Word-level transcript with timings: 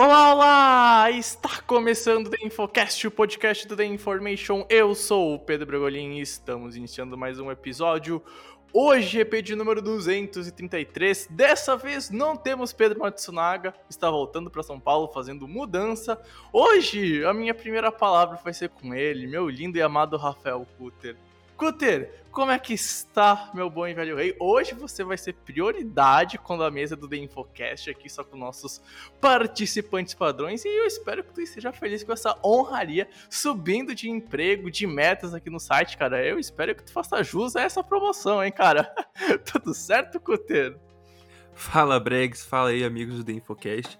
Olá, 0.00 0.32
olá! 0.32 1.10
Está 1.10 1.60
começando 1.66 2.28
o 2.28 2.30
The 2.30 2.46
Infocast, 2.46 3.04
o 3.04 3.10
podcast 3.10 3.66
do 3.66 3.76
The 3.76 3.84
Information. 3.84 4.64
Eu 4.70 4.94
sou 4.94 5.34
o 5.34 5.38
Pedro 5.40 5.66
Bragolin 5.66 6.18
e 6.18 6.20
estamos 6.20 6.76
iniciando 6.76 7.18
mais 7.18 7.40
um 7.40 7.50
episódio. 7.50 8.22
Hoje, 8.72 9.18
EP 9.18 9.42
de 9.42 9.56
número 9.56 9.82
233. 9.82 11.26
Dessa 11.28 11.76
vez 11.76 12.10
não 12.10 12.36
temos 12.36 12.72
Pedro 12.72 13.00
Matsunaga, 13.00 13.74
está 13.90 14.08
voltando 14.08 14.48
para 14.48 14.62
São 14.62 14.78
Paulo 14.78 15.08
fazendo 15.08 15.48
mudança. 15.48 16.22
Hoje, 16.52 17.24
a 17.24 17.34
minha 17.34 17.52
primeira 17.52 17.90
palavra 17.90 18.38
vai 18.44 18.54
ser 18.54 18.68
com 18.68 18.94
ele, 18.94 19.26
meu 19.26 19.48
lindo 19.48 19.78
e 19.78 19.82
amado 19.82 20.16
Rafael 20.16 20.64
Kuter. 20.78 21.16
Kuter, 21.58 22.22
como 22.30 22.52
é 22.52 22.58
que 22.58 22.72
está, 22.72 23.50
meu 23.52 23.68
bom 23.68 23.84
e 23.84 23.92
velho 23.92 24.14
rei? 24.14 24.36
Hoje 24.38 24.74
você 24.74 25.02
vai 25.02 25.18
ser 25.18 25.32
prioridade 25.34 26.38
quando 26.38 26.62
a 26.62 26.70
mesa 26.70 26.94
do 26.94 27.08
The 27.08 27.16
Infocast 27.16 27.90
aqui 27.90 28.08
só 28.08 28.22
com 28.22 28.36
nossos 28.36 28.80
participantes 29.20 30.14
padrões 30.14 30.64
e 30.64 30.68
eu 30.68 30.86
espero 30.86 31.24
que 31.24 31.32
tu 31.32 31.40
esteja 31.40 31.72
feliz 31.72 32.04
com 32.04 32.12
essa 32.12 32.38
honraria 32.44 33.08
subindo 33.28 33.92
de 33.92 34.08
emprego, 34.08 34.70
de 34.70 34.86
metas 34.86 35.34
aqui 35.34 35.50
no 35.50 35.58
site, 35.58 35.98
cara. 35.98 36.24
Eu 36.24 36.38
espero 36.38 36.76
que 36.76 36.84
tu 36.84 36.92
faça 36.92 37.24
jus 37.24 37.56
a 37.56 37.62
essa 37.62 37.82
promoção, 37.82 38.40
hein, 38.42 38.52
cara? 38.52 38.84
Tudo 39.44 39.74
certo, 39.74 40.20
Kuter? 40.20 40.78
Fala, 41.52 41.98
Bregs, 41.98 42.46
fala 42.46 42.68
aí, 42.68 42.84
amigos 42.84 43.16
do 43.16 43.24
The 43.24 43.32
Infocast. 43.32 43.98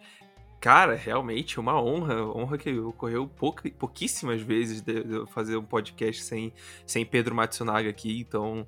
Cara, 0.61 0.97
realmente 0.97 1.61
uma 1.61 1.81
honra, 1.81 2.25
honra 2.25 2.59
que 2.59 2.77
ocorreu 2.79 3.29
pouca, 3.29 3.71
pouquíssimas 3.71 4.41
vezes 4.41 4.81
de, 4.81 5.25
fazer 5.29 5.57
um 5.57 5.65
podcast 5.65 6.23
sem, 6.23 6.53
sem 6.85 7.07
Pedro 7.07 7.35
Matsunaga 7.35 7.89
aqui, 7.89 8.21
então 8.21 8.67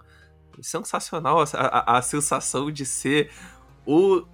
sensacional 0.62 1.40
a, 1.40 1.44
a, 1.54 1.98
a 1.98 2.02
sensação 2.02 2.70
de 2.70 2.86
ser 2.86 3.30
o, 3.84 4.24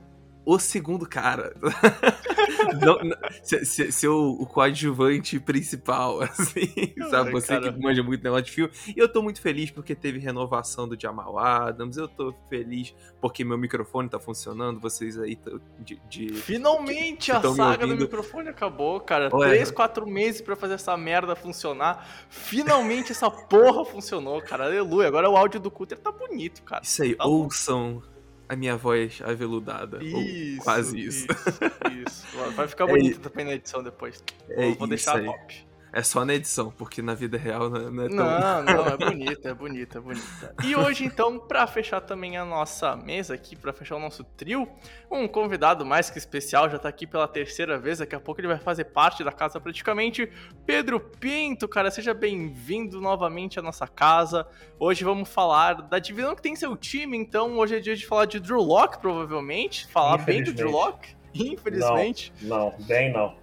o 0.46 0.60
segundo 0.60 1.04
cara. 1.06 1.52
não, 2.80 2.98
não, 3.02 3.16
ser, 3.42 3.66
ser, 3.66 3.92
ser 3.92 4.08
o, 4.08 4.46
coadjuvante 4.46 5.40
principal, 5.40 6.22
assim, 6.22 6.94
sabe? 7.10 7.32
Você 7.32 7.48
cara. 7.48 7.72
que 7.72 7.82
manja 7.82 8.02
muito 8.02 8.22
negócio 8.22 8.44
de 8.44 8.52
fio. 8.52 8.70
E 8.86 8.96
eu 8.96 9.08
tô 9.08 9.22
muito 9.22 9.40
feliz 9.40 9.72
porque 9.72 9.94
teve 9.94 10.20
renovação 10.20 10.88
do 10.88 10.98
Jamal 10.98 11.36
Adams, 11.36 11.96
eu 11.96 12.06
tô 12.06 12.32
feliz 12.48 12.94
porque 13.20 13.44
meu 13.44 13.58
microfone 13.58 14.08
tá 14.08 14.20
funcionando, 14.20 14.78
vocês 14.78 15.18
aí 15.18 15.36
de... 15.80 16.00
de 16.08 16.28
Finalmente 16.34 17.32
a 17.32 17.42
saga 17.42 17.84
do 17.84 17.96
microfone 17.96 18.48
acabou, 18.48 19.00
cara. 19.00 19.34
Ué. 19.34 19.48
Três, 19.48 19.70
quatro 19.72 20.06
meses 20.06 20.40
para 20.40 20.54
fazer 20.54 20.74
essa 20.74 20.96
merda 20.96 21.34
funcionar. 21.34 22.06
Finalmente 22.28 23.10
essa 23.10 23.28
porra 23.28 23.84
funcionou, 23.84 24.40
cara. 24.40 24.66
Aleluia. 24.66 25.08
Agora 25.08 25.28
o 25.28 25.36
áudio 25.36 25.58
do 25.58 25.72
Cutter 25.72 25.98
tá 25.98 26.12
bonito, 26.12 26.62
cara. 26.62 26.82
Isso 26.84 27.02
aí, 27.02 27.16
tá 27.16 27.26
ouçam 27.26 28.00
a 28.48 28.56
minha 28.56 28.76
voz 28.76 29.20
aveludada. 29.24 30.02
Isso, 30.02 30.62
quase 30.62 31.00
isso. 31.00 31.26
Isso, 31.26 32.06
isso. 32.06 32.26
Vai 32.54 32.68
ficar 32.68 32.86
bonito 32.86 33.18
é, 33.18 33.28
também 33.28 33.44
na 33.44 33.54
edição 33.54 33.82
depois. 33.82 34.22
É 34.48 34.72
vou 34.72 34.86
deixar 34.86 35.18
aí. 35.18 35.24
top. 35.24 35.66
É 35.96 36.02
só 36.02 36.26
na 36.26 36.34
edição, 36.34 36.70
porque 36.70 37.00
na 37.00 37.14
vida 37.14 37.38
real 37.38 37.70
não 37.70 38.02
é 38.04 38.08
tão... 38.10 38.16
Não, 38.16 38.62
não, 38.84 38.86
é 38.86 38.96
bonita, 38.98 39.48
é 39.48 39.54
bonita, 39.54 39.96
é 39.96 40.00
bonita. 40.02 40.54
E 40.62 40.76
hoje, 40.76 41.06
então, 41.06 41.38
para 41.38 41.66
fechar 41.66 42.02
também 42.02 42.36
a 42.36 42.44
nossa 42.44 42.94
mesa 42.94 43.32
aqui, 43.32 43.56
para 43.56 43.72
fechar 43.72 43.96
o 43.96 43.98
nosso 43.98 44.22
trio, 44.22 44.68
um 45.10 45.26
convidado 45.26 45.86
mais 45.86 46.10
que 46.10 46.18
especial, 46.18 46.68
já 46.68 46.78
tá 46.78 46.86
aqui 46.86 47.06
pela 47.06 47.26
terceira 47.26 47.78
vez, 47.78 47.96
daqui 47.96 48.14
a 48.14 48.20
pouco 48.20 48.38
ele 48.42 48.48
vai 48.48 48.58
fazer 48.58 48.84
parte 48.84 49.24
da 49.24 49.32
casa 49.32 49.58
praticamente, 49.58 50.30
Pedro 50.66 51.00
Pinto, 51.00 51.66
cara, 51.66 51.90
seja 51.90 52.12
bem-vindo 52.12 53.00
novamente 53.00 53.58
à 53.58 53.62
nossa 53.62 53.88
casa. 53.88 54.46
Hoje 54.78 55.02
vamos 55.02 55.30
falar 55.30 55.80
da 55.80 55.98
divisão 55.98 56.36
que 56.36 56.42
tem 56.42 56.54
seu 56.54 56.76
time, 56.76 57.16
então 57.16 57.56
hoje 57.56 57.74
é 57.74 57.80
dia 57.80 57.96
de 57.96 58.04
falar 58.06 58.26
de 58.26 58.38
Drew 58.38 58.60
Locke, 58.60 59.00
provavelmente, 59.00 59.86
falar 59.86 60.18
bem 60.18 60.44
do 60.44 60.52
Drew 60.52 60.72
Locke, 60.72 61.16
infelizmente. 61.34 62.34
Não, 62.42 62.68
não, 62.70 62.84
bem 62.84 63.10
não. 63.10 63.34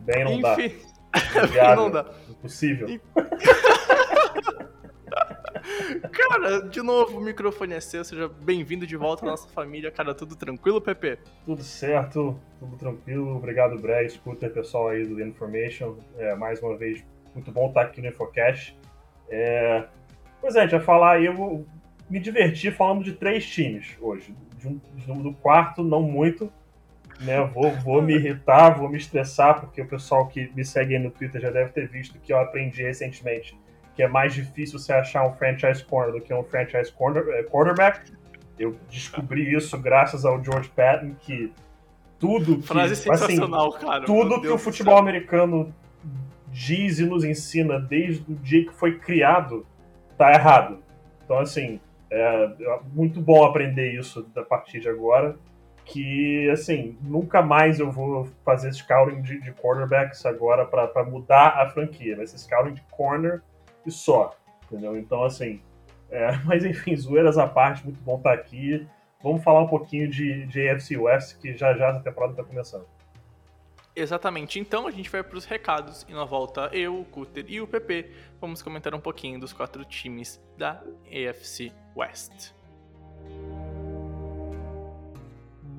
Bem 0.00 0.24
não 0.24 0.32
Infe... 0.32 0.68
dá. 0.68 0.97
não 1.76 1.90
dá. 1.90 2.06
Impossível. 2.28 2.88
Cara, 6.12 6.60
de 6.62 6.82
novo, 6.82 7.18
o 7.18 7.20
microfone 7.20 7.74
é 7.74 7.80
seu, 7.80 8.04
seja 8.04 8.28
bem-vindo 8.28 8.86
de 8.86 8.96
volta 8.96 9.24
à 9.24 9.30
nossa 9.30 9.48
família. 9.48 9.90
Cara, 9.90 10.14
tudo 10.14 10.36
tranquilo, 10.36 10.80
Pepe? 10.80 11.18
Tudo 11.44 11.62
certo, 11.62 12.38
tudo 12.58 12.76
tranquilo. 12.76 13.36
Obrigado, 13.36 13.78
Bré, 13.78 14.04
escuta 14.04 14.48
pessoal 14.48 14.88
aí 14.88 15.06
do 15.06 15.16
The 15.16 15.24
Information. 15.24 15.96
É, 16.16 16.34
mais 16.34 16.62
uma 16.62 16.76
vez, 16.76 17.04
muito 17.34 17.50
bom 17.50 17.68
estar 17.68 17.82
aqui 17.82 18.00
no 18.00 18.08
Infocast. 18.08 18.76
É... 19.28 19.86
Pois 20.40 20.56
é, 20.56 20.60
a 20.60 20.62
gente 20.62 20.72
vai 20.72 20.80
falar 20.80 21.12
aí, 21.16 21.26
eu 21.26 21.34
vou 21.34 21.66
me 22.08 22.18
divertir 22.18 22.72
falando 22.74 23.02
de 23.02 23.12
três 23.12 23.46
times 23.46 23.96
hoje. 24.00 24.34
De 24.56 24.66
um, 24.68 25.22
do 25.22 25.32
quarto, 25.34 25.84
não 25.84 26.02
muito, 26.02 26.52
né? 27.20 27.40
Vou, 27.54 27.70
vou 27.76 28.02
me 28.02 28.14
irritar, 28.14 28.70
vou 28.70 28.88
me 28.88 28.98
estressar, 28.98 29.60
porque 29.60 29.82
o 29.82 29.86
pessoal 29.86 30.26
que 30.28 30.50
me 30.54 30.64
segue 30.64 30.96
aí 30.96 31.02
no 31.02 31.10
Twitter 31.10 31.40
já 31.40 31.50
deve 31.50 31.72
ter 31.72 31.88
visto 31.88 32.18
que 32.18 32.32
eu 32.32 32.38
aprendi 32.38 32.82
recentemente 32.82 33.56
que 33.98 34.04
é 34.04 34.06
mais 34.06 34.32
difícil 34.32 34.78
você 34.78 34.92
achar 34.92 35.26
um 35.26 35.32
franchise 35.32 35.84
corner 35.84 36.12
do 36.12 36.20
que 36.20 36.32
um 36.32 36.44
franchise 36.44 36.92
corner, 36.92 37.24
eh, 37.30 37.42
quarterback. 37.42 38.12
Eu 38.56 38.76
descobri 38.88 39.52
isso 39.52 39.76
graças 39.76 40.24
ao 40.24 40.40
George 40.40 40.68
Patton, 40.68 41.16
que 41.18 41.52
tudo 42.16 42.58
que, 42.58 42.68
sensacional, 42.94 43.74
assim. 43.74 44.06
Tudo 44.06 44.40
que 44.40 44.46
o 44.46 44.56
futebol 44.56 44.96
americano 44.96 45.74
diz 46.52 47.00
e 47.00 47.06
nos 47.06 47.24
ensina 47.24 47.80
desde 47.80 48.22
o 48.30 48.36
dia 48.36 48.64
que 48.64 48.72
foi 48.72 49.00
criado 49.00 49.66
tá 50.16 50.32
errado. 50.32 50.78
Então, 51.24 51.40
assim, 51.40 51.80
é 52.08 52.54
muito 52.92 53.20
bom 53.20 53.44
aprender 53.44 53.98
isso 53.98 54.24
a 54.36 54.42
partir 54.42 54.78
de 54.78 54.88
agora 54.88 55.36
que, 55.88 56.50
assim, 56.50 56.96
nunca 57.00 57.40
mais 57.40 57.80
eu 57.80 57.90
vou 57.90 58.28
fazer 58.44 58.72
scouting 58.72 59.22
de, 59.22 59.40
de 59.40 59.52
quarterbacks 59.52 60.24
agora 60.26 60.66
para 60.66 61.04
mudar 61.04 61.60
a 61.60 61.68
franquia. 61.70 62.16
Vai 62.16 62.26
ser 62.26 62.38
scouting 62.38 62.74
de 62.74 62.82
corner 62.90 63.42
e 63.86 63.90
só, 63.90 64.36
entendeu? 64.64 64.96
Então, 64.96 65.24
assim, 65.24 65.60
é, 66.10 66.32
mas 66.44 66.64
enfim, 66.64 66.94
zoeiras 66.94 67.38
à 67.38 67.46
parte, 67.46 67.84
muito 67.84 68.00
bom 68.00 68.18
estar 68.18 68.34
aqui. 68.34 68.86
Vamos 69.22 69.42
falar 69.42 69.62
um 69.62 69.66
pouquinho 69.66 70.08
de, 70.08 70.46
de 70.46 70.68
AFC 70.68 70.96
West, 70.96 71.38
que 71.38 71.56
já 71.56 71.74
já 71.74 71.90
a 71.90 72.00
temporada 72.00 72.34
está 72.34 72.44
começando. 72.44 72.86
Exatamente, 73.96 74.60
então 74.60 74.86
a 74.86 74.92
gente 74.92 75.10
vai 75.10 75.24
para 75.24 75.36
os 75.36 75.44
recados 75.44 76.06
e 76.08 76.12
na 76.12 76.24
volta 76.24 76.70
eu, 76.72 77.00
o 77.00 77.04
Cutter 77.04 77.44
e 77.48 77.60
o 77.60 77.66
PP 77.66 78.12
vamos 78.40 78.62
comentar 78.62 78.94
um 78.94 79.00
pouquinho 79.00 79.40
dos 79.40 79.52
quatro 79.52 79.84
times 79.84 80.40
da 80.56 80.84
AFC 81.10 81.72
West. 81.96 82.52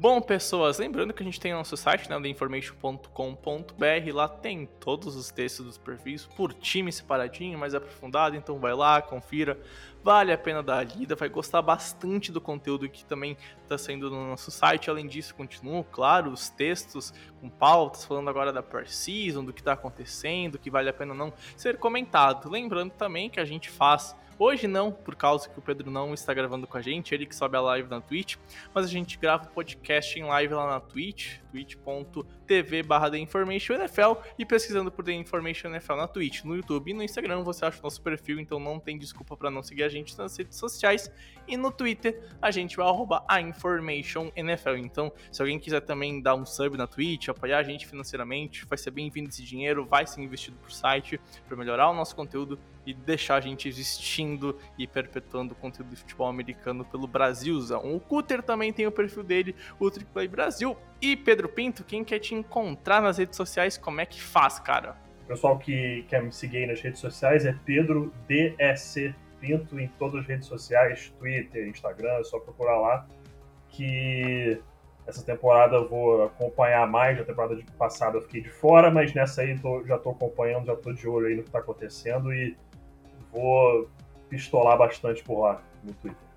Bom, 0.01 0.21
pessoas, 0.21 0.77
lembrando 0.77 1.13
que 1.13 1.21
a 1.21 1.25
gente 1.25 1.41
tem 1.41 1.51
nosso 1.51 1.75
site, 1.75 2.09
né, 2.09 2.17
theinformation.com.br, 2.21 4.13
lá 4.13 4.29
tem 4.29 4.65
todos 4.79 5.13
os 5.13 5.29
textos 5.29 5.65
dos 5.65 5.77
perfis 5.77 6.25
por 6.25 6.53
time 6.53 6.89
separadinho, 6.89 7.59
mais 7.59 7.75
aprofundado, 7.75 8.37
então 8.37 8.57
vai 8.59 8.73
lá, 8.73 9.01
confira, 9.01 9.59
vale 10.01 10.31
a 10.31 10.37
pena 10.37 10.63
dar 10.63 10.77
a 10.77 10.83
lida, 10.83 11.17
vai 11.17 11.27
gostar 11.27 11.61
bastante 11.61 12.31
do 12.31 12.39
conteúdo 12.39 12.87
que 12.87 13.03
também 13.03 13.35
está 13.61 13.77
saindo 13.77 14.09
no 14.09 14.29
nosso 14.29 14.49
site, 14.51 14.89
além 14.89 15.05
disso, 15.05 15.35
continuam, 15.35 15.85
claro, 15.91 16.31
os 16.31 16.47
textos 16.47 17.13
com 17.41 17.49
pautas, 17.49 18.05
falando 18.05 18.29
agora 18.29 18.53
da 18.53 18.63
per-season, 18.63 19.43
do 19.43 19.51
que 19.51 19.59
está 19.59 19.73
acontecendo, 19.73 20.57
que 20.57 20.71
vale 20.71 20.87
a 20.87 20.93
pena 20.93 21.13
não 21.13 21.33
ser 21.57 21.77
comentado, 21.77 22.49
lembrando 22.49 22.91
também 22.91 23.29
que 23.29 23.41
a 23.41 23.43
gente 23.43 23.69
faz 23.69 24.15
Hoje 24.39 24.67
não, 24.67 24.89
por 24.89 25.17
causa 25.17 25.49
que 25.49 25.59
o 25.59 25.61
Pedro 25.61 25.91
não 25.91 26.13
está 26.13 26.33
gravando 26.33 26.65
com 26.65 26.77
a 26.77 26.81
gente, 26.81 27.13
ele 27.13 27.25
que 27.25 27.35
sobe 27.35 27.57
a 27.57 27.61
live 27.61 27.89
na 27.89 27.99
Twitch, 27.99 28.37
mas 28.73 28.85
a 28.85 28.87
gente 28.87 29.17
grava 29.17 29.43
o 29.43 29.47
podcast 29.49 30.17
em 30.17 30.23
live 30.23 30.53
lá 30.53 30.65
na 30.65 30.79
Twitch, 30.79 31.39
twitch.tv 31.51 32.83
barra 32.83 33.09
NFL 33.17 34.13
e 34.37 34.45
pesquisando 34.45 34.91
por 34.91 35.03
The 35.03 35.13
Information 35.13 35.69
NFL 35.69 35.95
na 35.95 36.07
Twitch, 36.07 36.43
no 36.43 36.55
YouTube 36.55 36.91
e 36.91 36.93
no 36.93 37.03
Instagram 37.03 37.43
você 37.43 37.65
acha 37.65 37.79
o 37.79 37.83
nosso 37.83 38.01
perfil, 38.01 38.39
então 38.39 38.59
não 38.59 38.79
tem 38.79 38.97
desculpa 38.97 39.35
para 39.35 39.49
não 39.49 39.61
seguir 39.61 39.83
a 39.83 39.89
gente 39.89 40.17
nas 40.17 40.35
redes 40.37 40.57
sociais. 40.57 41.11
E 41.47 41.57
no 41.57 41.71
Twitter 41.71 42.21
a 42.41 42.51
gente 42.51 42.77
vai 42.77 42.87
arroba 42.87 43.23
a 43.27 43.41
Information 43.41 44.31
NFL. 44.35 44.75
Então, 44.77 45.11
se 45.31 45.41
alguém 45.41 45.59
quiser 45.59 45.81
também 45.81 46.21
dar 46.21 46.35
um 46.35 46.45
sub 46.45 46.77
na 46.77 46.87
Twitch, 46.87 47.29
apoiar 47.29 47.59
a 47.59 47.63
gente 47.63 47.87
financeiramente, 47.87 48.65
vai 48.65 48.77
ser 48.77 48.91
bem-vindo 48.91 49.29
esse 49.29 49.43
dinheiro, 49.43 49.85
vai 49.85 50.05
ser 50.05 50.21
investido 50.21 50.57
pro 50.57 50.71
site 50.71 51.19
para 51.47 51.57
melhorar 51.57 51.89
o 51.89 51.93
nosso 51.93 52.15
conteúdo 52.15 52.59
e 52.85 52.93
deixar 52.93 53.35
a 53.35 53.41
gente 53.41 53.67
existindo 53.67 54.57
e 54.77 54.87
perpetuando 54.87 55.53
o 55.53 55.55
conteúdo 55.55 55.89
de 55.89 55.95
futebol 55.97 56.27
americano 56.27 56.85
pelo 56.85 57.07
Brasilzão. 57.07 57.95
O 57.95 57.99
Cutter 57.99 58.41
também 58.41 58.73
tem 58.73 58.87
o 58.87 58.91
perfil 58.91 59.23
dele, 59.23 59.55
o 59.79 59.89
Triplay 59.91 60.27
Brasil. 60.27 60.75
E 61.01 61.15
Pedro 61.15 61.47
Pinto, 61.47 61.83
quem 61.83 62.03
quer 62.03 62.19
te 62.19 62.35
encontrar 62.35 63.01
nas 63.01 63.17
redes 63.17 63.37
sociais, 63.37 63.77
como 63.77 64.01
é 64.01 64.05
que 64.05 64.21
faz, 64.21 64.59
cara? 64.59 64.97
Pessoal 65.27 65.57
que 65.57 66.03
quer 66.09 66.21
me 66.21 66.31
seguir 66.31 66.67
nas 66.67 66.81
redes 66.81 66.99
sociais 66.99 67.45
é 67.45 67.55
Pedro 67.65 68.11
DSC 68.27 69.13
Pinto 69.39 69.79
em 69.79 69.87
todas 69.87 70.21
as 70.21 70.27
redes 70.27 70.47
sociais, 70.47 71.13
Twitter, 71.17 71.67
Instagram, 71.67 72.11
é 72.19 72.23
só 72.23 72.39
procurar 72.39 72.77
lá. 72.79 73.07
Que 73.69 74.61
essa 75.07 75.23
temporada 75.23 75.75
eu 75.75 75.87
vou 75.87 76.23
acompanhar 76.23 76.85
mais. 76.87 77.19
A 77.19 77.23
temporada 77.23 77.57
passada 77.77 78.17
eu 78.17 78.21
fiquei 78.21 78.41
de 78.41 78.49
fora, 78.49 78.91
mas 78.91 79.13
nessa 79.13 79.41
aí 79.41 79.57
tô, 79.57 79.85
já 79.85 79.95
estou 79.95 80.11
acompanhando, 80.11 80.65
já 80.65 80.73
estou 80.73 80.93
de 80.93 81.07
olho 81.07 81.27
aí 81.27 81.35
no 81.35 81.43
que 81.43 81.49
está 81.49 81.59
acontecendo 81.59 82.33
e 82.33 82.57
vou 83.31 83.89
pistolar 84.27 84.77
bastante 84.77 85.23
por 85.23 85.39
lá 85.41 85.61
no 85.83 85.93
Twitter. 85.93 86.28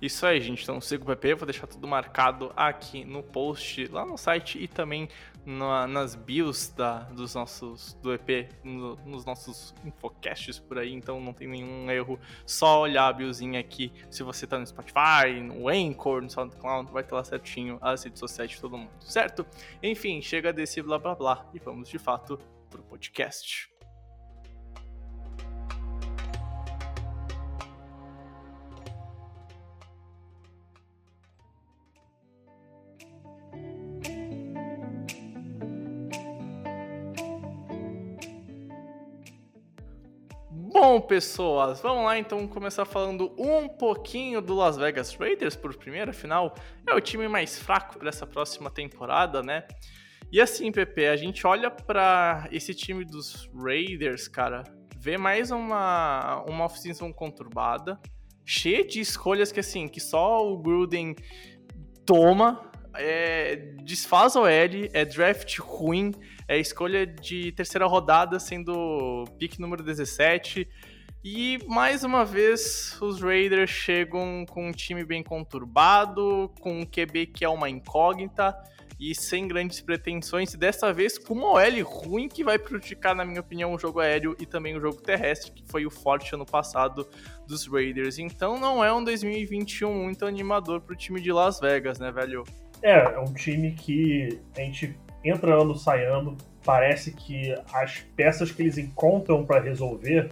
Isso 0.00 0.24
aí, 0.24 0.40
gente. 0.40 0.62
Então 0.62 0.80
siga 0.80 1.02
o 1.02 1.06
PP, 1.06 1.34
vou 1.34 1.46
deixar 1.46 1.66
tudo 1.66 1.86
marcado 1.86 2.52
aqui 2.56 3.04
no 3.04 3.22
post, 3.22 3.86
lá 3.88 4.06
no 4.06 4.16
site 4.16 4.58
e 4.58 4.66
também 4.66 5.08
na, 5.44 5.86
nas 5.86 6.14
bios 6.14 6.68
da, 6.68 7.00
dos 7.00 7.34
nossos 7.34 7.92
do 7.94 8.12
EP, 8.12 8.48
no, 8.64 8.96
nos 9.04 9.26
nossos 9.26 9.74
infocasts 9.84 10.58
por 10.58 10.78
aí, 10.78 10.92
então 10.92 11.20
não 11.20 11.34
tem 11.34 11.48
nenhum 11.48 11.90
erro. 11.90 12.18
Só 12.46 12.80
olhar 12.80 13.08
a 13.08 13.12
biozinha 13.12 13.60
aqui. 13.60 13.92
Se 14.10 14.22
você 14.22 14.46
tá 14.46 14.58
no 14.58 14.66
Spotify, 14.66 15.38
no 15.42 15.68
Anchor, 15.68 16.22
no 16.22 16.30
SoundCloud, 16.30 16.90
vai 16.90 17.02
ter 17.02 17.14
lá 17.14 17.22
certinho 17.22 17.78
as 17.82 18.02
redes 18.02 18.20
sociais 18.20 18.50
de 18.50 18.60
todo 18.60 18.78
mundo, 18.78 18.90
certo? 19.00 19.46
Enfim, 19.82 20.22
chega 20.22 20.52
desse 20.52 20.80
blá 20.80 20.98
blá 20.98 21.14
blá 21.14 21.46
e 21.52 21.58
vamos 21.58 21.90
de 21.90 21.98
fato 21.98 22.38
pro 22.70 22.82
podcast. 22.82 23.69
Bom, 40.82 40.98
pessoas, 40.98 41.78
vamos 41.82 42.06
lá 42.06 42.18
então 42.18 42.48
começar 42.48 42.86
falando 42.86 43.34
um 43.36 43.68
pouquinho 43.68 44.40
do 44.40 44.54
Las 44.54 44.78
Vegas 44.78 45.14
Raiders 45.14 45.54
por 45.54 45.76
primeira, 45.76 46.10
afinal 46.10 46.54
é 46.88 46.94
o 46.94 47.00
time 47.02 47.28
mais 47.28 47.58
fraco 47.58 47.98
para 47.98 48.08
essa 48.08 48.26
próxima 48.26 48.70
temporada, 48.70 49.42
né? 49.42 49.68
E 50.32 50.40
assim, 50.40 50.72
Pepe, 50.72 51.04
a 51.04 51.16
gente 51.16 51.46
olha 51.46 51.70
para 51.70 52.48
esse 52.50 52.72
time 52.72 53.04
dos 53.04 53.50
Raiders, 53.54 54.26
cara, 54.26 54.62
vê 54.96 55.18
mais 55.18 55.50
uma 55.50 56.42
uma 56.48 56.64
off-season 56.64 57.12
conturbada, 57.12 58.00
cheia 58.42 58.82
de 58.82 59.00
escolhas 59.00 59.52
que 59.52 59.60
assim, 59.60 59.86
que 59.86 60.00
só 60.00 60.50
o 60.50 60.56
Gruden 60.56 61.14
toma, 62.06 62.69
é, 62.94 63.56
desfaz 63.82 64.36
o 64.36 64.46
L, 64.46 64.90
é 64.92 65.04
draft 65.04 65.58
ruim, 65.58 66.12
é 66.48 66.58
escolha 66.58 67.06
de 67.06 67.52
terceira 67.52 67.86
rodada, 67.86 68.38
sendo 68.38 69.24
pick 69.38 69.58
número 69.58 69.82
17. 69.82 70.68
E 71.22 71.58
mais 71.66 72.02
uma 72.02 72.24
vez 72.24 72.96
os 73.00 73.20
Raiders 73.20 73.70
chegam 73.70 74.46
com 74.48 74.68
um 74.68 74.72
time 74.72 75.04
bem 75.04 75.22
conturbado, 75.22 76.50
com 76.60 76.80
um 76.80 76.86
QB 76.86 77.26
que 77.26 77.44
é 77.44 77.48
uma 77.48 77.68
incógnita 77.68 78.56
e 79.00 79.14
sem 79.14 79.48
grandes 79.48 79.80
pretensões, 79.80 80.52
e 80.52 80.58
dessa 80.58 80.92
vez 80.92 81.16
com 81.16 81.32
uma 81.32 81.52
OL 81.52 81.82
ruim 81.84 82.28
que 82.28 82.44
vai 82.44 82.58
prejudicar, 82.58 83.14
na 83.14 83.24
minha 83.24 83.40
opinião, 83.40 83.72
o 83.72 83.78
jogo 83.78 83.98
aéreo 83.98 84.36
e 84.38 84.44
também 84.44 84.76
o 84.76 84.80
jogo 84.80 85.00
terrestre, 85.00 85.52
que 85.52 85.64
foi 85.66 85.86
o 85.86 85.90
forte 85.90 86.34
ano 86.34 86.44
passado 86.44 87.08
dos 87.46 87.66
Raiders. 87.66 88.18
Então 88.18 88.60
não 88.60 88.84
é 88.84 88.92
um 88.92 89.02
2021 89.02 89.94
muito 89.94 90.26
animador 90.26 90.82
para 90.82 90.92
o 90.92 90.96
time 90.96 91.18
de 91.18 91.32
Las 91.32 91.58
Vegas, 91.58 91.98
né, 91.98 92.12
velho? 92.12 92.44
É, 92.82 92.98
é 92.98 93.18
um 93.18 93.32
time 93.32 93.72
que 93.72 94.40
a 94.56 94.60
gente 94.60 94.96
entra 95.24 95.60
ano, 95.60 95.74
sai 95.74 96.04
ano, 96.04 96.36
parece 96.64 97.12
que 97.12 97.54
as 97.72 97.98
peças 98.16 98.50
que 98.50 98.62
eles 98.62 98.78
encontram 98.78 99.44
para 99.44 99.60
resolver 99.60 100.30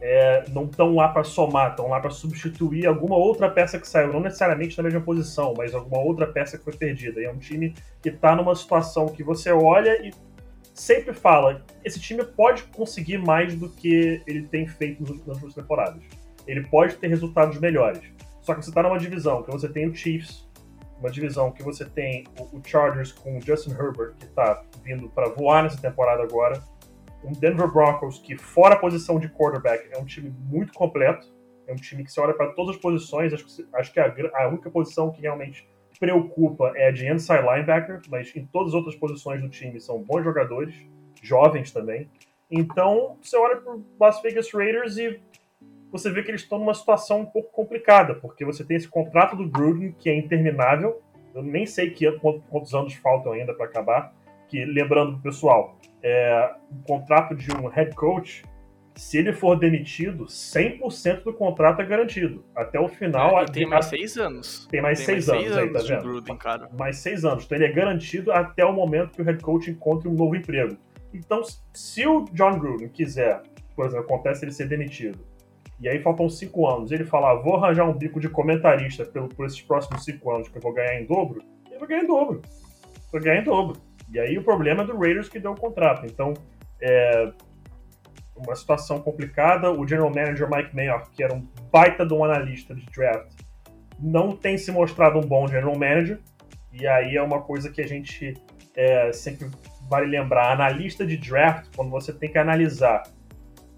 é, 0.00 0.44
não 0.48 0.64
estão 0.64 0.94
lá 0.94 1.08
para 1.08 1.22
somar, 1.22 1.70
estão 1.70 1.88
lá 1.88 2.00
para 2.00 2.10
substituir 2.10 2.86
alguma 2.86 3.16
outra 3.16 3.50
peça 3.50 3.78
que 3.78 3.86
saiu, 3.86 4.12
não 4.12 4.20
necessariamente 4.20 4.76
na 4.78 4.84
mesma 4.84 5.00
posição, 5.00 5.52
mas 5.56 5.74
alguma 5.74 6.02
outra 6.02 6.26
peça 6.26 6.56
que 6.56 6.64
foi 6.64 6.74
perdida. 6.74 7.20
E 7.20 7.24
é 7.24 7.30
um 7.30 7.38
time 7.38 7.74
que 8.02 8.08
está 8.08 8.34
numa 8.34 8.54
situação 8.54 9.08
que 9.08 9.22
você 9.22 9.52
olha 9.52 10.06
e 10.06 10.12
sempre 10.72 11.12
fala: 11.12 11.62
esse 11.84 12.00
time 12.00 12.24
pode 12.24 12.62
conseguir 12.64 13.18
mais 13.18 13.54
do 13.54 13.68
que 13.68 14.22
ele 14.26 14.42
tem 14.44 14.66
feito 14.66 15.02
nas 15.02 15.36
últimas 15.36 15.54
temporadas. 15.54 16.02
Ele 16.46 16.62
pode 16.64 16.96
ter 16.96 17.08
resultados 17.08 17.58
melhores. 17.60 18.02
Só 18.40 18.54
que 18.54 18.64
você 18.64 18.70
está 18.70 18.82
numa 18.82 18.98
divisão 18.98 19.42
que 19.42 19.50
você 19.50 19.68
tem 19.68 19.86
o 19.86 19.94
Chiefs, 19.94 20.48
uma 21.00 21.10
divisão 21.10 21.50
que 21.50 21.62
você 21.62 21.84
tem 21.84 22.24
o, 22.38 22.60
Chargers 22.64 23.10
com 23.10 23.38
o 23.38 23.40
Justin 23.40 23.70
Herbert, 23.70 24.14
que 24.16 24.26
está 24.26 24.62
vindo 24.84 25.08
para 25.08 25.28
voar 25.30 25.62
nessa 25.62 25.80
temporada 25.80 26.22
agora, 26.22 26.62
um 27.24 27.32
Denver 27.32 27.68
Broncos 27.68 28.18
que, 28.18 28.36
fora 28.36 28.74
a 28.74 28.78
posição 28.78 29.18
de 29.18 29.28
quarterback, 29.28 29.88
é 29.92 29.98
um 29.98 30.04
time 30.04 30.30
muito 30.30 30.72
completo, 30.72 31.26
é 31.66 31.72
um 31.72 31.76
time 31.76 32.04
que 32.04 32.12
se 32.12 32.20
olha 32.20 32.34
para 32.34 32.52
todas 32.52 32.76
as 32.76 32.80
posições, 32.80 33.32
acho 33.32 33.44
que, 33.44 33.66
acho 33.74 33.92
que 33.92 34.00
a, 34.00 34.14
a 34.34 34.48
única 34.48 34.70
posição 34.70 35.10
que 35.10 35.22
realmente 35.22 35.68
preocupa 35.98 36.72
é 36.76 36.88
a 36.88 36.90
de 36.90 37.06
inside 37.10 37.42
linebacker, 37.42 38.00
mas 38.08 38.34
em 38.34 38.46
todas 38.46 38.68
as 38.68 38.74
outras 38.74 38.96
posições 38.96 39.42
do 39.42 39.48
time 39.48 39.80
são 39.80 40.02
bons 40.02 40.22
jogadores, 40.22 40.74
jovens 41.22 41.72
também. 41.72 42.08
Então, 42.50 43.16
você 43.22 43.36
olha 43.36 43.58
para 43.58 43.76
Las 44.00 44.20
Vegas 44.22 44.50
Raiders 44.52 44.96
e 44.96 45.20
você 45.90 46.10
vê 46.10 46.22
que 46.22 46.30
eles 46.30 46.42
estão 46.42 46.58
numa 46.58 46.74
situação 46.74 47.20
um 47.20 47.26
pouco 47.26 47.50
complicada, 47.52 48.14
porque 48.14 48.44
você 48.44 48.64
tem 48.64 48.76
esse 48.76 48.88
contrato 48.88 49.36
do 49.36 49.48
Gruden 49.48 49.92
que 49.98 50.08
é 50.08 50.16
interminável. 50.16 51.02
Eu 51.34 51.42
nem 51.42 51.66
sei 51.66 51.90
que, 51.90 52.10
quantos 52.48 52.74
anos 52.74 52.94
faltam 52.94 53.32
ainda 53.32 53.54
para 53.54 53.66
acabar. 53.66 54.14
Que, 54.48 54.64
lembrando 54.64 55.12
pro 55.12 55.22
pessoal, 55.22 55.78
é, 56.02 56.54
um 56.72 56.82
contrato 56.82 57.34
de 57.34 57.52
um 57.52 57.68
head 57.68 57.94
coach, 57.94 58.44
se 58.96 59.18
ele 59.18 59.32
for 59.32 59.56
demitido, 59.56 60.24
100% 60.26 61.22
do 61.22 61.32
contrato 61.32 61.80
é 61.80 61.86
garantido. 61.86 62.44
Até 62.54 62.78
o 62.78 62.88
final. 62.88 63.40
É, 63.40 63.44
tem 63.46 63.66
mais 63.66 63.86
seis 63.86 64.16
anos. 64.16 64.66
Tem 64.66 64.82
mais, 64.82 64.98
tem 64.98 65.06
seis, 65.06 65.28
mais 65.28 65.38
anos, 65.38 65.54
seis 65.54 65.56
anos, 65.56 65.76
aí, 65.76 65.88
tá 65.88 65.94
vendo? 65.94 66.02
Gruden, 66.02 66.36
cara. 66.36 66.70
Mais 66.76 66.96
seis 66.96 67.24
anos. 67.24 67.44
Então 67.44 67.56
ele 67.56 67.66
é 67.66 67.72
garantido 67.72 68.32
até 68.32 68.64
o 68.64 68.72
momento 68.72 69.12
que 69.12 69.22
o 69.22 69.24
head 69.24 69.40
coach 69.42 69.70
encontre 69.70 70.08
um 70.08 70.14
novo 70.14 70.34
emprego. 70.34 70.76
Então, 71.14 71.42
se 71.72 72.06
o 72.06 72.24
John 72.32 72.58
Gruden 72.58 72.88
quiser, 72.88 73.42
por 73.74 73.86
exemplo, 73.86 74.04
acontece 74.04 74.44
ele 74.44 74.52
ser 74.52 74.68
demitido, 74.68 75.18
e 75.80 75.88
aí 75.88 76.02
faltam 76.02 76.28
cinco 76.28 76.68
anos, 76.68 76.92
ele 76.92 77.04
falar, 77.04 77.36
vou 77.36 77.56
arranjar 77.56 77.88
um 77.88 77.94
bico 77.94 78.20
de 78.20 78.28
comentarista 78.28 79.04
pelo, 79.04 79.28
por 79.28 79.46
esses 79.46 79.62
próximos 79.62 80.04
cinco 80.04 80.30
anos 80.30 80.48
que 80.48 80.58
eu 80.58 80.62
vou 80.62 80.74
ganhar 80.74 81.00
em 81.00 81.06
dobro, 81.06 81.42
ele 81.70 81.78
vai 81.78 81.88
ganhar 81.88 82.04
em 82.04 82.06
dobro. 82.06 82.42
Vai 83.10 83.22
ganhar 83.22 83.40
em 83.40 83.44
dobro. 83.44 83.80
E 84.12 84.18
aí 84.18 84.36
o 84.36 84.44
problema 84.44 84.82
é 84.82 84.86
do 84.86 84.98
Raiders 84.98 85.28
que 85.28 85.38
deu 85.38 85.52
o 85.52 85.56
contrato. 85.58 86.04
Então, 86.04 86.34
é 86.80 87.32
uma 88.36 88.54
situação 88.54 89.00
complicada. 89.00 89.70
O 89.70 89.86
general 89.86 90.10
manager 90.10 90.48
Mike 90.50 90.74
Mayock, 90.74 91.10
que 91.10 91.22
era 91.22 91.34
um 91.34 91.46
baita 91.70 92.04
de 92.04 92.12
um 92.12 92.24
analista 92.24 92.74
de 92.74 92.84
draft, 92.86 93.32
não 93.98 94.34
tem 94.34 94.58
se 94.58 94.72
mostrado 94.72 95.18
um 95.18 95.22
bom 95.22 95.46
general 95.46 95.78
manager. 95.78 96.20
E 96.72 96.86
aí 96.86 97.16
é 97.16 97.22
uma 97.22 97.40
coisa 97.42 97.70
que 97.70 97.80
a 97.80 97.86
gente 97.86 98.34
é, 98.74 99.12
sempre 99.12 99.48
vale 99.88 100.06
lembrar. 100.06 100.52
Analista 100.52 101.06
de 101.06 101.16
draft, 101.16 101.66
quando 101.76 101.90
você 101.90 102.12
tem 102.12 102.30
que 102.30 102.38
analisar 102.38 103.02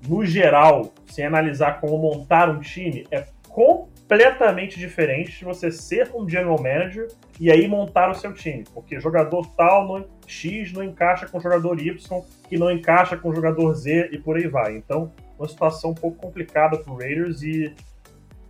no 0.07 0.25
geral, 0.25 0.93
sem 1.07 1.25
analisar 1.25 1.81
como 1.81 1.99
montar 1.99 2.49
um 2.49 2.61
time, 2.61 3.07
é 3.11 3.25
completamente 3.49 4.79
diferente 4.79 5.39
de 5.39 5.45
você 5.45 5.71
ser 5.71 6.11
um 6.15 6.29
general 6.29 6.61
manager 6.61 7.09
e 7.39 7.51
aí 7.51 7.69
montar 7.69 8.11
o 8.11 8.15
seu 8.15 8.33
time. 8.33 8.65
Porque 8.75 8.99
jogador 8.99 9.47
tal 9.57 9.87
no, 9.87 10.07
X 10.27 10.73
não 10.73 10.83
encaixa 10.83 11.27
com 11.27 11.41
jogador 11.41 11.81
Y, 11.81 12.23
que 12.49 12.59
não 12.59 12.71
encaixa 12.71 13.17
com 13.17 13.35
jogador 13.35 13.73
Z 13.75 14.09
e 14.13 14.19
por 14.19 14.37
aí 14.37 14.47
vai. 14.47 14.77
Então, 14.77 15.13
uma 15.39 15.47
situação 15.47 15.91
um 15.91 15.95
pouco 15.95 16.17
complicada 16.19 16.79
para 16.79 16.93
o 16.93 16.97
Raiders 16.97 17.43
e 17.43 17.75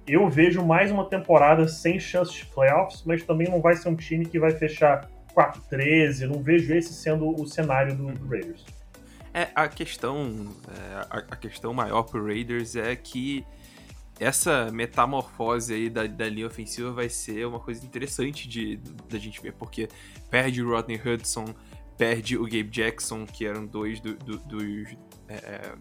eu 0.06 0.28
vejo 0.28 0.64
mais 0.64 0.90
uma 0.90 1.08
temporada 1.08 1.68
sem 1.68 1.98
chance 1.98 2.32
de 2.32 2.46
playoffs, 2.46 3.02
mas 3.04 3.22
também 3.22 3.48
não 3.48 3.60
vai 3.60 3.76
ser 3.76 3.88
um 3.88 3.96
time 3.96 4.26
que 4.26 4.38
vai 4.38 4.50
fechar 4.52 5.08
4-13. 5.34 6.26
Não 6.26 6.42
vejo 6.42 6.74
esse 6.74 6.92
sendo 6.92 7.28
o 7.40 7.46
cenário 7.46 7.94
do, 7.94 8.12
do 8.12 8.28
Raiders. 8.28 8.64
É, 9.34 9.50
a 9.54 9.66
questão, 9.68 10.54
é, 10.68 10.94
a, 11.10 11.18
a, 11.30 11.36
questão 11.36 11.72
maior 11.72 12.02
pro 12.02 12.24
Raiders 12.24 12.76
é 12.76 12.94
que 12.94 13.44
essa 14.20 14.70
metamorfose 14.70 15.72
aí 15.72 15.88
da, 15.88 16.06
da 16.06 16.28
linha 16.28 16.46
ofensiva 16.46 16.92
vai 16.92 17.08
ser 17.08 17.46
uma 17.46 17.58
coisa 17.58 17.84
interessante 17.84 18.46
de 18.46 18.76
da 19.08 19.18
gente 19.18 19.40
ver, 19.40 19.54
porque 19.54 19.88
perde 20.30 20.62
o 20.62 20.68
Rodney 20.68 21.00
Hudson, 21.00 21.54
perde 21.96 22.36
o 22.36 22.44
Gabe 22.44 22.68
Jackson, 22.68 23.24
que 23.24 23.46
eram 23.46 23.66
dois 23.66 24.00
do, 24.00 24.14
do, 24.14 24.38
dos, 24.38 24.90
é, 25.28 25.34
é 25.34 25.74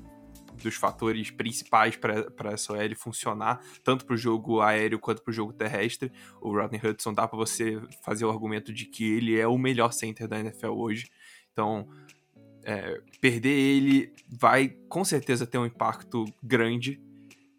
dos 0.63 0.75
fatores 0.75 1.29
principais 1.29 1.97
para 1.97 2.51
essa 2.51 2.73
OL 2.73 2.95
funcionar, 2.95 3.59
tanto 3.83 4.05
para 4.05 4.13
o 4.13 4.17
jogo 4.17 4.61
aéreo 4.61 4.99
quanto 4.99 5.21
para 5.21 5.31
o 5.31 5.33
jogo 5.33 5.51
terrestre. 5.51 6.11
O 6.39 6.55
Rodney 6.55 6.79
Hudson 6.83 7.13
dá 7.13 7.27
para 7.27 7.37
você 7.37 7.81
fazer 8.03 8.25
o 8.25 8.29
argumento 8.29 8.73
de 8.73 8.85
que 8.85 9.03
ele 9.03 9.37
é 9.37 9.47
o 9.47 9.57
melhor 9.57 9.91
center 9.91 10.27
da 10.27 10.39
NFL 10.39 10.71
hoje. 10.71 11.09
Então, 11.51 11.87
é, 12.63 13.01
perder 13.19 13.49
ele 13.49 14.13
vai 14.27 14.69
com 14.87 15.03
certeza 15.03 15.47
ter 15.47 15.57
um 15.57 15.65
impacto 15.65 16.25
grande, 16.43 16.99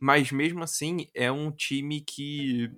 mas 0.01 0.33
mesmo 0.33 0.63
assim 0.63 1.07
é 1.15 1.31
um 1.31 1.51
time 1.51 2.01
que 2.01 2.71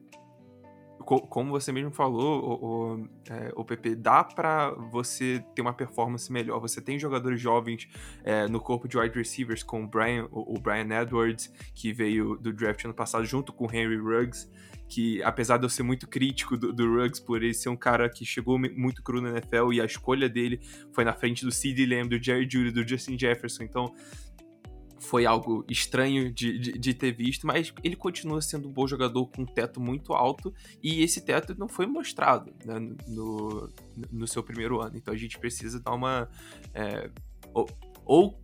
como 1.04 1.50
você 1.50 1.70
mesmo 1.70 1.90
falou, 1.90 2.42
o, 2.42 2.94
o, 2.94 3.08
é, 3.30 3.52
o 3.54 3.64
PP, 3.64 3.96
dá 3.96 4.24
para 4.24 4.70
você 4.70 5.44
ter 5.54 5.62
uma 5.62 5.74
performance 5.74 6.32
melhor. 6.32 6.58
Você 6.60 6.80
tem 6.80 6.98
jogadores 6.98 7.40
jovens 7.40 7.88
é, 8.24 8.48
no 8.48 8.60
corpo 8.60 8.88
de 8.88 8.98
wide 8.98 9.16
receivers, 9.16 9.62
com 9.62 9.84
o 9.84 9.86
Brian, 9.86 10.26
o, 10.30 10.56
o, 10.56 10.60
Brian 10.60 10.88
Edwards, 11.00 11.52
que 11.74 11.92
veio 11.92 12.36
do 12.36 12.52
draft 12.52 12.84
ano 12.84 12.94
passado, 12.94 13.24
junto 13.24 13.52
com 13.52 13.66
o 13.66 13.70
Henry 13.70 13.98
Ruggs, 13.98 14.50
que 14.88 15.22
apesar 15.22 15.58
de 15.58 15.64
eu 15.64 15.68
ser 15.68 15.82
muito 15.82 16.06
crítico 16.08 16.56
do, 16.56 16.72
do 16.72 16.94
Ruggs 16.94 17.20
por 17.20 17.42
ele 17.42 17.54
ser 17.54 17.68
um 17.68 17.76
cara 17.76 18.08
que 18.08 18.24
chegou 18.24 18.58
muito 18.58 19.02
cru 19.02 19.20
na 19.20 19.30
NFL 19.30 19.72
e 19.72 19.80
a 19.80 19.84
escolha 19.84 20.28
dele 20.28 20.60
foi 20.92 21.04
na 21.04 21.12
frente 21.12 21.44
do 21.44 21.50
CeeDee 21.50 21.86
Lamb, 21.86 22.08
do 22.08 22.22
Jerry 22.22 22.48
Judy, 22.50 22.70
do 22.70 22.86
Justin 22.86 23.18
Jefferson, 23.18 23.64
então 23.64 23.94
foi 24.98 25.26
algo 25.26 25.64
estranho 25.68 26.32
de, 26.32 26.58
de, 26.58 26.72
de, 26.72 26.94
ter 26.94 27.12
visto, 27.12 27.46
mas 27.46 27.72
ele 27.82 27.96
continua 27.96 28.40
sendo 28.40 28.68
um 28.68 28.72
bom 28.72 28.86
jogador 28.86 29.26
com 29.26 29.42
um 29.42 29.46
teto 29.46 29.80
muito 29.80 30.12
alto 30.12 30.52
e 30.82 31.02
esse 31.02 31.20
teto 31.20 31.54
não 31.58 31.68
foi 31.68 31.86
mostrado 31.86 32.52
né, 32.64 32.78
no, 33.06 33.70
no 34.10 34.26
seu 34.26 34.42
primeiro 34.42 34.80
ano. 34.80 34.96
Então 34.96 35.12
a 35.12 35.16
gente 35.16 35.38
precisa 35.38 35.80
dar 35.80 35.92
uma. 35.92 36.28
É, 36.72 37.10
ou, 37.52 37.68
ou, 38.04 38.40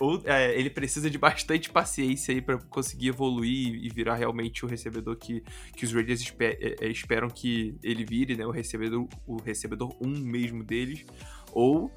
ou 0.00 0.22
é, 0.24 0.58
ele 0.58 0.70
precisa 0.70 1.08
de 1.08 1.18
bastante 1.18 1.70
paciência 1.70 2.34
aí 2.34 2.40
para 2.40 2.58
conseguir 2.58 3.08
evoluir 3.08 3.74
e 3.74 3.88
virar 3.88 4.14
realmente 4.14 4.64
o 4.64 4.68
recebedor 4.68 5.16
que, 5.16 5.42
que 5.76 5.84
os 5.84 5.92
Raiders 5.92 6.20
esper, 6.20 6.58
é, 6.60 6.86
é, 6.86 6.88
esperam 6.88 7.28
que 7.28 7.76
ele 7.82 8.04
vire, 8.04 8.36
né? 8.36 8.46
O 8.46 8.50
recebedor, 8.50 9.08
o 9.26 9.36
recebedor 9.36 9.94
um 10.00 10.10
mesmo 10.10 10.62
deles. 10.62 11.04
Ou 11.52 11.90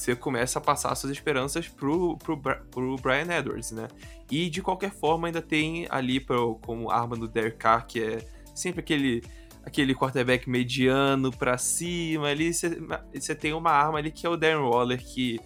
você 0.00 0.16
começa 0.16 0.58
a 0.58 0.62
passar 0.62 0.94
suas 0.94 1.12
esperanças 1.12 1.68
pro, 1.68 2.16
pro, 2.18 2.36
pro 2.38 2.96
Brian 2.96 3.32
Edwards, 3.32 3.70
né? 3.70 3.88
E 4.30 4.50
de 4.50 4.62
qualquer 4.62 4.90
forma 4.90 5.28
ainda 5.28 5.42
tem 5.42 5.86
ali 5.90 6.20
pro, 6.20 6.56
como 6.56 6.90
arma 6.90 7.16
do 7.16 7.28
Derek 7.28 7.56
Carr, 7.56 7.86
que 7.86 8.02
é 8.02 8.26
sempre 8.54 8.80
aquele 8.80 9.22
aquele 9.64 9.94
quarterback 9.94 10.48
mediano 10.48 11.32
para 11.32 11.56
cima 11.56 12.28
ali, 12.28 12.52
você 12.52 13.34
tem 13.34 13.54
uma 13.54 13.70
arma 13.70 13.98
ali 13.98 14.10
que 14.10 14.26
é 14.26 14.28
o 14.28 14.36
Darren 14.36 14.58
Waller, 14.58 15.02
que 15.02 15.40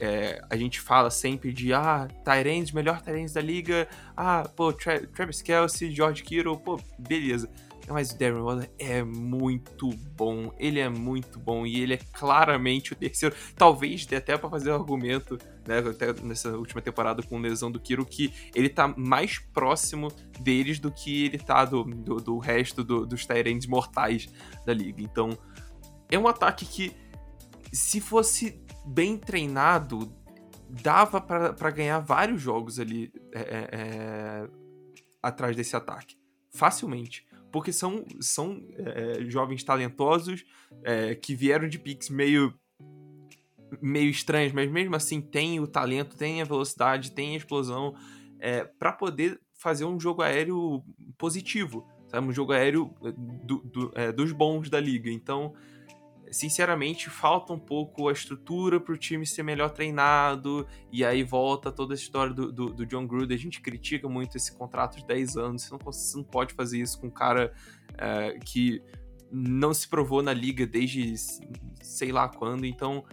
é, 0.00 0.42
a 0.50 0.56
gente 0.56 0.80
fala 0.80 1.10
sempre 1.10 1.52
de, 1.52 1.72
ah, 1.72 2.08
Tyrants, 2.24 2.72
melhor 2.72 3.00
Tyrants 3.00 3.34
da 3.34 3.40
liga, 3.40 3.86
ah, 4.16 4.48
pô, 4.56 4.72
Tra 4.72 4.98
Travis 5.06 5.40
Kelsey, 5.40 5.92
George 5.92 6.24
Kittle, 6.24 6.58
pô, 6.58 6.80
beleza. 6.98 7.48
Mas 7.92 8.10
o 8.10 8.18
Darren 8.18 8.42
Waller 8.42 8.70
é 8.78 9.02
muito 9.02 9.90
bom. 10.16 10.52
Ele 10.58 10.80
é 10.80 10.88
muito 10.88 11.38
bom 11.38 11.66
e 11.66 11.80
ele 11.80 11.94
é 11.94 11.98
claramente 12.12 12.92
o 12.92 12.96
terceiro. 12.96 13.34
Talvez 13.56 14.06
dê 14.06 14.16
até 14.16 14.36
para 14.36 14.48
fazer 14.48 14.70
o 14.70 14.72
um 14.72 14.76
argumento, 14.76 15.38
né? 15.66 15.78
Até 15.78 16.12
nessa 16.22 16.56
última 16.56 16.80
temporada 16.80 17.22
com 17.22 17.38
lesão 17.38 17.70
do 17.70 17.80
Kiro, 17.80 18.06
que 18.06 18.32
ele 18.54 18.68
tá 18.68 18.88
mais 18.88 19.38
próximo 19.38 20.08
deles 20.40 20.78
do 20.78 20.90
que 20.90 21.26
ele 21.26 21.38
tá 21.38 21.64
do, 21.64 21.84
do, 21.84 22.16
do 22.16 22.38
resto 22.38 22.82
do, 22.82 23.06
dos 23.06 23.26
Tyrants 23.26 23.66
mortais 23.66 24.28
da 24.64 24.72
liga. 24.72 25.02
Então, 25.02 25.36
é 26.10 26.18
um 26.18 26.28
ataque 26.28 26.64
que, 26.64 26.96
se 27.72 28.00
fosse 28.00 28.60
bem 28.84 29.16
treinado, 29.16 30.12
dava 30.68 31.20
para 31.20 31.70
ganhar 31.70 32.00
vários 32.00 32.40
jogos 32.40 32.78
ali 32.80 33.12
é, 33.32 33.40
é, 33.40 33.68
é, 33.72 34.48
atrás 35.22 35.54
desse 35.54 35.76
ataque. 35.76 36.16
Facilmente 36.50 37.26
porque 37.52 37.72
são, 37.72 38.04
são 38.20 38.60
é, 38.78 39.24
jovens 39.26 39.62
talentosos 39.62 40.44
é, 40.82 41.14
que 41.14 41.34
vieram 41.34 41.68
de 41.68 41.78
picks 41.78 42.08
meio 42.08 42.52
meio 43.80 44.10
estranhos, 44.10 44.52
mas 44.52 44.70
mesmo 44.70 44.94
assim 44.94 45.20
tem 45.20 45.58
o 45.58 45.66
talento, 45.66 46.16
tem 46.16 46.42
a 46.42 46.44
velocidade, 46.44 47.12
tem 47.12 47.34
a 47.34 47.36
explosão 47.38 47.94
é, 48.38 48.64
para 48.64 48.92
poder 48.92 49.40
fazer 49.54 49.84
um 49.84 49.98
jogo 49.98 50.20
aéreo 50.20 50.84
positivo, 51.16 51.86
sabe? 52.08 52.26
um 52.26 52.32
jogo 52.32 52.52
aéreo 52.52 52.94
é, 53.02 53.12
do, 53.12 53.58
do, 53.58 53.92
é, 53.94 54.12
dos 54.12 54.32
bons 54.32 54.68
da 54.68 54.80
liga. 54.80 55.10
Então 55.10 55.54
sinceramente, 56.32 57.10
falta 57.10 57.52
um 57.52 57.58
pouco 57.58 58.08
a 58.08 58.12
estrutura 58.12 58.80
para 58.80 58.94
o 58.94 58.96
time 58.96 59.26
ser 59.26 59.42
melhor 59.42 59.70
treinado, 59.70 60.66
e 60.90 61.04
aí 61.04 61.22
volta 61.22 61.70
toda 61.70 61.92
a 61.92 61.94
história 61.94 62.32
do, 62.32 62.50
do, 62.50 62.72
do, 62.72 62.86
John 62.86 63.06
Gruden. 63.06 63.36
A 63.36 63.38
gente 63.38 63.60
critica 63.60 64.08
muito 64.08 64.36
esse 64.36 64.50
contrato 64.56 64.96
de 64.96 65.06
10 65.06 65.36
anos, 65.36 65.62
você 65.62 65.70
não, 65.70 65.78
você 65.78 66.16
não 66.16 66.24
pode 66.24 66.54
fazer 66.54 66.80
isso 66.80 66.98
com 66.98 67.08
um 67.08 67.10
cara 67.10 67.52
é, 67.98 68.38
que 68.44 68.82
não 69.30 69.74
se 69.74 69.86
provou 69.86 70.22
na 70.22 70.32
liga 70.32 70.66
desde 70.66 71.14
sei 71.82 72.10
lá 72.10 72.28
quando, 72.28 72.64
então 72.64 73.04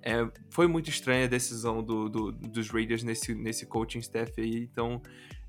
é, 0.00 0.28
foi 0.48 0.68
muito 0.68 0.88
estranha 0.88 1.24
a 1.24 1.28
decisão 1.28 1.82
do, 1.82 2.08
do, 2.08 2.32
dos 2.32 2.70
Raiders 2.70 3.02
nesse, 3.02 3.34
nesse 3.34 3.66
coaching 3.66 3.98
staff 3.98 4.32
aí, 4.40 4.68
então 4.70 5.02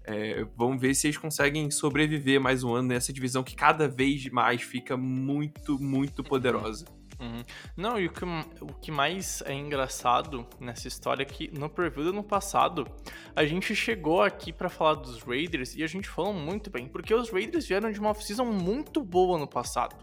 é, 0.04 0.44
vamos 0.56 0.82
ver 0.82 0.96
se 0.96 1.06
eles 1.06 1.18
conseguem 1.18 1.70
sobreviver 1.70 2.42
mais 2.42 2.64
um 2.64 2.74
ano 2.74 2.88
nessa 2.88 3.14
divisão 3.14 3.44
que 3.44 3.56
cada 3.56 3.88
vez 3.88 4.28
mais 4.30 4.64
fica 4.64 4.98
muito, 4.98 5.80
muito 5.80 6.24
poderosa. 6.24 6.99
Uhum. 7.20 7.44
Não, 7.76 8.00
e 8.00 8.08
o 8.08 8.12
que, 8.12 8.24
o 8.62 8.74
que 8.80 8.92
mais 8.92 9.42
é 9.46 9.54
engraçado 9.54 10.48
nessa 10.58 10.88
história 10.88 11.24
é 11.24 11.26
que 11.26 11.52
no 11.52 11.70
preview 11.70 12.06
do 12.06 12.10
ano 12.12 12.24
passado, 12.24 12.88
a 13.36 13.46
gente 13.46 13.76
chegou 13.76 14.22
aqui 14.22 14.54
para 14.54 14.70
falar 14.70 14.94
dos 14.94 15.22
Raiders 15.22 15.76
e 15.76 15.84
a 15.84 15.88
gente 15.88 16.08
falou 16.08 16.34
muito 16.34 16.70
bem, 16.70 16.88
porque 16.88 17.14
os 17.14 17.30
Raiders 17.30 17.68
vieram 17.68 17.92
de 17.92 18.00
uma 18.00 18.12
off-season 18.12 18.46
muito 18.46 19.04
boa 19.04 19.38
no 19.38 19.48
passado. 19.48 19.98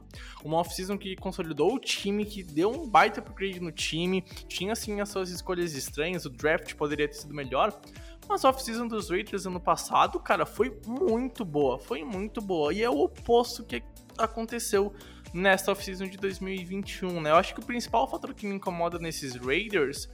Uma 0.45 0.59
off-season 0.59 0.99
que 0.99 1.17
consolidou 1.17 1.75
o 1.75 1.79
time, 1.79 2.27
que 2.27 2.43
deu 2.43 2.71
um 2.71 2.87
baita 2.87 3.21
upgrade 3.21 3.61
no 3.61 3.73
time, 3.73 4.21
tinha 4.47 4.73
assim 4.73 5.01
as 5.01 5.09
suas 5.09 5.31
escolhas 5.31 5.75
estranhas, 5.75 6.27
o 6.27 6.31
draft 6.31 6.75
poderia 6.75 7.09
ter 7.09 7.15
sido 7.15 7.33
melhor, 7.33 7.81
mas 8.29 8.45
a 8.45 8.51
off-season 8.51 8.89
dos 8.89 9.09
Raiders 9.09 9.47
ano 9.47 9.61
passado, 9.61 10.21
cara, 10.21 10.45
foi 10.45 10.79
muito 10.87 11.47
boa, 11.47 11.79
foi 11.79 12.05
muito 12.05 12.43
boa. 12.43 12.75
E 12.75 12.83
é 12.83 12.91
o 12.91 12.99
oposto 12.99 13.65
que 13.65 13.83
aconteceu 14.19 14.93
nesta 15.37 15.71
off-season 15.73 16.07
de 16.07 16.17
2021, 16.17 17.21
né? 17.21 17.31
Eu 17.31 17.37
acho 17.37 17.55
que 17.55 17.61
o 17.61 17.65
principal 17.65 18.09
fator 18.09 18.35
que 18.35 18.47
me 18.47 18.55
incomoda 18.55 18.99
nesses 18.99 19.37
Raiders 19.37 20.09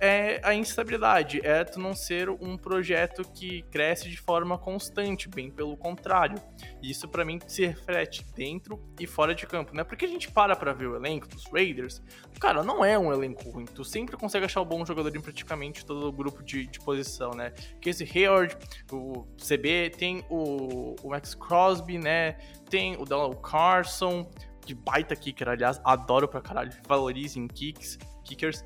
é 0.00 0.40
a 0.42 0.54
instabilidade, 0.54 1.40
é 1.44 1.62
tu 1.62 1.78
não 1.78 1.94
ser 1.94 2.28
um 2.28 2.56
projeto 2.56 3.22
que 3.22 3.62
cresce 3.70 4.08
de 4.08 4.16
forma 4.16 4.58
constante, 4.58 5.28
bem 5.28 5.50
pelo 5.50 5.76
contrário. 5.76 6.40
Isso 6.82 7.08
para 7.08 7.24
mim 7.24 7.38
se 7.46 7.64
reflete 7.66 8.24
dentro 8.34 8.82
e 8.98 9.06
fora 9.06 9.34
de 9.34 9.46
campo, 9.46 9.74
né? 9.74 9.84
Porque 9.84 10.04
a 10.04 10.08
gente 10.08 10.30
para 10.30 10.56
pra 10.56 10.72
ver 10.72 10.88
o 10.88 10.96
elenco 10.96 11.28
dos 11.28 11.44
Raiders, 11.46 12.02
cara, 12.40 12.64
não 12.64 12.84
é 12.84 12.98
um 12.98 13.12
elenco 13.12 13.48
ruim, 13.48 13.64
tu 13.64 13.84
sempre 13.84 14.16
consegue 14.16 14.44
achar 14.44 14.60
um 14.60 14.64
bom 14.64 14.84
jogador 14.84 15.14
em 15.14 15.20
praticamente 15.20 15.84
todo 15.84 16.08
o 16.08 16.12
grupo 16.12 16.42
de, 16.42 16.66
de 16.66 16.80
posição, 16.80 17.30
né? 17.30 17.52
Casey 17.80 18.08
Hayward, 18.12 18.56
o 18.90 19.24
CB, 19.36 19.90
tem 19.96 20.24
o, 20.28 20.96
o 21.02 21.10
Max 21.10 21.34
Crosby, 21.34 21.98
né? 21.98 22.32
Tem 22.68 22.96
o 22.96 23.04
Donald 23.04 23.38
Carson, 23.40 24.28
que 24.64 24.74
baita 24.74 25.14
kicker, 25.16 25.48
aliás, 25.48 25.80
adoro 25.84 26.28
pra 26.28 26.40
caralho, 26.40 26.72
valorizem 26.86 27.46
kicks, 27.48 27.98
kickers. 28.24 28.64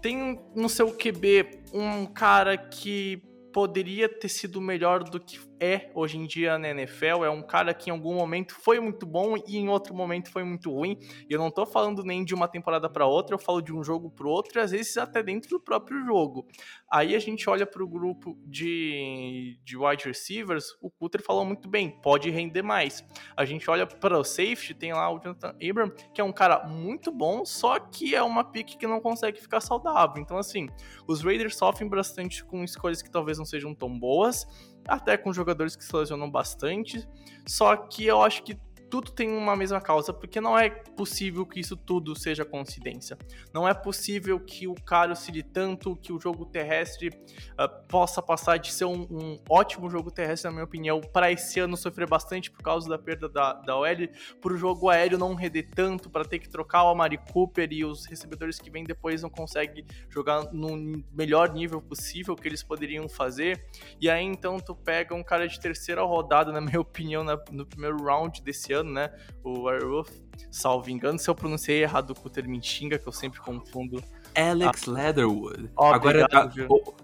Tem 0.00 0.40
no 0.54 0.68
seu 0.68 0.92
QB 0.96 1.62
um 1.72 2.06
cara 2.06 2.56
que 2.56 3.22
poderia 3.52 4.08
ter 4.08 4.28
sido 4.28 4.60
melhor 4.60 5.02
do 5.02 5.18
que 5.20 5.38
é 5.60 5.90
hoje 5.94 6.16
em 6.16 6.26
dia 6.26 6.58
na 6.58 6.70
NFL. 6.70 7.24
É 7.24 7.30
um 7.30 7.42
cara 7.42 7.74
que 7.74 7.90
em 7.90 7.92
algum 7.92 8.14
momento 8.14 8.54
foi 8.54 8.80
muito 8.80 9.04
bom 9.04 9.36
e 9.36 9.58
em 9.58 9.68
outro 9.68 9.94
momento 9.94 10.30
foi 10.30 10.42
muito 10.42 10.72
ruim. 10.72 10.98
Eu 11.28 11.38
não 11.38 11.50
tô 11.50 11.66
falando 11.66 12.02
nem 12.02 12.24
de 12.24 12.34
uma 12.34 12.48
temporada 12.48 12.88
para 12.88 13.06
outra, 13.06 13.34
eu 13.34 13.38
falo 13.38 13.60
de 13.60 13.72
um 13.72 13.84
jogo 13.84 14.10
para 14.10 14.26
outro 14.26 14.60
às 14.60 14.70
vezes 14.70 14.96
até 14.96 15.22
dentro 15.22 15.50
do 15.50 15.60
próprio 15.60 16.04
jogo. 16.04 16.48
Aí 16.90 17.14
a 17.14 17.18
gente 17.18 17.48
olha 17.48 17.66
para 17.66 17.82
o 17.84 17.88
grupo 17.88 18.36
de, 18.46 19.60
de 19.62 19.76
wide 19.76 20.04
receivers, 20.04 20.76
o 20.80 20.90
Cutter 20.90 21.22
falou 21.22 21.44
muito 21.44 21.68
bem, 21.68 21.90
pode 22.00 22.30
render 22.30 22.62
mais. 22.62 23.04
A 23.36 23.44
gente 23.44 23.70
olha 23.70 23.86
para 23.86 24.18
o 24.18 24.24
safety, 24.24 24.74
tem 24.74 24.92
lá 24.92 25.08
o 25.10 25.20
Jonathan 25.20 25.54
Abram, 25.62 25.90
que 26.12 26.20
é 26.20 26.24
um 26.24 26.32
cara 26.32 26.66
muito 26.66 27.12
bom, 27.12 27.44
só 27.44 27.78
que 27.78 28.14
é 28.14 28.22
uma 28.22 28.42
pick 28.42 28.76
que 28.76 28.86
não 28.86 29.00
consegue 29.00 29.40
ficar 29.40 29.60
saudável. 29.60 30.20
Então, 30.22 30.38
assim, 30.38 30.68
os 31.06 31.22
Raiders 31.22 31.56
sofrem 31.56 31.88
bastante 31.88 32.44
com 32.44 32.64
escolhas 32.64 33.02
que 33.02 33.10
talvez 33.10 33.38
não 33.38 33.44
sejam 33.44 33.74
tão 33.74 33.98
boas 33.98 34.46
até 34.86 35.16
com 35.16 35.32
jogadores 35.32 35.76
que 35.76 35.84
se 35.84 35.94
lesionam 35.94 36.30
bastante. 36.30 37.08
Só 37.46 37.76
que 37.76 38.06
eu 38.06 38.22
acho 38.22 38.42
que 38.42 38.58
tudo 38.90 39.12
tem 39.12 39.30
uma 39.30 39.54
mesma 39.54 39.80
causa, 39.80 40.12
porque 40.12 40.40
não 40.40 40.58
é 40.58 40.68
possível 40.68 41.46
que 41.46 41.60
isso 41.60 41.76
tudo 41.76 42.16
seja 42.18 42.44
coincidência. 42.44 43.16
Não 43.54 43.66
é 43.66 43.72
possível 43.72 44.38
que 44.40 44.66
o 44.66 44.74
cara 44.74 45.12
oscile 45.12 45.42
tanto, 45.42 45.96
que 45.96 46.12
o 46.12 46.20
jogo 46.20 46.44
terrestre 46.44 47.08
uh, 47.08 47.86
possa 47.88 48.20
passar 48.20 48.58
de 48.58 48.72
ser 48.72 48.86
um, 48.86 49.02
um, 49.02 49.38
ótimo 49.48 49.88
jogo 49.88 50.10
terrestre, 50.10 50.48
na 50.48 50.52
minha 50.52 50.64
opinião, 50.64 51.00
para 51.00 51.30
esse 51.30 51.60
ano 51.60 51.76
sofrer 51.76 52.08
bastante 52.08 52.50
por 52.50 52.62
causa 52.62 52.88
da 52.88 52.98
perda 52.98 53.28
da, 53.28 53.52
da 53.52 53.76
OL, 53.76 54.08
para 54.40 54.52
o 54.52 54.56
jogo 54.56 54.88
aéreo 54.88 55.18
não 55.18 55.34
render 55.34 55.68
tanto, 55.74 56.10
para 56.10 56.24
ter 56.24 56.38
que 56.38 56.48
trocar 56.48 56.84
o 56.84 56.88
Amari 56.88 57.18
Cooper 57.32 57.68
e 57.72 57.84
os 57.84 58.04
recebedores 58.06 58.58
que 58.58 58.70
vêm 58.70 58.84
depois 58.84 59.22
não 59.22 59.30
conseguem 59.30 59.84
jogar 60.08 60.52
no 60.52 61.04
melhor 61.12 61.52
nível 61.52 61.80
possível 61.80 62.34
que 62.34 62.48
eles 62.48 62.62
poderiam 62.62 63.08
fazer. 63.08 63.64
E 64.00 64.10
aí 64.10 64.24
então 64.24 64.58
tu 64.58 64.74
pega 64.74 65.14
um 65.14 65.22
cara 65.22 65.46
de 65.46 65.60
terceira 65.60 66.02
rodada, 66.02 66.50
na 66.50 66.60
minha 66.60 66.80
opinião, 66.80 67.22
na, 67.22 67.38
no 67.50 67.64
primeiro 67.64 68.02
round 68.02 68.42
desse 68.42 68.72
ano, 68.72 68.79
né? 68.88 69.12
O 69.44 69.68
Airwolf, 69.68 70.10
salvo 70.50 70.90
engano, 70.90 71.18
se 71.18 71.28
eu 71.28 71.34
pronunciei 71.34 71.82
errado 71.82 72.14
o 72.24 72.30
termo 72.30 72.50
Minxinga, 72.50 72.98
que 72.98 73.06
eu 73.06 73.12
sempre 73.12 73.40
confundo 73.40 74.02
Alex 74.34 74.86
ah. 74.86 74.90
Leatherwood. 74.90 75.70
Agora, 75.76 76.26
a, 76.32 76.50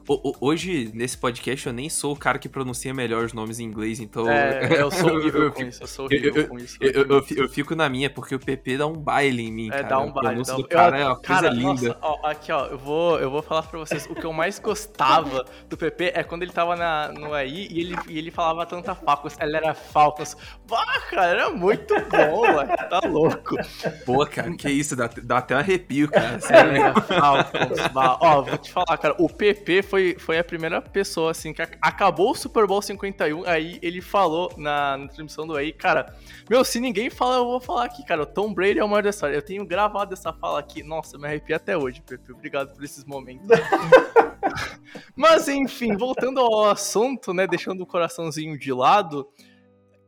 o, 0.09 0.30
o, 0.30 0.35
hoje, 0.40 0.90
nesse 0.95 1.18
podcast, 1.18 1.66
eu 1.66 1.73
nem 1.73 1.88
sou 1.88 2.12
o 2.12 2.16
cara 2.16 2.38
que 2.38 2.49
pronuncia 2.49 2.95
melhor 2.95 3.25
os 3.25 3.33
nomes 3.33 3.59
em 3.59 3.64
inglês, 3.64 4.00
então. 4.00 4.28
É, 4.30 4.68
eu 4.80 4.90
sou 4.90 5.11
horrível 5.12 5.52
com 5.52 5.62
isso, 5.62 5.83
eu 5.83 5.87
sou 5.87 6.04
horrível 6.06 6.35
eu, 6.35 6.49
com 6.49 6.59
isso. 6.59 6.78
Eu, 6.80 6.92
eu, 6.92 7.25
eu, 7.37 7.49
fico 7.49 7.75
na 7.75 7.88
minha, 7.88 8.09
porque 8.09 8.35
o 8.35 8.38
PP 8.38 8.78
dá 8.78 8.87
um 8.87 8.95
baile 8.95 9.42
em 9.42 9.52
mim. 9.52 9.68
É, 9.68 9.71
cara. 9.71 9.88
dá 9.88 9.99
um 10.00 10.12
baile. 10.12 10.40
O 10.40 10.45
do 10.45 10.68
cara 10.68 10.99
é 10.99 11.06
uma 11.06 11.21
cara, 11.21 11.49
coisa 11.49 11.54
linda. 11.54 11.88
Nossa, 11.88 11.99
ó, 12.02 12.26
aqui, 12.26 12.52
ó, 12.52 12.66
eu 12.66 12.78
vou, 12.78 13.18
eu 13.18 13.30
vou 13.30 13.42
falar 13.42 13.62
pra 13.62 13.78
vocês. 13.78 14.06
O 14.06 14.14
que 14.14 14.25
eu 14.25 14.33
mais 14.33 14.59
gostava 14.59 15.45
do 15.68 15.76
PP 15.76 16.12
é 16.14 16.23
quando 16.23 16.42
ele 16.42 16.52
tava 16.52 16.76
na, 16.76 17.09
no 17.09 17.35
AI 17.35 17.68
e 17.71 17.80
ele, 17.80 17.97
e 18.09 18.18
ele 18.18 18.30
falava 18.30 18.64
tanta 18.66 18.95
Falcons. 18.95 19.37
Ele 19.40 19.56
era 19.56 19.75
Falcons. 19.75 20.37
Bah, 20.68 21.00
cara, 21.11 21.26
era 21.26 21.50
muito 21.50 21.95
bom, 21.95 22.52
mano. 22.52 22.76
Tá 22.88 23.00
louco. 23.06 23.56
Pô, 24.04 24.25
cara, 24.26 24.52
que 24.54 24.71
isso, 24.71 24.95
dá, 24.95 25.11
dá 25.23 25.38
até 25.38 25.54
um 25.54 25.59
arrepio, 25.59 26.11
cara. 26.11 26.38
Sério. 26.40 26.95
Falcons. 27.19 27.79
Ó, 28.21 28.43
vou 28.43 28.59
te 28.59 28.73
falar, 28.73 28.97
cara, 28.99 29.15
o 29.19 29.29
PP 29.29 29.83
foi, 29.83 30.17
foi 30.19 30.39
a 30.39 30.45
primeira 30.45 30.81
pessoa, 30.81 31.31
assim, 31.31 31.53
que 31.53 31.63
acabou 31.63 32.31
o 32.31 32.35
Super 32.35 32.67
Bowl 32.67 32.83
51, 32.83 33.47
aí 33.47 33.79
ele 33.83 34.01
falou 34.01 34.53
na, 34.57 34.97
na 34.97 35.09
transmissão 35.09 35.47
do 35.47 35.57
aí, 35.57 35.73
cara, 35.73 36.15
meu, 36.49 36.65
se 36.65 36.81
ninguém 36.81 37.11
fala, 37.11 37.37
eu 37.37 37.45
vou 37.45 37.61
falar 37.61 37.85
aqui, 37.85 38.05
cara, 38.05 38.23
o 38.23 38.27
Tom 38.27 38.53
Brady 38.53 38.79
é 38.79 38.85
o 38.85 38.89
maior 38.89 39.03
da 39.03 39.11
história. 39.11 39.35
Eu 39.35 39.43
tenho 39.43 39.65
gravado 39.65 40.13
essa 40.15 40.33
fala 40.33 40.59
aqui, 40.61 40.83
nossa, 40.83 41.19
me 41.19 41.27
arrepio 41.27 41.57
até 41.57 41.77
hoje, 41.77 42.03
PP, 42.03 42.33
obrigado 42.33 42.75
por 42.75 42.85
esses 42.85 43.05
momentos. 43.05 43.47
Mas, 45.15 45.49
enfim, 45.49 45.97
voltando 45.97 46.41
ao 46.41 46.67
assunto, 46.67 47.33
né, 47.33 47.47
deixando 47.47 47.81
o 47.83 47.87
coraçãozinho 47.87 48.59
de 48.59 48.73
lado, 48.73 49.29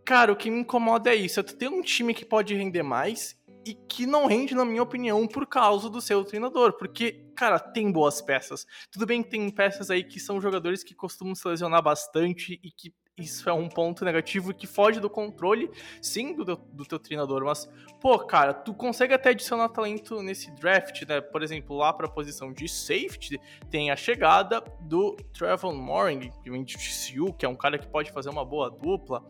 cara, 0.05 0.33
o 0.33 0.37
que 0.37 0.51
me 0.51 0.61
incomoda 0.61 1.11
é 1.11 1.15
isso, 1.15 1.43
tu 1.43 1.57
ter 1.57 1.69
um 1.69 1.83
time 1.83 2.15
que 2.15 2.25
pode 2.25 2.55
render 2.55 2.83
mais 2.83 3.38
e 3.69 3.75
que 3.75 4.07
não 4.07 4.27
rende, 4.27 4.55
na 4.55 4.65
minha 4.65 4.83
opinião, 4.83 5.27
por 5.27 5.47
causa 5.47 5.91
do 5.91 6.01
seu 6.01 6.25
treinador. 6.25 6.73
Porque, 6.73 7.27
cara, 7.37 7.59
tem 7.59 7.93
boas 7.93 8.23
peças. 8.23 8.67
Tudo 8.91 9.05
bem 9.05 9.23
que 9.23 9.29
tem 9.29 9.51
peças 9.51 9.91
aí 9.91 10.03
que 10.03 10.19
são 10.19 10.41
jogadores 10.41 10.83
que 10.83 10.95
costumam 10.95 11.35
se 11.35 11.47
lesionar 11.47 11.83
bastante 11.83 12.59
e 12.63 12.71
que 12.71 12.95
isso 13.19 13.51
é 13.51 13.53
um 13.53 13.69
ponto 13.69 14.07
negativo 14.07 14.55
que 14.55 14.67
foge 14.67 15.01
do 15.01 15.11
controle, 15.11 15.71
sim, 16.01 16.35
do, 16.35 16.57
do 16.57 16.87
teu 16.87 16.99
treinador. 16.99 17.45
Mas, 17.45 17.69
pô, 18.01 18.19
cara, 18.21 18.55
tu 18.55 18.73
consegue 18.73 19.13
até 19.13 19.31
adicionar 19.31 19.69
talento 19.69 20.23
nesse 20.23 20.51
draft, 20.53 21.03
né? 21.03 21.21
Por 21.21 21.43
exemplo, 21.43 21.77
lá 21.77 21.93
pra 21.93 22.09
posição 22.09 22.51
de 22.51 22.67
safety, 22.69 23.39
tem 23.71 23.91
a 23.91 23.97
chegada 23.97 24.63
do 24.81 25.15
Trevor 25.35 25.75
Moring, 25.75 26.31
de 26.65 26.79
TCU, 26.79 27.35
que 27.35 27.45
é 27.45 27.49
um 27.49 27.57
cara 27.57 27.77
que 27.77 27.89
pode 27.89 28.13
fazer 28.13 28.31
uma 28.31 28.47
boa 28.47 28.71
dupla 28.71 29.23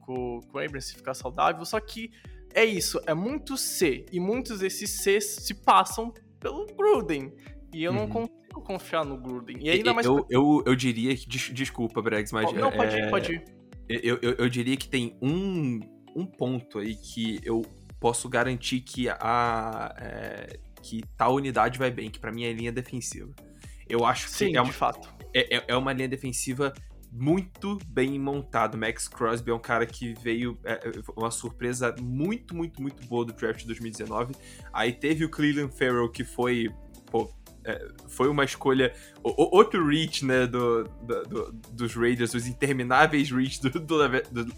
com, 0.00 0.40
com 0.40 0.58
o 0.58 0.60
Abrams 0.60 0.88
se 0.88 0.96
ficar 0.96 1.14
saudável. 1.14 1.64
Só 1.64 1.80
que 1.80 2.10
é 2.56 2.64
isso, 2.64 2.98
é 3.06 3.12
muito 3.12 3.54
C. 3.58 4.06
E 4.10 4.18
muitos 4.18 4.60
desses 4.60 5.02
Cs 5.02 5.44
se 5.44 5.52
passam 5.52 6.12
pelo 6.40 6.66
Gruden. 6.74 7.30
E 7.74 7.84
eu 7.84 7.92
uhum. 7.92 7.98
não 7.98 8.08
consigo 8.08 8.62
confiar 8.64 9.04
no 9.04 9.18
Gruden. 9.18 9.58
E 9.60 9.68
ainda 9.68 9.92
mais. 9.92 10.06
Eu, 10.06 10.26
eu, 10.30 10.62
eu 10.64 10.74
diria 10.74 11.14
que. 11.14 11.28
Des, 11.28 11.50
desculpa, 11.52 12.00
Bregs, 12.00 12.32
mas. 12.32 12.50
Não, 12.54 12.72
pode 12.72 12.96
é, 12.96 13.06
ir, 13.06 13.10
pode 13.10 13.32
ir. 13.34 13.44
Eu, 13.86 14.18
eu, 14.22 14.32
eu 14.38 14.48
diria 14.48 14.74
que 14.74 14.88
tem 14.88 15.18
um, 15.20 15.80
um 16.16 16.24
ponto 16.24 16.78
aí 16.78 16.96
que 16.96 17.40
eu 17.44 17.60
posso 18.00 18.26
garantir 18.26 18.80
que 18.80 19.06
a. 19.10 19.94
É, 20.00 20.58
que 20.82 21.02
tal 21.14 21.34
unidade 21.34 21.78
vai 21.78 21.90
bem, 21.90 22.08
que 22.08 22.18
para 22.18 22.32
mim 22.32 22.44
é 22.44 22.52
linha 22.54 22.72
defensiva. 22.72 23.34
Eu 23.86 24.06
acho 24.06 24.26
que 24.26 24.32
Sim, 24.32 24.56
é, 24.56 24.62
de 24.62 24.72
fato. 24.72 25.12
É, 25.34 25.56
é, 25.56 25.64
é 25.68 25.76
uma 25.76 25.92
linha 25.92 26.08
defensiva 26.08 26.72
muito 27.12 27.78
bem 27.88 28.18
montado. 28.18 28.76
Max 28.76 29.08
Crosby 29.08 29.50
é 29.50 29.54
um 29.54 29.58
cara 29.58 29.86
que 29.86 30.14
veio 30.14 30.58
é, 30.64 30.72
é 30.72 30.92
uma 31.16 31.30
surpresa 31.30 31.94
muito, 32.00 32.54
muito, 32.54 32.80
muito 32.80 33.06
boa 33.06 33.24
do 33.24 33.32
draft 33.32 33.60
de 33.60 33.66
2019. 33.66 34.34
Aí 34.72 34.92
teve 34.92 35.24
o 35.24 35.30
Cleveland 35.30 35.76
Farrell, 35.76 36.10
que 36.10 36.24
foi, 36.24 36.70
pô, 37.10 37.30
é, 37.64 37.88
foi 38.08 38.28
uma 38.28 38.44
escolha, 38.44 38.94
o, 39.22 39.56
outro 39.56 39.86
reach, 39.86 40.24
né, 40.24 40.46
do, 40.46 40.84
do, 40.84 41.22
do, 41.24 41.52
dos 41.72 41.94
Raiders, 41.94 42.32
os 42.34 42.46
intermináveis 42.46 43.30
reach 43.30 43.60
do, 43.60 43.96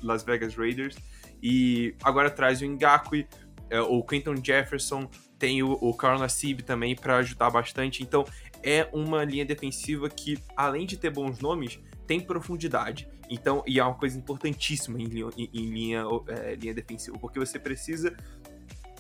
Las 0.03 0.23
Vegas 0.23 0.55
Raiders. 0.55 0.97
E 1.43 1.95
agora 2.03 2.31
traz 2.31 2.61
o 2.61 2.67
Ngakwe, 2.67 3.27
é, 3.71 3.81
o 3.81 4.03
Quentin 4.03 4.43
Jefferson, 4.45 5.09
tem 5.39 5.63
o, 5.63 5.73
o 5.81 5.95
Carl 5.95 6.19
Nassib 6.19 6.63
também 6.63 6.97
para 6.97 7.17
ajudar 7.19 7.51
bastante. 7.51 8.03
Então 8.03 8.25
é 8.63 8.89
uma 8.93 9.25
linha 9.25 9.45
defensiva 9.45 10.09
que, 10.11 10.39
além 10.57 10.85
de 10.85 10.97
ter 10.97 11.11
bons 11.11 11.39
nomes, 11.39 11.79
tem 12.09 12.19
profundidade. 12.19 13.07
Então, 13.31 13.63
e 13.67 13.79
é 13.79 13.85
uma 13.85 13.95
coisa 13.95 14.19
importantíssima 14.19 14.99
em 14.99 15.05
linha, 15.05 15.29
em, 15.37 15.67
linha, 15.67 16.03
é, 16.29 16.55
linha 16.55 16.73
defensiva, 16.75 17.17
porque 17.19 17.39
você 17.39 17.59
precisa. 17.59 18.17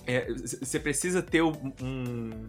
É, 0.06 0.30
você 0.30 0.78
precisa 0.78 1.22
ter 1.22 1.42
um, 1.42 2.48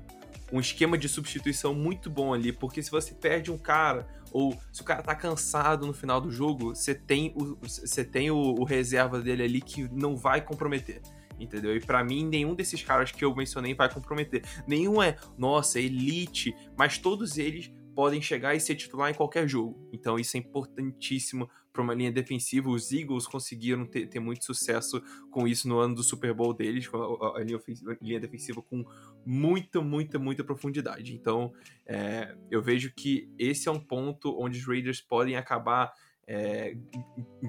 um 0.51 0.59
esquema 0.59 0.97
de 0.97 1.07
substituição 1.07 1.73
muito 1.73 2.09
bom 2.09 2.33
ali, 2.33 2.51
porque 2.51 2.83
se 2.83 2.91
você 2.91 3.13
perde 3.13 3.51
um 3.51 3.57
cara, 3.57 4.05
ou 4.31 4.57
se 4.71 4.81
o 4.81 4.85
cara 4.85 5.01
tá 5.01 5.15
cansado 5.15 5.87
no 5.87 5.93
final 5.93 6.19
do 6.21 6.31
jogo, 6.31 6.75
você 6.75 6.93
tem 6.93 7.33
o, 7.35 7.57
você 7.61 8.03
tem 8.03 8.29
o, 8.29 8.37
o 8.37 8.63
reserva 8.63 9.19
dele 9.19 9.43
ali 9.43 9.61
que 9.61 9.89
não 9.91 10.15
vai 10.15 10.41
comprometer 10.41 11.01
entendeu? 11.39 11.73
E 11.73 11.79
para 11.79 12.03
mim, 12.03 12.25
nenhum 12.25 12.53
desses 12.53 12.83
caras 12.83 13.13
que 13.13 13.23
eu 13.23 13.33
mencionei 13.33 13.73
vai 13.73 13.89
comprometer. 13.89 14.43
Nenhum 14.67 15.01
é, 15.01 15.15
nossa, 15.37 15.79
elite, 15.79 16.53
mas 16.75 16.97
todos 16.97 17.37
eles 17.37 17.71
podem 17.99 18.21
chegar 18.21 18.55
e 18.55 18.61
ser 18.61 18.75
titular 18.75 19.11
em 19.11 19.13
qualquer 19.13 19.45
jogo. 19.45 19.89
Então 19.91 20.17
isso 20.17 20.37
é 20.37 20.39
importantíssimo 20.39 21.49
para 21.73 21.81
uma 21.81 21.93
linha 21.93 22.09
defensiva. 22.09 22.69
Os 22.69 22.93
Eagles 22.93 23.27
conseguiram 23.27 23.85
ter, 23.85 24.07
ter, 24.07 24.21
muito 24.21 24.45
sucesso 24.45 25.03
com 25.29 25.45
isso 25.45 25.67
no 25.67 25.77
ano 25.79 25.95
do 25.95 26.01
Super 26.01 26.33
Bowl 26.33 26.53
deles, 26.53 26.87
com 26.87 26.95
a, 26.95 27.37
a, 27.37 27.43
linha, 27.43 27.59
a 27.59 27.97
linha, 28.01 28.17
defensiva 28.21 28.61
com 28.61 28.85
muita, 29.25 29.81
muita, 29.81 30.17
muita 30.17 30.45
profundidade. 30.45 31.13
Então 31.13 31.51
é, 31.85 32.33
eu 32.49 32.61
vejo 32.61 32.89
que 32.95 33.29
esse 33.37 33.67
é 33.67 33.71
um 33.73 33.81
ponto 33.81 34.33
onde 34.41 34.59
os 34.59 34.65
Raiders 34.65 35.01
podem 35.01 35.35
acabar 35.35 35.91
é, 36.25 36.77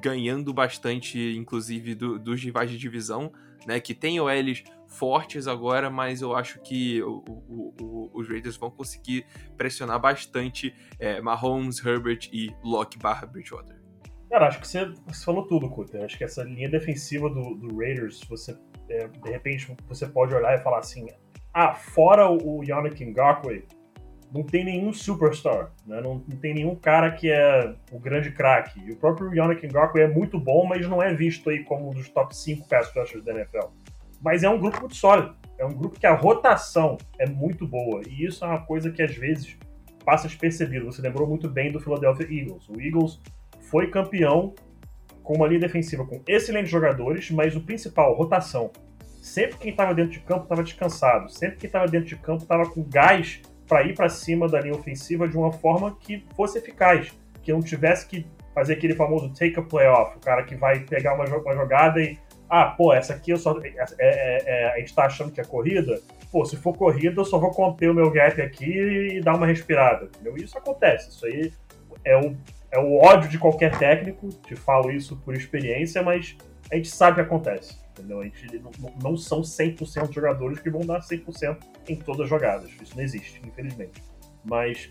ganhando 0.02 0.52
bastante, 0.52 1.16
inclusive, 1.36 1.94
do, 1.94 2.18
dos 2.18 2.42
rivais 2.42 2.68
de 2.68 2.76
divisão, 2.76 3.32
né? 3.68 3.78
Que 3.78 3.94
tem 3.94 4.18
OLs 4.18 4.64
fortes 4.90 5.46
agora, 5.46 5.88
mas 5.88 6.20
eu 6.20 6.34
acho 6.34 6.60
que 6.60 7.02
o, 7.02 7.22
o, 7.26 7.74
o, 7.80 8.10
os 8.12 8.28
Raiders 8.28 8.56
vão 8.56 8.70
conseguir 8.70 9.24
pressionar 9.56 10.00
bastante 10.00 10.74
é, 10.98 11.20
Mahomes, 11.20 11.84
Herbert 11.84 12.28
e 12.32 12.50
Locke 12.62 12.98
barra 12.98 13.26
Bridgewater. 13.26 13.80
Cara, 14.28 14.48
acho 14.48 14.60
que 14.60 14.68
você, 14.68 14.92
você 15.06 15.24
falou 15.24 15.46
tudo, 15.46 15.68
Cutter. 15.70 16.04
Acho 16.04 16.18
que 16.18 16.24
essa 16.24 16.42
linha 16.42 16.68
defensiva 16.68 17.28
do, 17.28 17.54
do 17.54 17.76
Raiders, 17.78 18.20
você 18.28 18.56
é, 18.88 19.06
de 19.06 19.30
repente 19.30 19.74
você 19.88 20.06
pode 20.06 20.34
olhar 20.34 20.54
e 20.54 20.62
falar 20.62 20.78
assim: 20.78 21.06
ah, 21.54 21.74
fora 21.74 22.28
o 22.30 22.62
Yannick 22.62 23.04
Ngakwe, 23.04 23.66
não 24.32 24.44
tem 24.44 24.64
nenhum 24.64 24.92
superstar, 24.92 25.72
né? 25.84 26.00
não, 26.00 26.24
não, 26.26 26.36
tem 26.36 26.54
nenhum 26.54 26.76
cara 26.76 27.10
que 27.10 27.30
é 27.30 27.74
o 27.90 27.98
grande 27.98 28.30
craque. 28.30 28.80
E 28.80 28.92
o 28.92 28.96
próprio 28.96 29.34
Yannick 29.34 29.66
Ngakoue 29.66 30.02
é 30.02 30.08
muito 30.08 30.38
bom, 30.38 30.64
mas 30.64 30.86
não 30.88 31.02
é 31.02 31.12
visto 31.12 31.50
aí 31.50 31.64
como 31.64 31.90
um 31.90 31.90
dos 31.90 32.08
top 32.08 32.34
5 32.34 32.68
pass 32.68 32.92
rushers 32.94 33.24
da 33.24 33.32
NFL. 33.32 33.66
Mas 34.20 34.42
é 34.42 34.48
um 34.48 34.58
grupo 34.58 34.80
muito 34.80 34.96
sólido. 34.96 35.34
É 35.58 35.64
um 35.64 35.72
grupo 35.72 35.98
que 35.98 36.06
a 36.06 36.14
rotação 36.14 36.96
é 37.18 37.26
muito 37.26 37.66
boa. 37.66 38.02
E 38.08 38.26
isso 38.26 38.44
é 38.44 38.48
uma 38.48 38.60
coisa 38.60 38.90
que 38.90 39.02
às 39.02 39.14
vezes 39.14 39.56
passa 40.04 40.28
despercebido. 40.28 40.86
Você 40.86 41.02
lembrou 41.02 41.26
muito 41.26 41.48
bem 41.48 41.70
do 41.70 41.80
Philadelphia 41.80 42.26
Eagles. 42.30 42.68
O 42.68 42.80
Eagles 42.80 43.20
foi 43.60 43.90
campeão 43.90 44.54
com 45.22 45.34
uma 45.34 45.46
linha 45.46 45.60
defensiva 45.60 46.04
com 46.04 46.22
excelentes 46.26 46.70
jogadores, 46.70 47.30
mas 47.30 47.54
o 47.54 47.60
principal, 47.60 48.14
rotação. 48.14 48.70
Sempre 49.20 49.58
quem 49.58 49.70
estava 49.70 49.94
dentro 49.94 50.12
de 50.12 50.20
campo 50.20 50.44
estava 50.44 50.62
descansado. 50.62 51.30
Sempre 51.30 51.58
quem 51.58 51.66
estava 51.66 51.86
dentro 51.86 52.08
de 52.08 52.16
campo 52.16 52.42
estava 52.42 52.68
com 52.68 52.82
gás 52.82 53.40
para 53.68 53.84
ir 53.84 53.94
para 53.94 54.08
cima 54.08 54.48
da 54.48 54.60
linha 54.60 54.74
ofensiva 54.74 55.28
de 55.28 55.36
uma 55.36 55.52
forma 55.52 55.96
que 56.00 56.24
fosse 56.34 56.58
eficaz, 56.58 57.12
que 57.42 57.52
não 57.52 57.60
tivesse 57.60 58.06
que 58.08 58.26
fazer 58.52 58.72
aquele 58.72 58.94
famoso 58.94 59.32
take 59.32 59.58
a 59.58 59.62
playoff, 59.62 60.16
o 60.16 60.20
cara 60.20 60.42
que 60.42 60.56
vai 60.56 60.80
pegar 60.80 61.14
uma, 61.14 61.26
jogada 61.26 62.02
e 62.02 62.18
ah, 62.50 62.66
pô, 62.66 62.92
essa 62.92 63.14
aqui 63.14 63.30
eu 63.30 63.36
só 63.36 63.58
é, 63.62 63.72
é, 63.98 64.42
é, 64.46 64.72
a 64.74 64.78
gente 64.78 64.94
tá 64.94 65.06
achando 65.06 65.30
que 65.30 65.40
é 65.40 65.44
corrida, 65.44 66.00
pô, 66.32 66.44
se 66.44 66.56
for 66.56 66.76
corrida 66.76 67.20
eu 67.20 67.24
só 67.24 67.38
vou 67.38 67.52
conter 67.52 67.90
o 67.90 67.94
meu 67.94 68.10
gap 68.10 68.42
aqui 68.42 69.16
e 69.16 69.20
dar 69.20 69.36
uma 69.36 69.46
respirada, 69.46 70.06
entendeu? 70.06 70.36
Isso 70.36 70.58
acontece, 70.58 71.10
isso 71.10 71.24
aí 71.26 71.52
é 72.04 72.16
o, 72.16 72.36
é 72.70 72.78
o 72.78 72.98
ódio 72.98 73.28
de 73.28 73.38
qualquer 73.38 73.78
técnico, 73.78 74.28
te 74.28 74.56
falo 74.56 74.90
isso 74.90 75.16
por 75.16 75.34
experiência, 75.34 76.02
mas 76.02 76.36
a 76.70 76.76
gente 76.76 76.88
sabe 76.88 77.16
que 77.16 77.20
acontece. 77.22 77.78
Entendeu? 77.90 78.20
A 78.20 78.24
gente 78.24 78.58
não, 78.58 78.70
não 79.02 79.16
são 79.16 79.42
100% 79.42 80.12
jogadores 80.12 80.58
que 80.58 80.70
vão 80.70 80.80
dar 80.82 81.00
100% 81.00 81.58
em 81.88 81.96
todas 81.96 82.22
as 82.22 82.28
jogadas. 82.28 82.70
Isso 82.80 82.96
não 82.96 83.02
existe, 83.02 83.42
infelizmente. 83.46 84.02
Mas 84.44 84.90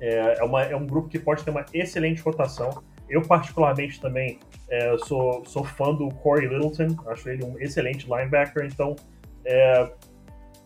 é, 0.00 0.38
é, 0.38 0.42
uma, 0.42 0.62
é 0.62 0.74
um 0.74 0.86
grupo 0.86 1.08
que 1.08 1.18
pode 1.18 1.44
ter 1.44 1.50
uma 1.50 1.66
excelente 1.74 2.22
rotação. 2.22 2.82
Eu, 3.12 3.20
particularmente, 3.20 4.00
também 4.00 4.38
é, 4.70 4.96
sou, 4.96 5.44
sou 5.44 5.62
fã 5.62 5.92
do 5.92 6.08
Corey 6.08 6.48
Littleton. 6.48 6.96
Acho 7.10 7.28
ele 7.28 7.44
um 7.44 7.58
excelente 7.58 8.06
linebacker. 8.06 8.64
Então, 8.64 8.96
é, 9.44 9.92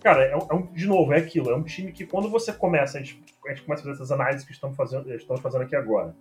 cara, 0.00 0.26
é, 0.26 0.30
é 0.30 0.54
um, 0.54 0.72
de 0.72 0.86
novo, 0.86 1.12
é 1.12 1.18
aquilo. 1.18 1.50
É 1.50 1.56
um 1.56 1.64
time 1.64 1.90
que, 1.90 2.06
quando 2.06 2.30
você 2.30 2.52
começa, 2.52 2.98
a 2.98 3.02
gente, 3.02 3.20
a 3.44 3.48
gente 3.48 3.62
começa 3.64 3.82
a 3.82 3.86
fazer 3.86 3.96
essas 3.96 4.12
análises 4.12 4.46
que 4.46 4.52
estamos 4.52 4.76
fazendo, 4.76 5.12
estamos 5.12 5.42
fazendo 5.42 5.62
aqui 5.62 5.74
agora. 5.74 6.14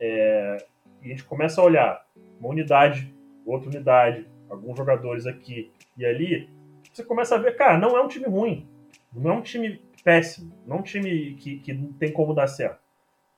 É, 0.00 0.56
e 1.02 1.06
a 1.06 1.08
gente 1.10 1.24
começa 1.24 1.60
a 1.60 1.64
olhar 1.64 2.06
uma 2.40 2.48
unidade, 2.48 3.14
outra 3.44 3.68
unidade, 3.68 4.26
alguns 4.48 4.78
jogadores 4.78 5.26
aqui 5.26 5.70
e 5.94 6.06
ali, 6.06 6.48
você 6.90 7.04
começa 7.04 7.34
a 7.34 7.38
ver, 7.38 7.54
cara, 7.54 7.76
não 7.76 7.98
é 7.98 8.02
um 8.02 8.08
time 8.08 8.24
ruim. 8.24 8.66
Não 9.12 9.30
é 9.30 9.34
um 9.34 9.42
time 9.42 9.78
péssimo. 10.02 10.54
Não 10.66 10.76
é 10.76 10.80
um 10.80 10.82
time 10.82 11.34
que, 11.34 11.58
que 11.58 11.74
não 11.74 11.92
tem 11.92 12.10
como 12.10 12.32
dar 12.32 12.46
certo. 12.46 12.80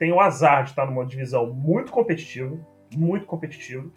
Tem 0.02 0.10
o 0.10 0.18
azar 0.18 0.64
de 0.64 0.70
estar 0.70 0.84
numa 0.84 1.06
divisão 1.06 1.54
muito 1.54 1.92
competitiva, 1.92 2.58
muito 2.96 3.24
competitiva, 3.24 3.88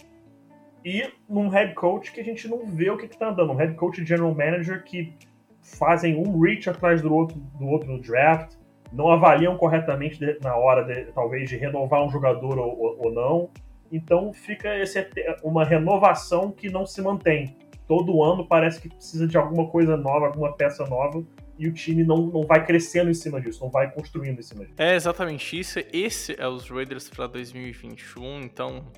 e 0.85 1.11
num 1.27 1.47
head 1.47 1.73
coach 1.73 2.11
que 2.11 2.21
a 2.21 2.23
gente 2.23 2.47
não 2.47 2.63
vê 2.63 2.91
o 2.91 2.95
que 2.95 3.07
está 3.07 3.29
andando. 3.29 3.51
Um 3.51 3.55
head 3.55 3.73
coach 3.73 3.99
e 3.99 4.05
general 4.05 4.31
manager 4.35 4.83
que 4.83 5.15
fazem 5.63 6.15
um 6.15 6.39
reach 6.39 6.69
atrás 6.69 7.01
do 7.01 7.11
outro, 7.11 7.39
do 7.57 7.65
outro 7.65 7.91
no 7.91 7.99
draft, 7.99 8.53
não 8.93 9.09
avaliam 9.09 9.57
corretamente 9.57 10.19
de, 10.19 10.37
na 10.43 10.55
hora, 10.55 10.83
de, 10.83 11.11
talvez, 11.11 11.49
de 11.49 11.57
renovar 11.57 12.05
um 12.05 12.09
jogador 12.11 12.59
ou, 12.59 12.79
ou, 12.79 13.05
ou 13.05 13.11
não. 13.11 13.49
Então 13.91 14.31
fica 14.31 14.77
esse, 14.77 15.09
uma 15.43 15.65
renovação 15.65 16.51
que 16.51 16.69
não 16.69 16.85
se 16.85 17.01
mantém. 17.01 17.57
Todo 17.87 18.23
ano 18.23 18.45
parece 18.45 18.79
que 18.79 18.89
precisa 18.89 19.27
de 19.27 19.39
alguma 19.39 19.69
coisa 19.69 19.97
nova, 19.97 20.27
alguma 20.27 20.53
peça 20.53 20.85
nova, 20.85 21.25
e 21.57 21.67
o 21.67 21.73
time 21.73 22.03
não, 22.03 22.17
não 22.17 22.43
vai 22.43 22.65
crescendo 22.65 23.09
em 23.09 23.13
cima 23.13 23.39
disso, 23.39 23.63
não 23.63 23.69
vai 23.69 23.91
construindo 23.91 24.39
em 24.39 24.43
cima 24.43 24.65
disso. 24.65 24.75
É 24.77 24.95
exatamente 24.95 25.59
isso. 25.59 25.79
Esse 25.91 26.35
é 26.39 26.47
os 26.47 26.69
Raiders 26.69 27.09
para 27.09 27.27
2021, 27.27 28.41
então 28.41 28.91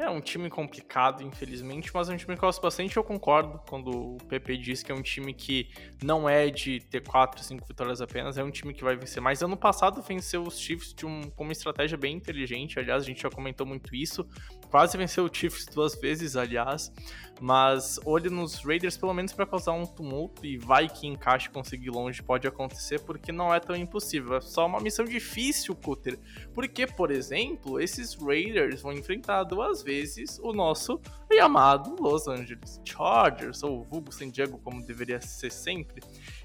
é 0.00 0.08
um 0.08 0.20
time 0.20 0.48
complicado, 0.48 1.22
infelizmente, 1.22 1.90
mas 1.92 2.08
é 2.08 2.14
um 2.14 2.16
time 2.16 2.34
que 2.34 2.42
eu 2.42 2.48
gosto 2.48 2.62
bastante. 2.62 2.96
Eu 2.96 3.04
concordo 3.04 3.60
quando 3.68 4.14
o 4.14 4.16
PP 4.28 4.56
diz 4.56 4.82
que 4.82 4.90
é 4.90 4.94
um 4.94 5.02
time 5.02 5.34
que 5.34 5.68
não 6.02 6.28
é 6.28 6.48
de 6.48 6.80
ter 6.80 7.02
4, 7.02 7.42
5 7.42 7.66
vitórias 7.66 8.00
apenas, 8.00 8.38
é 8.38 8.42
um 8.42 8.50
time 8.50 8.72
que 8.72 8.82
vai 8.82 8.96
vencer 8.96 9.22
mais. 9.22 9.42
Ano 9.42 9.56
passado 9.56 10.00
venceu 10.00 10.42
os 10.42 10.58
Chiefs 10.58 10.94
de 10.94 11.04
um, 11.04 11.22
com 11.22 11.44
uma 11.44 11.52
estratégia 11.52 11.98
bem 11.98 12.16
inteligente, 12.16 12.78
aliás, 12.78 13.02
a 13.02 13.06
gente 13.06 13.22
já 13.22 13.30
comentou 13.30 13.66
muito 13.66 13.94
isso. 13.94 14.26
Quase 14.70 14.96
venceu 14.96 15.24
o 15.24 15.34
Chiefs 15.34 15.66
duas 15.66 15.94
vezes, 15.94 16.36
aliás. 16.36 16.92
Mas 17.40 17.98
olhe 18.04 18.28
nos 18.28 18.62
Raiders 18.62 18.98
pelo 18.98 19.14
menos 19.14 19.32
para 19.32 19.46
causar 19.46 19.72
um 19.72 19.86
tumulto 19.86 20.44
e 20.44 20.58
vai 20.58 20.88
que 20.88 21.06
encaixe 21.06 21.48
conseguir 21.48 21.88
longe 21.88 22.22
pode 22.22 22.46
acontecer, 22.46 23.00
porque 23.00 23.32
não 23.32 23.52
é 23.52 23.58
tão 23.58 23.74
impossível. 23.74 24.36
É 24.36 24.40
só 24.42 24.66
uma 24.66 24.78
missão 24.78 25.06
difícil, 25.06 25.74
Cutter. 25.74 26.18
Porque, 26.52 26.86
por 26.86 27.10
exemplo, 27.10 27.80
esses 27.80 28.14
Raiders 28.14 28.82
vão 28.82 28.92
enfrentar 28.92 29.44
duas 29.44 29.82
vezes 29.82 30.38
o 30.42 30.52
nosso 30.52 31.00
amado 31.40 31.96
Los 31.98 32.28
Angeles 32.28 32.80
Chargers, 32.84 33.62
ou 33.62 33.84
vulgo 33.84 34.12
San 34.12 34.28
Diego, 34.28 34.58
como 34.58 34.84
deveria 34.84 35.20
ser 35.20 35.50
sempre. 35.50 36.02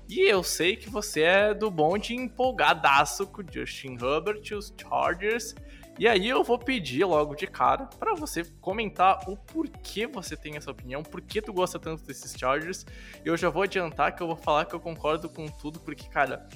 E 0.08 0.22
eu 0.22 0.44
sei 0.44 0.76
que 0.76 0.90
você 0.90 1.22
é 1.22 1.54
do 1.54 1.70
bonde 1.70 2.16
empolgadaço 2.16 3.28
com 3.28 3.42
o 3.42 3.46
Justin 3.52 3.94
Herbert 3.94 4.42
e 4.50 4.56
os 4.56 4.74
Chargers. 4.80 5.56
E 5.98 6.08
aí 6.08 6.28
eu 6.28 6.44
vou 6.44 6.60
pedir 6.60 7.06
logo 7.06 7.36
de 7.36 7.48
cara 7.48 7.86
para 7.98 8.14
você 8.16 8.44
comentar 8.60 9.30
o 9.30 9.38
porquê 9.38 10.06
você 10.06 10.36
tem 10.36 10.58
essa 10.58 10.70
opinião, 10.70 11.02
por 11.02 11.22
que 11.22 11.42
tu 11.42 11.54
gosta 11.54 11.80
tanto 11.80 12.04
desses 12.04 12.38
Chargers. 12.38 12.86
Eu 13.24 13.38
já 13.38 13.50
vou 13.50 13.64
adiantar 13.64 14.14
que 14.14 14.22
eu 14.22 14.28
vou 14.28 14.36
falar 14.36 14.66
que 14.66 14.76
eu 14.76 14.80
concordo 14.80 15.30
com 15.30 15.48
tudo, 15.48 15.80
porque, 15.80 16.10
cara, 16.10 16.48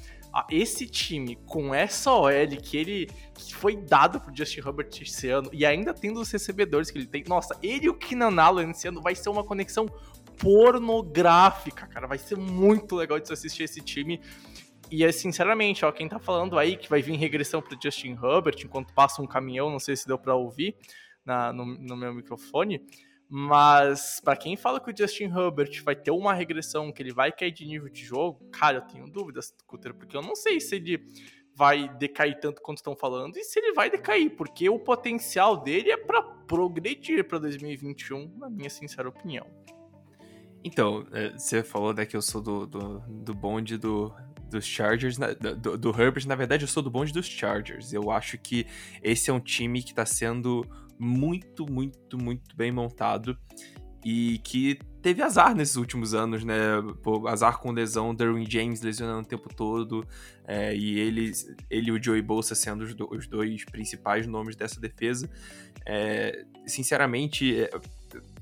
esse 0.51 0.85
time 0.87 1.37
com 1.45 1.73
essa 1.73 2.11
OL 2.11 2.31
que 2.61 2.77
ele 2.77 3.07
que 3.33 3.55
foi 3.55 3.75
dado 3.75 4.19
pro 4.19 4.35
Justin 4.35 4.59
Herbert 4.59 4.89
esse 5.01 5.29
ano 5.29 5.49
e 5.53 5.65
ainda 5.65 5.93
tendo 5.93 6.19
os 6.19 6.29
recebedores 6.29 6.91
que 6.91 6.97
ele 6.97 7.07
tem, 7.07 7.23
nossa, 7.25 7.57
ele 7.63 7.85
e 7.85 7.89
o 7.89 7.95
Keenan 7.95 8.41
Allen 8.41 8.71
esse 8.71 8.87
ano 8.87 9.01
vai 9.01 9.15
ser 9.15 9.29
uma 9.29 9.43
conexão 9.43 9.87
pornográfica, 10.39 11.85
cara. 11.85 12.07
Vai 12.07 12.17
ser 12.17 12.37
muito 12.37 12.95
legal 12.95 13.19
de 13.19 13.31
assistir 13.31 13.63
esse 13.63 13.81
time. 13.81 14.21
E 14.91 15.03
é 15.03 15.11
sinceramente, 15.11 15.85
ó, 15.85 15.91
quem 15.91 16.07
tá 16.09 16.17
falando 16.17 16.57
aí 16.57 16.75
que 16.75 16.89
vai 16.89 17.01
vir 17.01 17.15
regressão 17.15 17.61
pro 17.61 17.77
Justin 17.81 18.13
Herbert 18.13 18.55
enquanto 18.63 18.93
passa 18.93 19.21
um 19.21 19.27
caminhão, 19.27 19.69
não 19.69 19.79
sei 19.79 19.95
se 19.95 20.07
deu 20.07 20.17
para 20.17 20.35
ouvir 20.35 20.75
na, 21.23 21.53
no, 21.53 21.65
no, 21.65 21.95
meu 21.95 22.13
microfone, 22.13 22.81
mas 23.29 24.19
para 24.23 24.35
quem 24.35 24.57
fala 24.57 24.79
que 24.79 24.91
o 24.91 24.97
Justin 24.97 25.25
Herbert 25.25 25.83
vai 25.83 25.95
ter 25.95 26.09
uma 26.09 26.33
regressão, 26.33 26.91
que 26.91 27.03
ele 27.03 27.13
vai 27.13 27.31
cair 27.31 27.51
de 27.51 27.65
nível 27.65 27.87
de 27.87 28.03
jogo, 28.03 28.49
cara, 28.51 28.77
eu 28.77 28.81
tenho 28.81 29.05
dúvidas, 29.05 29.53
Cutter, 29.67 29.93
porque 29.93 30.17
eu 30.17 30.23
não 30.23 30.35
sei 30.35 30.59
se 30.59 30.75
ele 30.75 31.05
vai 31.55 31.89
decair 31.97 32.39
tanto 32.39 32.61
quanto 32.61 32.77
estão 32.77 32.95
falando 32.95 33.37
e 33.37 33.43
se 33.43 33.59
ele 33.59 33.73
vai 33.73 33.91
decair, 33.91 34.35
porque 34.35 34.69
o 34.69 34.79
potencial 34.79 35.57
dele 35.57 35.91
é 35.91 35.97
para 35.97 36.23
progredir 36.23 37.27
para 37.27 37.37
2021, 37.37 38.37
na 38.37 38.49
minha 38.49 38.69
sincera 38.69 39.07
opinião. 39.07 39.45
Então, 40.63 41.05
é, 41.11 41.31
você 41.31 41.63
falou 41.63 41.93
né, 41.93 42.05
que 42.05 42.17
eu 42.17 42.21
sou 42.21 42.41
do, 42.41 42.65
do, 42.65 42.99
do 43.07 43.33
bonde 43.33 43.77
do, 43.77 44.13
dos 44.49 44.65
Chargers, 44.65 45.17
do, 45.17 45.77
do, 45.77 45.89
Herbert, 45.89 46.27
na 46.27 46.35
verdade 46.35 46.63
eu 46.63 46.67
sou 46.67 46.83
do 46.83 46.89
bonde 46.89 47.13
dos 47.13 47.25
Chargers. 47.25 47.93
Eu 47.93 48.11
acho 48.11 48.37
que 48.37 48.65
esse 49.01 49.29
é 49.29 49.33
um 49.33 49.39
time 49.39 49.81
que 49.81 49.91
está 49.91 50.05
sendo 50.05 50.65
muito, 50.99 51.65
muito, 51.71 52.17
muito 52.17 52.55
bem 52.55 52.71
montado 52.71 53.37
e 54.03 54.39
que 54.39 54.79
teve 55.01 55.21
azar 55.21 55.55
nesses 55.55 55.75
últimos 55.75 56.13
anos, 56.13 56.43
né? 56.43 56.55
Azar 57.27 57.59
com 57.59 57.71
lesão, 57.71 58.13
Derwin 58.13 58.49
James 58.49 58.81
lesionando 58.81 59.21
o 59.21 59.25
tempo 59.25 59.53
todo, 59.53 60.05
é, 60.45 60.75
e 60.75 60.99
ele, 60.99 61.31
ele 61.69 61.89
e 61.89 61.91
o 61.91 62.03
Joey 62.03 62.21
Bolsa 62.21 62.55
sendo 62.55 62.83
os, 62.83 62.93
do, 62.93 63.07
os 63.13 63.27
dois 63.27 63.63
principais 63.65 64.27
nomes 64.27 64.55
dessa 64.55 64.79
defesa. 64.79 65.29
É, 65.85 66.45
sinceramente, 66.65 67.67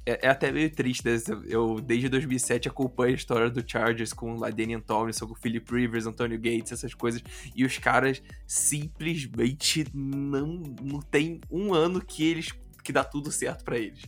é, 0.08 0.20
é, 0.22 0.30
até 0.30 0.50
meio 0.54 0.72
triste, 0.72 1.06
né? 1.06 1.18
Eu, 1.48 1.82
desde 1.82 2.08
2007, 2.08 2.70
acompanho 2.70 3.12
a 3.12 3.16
história 3.16 3.50
do 3.50 3.62
Chargers 3.70 4.14
com 4.14 4.34
o 4.34 4.40
Ladanian 4.40 4.80
Tomlinson, 4.80 5.28
com 5.28 5.34
o 5.34 5.36
Philip 5.36 5.70
Rivers, 5.70 6.08
Antonio 6.08 6.38
Gates, 6.38 6.72
essas 6.72 6.94
coisas, 6.94 7.22
e 7.54 7.66
os 7.66 7.78
caras 7.78 8.24
simplesmente 8.46 9.86
não, 9.94 10.64
não 10.82 11.02
tem 11.02 11.42
um 11.52 11.74
ano 11.74 12.00
que 12.00 12.26
eles 12.26 12.54
que 12.82 12.94
dá 12.94 13.04
tudo 13.04 13.30
certo 13.34 13.66
para 13.66 13.78
eles. 13.78 14.04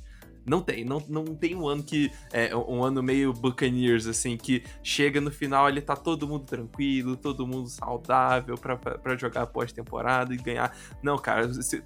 Não 0.46 0.62
tem, 0.62 0.86
não, 0.86 1.04
não 1.10 1.26
tem 1.36 1.54
um 1.54 1.68
ano 1.68 1.84
que. 1.84 2.10
É 2.32 2.56
um 2.56 2.82
ano 2.82 3.04
meio 3.04 3.34
Buccaneers, 3.34 4.08
assim, 4.08 4.38
que 4.38 4.64
chega 4.82 5.20
no 5.20 5.30
final 5.30 5.68
ele 5.68 5.82
tá 5.82 5.98
todo 5.98 6.26
mundo 6.26 6.46
tranquilo, 6.46 7.18
todo 7.18 7.46
mundo 7.46 7.68
saudável 7.68 8.56
para 8.58 9.18
jogar 9.18 9.48
pós-temporada 9.48 10.34
e 10.34 10.38
ganhar. 10.38 10.74
Não, 11.04 11.18
cara, 11.18 11.54
se, 11.62 11.84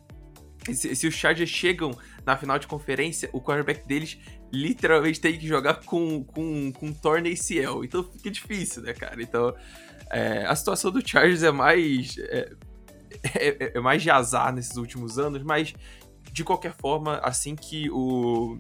se, 0.72 0.96
se, 0.96 1.08
os 1.08 1.14
Chargers 1.14 1.50
chegam 1.50 1.92
na 2.26 2.38
final 2.38 2.58
de 2.58 2.68
conferência, 2.68 3.30
o 3.34 3.42
quarterback 3.42 3.88
deles 3.88 4.18
literalmente 4.52 5.20
tem 5.20 5.38
que 5.38 5.48
jogar 5.48 5.82
com, 5.86 6.24
com, 6.24 6.72
com 6.72 6.94
torna 6.94 7.28
ACL. 7.28 7.84
Então 7.84 8.04
fica 8.04 8.30
difícil, 8.30 8.84
né, 8.84 8.94
cara? 8.94 9.22
Então 9.22 9.54
é, 10.10 10.46
a 10.46 10.56
situação 10.56 10.92
do 10.92 11.06
Chargers 11.06 11.44
é 11.44 11.52
mais. 11.52 12.18
É, 12.20 12.52
é, 13.36 13.72
é, 13.76 13.80
mais 13.80 14.02
de 14.02 14.10
azar 14.10 14.54
nesses 14.54 14.76
últimos 14.76 15.20
anos, 15.20 15.44
mas 15.44 15.74
de 16.32 16.44
qualquer 16.44 16.74
forma, 16.74 17.20
assim 17.24 17.56
que 17.56 17.90
o 17.92 18.58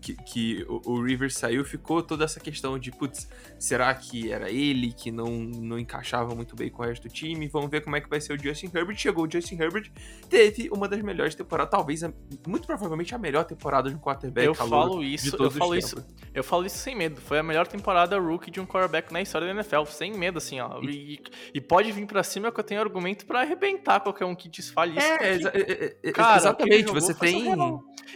que, 0.00 0.14
que 0.14 0.66
o, 0.68 0.92
o 0.92 1.02
Rivers 1.02 1.34
saiu, 1.34 1.64
ficou 1.64 2.02
toda 2.02 2.24
essa 2.24 2.40
questão 2.40 2.78
de, 2.78 2.90
putz, 2.90 3.28
será 3.58 3.92
que 3.94 4.30
era 4.30 4.50
ele 4.50 4.92
que 4.92 5.10
não, 5.10 5.26
não 5.30 5.78
encaixava 5.78 6.34
muito 6.34 6.54
bem 6.54 6.70
com 6.70 6.82
o 6.82 6.86
resto 6.86 7.08
do 7.08 7.12
time? 7.12 7.48
Vamos 7.48 7.70
ver 7.70 7.82
como 7.82 7.96
é 7.96 8.00
que 8.00 8.08
vai 8.08 8.20
ser 8.20 8.32
o 8.32 8.42
Justin 8.42 8.70
Herbert. 8.74 8.96
Chegou 8.96 9.26
o 9.26 9.30
Justin 9.30 9.56
Herbert, 9.60 9.90
teve 10.28 10.70
uma 10.72 10.88
das 10.88 11.02
melhores 11.02 11.34
temporadas, 11.34 11.70
talvez, 11.70 12.02
muito 12.46 12.66
provavelmente 12.66 13.14
a 13.14 13.18
melhor 13.18 13.44
temporada 13.44 13.90
de 13.90 13.96
um 13.96 13.98
quarterback. 13.98 14.46
Eu 14.46 14.54
falo 14.54 15.02
isso, 15.02 15.36
eu 15.36 15.50
falo 15.50 15.74
isso, 15.74 16.06
eu 16.34 16.44
falo 16.44 16.66
isso 16.66 16.78
sem 16.78 16.94
medo. 16.94 17.20
Foi 17.20 17.38
a 17.38 17.42
melhor 17.42 17.66
temporada 17.66 18.18
rookie 18.18 18.50
de 18.50 18.60
um 18.60 18.66
quarterback 18.66 19.12
na 19.12 19.20
história 19.20 19.46
da 19.46 19.54
NFL, 19.54 19.84
sem 19.86 20.12
medo, 20.12 20.38
assim, 20.38 20.60
ó. 20.60 20.80
E, 20.82 21.20
e 21.52 21.60
pode 21.60 21.90
vir 21.92 22.06
para 22.06 22.22
cima 22.22 22.52
que 22.52 22.60
eu 22.60 22.64
tenho 22.64 22.80
argumento 22.80 23.26
para 23.26 23.40
arrebentar 23.40 24.00
qualquer 24.00 24.24
um 24.24 24.34
que 24.34 24.48
desfale 24.48 24.96
isso. 24.96 25.06
É, 25.06 25.34
é, 25.34 25.96
é, 26.02 26.12
cara, 26.12 26.36
exatamente. 26.36 26.92
Você 26.92 27.14
tem, 27.14 27.44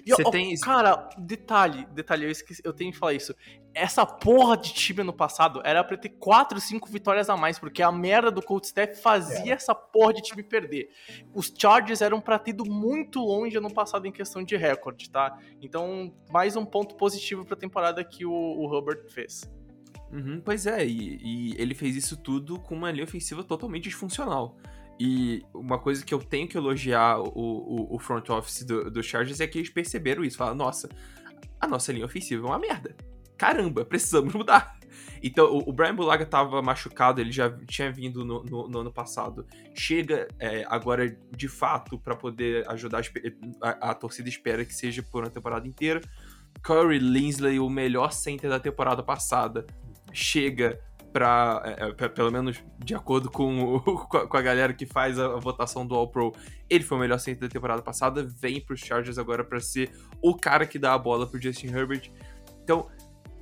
você 0.06 0.24
tem, 0.30 0.58
cara, 0.58 1.08
detalhe 1.18 1.71
detalhe, 1.72 1.94
detalhe, 1.94 2.24
eu, 2.24 2.30
esqueci, 2.30 2.62
eu 2.64 2.72
tenho 2.72 2.92
que 2.92 2.98
falar 2.98 3.14
isso. 3.14 3.34
Essa 3.74 4.04
porra 4.04 4.56
de 4.56 4.72
time 4.72 5.02
no 5.02 5.12
passado 5.12 5.60
era 5.64 5.82
pra 5.82 5.96
ter 5.96 6.10
4, 6.10 6.60
5 6.60 6.88
vitórias 6.90 7.28
a 7.28 7.36
mais, 7.36 7.58
porque 7.58 7.82
a 7.82 7.90
merda 7.90 8.30
do 8.30 8.42
Coach 8.42 8.68
Steph 8.68 9.00
fazia 9.00 9.52
é. 9.52 9.56
essa 9.56 9.74
porra 9.74 10.14
de 10.14 10.22
time 10.22 10.42
perder. 10.42 10.88
Os 11.34 11.52
Chargers 11.56 12.00
eram 12.00 12.20
pra 12.20 12.38
ter 12.38 12.50
ido 12.50 12.64
muito 12.64 13.20
longe 13.20 13.56
ano 13.56 13.72
passado 13.72 14.06
em 14.06 14.12
questão 14.12 14.42
de 14.42 14.56
recorde, 14.56 15.10
tá? 15.10 15.38
Então, 15.60 16.14
mais 16.30 16.56
um 16.56 16.64
ponto 16.64 16.94
positivo 16.96 17.44
pra 17.44 17.56
temporada 17.56 18.04
que 18.04 18.24
o, 18.24 18.32
o 18.32 18.66
Hubbard 18.66 19.12
fez. 19.12 19.42
Uhum, 20.12 20.42
pois 20.44 20.66
é, 20.66 20.86
e, 20.86 21.18
e 21.22 21.54
ele 21.60 21.74
fez 21.74 21.96
isso 21.96 22.16
tudo 22.18 22.58
com 22.60 22.74
uma 22.74 22.90
linha 22.90 23.04
ofensiva 23.04 23.42
totalmente 23.42 23.84
disfuncional. 23.84 24.58
E 25.00 25.42
uma 25.52 25.78
coisa 25.78 26.04
que 26.04 26.12
eu 26.12 26.20
tenho 26.20 26.46
que 26.46 26.56
elogiar 26.56 27.18
o, 27.18 27.30
o, 27.34 27.96
o 27.96 27.98
front 27.98 28.28
office 28.28 28.62
do, 28.62 28.90
do 28.90 29.02
Chargers 29.02 29.40
é 29.40 29.46
que 29.46 29.58
eles 29.58 29.70
perceberam 29.70 30.22
isso. 30.22 30.36
Falaram, 30.36 30.56
nossa, 30.56 30.88
a 31.62 31.68
nossa 31.68 31.92
linha 31.92 32.04
ofensiva 32.04 32.44
é 32.44 32.50
uma 32.50 32.58
merda. 32.58 32.94
Caramba, 33.38 33.84
precisamos 33.84 34.34
mudar. 34.34 34.76
Então, 35.22 35.56
o, 35.56 35.72
Brian 35.72 35.94
Bulaga 35.94 36.24
estava 36.24 36.60
machucado, 36.60 37.20
ele 37.20 37.30
já 37.30 37.50
tinha 37.66 37.90
vindo 37.90 38.24
no, 38.24 38.42
no, 38.42 38.68
no 38.68 38.80
ano 38.80 38.92
passado. 38.92 39.46
Chega 39.72 40.26
é, 40.38 40.64
agora, 40.68 41.16
de 41.30 41.48
fato, 41.48 41.98
para 41.98 42.16
poder 42.16 42.68
ajudar 42.68 43.02
a, 43.62 43.90
a, 43.90 43.94
torcida 43.94 44.28
espera 44.28 44.64
que 44.64 44.74
seja 44.74 45.02
por 45.02 45.22
uma 45.22 45.30
temporada 45.30 45.66
inteira. 45.66 46.00
Curry 46.62 46.98
Linsley, 46.98 47.60
o 47.60 47.70
melhor 47.70 48.12
center 48.12 48.50
da 48.50 48.58
temporada 48.58 49.02
passada, 49.02 49.64
chega 50.12 50.80
para 51.12 51.62
é, 51.64 52.04
é 52.04 52.08
pelo 52.08 52.30
menos 52.30 52.62
de 52.78 52.94
acordo 52.94 53.30
com, 53.30 53.76
o, 53.76 53.80
com, 54.08 54.36
a, 54.36 54.42
galera 54.42 54.72
que 54.72 54.86
faz 54.86 55.18
a, 55.18 55.36
votação 55.36 55.86
do 55.86 55.94
All 55.94 56.08
Pro, 56.08 56.32
ele 56.68 56.82
foi 56.82 56.98
o 56.98 57.00
melhor 57.00 57.18
center 57.18 57.48
da 57.48 57.52
temporada 57.52 57.82
passada, 57.82 58.22
vem 58.22 58.60
para 58.60 58.74
os 58.74 58.80
Chargers 58.80 59.18
agora 59.18 59.44
para 59.44 59.60
ser 59.60 59.92
o 60.22 60.34
cara 60.34 60.66
que 60.66 60.78
dá 60.78 60.94
a 60.94 60.98
bola 60.98 61.26
pro 61.26 61.40
Justin 61.40 61.68
Herbert. 61.68 62.10
Então, 62.64 62.88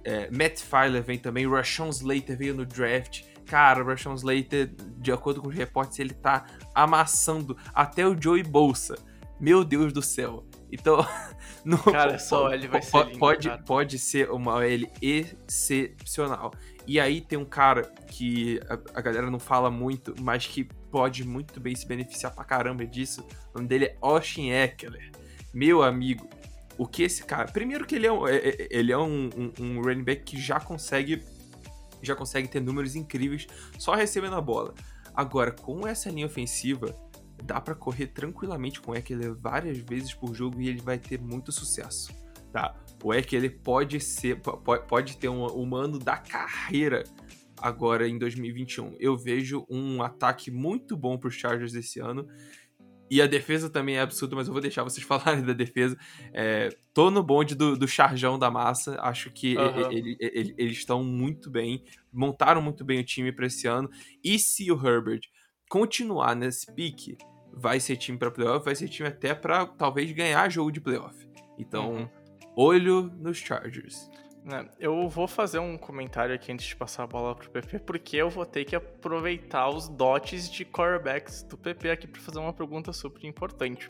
é, 0.04 0.30
Matt 0.30 0.60
Filer 0.60 1.02
vem 1.02 1.18
também, 1.18 1.48
Rashawn 1.48 1.90
Slater 1.90 2.36
veio 2.36 2.54
no 2.54 2.66
draft. 2.66 3.22
Cara, 3.46 3.82
o 3.82 3.86
Rashawn 3.86 4.14
Slater, 4.14 4.74
de 4.98 5.12
acordo 5.12 5.42
com 5.42 5.48
os 5.48 5.54
reportes, 5.54 5.98
ele 5.98 6.14
tá 6.14 6.46
amassando 6.74 7.56
até 7.74 8.06
o 8.06 8.20
Joey 8.20 8.42
Bolsa. 8.42 8.96
Meu 9.40 9.64
Deus 9.64 9.92
do 9.92 10.02
céu. 10.02 10.44
Então, 10.70 11.04
no, 11.64 11.78
cara, 11.78 12.18
só 12.18 12.52
ele 12.52 12.68
vai 12.68 12.82
ser 12.82 13.06
lindo, 13.06 13.18
pode, 13.18 13.48
cara. 13.48 13.62
pode 13.62 13.98
ser 13.98 14.30
uma 14.30 14.54
OL 14.54 14.86
excepcional. 15.00 16.52
E 16.86 16.98
aí 16.98 17.20
tem 17.20 17.38
um 17.38 17.44
cara 17.44 17.82
que 18.08 18.60
a, 18.68 18.98
a, 18.98 19.00
galera 19.00 19.30
não 19.30 19.38
fala 19.38 19.70
muito, 19.70 20.14
mas 20.20 20.46
que 20.46 20.64
pode 20.64 21.24
muito 21.24 21.60
bem 21.60 21.74
se 21.74 21.86
beneficiar 21.86 22.34
pra 22.34 22.44
caramba 22.44 22.84
disso. 22.84 23.24
O 23.52 23.58
nome 23.58 23.68
dele 23.68 23.86
é 23.86 23.96
Austin 24.00 24.50
Eckler. 24.50 25.12
Meu 25.52 25.82
amigo, 25.82 26.28
o 26.78 26.86
que 26.86 27.02
esse 27.02 27.24
cara. 27.24 27.50
Primeiro 27.50 27.86
que 27.86 27.94
ele 27.94 28.06
é 28.06 28.12
um, 28.12 28.26
é, 28.26 28.36
é, 28.36 28.68
ele 28.70 28.92
é 28.92 28.98
um, 28.98 29.30
um, 29.36 29.52
um 29.60 29.82
running 29.82 30.04
back 30.04 30.22
que 30.22 30.40
já 30.40 30.58
consegue. 30.58 31.22
Já 32.02 32.16
consegue 32.16 32.48
ter 32.48 32.60
números 32.60 32.96
incríveis 32.96 33.46
só 33.78 33.94
recebendo 33.94 34.34
a 34.34 34.40
bola. 34.40 34.74
Agora, 35.14 35.50
com 35.50 35.86
essa 35.86 36.08
linha 36.08 36.24
ofensiva, 36.24 36.94
dá 37.44 37.60
para 37.60 37.74
correr 37.74 38.06
tranquilamente 38.06 38.80
com 38.80 38.94
Eckler 38.94 39.34
várias 39.34 39.78
vezes 39.78 40.14
por 40.14 40.34
jogo 40.34 40.60
e 40.60 40.68
ele 40.68 40.80
vai 40.80 40.98
ter 40.98 41.20
muito 41.20 41.52
sucesso, 41.52 42.10
tá? 42.52 42.74
O 43.02 43.14
Eckler 43.14 43.58
pode 43.62 44.00
ser, 44.00 44.40
pode, 44.40 44.86
pode 44.86 45.16
ter 45.16 45.28
um, 45.28 45.46
um 45.56 45.74
ano 45.74 45.98
da 45.98 46.16
carreira 46.16 47.04
agora 47.56 48.08
em 48.08 48.18
2021. 48.18 48.96
Eu 48.98 49.16
vejo 49.16 49.66
um 49.70 50.02
ataque 50.02 50.50
muito 50.50 50.96
bom 50.96 51.16
para 51.18 51.28
os 51.28 51.34
Chargers 51.34 51.74
esse 51.74 52.00
ano 52.00 52.26
e 53.10 53.20
a 53.20 53.26
defesa 53.26 53.68
também 53.68 53.96
é 53.96 54.00
absurda, 54.00 54.36
mas 54.36 54.46
eu 54.46 54.52
vou 54.52 54.62
deixar 54.62 54.84
vocês 54.84 55.04
falarem 55.04 55.44
da 55.44 55.52
defesa. 55.52 55.98
É, 56.32 56.68
tô 56.94 57.10
no 57.10 57.22
bonde 57.22 57.56
do, 57.56 57.76
do 57.76 57.88
charjão 57.88 58.38
da 58.38 58.50
massa. 58.50 58.98
Acho 59.00 59.30
que 59.30 59.56
uhum. 59.56 59.90
ele, 59.90 60.16
ele, 60.20 60.30
ele, 60.32 60.54
eles 60.56 60.78
estão 60.78 61.02
muito 61.02 61.50
bem. 61.50 61.82
Montaram 62.12 62.62
muito 62.62 62.84
bem 62.84 63.00
o 63.00 63.04
time 63.04 63.32
para 63.32 63.46
esse 63.46 63.66
ano. 63.66 63.90
E 64.22 64.38
se 64.38 64.70
o 64.70 64.76
Herbert 64.76 65.22
continuar 65.68 66.36
nesse 66.36 66.72
pique, 66.72 67.18
vai 67.52 67.80
ser 67.80 67.96
time 67.96 68.16
para 68.16 68.30
playoff, 68.30 68.64
vai 68.64 68.76
ser 68.76 68.88
time 68.88 69.08
até 69.08 69.34
para 69.34 69.66
talvez 69.66 70.10
ganhar 70.12 70.48
jogo 70.48 70.70
de 70.70 70.80
playoff. 70.80 71.16
Então, 71.58 71.92
uhum. 71.92 72.08
Olho 72.60 73.10
nos 73.18 73.38
Chargers. 73.38 74.10
Né, 74.42 74.66
eu 74.78 75.06
vou 75.06 75.28
fazer 75.28 75.58
um 75.58 75.76
comentário 75.76 76.34
aqui 76.34 76.50
antes 76.50 76.66
de 76.66 76.74
passar 76.74 77.02
a 77.02 77.06
bola 77.06 77.34
pro 77.34 77.50
PP, 77.50 77.80
porque 77.80 78.16
eu 78.16 78.30
vou 78.30 78.46
ter 78.46 78.64
que 78.64 78.74
aproveitar 78.74 79.68
os 79.68 79.86
dotes 79.86 80.50
de 80.50 80.64
quarterbacks 80.64 81.42
do 81.42 81.58
PP 81.58 81.90
aqui 81.90 82.06
para 82.06 82.22
fazer 82.22 82.38
uma 82.38 82.52
pergunta 82.52 82.90
super 82.90 83.26
importante. 83.26 83.86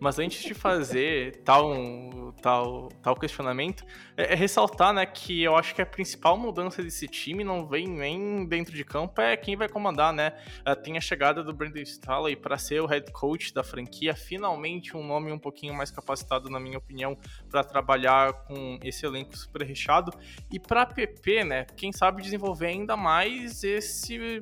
Mas 0.00 0.18
antes 0.18 0.42
de 0.42 0.54
fazer 0.54 1.36
tal, 1.46 2.34
tal, 2.42 2.88
tal 3.00 3.14
questionamento, 3.14 3.84
é, 4.16 4.32
é, 4.32 4.34
ressaltar 4.34 4.92
né, 4.92 5.06
que 5.06 5.40
eu 5.40 5.54
acho 5.54 5.72
que 5.72 5.80
a 5.80 5.86
principal 5.86 6.36
mudança 6.36 6.82
desse 6.82 7.06
time 7.06 7.44
não 7.44 7.64
vem 7.64 7.86
nem 7.86 8.44
dentro 8.44 8.74
de 8.74 8.84
campo, 8.84 9.20
é 9.20 9.36
quem 9.36 9.54
vai 9.54 9.68
comandar, 9.68 10.12
né? 10.12 10.32
É, 10.64 10.74
tem 10.74 10.96
a 10.96 11.00
chegada 11.00 11.44
do 11.44 11.52
Brandon 11.52 11.80
Staley 11.82 12.34
para 12.34 12.58
ser 12.58 12.82
o 12.82 12.86
head 12.86 13.12
coach 13.12 13.54
da 13.54 13.62
franquia, 13.62 14.16
finalmente 14.16 14.96
um 14.96 15.06
nome 15.06 15.30
um 15.30 15.38
pouquinho 15.38 15.74
mais 15.74 15.92
capacitado, 15.92 16.50
na 16.50 16.58
minha 16.58 16.78
opinião, 16.78 17.16
para 17.48 17.62
trabalhar 17.62 18.32
com 18.44 18.80
esse 18.82 19.06
elenco 19.06 19.36
super 19.36 19.62
recheado 19.62 19.91
fechado. 19.92 20.12
E 20.50 20.58
para 20.58 20.86
PP, 20.86 21.44
né, 21.44 21.66
quem 21.76 21.92
sabe 21.92 22.22
desenvolver 22.22 22.66
ainda 22.66 22.96
mais 22.96 23.62
esse 23.62 24.40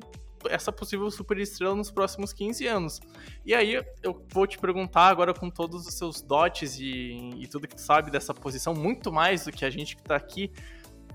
essa 0.49 0.71
possível 0.71 1.11
super 1.11 1.37
estrela 1.37 1.75
nos 1.75 1.91
próximos 1.91 2.33
15 2.33 2.65
anos. 2.65 2.99
E 3.45 3.53
aí 3.53 3.79
eu 4.01 4.25
vou 4.33 4.47
te 4.47 4.57
perguntar 4.57 5.07
agora 5.09 5.35
com 5.35 5.51
todos 5.51 5.85
os 5.85 5.93
seus 5.93 6.19
dotes 6.19 6.79
e, 6.79 7.29
e 7.37 7.47
tudo 7.47 7.67
que 7.67 7.75
tu 7.75 7.81
sabe 7.81 8.09
dessa 8.09 8.33
posição, 8.33 8.73
muito 8.73 9.11
mais 9.11 9.45
do 9.45 9.51
que 9.51 9.63
a 9.63 9.69
gente 9.69 9.95
que 9.95 10.01
tá 10.01 10.15
aqui, 10.15 10.51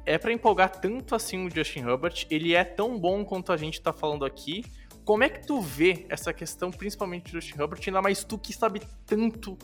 é 0.05 0.16
para 0.16 0.33
empolgar 0.33 0.70
tanto 0.70 1.16
assim 1.16 1.44
o 1.44 1.51
Justin 1.51 1.81
Herbert, 1.81 2.25
ele 2.31 2.55
é 2.55 2.62
tão 2.62 2.96
bom 2.96 3.25
quanto 3.25 3.51
a 3.51 3.57
gente 3.57 3.81
tá 3.81 3.92
falando 3.92 4.25
aqui. 4.25 4.64
Como 5.05 5.25
é 5.25 5.29
que 5.29 5.44
tu 5.44 5.61
vê 5.61 6.07
essa 6.09 6.33
questão, 6.33 6.70
principalmente 6.70 7.25
do 7.25 7.40
Justin 7.40 7.61
Herbert, 7.61 7.81
ainda 7.85 8.01
mais 8.01 8.22
tu 8.22 8.38
que 8.38 8.53
sabe 8.53 8.81
tanto 9.05 9.59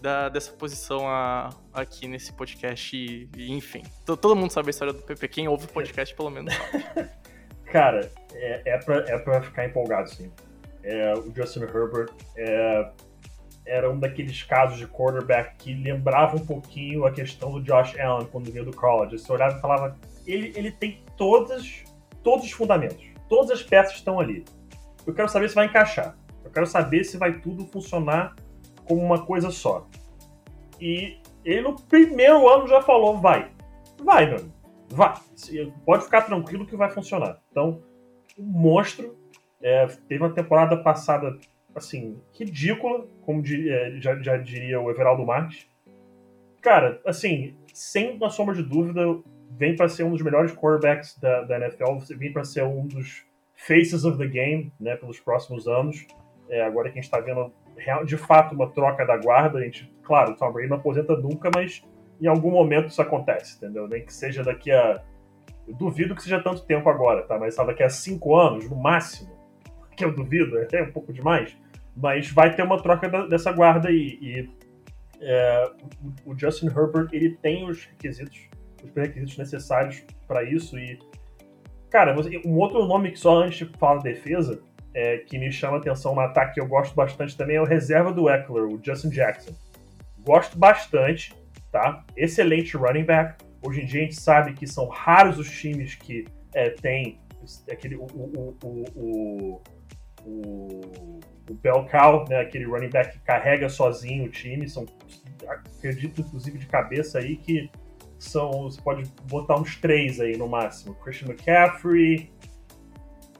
da, 0.00 0.28
dessa 0.28 0.52
posição 0.52 1.08
a, 1.08 1.50
aqui 1.72 2.06
nesse 2.06 2.32
podcast. 2.32 2.96
E, 2.96 3.28
e 3.36 3.52
enfim, 3.52 3.82
todo 4.04 4.34
mundo 4.36 4.50
sabe 4.50 4.68
a 4.68 4.70
história 4.70 4.92
do 4.92 5.02
PP. 5.02 5.28
Quem 5.28 5.48
ouve 5.48 5.66
o 5.66 5.68
podcast, 5.68 6.14
pelo 6.14 6.30
menos, 6.30 6.54
sabe. 6.54 7.08
Cara, 7.70 8.10
é, 8.32 8.62
é, 8.64 8.78
pra, 8.78 8.96
é 9.06 9.18
pra 9.18 9.42
ficar 9.42 9.66
empolgado, 9.66 10.08
sim. 10.08 10.32
É, 10.82 11.12
o 11.14 11.30
Justin 11.34 11.64
Herbert 11.64 12.08
é, 12.34 12.90
era 13.66 13.90
um 13.90 13.98
daqueles 13.98 14.42
casos 14.42 14.78
de 14.78 14.86
quarterback 14.86 15.56
que 15.58 15.74
lembrava 15.74 16.36
um 16.36 16.46
pouquinho 16.46 17.04
a 17.04 17.12
questão 17.12 17.52
do 17.52 17.62
Josh 17.62 17.98
Allen 17.98 18.26
quando 18.26 18.50
veio 18.50 18.64
do 18.64 18.74
college. 18.74 19.18
Você 19.18 19.30
olhava 19.30 19.58
e 19.58 19.60
falava, 19.60 19.98
ele, 20.26 20.52
ele 20.56 20.72
tem 20.72 21.04
todos, 21.16 21.84
todos 22.22 22.46
os 22.46 22.52
fundamentos, 22.52 23.04
todas 23.28 23.50
as 23.50 23.62
peças 23.62 23.96
estão 23.96 24.18
ali. 24.18 24.44
Eu 25.06 25.12
quero 25.12 25.28
saber 25.28 25.48
se 25.48 25.54
vai 25.54 25.66
encaixar. 25.66 26.16
Eu 26.42 26.50
quero 26.50 26.66
saber 26.66 27.04
se 27.04 27.18
vai 27.18 27.38
tudo 27.40 27.66
funcionar 27.66 28.34
como 28.88 29.02
uma 29.02 29.24
coisa 29.24 29.50
só. 29.50 29.86
E 30.80 31.18
ele 31.44 31.60
no 31.60 31.76
primeiro 31.76 32.48
ano 32.48 32.66
já 32.66 32.82
falou: 32.82 33.18
vai, 33.18 33.50
vai, 34.02 34.26
meu 34.26 34.58
vai. 34.88 35.14
Pode 35.84 36.04
ficar 36.04 36.22
tranquilo 36.22 36.66
que 36.66 36.76
vai 36.76 36.90
funcionar. 36.90 37.40
Então, 37.50 37.82
um 38.38 38.44
monstro. 38.44 39.16
É, 39.60 39.86
teve 40.08 40.22
uma 40.22 40.32
temporada 40.32 40.76
passada, 40.76 41.36
assim, 41.74 42.16
ridícula, 42.32 43.06
como 43.22 43.42
é, 43.44 43.96
já, 44.00 44.16
já 44.22 44.36
diria 44.36 44.80
o 44.80 44.88
Everaldo 44.88 45.26
Marques. 45.26 45.66
Cara, 46.62 47.00
assim, 47.04 47.56
sem 47.74 48.12
uma 48.12 48.30
sombra 48.30 48.54
de 48.54 48.62
dúvida, 48.62 49.02
vem 49.50 49.74
para 49.74 49.88
ser 49.88 50.04
um 50.04 50.12
dos 50.12 50.22
melhores 50.22 50.54
quarterbacks 50.54 51.18
da, 51.18 51.42
da 51.42 51.56
NFL, 51.56 51.96
vem 52.16 52.32
para 52.32 52.44
ser 52.44 52.62
um 52.62 52.86
dos 52.86 53.24
faces 53.56 54.04
of 54.04 54.16
the 54.16 54.28
game, 54.28 54.72
né, 54.78 54.94
pelos 54.94 55.18
próximos 55.18 55.66
anos. 55.66 56.06
É, 56.48 56.62
agora 56.62 56.88
que 56.88 56.98
a 56.98 57.02
gente 57.02 57.12
está 57.12 57.18
vendo 57.18 57.52
de 58.04 58.16
fato 58.16 58.54
uma 58.54 58.70
troca 58.70 59.04
da 59.04 59.16
guarda. 59.16 59.58
A 59.58 59.62
gente, 59.62 59.92
claro, 60.02 60.32
o 60.32 60.36
Tom 60.36 60.52
Brady 60.52 60.68
não 60.68 60.76
aposenta 60.76 61.16
nunca, 61.16 61.50
mas 61.54 61.84
em 62.20 62.26
algum 62.26 62.50
momento 62.50 62.88
isso 62.88 63.00
acontece, 63.00 63.56
entendeu? 63.56 63.86
Nem 63.86 64.04
que 64.04 64.12
seja 64.12 64.42
daqui 64.42 64.70
a. 64.70 65.02
Eu 65.66 65.74
duvido 65.74 66.14
que 66.14 66.22
seja 66.22 66.42
tanto 66.42 66.64
tempo 66.64 66.88
agora, 66.88 67.22
tá? 67.22 67.38
Mas 67.38 67.54
sabe, 67.54 67.70
daqui 67.70 67.82
a 67.82 67.90
cinco 67.90 68.36
anos, 68.36 68.68
no 68.68 68.76
máximo, 68.76 69.30
que 69.96 70.04
eu 70.04 70.14
duvido, 70.14 70.56
é 70.58 70.62
até 70.62 70.82
um 70.82 70.92
pouco 70.92 71.12
demais, 71.12 71.56
mas 71.96 72.30
vai 72.30 72.54
ter 72.54 72.62
uma 72.62 72.80
troca 72.82 73.08
da, 73.08 73.26
dessa 73.26 73.52
guarda 73.52 73.88
aí. 73.88 74.18
E 74.20 74.50
é, 75.20 75.70
o, 76.24 76.36
Justin 76.38 76.66
Herbert, 76.66 77.08
ele 77.12 77.36
tem 77.36 77.68
os 77.68 77.84
requisitos, 77.84 78.48
os 78.82 78.90
pré-requisitos 78.90 79.36
necessários 79.36 80.04
para 80.26 80.42
isso. 80.42 80.78
E, 80.78 80.98
cara, 81.90 82.14
um 82.44 82.56
outro 82.56 82.86
nome 82.86 83.10
que 83.10 83.18
só 83.18 83.42
antes 83.42 83.66
de 83.66 83.78
falar 83.78 84.00
defesa, 84.00 84.62
é, 84.98 85.18
que 85.18 85.38
me 85.38 85.52
chama 85.52 85.76
atenção 85.76 86.12
no 86.12 86.20
ataque, 86.20 86.54
que 86.54 86.60
eu 86.60 86.66
gosto 86.66 86.92
bastante 86.92 87.36
também, 87.36 87.54
é 87.54 87.60
o 87.60 87.64
reserva 87.64 88.12
do 88.12 88.28
Eckler, 88.28 88.64
o 88.64 88.80
Justin 88.82 89.10
Jackson. 89.10 89.52
Gosto 90.18 90.58
bastante, 90.58 91.32
tá? 91.70 92.04
Excelente 92.16 92.76
running 92.76 93.04
back. 93.04 93.44
Hoje 93.64 93.82
em 93.82 93.86
dia 93.86 94.00
a 94.00 94.04
gente 94.04 94.20
sabe 94.20 94.54
que 94.54 94.66
são 94.66 94.88
raros 94.88 95.38
os 95.38 95.48
times 95.48 95.94
que 95.94 96.26
é, 96.52 96.70
tem 96.70 97.20
aquele, 97.70 97.94
o, 97.94 98.06
o, 98.06 98.58
o, 98.64 99.62
o, 100.26 101.20
o 101.48 101.54
bell 101.54 101.86
cow, 101.88 102.24
né, 102.28 102.40
aquele 102.40 102.64
running 102.64 102.90
back 102.90 103.12
que 103.12 103.20
carrega 103.20 103.68
sozinho 103.68 104.24
o 104.24 104.28
time. 104.28 104.68
São, 104.68 104.84
acredito, 105.46 106.22
inclusive, 106.22 106.58
de 106.58 106.66
cabeça 106.66 107.20
aí 107.20 107.36
que 107.36 107.70
são, 108.18 108.50
você 108.62 108.82
pode 108.82 109.08
botar 109.30 109.60
uns 109.60 109.76
três 109.76 110.18
aí 110.18 110.36
no 110.36 110.48
máximo. 110.48 110.96
Christian 110.96 111.28
McCaffrey, 111.28 112.32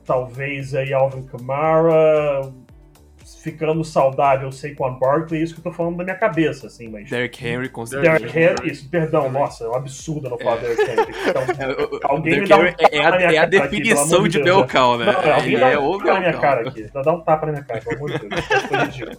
talvez 0.09 0.75
aí 0.75 0.95
Alvin 0.95 1.23
Kamara, 1.23 2.51
ficando 3.43 3.85
saudável 3.85 4.51
Saquon 4.51 4.99
Barkley, 4.99 5.43
isso 5.43 5.53
que 5.53 5.61
eu 5.61 5.65
tô 5.65 5.71
falando 5.71 5.99
da 5.99 6.05
minha 6.05 6.17
cabeça, 6.17 6.67
assim, 6.67 6.89
mas... 6.89 7.11
Derrick 7.11 7.47
Henry, 7.47 7.69
com 7.69 7.85
certeza. 7.85 8.19
Derrick 8.19 8.39
Henry, 8.39 8.73
isso, 8.73 8.89
perdão, 8.89 9.31
nossa, 9.31 9.65
é 9.65 9.69
um 9.69 9.75
absurdo 9.75 10.31
não 10.31 10.39
falar 10.39 10.57
é. 10.57 10.61
Derrick 10.61 10.83
Henry. 10.83 11.15
Então, 11.29 11.43
é, 12.01 12.05
alguém 12.05 12.41
Derrick 12.41 12.41
me 12.41 12.49
dá 12.49 12.57
um 12.57 12.73
tapa 12.73 12.97
é, 12.97 13.27
a, 13.27 13.33
é 13.35 13.39
a 13.39 13.47
definição 13.47 14.21
aqui, 14.21 14.29
de 14.31 14.43
Belcal, 14.43 14.97
né? 14.97 15.05
Não, 15.05 15.35
alguém 15.35 15.57
é, 15.57 15.61
dá 15.61 15.79
um 15.79 15.99
tapa 15.99 16.13
na 16.15 16.21
minha 16.21 16.41
cara 16.41 16.69
aqui, 16.69 16.91
dá 16.91 17.13
um 17.13 17.21
tapa 17.21 17.47
na 17.47 17.53
minha 17.53 17.65
cara, 17.65 17.81
pelo 17.83 17.97
amor 17.97 18.11
de 18.13 18.29
Deus, 18.29 18.45
isso 18.45 18.69
foi 18.69 18.79
ridículo. 18.79 19.19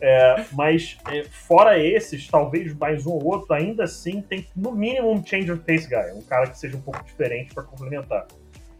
É, 0.00 0.44
mas 0.52 0.96
é, 1.10 1.24
fora 1.24 1.76
esses, 1.76 2.28
talvez 2.28 2.72
mais 2.74 3.04
um 3.04 3.10
ou 3.10 3.24
outro, 3.24 3.52
ainda 3.52 3.82
assim 3.82 4.22
tem 4.22 4.46
no 4.54 4.70
mínimo 4.70 5.10
um 5.10 5.24
change 5.26 5.50
of 5.50 5.60
pace 5.64 5.88
guy, 5.88 6.12
um 6.14 6.22
cara 6.22 6.46
que 6.46 6.56
seja 6.56 6.76
um 6.76 6.80
pouco 6.80 7.04
diferente 7.04 7.52
para 7.52 7.64
complementar. 7.64 8.24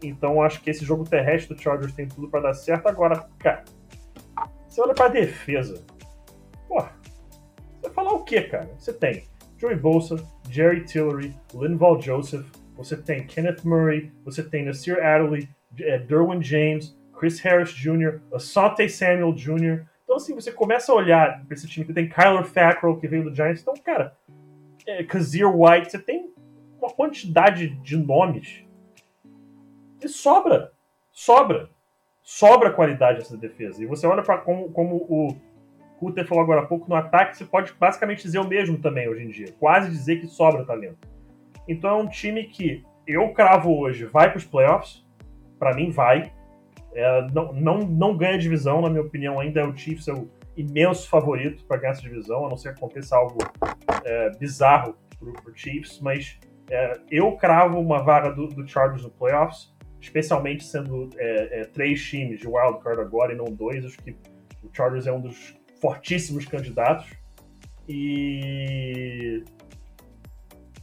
Então 0.03 0.43
acho 0.43 0.61
que 0.61 0.71
esse 0.71 0.85
jogo 0.85 1.05
terrestre 1.05 1.55
do 1.55 1.61
Chargers 1.61 1.93
tem 1.93 2.07
tudo 2.07 2.29
para 2.29 2.41
dar 2.41 2.55
certo. 2.55 2.87
Agora, 2.89 3.29
cara, 3.39 3.65
você 4.69 4.81
olha 4.81 4.95
pra 4.95 5.09
defesa. 5.09 5.85
Pô, 6.69 6.81
você 6.81 7.83
vai 7.83 7.91
falar 7.93 8.13
o 8.13 8.25
que, 8.25 8.41
cara? 8.43 8.71
Você 8.79 8.93
tem 8.93 9.25
Joey 9.57 9.77
Bolsa, 9.77 10.17
Jerry 10.49 10.85
Tillery, 10.85 11.35
Linval 11.53 12.01
Joseph, 12.01 12.47
você 12.77 12.97
tem 12.97 13.27
Kenneth 13.27 13.65
Murray, 13.65 14.13
você 14.25 14.43
tem 14.43 14.65
Nasir 14.65 15.03
Adderley, 15.03 15.49
é, 15.81 15.99
Derwin 15.99 16.43
James, 16.43 16.97
Chris 17.19 17.41
Harris 17.41 17.71
Jr., 17.71 18.21
Asante 18.33 18.89
Samuel 18.89 19.33
Jr. 19.33 19.85
Então, 20.05 20.17
assim, 20.17 20.35
você 20.35 20.53
começa 20.53 20.93
a 20.93 20.95
olhar 20.95 21.45
pra 21.45 21.55
esse 21.55 21.67
time 21.67 21.85
que 21.85 21.93
tem 21.93 22.09
Kyler 22.09 22.45
Fackrell, 22.45 22.97
que 22.97 23.09
veio 23.09 23.25
do 23.25 23.35
Giants. 23.35 23.61
Então, 23.61 23.75
cara, 23.75 24.17
é, 24.87 25.03
Kazir 25.03 25.47
White, 25.47 25.91
você 25.91 25.99
tem 25.99 26.33
uma 26.81 26.91
quantidade 26.91 27.69
de 27.83 27.97
nomes 27.97 28.65
e 30.03 30.09
sobra. 30.09 30.73
Sobra. 31.11 31.71
Sobra 32.23 32.73
qualidade 32.73 33.21
essa 33.21 33.37
defesa. 33.37 33.83
E 33.83 33.87
você 33.87 34.07
olha 34.07 34.23
para 34.23 34.39
como, 34.39 34.71
como 34.71 34.97
o 34.97 35.37
Cutter 35.99 36.27
falou 36.27 36.45
agora 36.45 36.61
há 36.61 36.67
pouco, 36.67 36.89
no 36.89 36.95
ataque 36.95 37.37
você 37.37 37.45
pode 37.45 37.73
basicamente 37.73 38.23
dizer 38.23 38.39
o 38.39 38.47
mesmo 38.47 38.79
também 38.79 39.09
hoje 39.09 39.25
em 39.25 39.29
dia. 39.29 39.55
Quase 39.59 39.91
dizer 39.91 40.21
que 40.21 40.27
sobra 40.27 40.65
talento. 40.65 41.09
Então 41.67 41.91
é 41.91 42.03
um 42.03 42.09
time 42.09 42.45
que 42.45 42.85
eu 43.07 43.33
cravo 43.33 43.77
hoje 43.77 44.05
vai 44.05 44.31
para 44.31 44.39
os 44.39 44.45
playoffs. 44.45 45.07
Para 45.59 45.75
mim, 45.75 45.91
vai. 45.91 46.33
É, 46.95 47.27
não, 47.33 47.53
não, 47.53 47.79
não 47.79 48.17
ganha 48.17 48.39
divisão, 48.39 48.81
na 48.81 48.91
minha 48.91 49.03
opinião, 49.03 49.41
ainda 49.41 49.61
é 49.61 49.65
o 49.65 49.77
Chiefs 49.77 50.09
é 50.09 50.13
o 50.13 50.31
imenso 50.57 51.09
favorito 51.09 51.65
para 51.65 51.77
ganhar 51.77 51.93
essa 51.93 52.03
divisão, 52.03 52.47
a 52.47 52.49
não 52.49 52.57
ser 52.57 52.75
que 52.75 52.79
aconteça 52.79 53.17
algo 53.17 53.39
é, 54.05 54.31
bizarro 54.39 54.97
para 55.19 55.53
o 55.53 55.57
Chiefs, 55.57 56.01
mas 56.01 56.39
é, 56.71 57.01
eu 57.11 57.33
cravo 57.37 57.79
uma 57.79 58.03
vaga 58.03 58.31
do, 58.31 58.49
do 58.49 58.67
Chargers 58.67 59.03
no 59.03 59.11
playoffs 59.11 59.73
especialmente 60.01 60.65
sendo 60.65 61.11
é, 61.17 61.61
é, 61.61 61.65
três 61.65 62.03
times 62.05 62.41
de 62.41 62.47
wildcard 62.47 63.01
agora 63.01 63.33
e 63.33 63.37
não 63.37 63.47
dois, 63.47 63.85
acho 63.85 63.99
que 63.99 64.17
o 64.63 64.71
Chargers 64.73 65.07
é 65.07 65.13
um 65.13 65.21
dos 65.21 65.55
fortíssimos 65.81 66.45
candidatos. 66.45 67.07
E. 67.89 69.43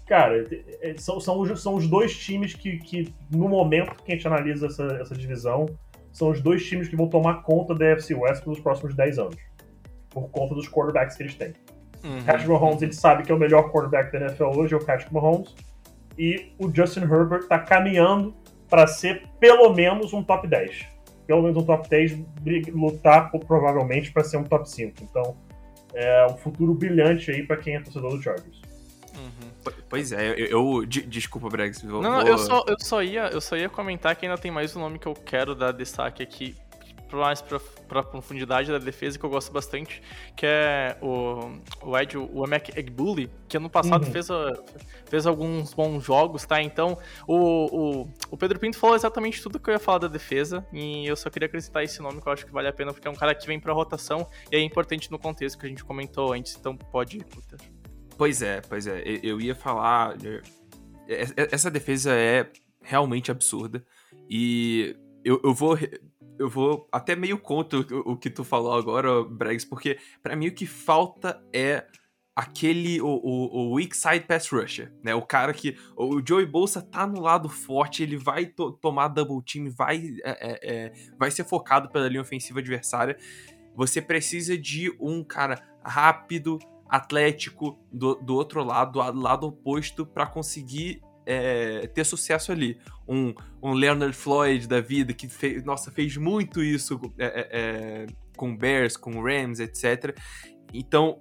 Cara, 0.08 0.46
é, 0.82 0.96
são, 0.98 1.20
são, 1.20 1.40
os, 1.40 1.62
são 1.62 1.76
os 1.76 1.88
dois 1.88 2.16
times 2.16 2.54
que, 2.54 2.78
que, 2.78 3.14
no 3.32 3.50
momento 3.50 4.04
que 4.04 4.12
a 4.12 4.16
gente 4.16 4.28
analisa 4.28 4.68
essa, 4.68 4.84
essa 5.02 5.16
divisão, 5.16 5.66
são 6.12 6.30
os 6.30 6.40
dois 6.42 6.64
times 6.64 6.88
que 6.88 6.96
vão 6.96 7.10
tomar 7.10 7.42
conta 7.42 7.74
da 7.74 7.86
FC 7.88 8.14
West 8.14 8.44
pelos 8.44 8.60
próximos 8.60 8.96
10 8.96 9.18
anos. 9.18 9.38
Por 10.10 10.30
conta 10.30 10.54
dos 10.54 10.70
quarterbacks 10.70 11.18
que 11.18 11.24
eles 11.24 11.36
têm. 11.36 11.54
Uhum. 12.04 12.24
Patrick 12.24 12.48
Mahomes, 12.48 12.82
ele 12.84 12.94
sabe 12.94 13.24
que 13.24 13.32
é 13.32 13.36
o 13.36 13.40
melhor 13.40 13.72
quarterback 13.72 14.12
da 14.12 14.28
NFL 14.28 14.46
hoje, 14.56 14.76
é 14.76 14.78
o 14.78 14.86
Patrick 14.86 15.12
Mahomes. 15.12 15.56
E 16.18 16.54
o 16.60 16.74
Justin 16.74 17.02
Herbert 17.02 17.42
está 17.42 17.60
caminhando 17.60 18.34
para 18.70 18.88
ser 18.88 19.28
pelo 19.40 19.74
menos 19.74 20.14
um 20.14 20.24
top 20.24 20.48
10. 20.48 20.86
Pelo 21.28 21.42
menos 21.42 21.58
um 21.58 21.64
top 21.64 21.90
10, 21.90 22.20
lutar 22.74 23.32
provavelmente 23.32 24.12
para 24.12 24.24
ser 24.24 24.38
um 24.38 24.44
top 24.44 24.70
5. 24.70 25.04
Então, 25.04 25.36
é 25.94 26.26
um 26.28 26.38
futuro 26.38 26.74
brilhante 26.74 27.32
aí 27.32 27.44
para 27.44 27.58
quem 27.58 27.76
é 27.76 27.80
torcedor 27.80 28.12
do 28.12 28.22
Chargers. 28.22 28.62
Uhum. 29.16 29.72
Pois 29.90 30.12
é, 30.12 30.32
eu. 30.38 30.82
eu 30.82 30.86
desculpa, 30.86 31.50
Bregs. 31.50 31.82
Vou, 31.82 32.02
não, 32.02 32.20
vou... 32.20 32.28
Eu, 32.28 32.38
só, 32.38 32.64
eu, 32.68 32.76
só 32.80 33.02
ia, 33.02 33.30
eu 33.30 33.42
só 33.42 33.56
ia 33.56 33.70
comentar 33.70 34.16
que 34.16 34.26
ainda 34.26 34.38
tem 34.38 34.52
mais 34.52 34.76
um 34.76 34.82
nome 34.82 35.00
que 35.00 35.08
eu 35.08 35.14
quero 35.14 35.56
dar 35.56 35.72
destaque 35.72 36.22
aqui, 36.22 36.56
mais 37.16 37.42
para 37.42 37.60
a 38.00 38.04
profundidade 38.04 38.72
da 38.72 38.78
defesa, 38.78 39.18
que 39.18 39.26
eu 39.26 39.30
gosto 39.30 39.52
bastante, 39.52 40.02
que 40.36 40.46
é 40.46 40.98
o, 41.02 41.60
o 41.84 41.98
Ed, 41.98 42.18
o 42.18 42.44
Emek 42.44 42.78
Egbuli, 42.78 43.30
que 43.48 43.58
ano 43.58 43.70
passado 43.70 44.06
uhum. 44.06 44.12
fez, 44.12 44.30
a, 44.30 44.54
fez 45.06 45.26
alguns 45.26 45.74
bons 45.74 46.04
jogos, 46.04 46.46
tá? 46.46 46.62
Então, 46.62 46.98
o, 47.28 48.04
o, 48.06 48.14
o, 48.32 48.38
Pedro 48.38 48.60
Pinto 48.60 48.78
falou 48.78 48.96
exatamente 48.96 49.42
tudo 49.42 49.60
que 49.60 49.70
eu 49.70 49.74
ia 49.74 49.80
falar 49.80 50.00
da 50.00 50.08
defesa, 50.08 50.66
e 50.72 51.06
eu 51.08 51.16
só 51.16 51.30
queria 51.30 51.48
acrescentar 51.48 51.84
esse 51.84 52.02
nome 52.02 52.22
que 52.22 52.28
eu 52.28 52.34
acho 52.34 52.46
que 52.46 52.52
vale 52.52 52.68
a 52.68 52.74
pena, 52.74 52.94
porque 52.94 53.08
é 53.08 53.12
um 53.12 53.16
cara 53.16 53.34
que 53.34 53.46
vem 53.48 53.60
para 53.60 53.74
rotação 53.74 54.28
e 54.52 54.56
é 54.56 54.62
importante 54.62 55.12
no 55.12 55.20
contexto 55.20 55.58
que 55.58 55.66
a 55.66 55.70
gente 55.70 55.84
comentou 55.84 56.34
antes, 56.34 56.56
então 56.56 56.76
pode 56.76 57.18
ir, 57.18 57.26
Pois 58.18 58.42
é, 58.42 58.62
pois 58.62 58.88
é. 58.88 59.04
Eu 59.22 59.40
ia 59.42 59.54
falar. 59.54 60.16
É, 61.08 61.24
é, 61.24 61.50
essa 61.52 61.70
defesa 61.70 62.14
é 62.14 62.50
realmente 62.82 63.30
absurda. 63.32 63.86
E 64.30 64.96
eu, 65.24 65.42
eu 65.44 65.54
vou 65.54 65.78
eu 66.38 66.50
vou 66.50 66.88
até 66.92 67.16
meio 67.16 67.38
contra 67.38 67.80
o, 67.80 68.14
o 68.14 68.18
que 68.18 68.30
tu 68.30 68.44
falou 68.44 68.74
agora, 68.74 69.24
Bregs, 69.24 69.66
porque 69.66 69.98
para 70.22 70.36
mim 70.36 70.48
o 70.48 70.54
que 70.54 70.66
falta 70.66 71.42
é 71.54 71.86
aquele, 72.36 73.00
o, 73.02 73.08
o, 73.08 73.58
o, 73.58 73.74
weak 73.76 73.96
side 73.96 74.26
pass 74.26 74.50
rusher, 74.50 74.92
né? 75.02 75.16
O 75.16 75.22
cara 75.22 75.54
que, 75.54 75.78
o 75.96 76.22
Joey 76.26 76.46
Bolsa 76.46 76.82
tá 76.82 77.08
no 77.08 77.22
lado 77.22 77.48
forte, 77.48 78.04
ele 78.04 78.18
vai 78.18 78.46
to, 78.46 78.74
tomar 78.74 79.08
double 79.08 79.42
team, 79.42 79.72
vai, 79.72 80.18
é, 80.24 80.32
é, 80.32 80.60
é, 80.64 80.94
vai 81.18 81.32
ser 81.32 81.46
focado 81.46 81.90
pela 81.90 82.10
linha 82.10 82.22
ofensiva 82.22 82.60
adversária. 82.60 83.18
Você 83.74 84.02
precisa 84.02 84.58
de 84.58 84.94
um 85.00 85.24
cara 85.24 85.64
rápido, 85.82 86.60
atlético, 86.90 87.80
do, 87.92 88.16
do 88.16 88.36
outro 88.36 88.64
lado, 88.64 88.92
do 88.92 89.22
lado 89.22 89.48
oposto, 89.48 90.06
para 90.06 90.26
conseguir 90.26 91.02
é, 91.26 91.88
ter 91.88 92.04
sucesso 92.04 92.52
ali. 92.52 92.78
Um, 93.08 93.34
um 93.62 93.74
Leonard 93.74 94.16
Floyd 94.16 94.68
da 94.68 94.82
vida, 94.82 95.14
que 95.14 95.28
fez, 95.28 95.64
nossa, 95.64 95.92
fez 95.92 96.18
muito 96.18 96.64
isso 96.64 97.00
é, 97.18 97.26
é, 97.26 97.50
é 97.52 98.06
com 98.36 98.56
Bears, 98.56 98.98
com 98.98 99.22
Rams, 99.22 99.60
etc. 99.60 100.18
Então, 100.74 101.18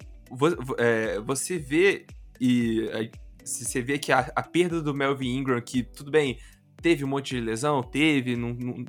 é, 0.78 1.20
você 1.20 1.58
vê 1.58 2.06
e 2.40 3.10
você 3.44 3.80
vê 3.82 3.98
que 3.98 4.10
a, 4.10 4.30
a, 4.34 4.42
perda 4.42 4.80
do 4.80 4.94
Melvin 4.94 5.36
Ingram, 5.36 5.60
que 5.60 5.82
tudo 5.82 6.10
bem, 6.10 6.38
teve 6.80 7.04
um 7.04 7.08
monte 7.08 7.34
de 7.34 7.40
lesão, 7.40 7.82
teve, 7.82 8.36
não, 8.36 8.54
não, 8.54 8.84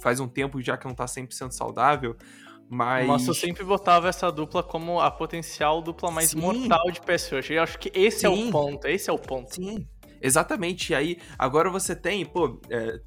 faz 0.00 0.20
um 0.20 0.28
tempo 0.28 0.60
já 0.62 0.76
que 0.76 0.86
não 0.86 0.94
tá 0.94 1.04
100% 1.04 1.50
saudável, 1.50 2.16
mas... 2.68 3.06
Nossa, 3.06 3.30
eu 3.30 3.34
sempre 3.34 3.64
botava 3.64 4.08
essa 4.08 4.30
dupla 4.30 4.62
como 4.62 5.00
a 5.00 5.10
potencial 5.10 5.82
dupla 5.82 6.10
mais 6.10 6.30
Sim. 6.30 6.40
mortal 6.40 6.90
de 6.90 7.00
pessoas. 7.00 7.50
Eu 7.50 7.62
acho 7.62 7.78
que 7.78 7.90
esse 7.92 8.20
Sim. 8.20 8.26
é 8.26 8.30
o 8.30 8.50
ponto, 8.50 8.86
esse 8.86 9.10
é 9.10 9.12
o 9.12 9.18
ponto. 9.18 9.56
Sim, 9.56 9.86
Exatamente. 10.20 10.92
E 10.92 10.94
aí, 10.94 11.18
agora 11.38 11.70
você 11.70 11.94
tem, 11.94 12.24
pô, 12.24 12.60
é, 12.70 13.00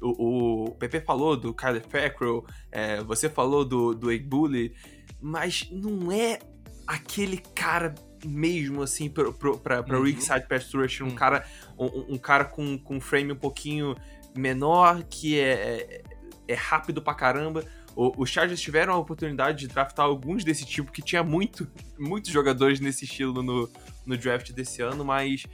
o, 0.00 0.64
o 0.64 0.70
PP 0.72 1.00
falou 1.00 1.36
do 1.36 1.54
Kyler 1.54 1.84
Fackrell, 1.86 2.44
é, 2.70 3.02
você 3.02 3.28
falou 3.28 3.64
do, 3.64 3.94
do 3.94 4.10
Egbuli, 4.10 4.74
mas 5.20 5.68
não 5.70 6.12
é 6.12 6.38
aquele 6.86 7.38
cara 7.38 7.94
mesmo, 8.24 8.82
assim, 8.82 9.08
pra, 9.08 9.32
pra, 9.32 9.82
pra 9.82 10.00
uhum. 10.00 10.20
Side 10.20 10.46
Pass 10.48 10.72
Rush, 10.72 11.00
um 11.00 11.06
uhum. 11.06 11.14
cara, 11.14 11.44
um, 11.78 12.14
um, 12.14 12.18
cara 12.18 12.44
com, 12.44 12.78
com 12.78 12.96
um 12.96 13.00
frame 13.00 13.32
um 13.32 13.36
pouquinho 13.36 13.94
menor, 14.36 15.02
que 15.04 15.38
é, 15.38 15.52
é, 15.52 16.02
é 16.48 16.54
rápido 16.54 17.02
pra 17.02 17.14
caramba. 17.14 17.64
os 17.96 18.28
Chargers 18.28 18.60
tiveram 18.60 18.92
a 18.92 18.98
oportunidade 18.98 19.60
de 19.60 19.68
draftar 19.68 20.06
alguns 20.06 20.44
desse 20.44 20.64
tipo, 20.64 20.92
que 20.92 21.02
tinha 21.02 21.22
muito, 21.22 21.68
muitos 21.98 22.30
jogadores 22.30 22.80
nesse 22.80 23.04
estilo 23.04 23.42
no, 23.42 23.68
no 24.04 24.16
draft 24.16 24.52
desse 24.52 24.82
ano, 24.82 25.04
mas 25.04 25.44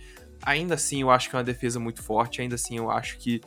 ainda 0.43 0.75
assim 0.75 1.03
eu 1.03 1.11
acho 1.11 1.31
que 1.31 1.37
é 1.37 1.39
uma 1.39 1.45
defesa 1.45 1.79
muito 1.79 2.03
forte, 2.03 2.41
ainda 2.41 2.55
assim 2.55 2.77
eu 2.77 2.91
acho 2.91 3.19
que 3.19 3.41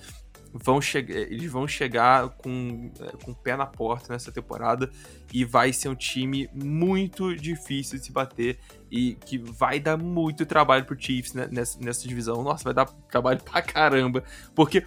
vão 0.54 0.80
eles 0.96 1.52
vão 1.52 1.68
chegar 1.68 2.30
com, 2.30 2.90
é, 3.00 3.24
com 3.24 3.32
o 3.32 3.36
pé 3.36 3.58
na 3.58 3.66
porta 3.66 4.14
nessa 4.14 4.32
temporada 4.32 4.90
e 5.34 5.44
vai 5.44 5.74
ser 5.74 5.90
um 5.90 5.96
time 5.96 6.50
muito 6.54 7.36
difícil 7.36 8.00
de 8.00 8.06
se 8.06 8.12
bater 8.12 8.58
e 8.90 9.16
que 9.26 9.38
vai 9.38 9.80
dar 9.80 9.98
muito 9.98 10.46
trabalho 10.46 10.86
pro 10.86 11.00
Chiefs 11.00 11.34
né, 11.34 11.50
nessa, 11.52 11.78
nessa 11.80 12.08
divisão. 12.08 12.42
Nossa, 12.42 12.64
vai 12.64 12.74
dar 12.74 12.86
trabalho 12.86 13.42
pra 13.44 13.62
caramba, 13.62 14.24
porque 14.56 14.86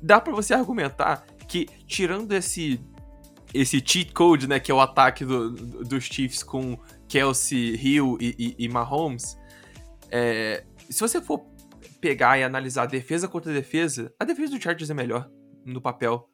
dá 0.00 0.20
para 0.20 0.32
você 0.32 0.54
argumentar 0.54 1.26
que 1.48 1.66
tirando 1.86 2.32
esse 2.32 2.80
esse 3.52 3.82
cheat 3.84 4.12
code, 4.12 4.46
né, 4.46 4.60
que 4.60 4.70
é 4.70 4.74
o 4.74 4.80
ataque 4.80 5.24
do, 5.24 5.50
do, 5.50 5.84
dos 5.84 6.04
Chiefs 6.04 6.42
com 6.42 6.78
Kelsey, 7.08 7.74
Hill 7.76 8.18
e, 8.20 8.34
e, 8.38 8.64
e 8.66 8.68
Mahomes, 8.68 9.38
é, 10.10 10.64
se 10.88 11.00
você 11.00 11.20
for 11.20 11.46
pegar 12.00 12.38
e 12.38 12.42
analisar 12.42 12.86
defesa 12.86 13.28
contra 13.28 13.52
defesa, 13.52 14.12
a 14.18 14.24
defesa 14.24 14.52
do 14.52 14.62
Chargers 14.62 14.90
é 14.90 14.94
melhor 14.94 15.30
no 15.64 15.80
papel. 15.80 16.28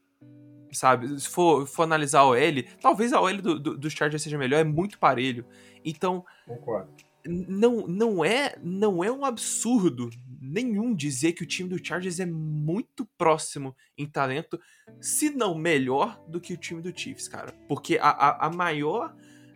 Sabe? 0.73 1.21
Se 1.21 1.29
for, 1.29 1.67
for 1.67 1.85
analisar 1.85 2.21
a 2.21 2.27
OL, 2.27 2.63
talvez 2.81 3.13
a 3.13 3.21
OL 3.21 3.41
do, 3.41 3.61
do, 3.61 3.79
do 3.79 3.91
Chargers 3.91 4.23
seja 4.23 4.37
melhor, 4.37 4.59
é 4.59 4.65
muito 4.65 4.99
parelho. 4.99 5.47
Então. 5.85 6.25
Concordo. 6.47 6.91
Não, 7.27 7.87
não, 7.87 8.25
é, 8.25 8.55
não 8.63 9.03
é 9.03 9.11
um 9.11 9.25
absurdo 9.25 10.11
nenhum 10.41 10.95
dizer 10.95 11.33
que 11.33 11.43
o 11.43 11.47
time 11.47 11.71
do 11.71 11.83
Chargers 11.83 12.21
é 12.21 12.27
muito 12.27 13.09
próximo 13.17 13.75
em 13.97 14.07
talento, 14.07 14.61
se 15.01 15.31
não 15.31 15.55
melhor 15.55 16.23
do 16.29 16.39
que 16.39 16.53
o 16.53 16.57
time 16.57 16.83
do 16.83 16.97
Chiefs, 16.97 17.27
cara. 17.27 17.53
Porque 17.67 17.97
a, 17.99 18.11
a, 18.11 18.47
a 18.47 18.51
maior 18.51 19.15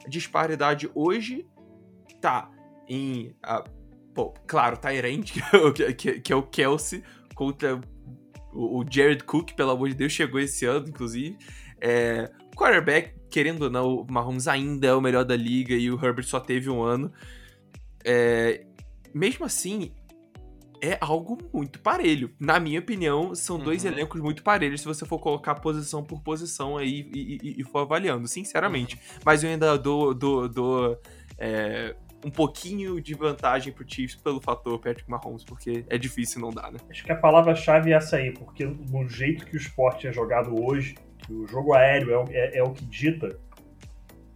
disparidade 0.08 0.90
hoje 0.94 1.46
tá 2.20 2.50
em. 2.88 3.36
A, 3.42 3.64
Pô, 4.18 4.34
claro, 4.48 4.76
Tyrant, 4.76 5.30
que, 5.76 5.94
que, 5.94 6.20
que 6.20 6.32
é 6.32 6.34
o 6.34 6.42
Kelsey, 6.42 7.04
contra 7.36 7.80
o, 8.52 8.80
o 8.80 8.84
Jared 8.90 9.22
Cook, 9.22 9.52
pelo 9.52 9.70
amor 9.70 9.88
de 9.90 9.94
Deus, 9.94 10.10
chegou 10.12 10.40
esse 10.40 10.66
ano, 10.66 10.88
inclusive. 10.88 11.38
É, 11.80 12.28
quarterback, 12.56 13.14
querendo 13.30 13.62
ou 13.62 13.70
não, 13.70 13.98
o 13.98 14.06
Mahomes 14.12 14.48
ainda 14.48 14.88
é 14.88 14.92
o 14.92 15.00
melhor 15.00 15.24
da 15.24 15.36
liga 15.36 15.72
e 15.72 15.88
o 15.88 16.04
Herbert 16.04 16.24
só 16.26 16.40
teve 16.40 16.68
um 16.68 16.82
ano. 16.82 17.12
É, 18.04 18.66
mesmo 19.14 19.46
assim, 19.46 19.92
é 20.82 20.98
algo 21.00 21.38
muito 21.54 21.78
parelho. 21.78 22.34
Na 22.40 22.58
minha 22.58 22.80
opinião, 22.80 23.36
são 23.36 23.56
dois 23.56 23.84
Uhum. 23.84 23.92
elencos 23.92 24.20
muito 24.20 24.42
parelhos 24.42 24.80
se 24.80 24.86
você 24.88 25.06
for 25.06 25.20
colocar 25.20 25.54
posição 25.54 26.02
por 26.02 26.20
posição 26.22 26.76
aí 26.76 27.08
e, 27.14 27.38
e- 27.40 27.60
e 27.60 27.62
for 27.62 27.78
avaliando, 27.82 28.26
sinceramente. 28.26 28.96
Uhum. 28.96 29.20
Mas 29.24 29.44
eu 29.44 29.50
ainda 29.50 29.78
dou, 29.78 30.12
dou, 30.12 30.48
dou 30.48 31.00
é, 31.38 31.94
um 32.24 32.30
pouquinho 32.30 33.00
de 33.00 33.14
vantagem 33.14 33.72
pro 33.72 33.84
Chiefs 33.88 34.16
pelo 34.16 34.40
fator 34.40 34.78
Patrick 34.80 35.08
Mahomes, 35.08 35.44
porque 35.44 35.84
é 35.88 35.96
difícil 35.96 36.40
não 36.40 36.50
dar, 36.50 36.72
né? 36.72 36.78
Acho 36.90 37.04
que 37.04 37.12
a 37.12 37.16
palavra-chave 37.16 37.92
é 37.92 37.94
essa 37.96 38.16
aí, 38.16 38.32
porque 38.32 38.64
no 38.66 39.08
jeito 39.08 39.46
que 39.46 39.54
o 39.54 39.56
esporte 39.56 40.06
é 40.08 40.12
jogado 40.12 40.54
hoje, 40.64 40.96
que 41.18 41.32
o 41.32 41.46
jogo 41.46 41.74
aéreo 41.74 42.10
é, 42.12 42.18
o- 42.18 42.26
é- 42.30 42.58
é 42.58 42.62
o 42.62 42.70
que 42.72 42.84
dita, 42.84 43.38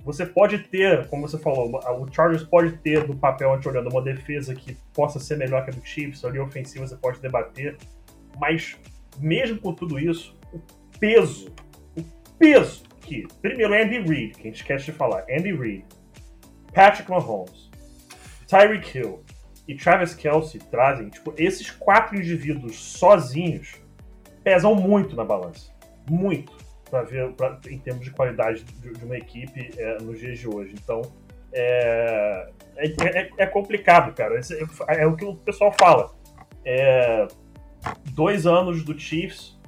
você 0.05 0.25
pode 0.27 0.59
ter, 0.59 1.07
como 1.09 1.29
você 1.29 1.39
falou, 1.39 1.71
o 2.01 2.13
Chargers 2.13 2.43
pode 2.45 2.73
ter 2.79 3.07
no 3.07 3.17
papel 3.17 3.51
onde 3.51 3.69
olhando 3.69 3.89
uma 3.89 4.03
defesa 4.03 4.55
que 4.55 4.77
possa 4.95 5.19
ser 5.21 5.37
melhor 5.37 5.65
que 5.65 5.71
a 5.71 5.75
do 5.75 5.85
Chiefs, 5.85 6.25
a 6.25 6.31
linha 6.31 6.43
ofensiva 6.45 6.87
você 6.87 6.97
pode 6.97 7.21
debater, 7.21 7.77
mas 8.41 8.77
mesmo 9.21 9.59
com 9.61 9.73
tudo 9.75 9.99
isso, 9.99 10.37
o 10.53 10.61
peso, 10.99 11.53
o 11.97 12.03
peso 12.39 12.83
que, 13.01 13.27
primeiro 13.41 13.75
Andy 13.75 13.99
Reid, 14.01 14.35
que 14.35 14.41
a 14.43 14.45
gente 14.45 14.57
esquece 14.57 14.85
de 14.87 14.93
falar, 14.93 15.25
Andy 15.31 15.53
Reid, 15.53 15.85
Patrick 16.73 17.09
Mahomes, 17.11 17.71
Tyreek 18.53 18.99
Hill 18.99 19.23
e 19.67 19.75
Travis 19.75 20.15
Kelsey 20.15 20.61
trazem, 20.71 21.09
tipo, 21.09 21.33
esses 21.39 21.71
quatro 21.71 22.17
indivíduos 22.17 22.77
sozinhos 22.77 23.77
pesam 24.45 24.75
muito 24.75 25.17
na 25.17 25.25
balança. 25.25 25.71
Muito. 26.11 26.53
Pra 26.91 27.03
ver, 27.03 27.33
pra- 27.33 27.59
em 27.71 27.79
termos 27.79 28.05
de 28.05 28.11
qualidade 28.11 28.65
de, 28.65 28.93
de 28.93 29.05
uma 29.05 29.17
equipe 29.17 29.71
é, 29.79 29.97
nos 30.03 30.19
dias 30.19 30.39
de 30.39 30.47
hoje. 30.47 30.75
Então, 30.75 31.01
é, 31.53 32.51
é, 32.77 32.87
é- 33.21 33.31
é 33.39 33.47
complicado, 33.47 34.13
cara. 34.15 34.39
É, 34.39 35.03
é 35.03 35.07
o 35.07 35.17
que 35.17 35.25
o 35.25 35.35
pessoal 35.37 35.73
fala. 35.73 36.13
É, 36.65 37.27
dois 38.11 38.47
anos 38.47 38.85
do 38.85 38.99
Chiefs, 38.99 39.59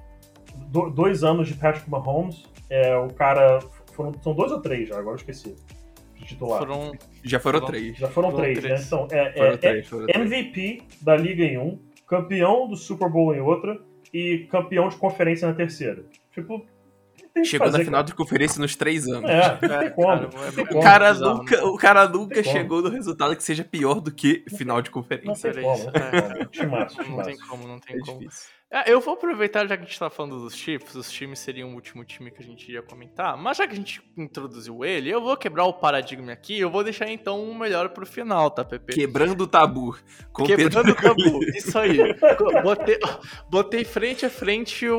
do- 0.68 0.90
dois 0.90 1.24
anos 1.24 1.48
de 1.48 1.54
Patrick 1.54 1.88
Mahomes, 1.88 2.44
é, 2.68 2.94
o 2.96 3.08
cara. 3.08 3.60
Foram, 3.94 4.12
são 4.22 4.34
dois 4.34 4.50
ou 4.50 4.60
três 4.60 4.88
já, 4.88 4.98
agora 4.98 5.12
eu 5.14 5.16
esqueci. 5.20 5.54
De 6.14 6.24
titular. 6.24 6.58
Foram. 6.60 6.92
Já 7.22 7.38
foram 7.40 7.60
Foram- 7.60 7.72
três. 7.72 7.96
Já 7.98 8.08
foram, 8.08 8.30
foram 8.30 8.42
três, 8.42 8.58
três. 8.58 8.80
né? 8.80 8.86
Então, 8.86 9.08
é, 9.10 9.32
Foram 9.32 9.50
é- 9.52 9.56
três, 9.56 9.86
foram 9.88 10.06
três. 10.06 10.20
MVP 10.32 10.82
da 11.00 11.16
Liga 11.16 11.44
em 11.44 11.58
um, 11.58 11.78
campeão 12.06 12.68
do 12.68 12.76
Super 12.76 13.08
Bowl 13.10 13.34
em 13.34 13.40
outra 13.40 13.78
e 14.12 14.46
campeão 14.50 14.88
de 14.88 14.96
conferência 14.96 15.48
na 15.48 15.54
terceira. 15.54 16.04
Tipo, 16.32 16.64
que 17.14 17.44
Chegou 17.44 17.66
na 17.70 17.78
final 17.78 17.92
cara. 17.92 18.04
de 18.04 18.14
conferência 18.14 18.60
nos 18.60 18.76
três 18.76 19.06
anos. 19.08 19.28
É, 19.28 19.48
não 19.50 19.58
tem 19.58 19.70
É, 19.86 19.90
como. 19.90 20.06
cara, 20.06 20.24
é- 20.24 20.60
é-. 20.60 20.62
O 20.76 20.80
cara 20.80 21.12
bizarro, 21.12 21.36
nunca, 21.38 21.66
o 21.66 21.76
cara 21.76 22.08
nunca 22.08 22.34
tem 22.34 22.44
como. 22.44 22.56
chegou 22.56 22.82
no 22.82 22.88
resultado 22.88 23.36
que 23.36 23.42
seja 23.42 23.64
pior 23.64 24.00
do 24.00 24.12
que 24.12 24.44
final 24.56 24.80
de 24.80 24.90
conferência. 24.90 25.48
isso, 25.50 25.86
não 25.86 25.92
tem 25.92 26.04
é. 26.04 26.66
como. 26.66 27.16
Não 27.16 27.22
tem 27.24 27.36
como, 27.38 27.68
não 27.68 27.78
tem 27.80 27.96
É 27.96 28.00
como. 28.00 28.20
É, 28.70 28.90
eu 28.90 29.00
vou 29.00 29.14
aproveitar, 29.14 29.68
já 29.68 29.76
que 29.76 29.84
a 29.84 29.86
gente 29.86 29.96
tá 29.96 30.10
falando 30.10 30.40
dos 30.40 30.56
Chiefs, 30.56 30.96
os 30.96 31.08
times 31.08 31.38
seriam 31.38 31.70
o 31.70 31.74
último 31.74 32.04
time 32.04 32.28
que 32.32 32.42
a 32.42 32.44
gente 32.44 32.72
ia 32.72 32.82
comentar, 32.82 33.36
mas 33.36 33.58
já 33.58 33.68
que 33.68 33.72
a 33.72 33.76
gente 33.76 34.02
introduziu 34.16 34.84
ele, 34.84 35.10
eu 35.10 35.20
vou 35.20 35.36
quebrar 35.36 35.64
o 35.64 35.72
paradigma 35.74 36.32
aqui, 36.32 36.58
eu 36.58 36.68
vou 36.68 36.82
deixar 36.82 37.08
então 37.08 37.40
o 37.48 37.54
melhor 37.54 37.90
pro 37.90 38.04
final, 38.04 38.50
tá, 38.50 38.64
Pepe? 38.64 38.92
Quebrando 38.92 39.44
o 39.44 39.46
tabu. 39.46 39.96
Com 40.32 40.42
Quebrando 40.44 40.90
o 40.90 40.94
tabu, 40.96 41.44
isso 41.54 41.78
aí. 41.78 41.98
Botei, 42.64 42.98
botei 43.48 43.84
frente 43.84 44.26
a 44.26 44.30
frente 44.30 44.90
um, 44.90 44.96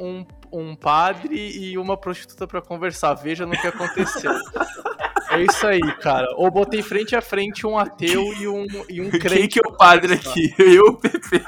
um, 0.00 0.26
um 0.52 0.74
padre 0.74 1.36
e 1.36 1.78
uma 1.78 1.96
prostituta 1.96 2.46
pra 2.46 2.60
conversar, 2.60 3.14
veja 3.14 3.46
no 3.46 3.52
que 3.52 3.66
aconteceu. 3.66 4.32
É 5.30 5.42
isso 5.42 5.66
aí, 5.66 5.80
cara. 6.00 6.26
Ou 6.36 6.50
botei 6.50 6.82
frente 6.82 7.14
a 7.14 7.20
frente 7.20 7.66
um 7.66 7.78
ateu 7.78 8.32
e 8.34 8.48
um, 8.48 8.66
e 8.88 9.00
um 9.00 9.10
Quem 9.10 9.20
crente. 9.20 9.48
que 9.48 9.60
é 9.60 9.68
o 9.68 9.72
padre 9.76 10.14
aqui? 10.14 10.52
Eu, 10.58 10.94
Pepe. 10.94 11.40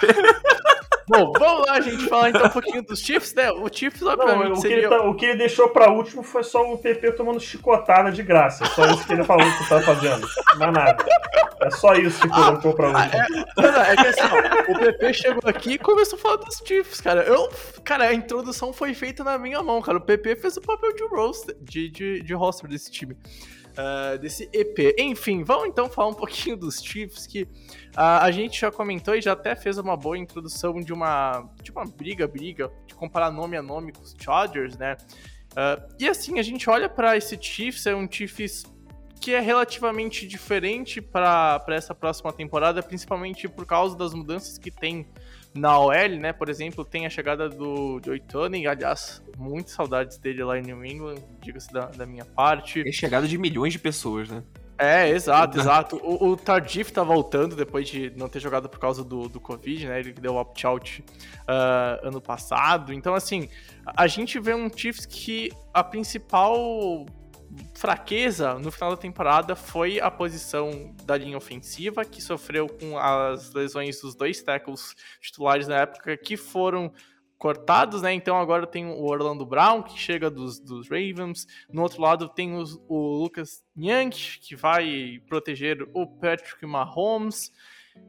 Bom, 1.09 1.33
vamos 1.39 1.67
lá, 1.67 1.81
gente, 1.81 2.07
falar 2.09 2.31
então 2.31 2.47
um 2.47 2.51
pouquinho 2.51 2.83
dos 2.83 3.01
Chiefs, 3.01 3.35
né? 3.35 3.51
O 3.51 3.69
Chiefs, 3.73 4.01
Não, 4.03 4.13
obviamente, 4.13 4.51
o 4.53 4.55
que, 4.55 4.61
seria... 4.61 4.89
tá- 4.89 5.03
o 5.03 5.15
que 5.15 5.27
ele 5.27 5.39
deixou 5.39 5.69
pra 5.69 5.91
último 5.91 6.23
foi 6.23 6.43
só 6.45 6.73
o 6.73 6.79
PP 6.79 7.13
tomando 7.13 7.41
chicotada 7.41 8.11
de 8.13 8.23
graça. 8.23 8.65
É 8.65 8.69
só 8.69 8.85
isso 8.87 9.07
que 9.07 9.13
ele 9.13 9.25
falou 9.25 9.45
que 9.45 9.69
tá 9.69 9.81
fazendo. 9.81 10.27
Não 10.59 10.67
é 10.69 10.71
nada. 10.71 11.05
É 11.61 11.71
só 11.71 11.95
isso 11.95 12.21
que 12.21 12.29
colocou 12.29 12.75
pra 12.75 12.89
último. 12.89 13.47
Não, 13.57 13.73
não, 13.73 13.81
é 13.83 13.97
que 13.97 14.07
assim, 14.07 14.23
o 14.69 14.79
PP 14.79 15.13
chegou 15.15 15.43
aqui 15.49 15.73
e 15.73 15.79
começou 15.79 16.19
a 16.19 16.23
falar 16.23 16.37
dos 16.37 16.63
Chiefs, 16.65 17.01
cara. 17.01 17.23
Eu, 17.23 17.49
cara, 17.85 18.05
a 18.05 18.15
introdução 18.15 18.73
foi 18.73 18.95
feita 18.95 19.23
na 19.23 19.39
minha 19.39 19.63
mão, 19.63 19.81
cara. 19.83 19.99
O 19.99 20.01
PP 20.01 20.37
fez 20.37 20.57
o 20.57 20.61
papel 20.61 20.93
de 20.95 21.05
roster, 21.09 21.57
de, 21.61 21.89
de, 21.91 22.23
de 22.23 22.35
roster 22.35 22.69
desse 22.69 22.91
time. 22.91 23.17
Ah, 23.77 24.17
desse 24.17 24.49
EP. 24.53 24.95
Enfim, 24.99 25.43
vamos 25.43 25.69
então 25.69 25.89
falar 25.89 26.09
um 26.09 26.15
pouquinho 26.15 26.57
dos 26.57 26.83
Chiefs, 26.83 27.27
que 27.27 27.49
ah, 27.97 28.25
a 28.25 28.31
gente 28.31 28.61
já 28.61 28.71
comentou 28.71 29.15
e 29.15 29.21
já 29.21 29.33
até 29.33 29.55
fez 29.55 29.79
uma 29.79 29.97
boa 29.97 30.19
introdução 30.19 30.81
de 30.81 30.93
uma, 30.93 31.49
de 31.63 31.71
uma 31.71 31.85
briga, 31.85 32.27
briga, 32.27 32.71
de 32.87 32.95
comparar 32.95 33.31
nome 33.31 33.57
a 33.57 33.63
nome 33.63 33.93
com 33.93 34.03
os 34.03 34.15
Chargers, 34.19 34.77
né? 34.77 34.97
Ah, 35.57 35.81
e 35.99 36.09
assim, 36.09 36.39
a 36.39 36.43
gente 36.43 36.69
olha 36.69 36.89
pra 36.89 37.17
esse 37.17 37.41
Chiefs, 37.41 37.87
é 37.87 37.95
um 37.95 38.11
Chiefs 38.11 38.65
que 39.21 39.33
é 39.33 39.41
relativamente 39.41 40.27
diferente 40.27 41.01
para 41.01 41.65
essa 41.69 41.95
próxima 41.95 42.33
temporada, 42.33 42.83
principalmente 42.83 43.49
por 43.49 43.65
causa 43.65 43.97
das 43.97 44.13
mudanças 44.13 44.59
que 44.59 44.69
tem 44.69 45.07
na 45.55 45.79
OL, 45.79 46.09
né? 46.21 46.33
Por 46.33 46.49
exemplo, 46.49 46.85
tem 46.85 47.07
a 47.07 47.11
chegada 47.11 47.49
do 47.49 48.01
Joey 48.05 48.21
Tony, 48.21 48.67
aliás, 48.67 49.23
muitas 49.37 49.73
saudades 49.73 50.19
dele 50.19 50.43
lá 50.45 50.59
em 50.59 50.63
New 50.63 50.85
England, 50.85 51.17
diga-se 51.41 51.73
da, 51.73 51.87
da 51.87 52.07
minha 52.07 52.25
parte. 52.25 52.87
É 52.87 52.93
chegada 52.93 53.27
de 53.27 53.39
milhões 53.39 53.73
de 53.73 53.79
pessoas, 53.79 54.29
né? 54.29 54.43
É, 54.79 55.09
exato, 55.11 55.61
exato. 55.61 55.97
O, 56.03 56.31
o 56.31 56.37
Tardif 56.37 56.93
tá 56.93 57.05
voltando 57.05 57.55
depois 57.55 57.89
de 57.89 58.11
não 58.17 58.29
ter 58.29 58.41
jogado 58.41 58.69
por 58.69 58.81
causa 58.81 59.05
do, 59.05 59.29
do 59.29 59.39
Covid, 59.39 59.87
né? 59.87 60.01
Ele 60.01 60.13
deu 60.13 60.35
opt-out 60.35 61.05
ah, 61.47 62.01
ano 62.03 62.21
passado. 62.21 62.93
Então, 62.93 63.15
assim, 63.15 63.49
a 63.87 64.03
a 64.03 64.07
gente 64.09 64.41
vê 64.41 64.53
um 64.53 64.69
Chiefs 64.69 65.07
que 65.07 65.53
a 65.73 65.85
principal 65.85 67.07
fraqueza 67.75 68.55
no 68.59 68.71
final 68.71 68.91
da 68.91 68.97
temporada 68.97 69.55
foi 69.57 70.01
a 70.01 70.11
posição 70.11 70.95
da 71.05 71.17
linha 71.17 71.37
ofensiva, 71.37 72.05
que 72.05 72.21
sofreu 72.23 72.67
com 72.69 72.97
as 72.99 73.53
lesões 73.53 74.01
dos 74.01 74.15
dois 74.15 74.43
tackles 74.43 74.95
titulares 75.21 75.69
na 75.69 75.77
época, 75.81 76.17
que 76.17 76.37
foram 76.37 76.93
cortados, 77.39 78.03
né? 78.03 78.13
Então 78.15 78.39
agora 78.39 78.67
tem 78.69 78.87
o 78.87 79.03
Orlando 79.05 79.45
Brown, 79.45 79.83
que 79.83 79.99
chega 79.99 80.31
dos, 80.31 80.61
dos 80.61 80.89
Ravens. 80.89 81.47
No 81.69 81.83
outro 81.83 82.01
lado 82.01 82.29
tem 82.29 82.55
os- 82.55 82.81
o 82.89 83.21
Lucas 83.23 83.65
Young, 83.77 84.11
que 84.11 84.55
vai 84.55 85.21
proteger 85.27 85.83
o 85.93 86.07
Patrick 86.07 86.65
Mahomes. 86.65 87.51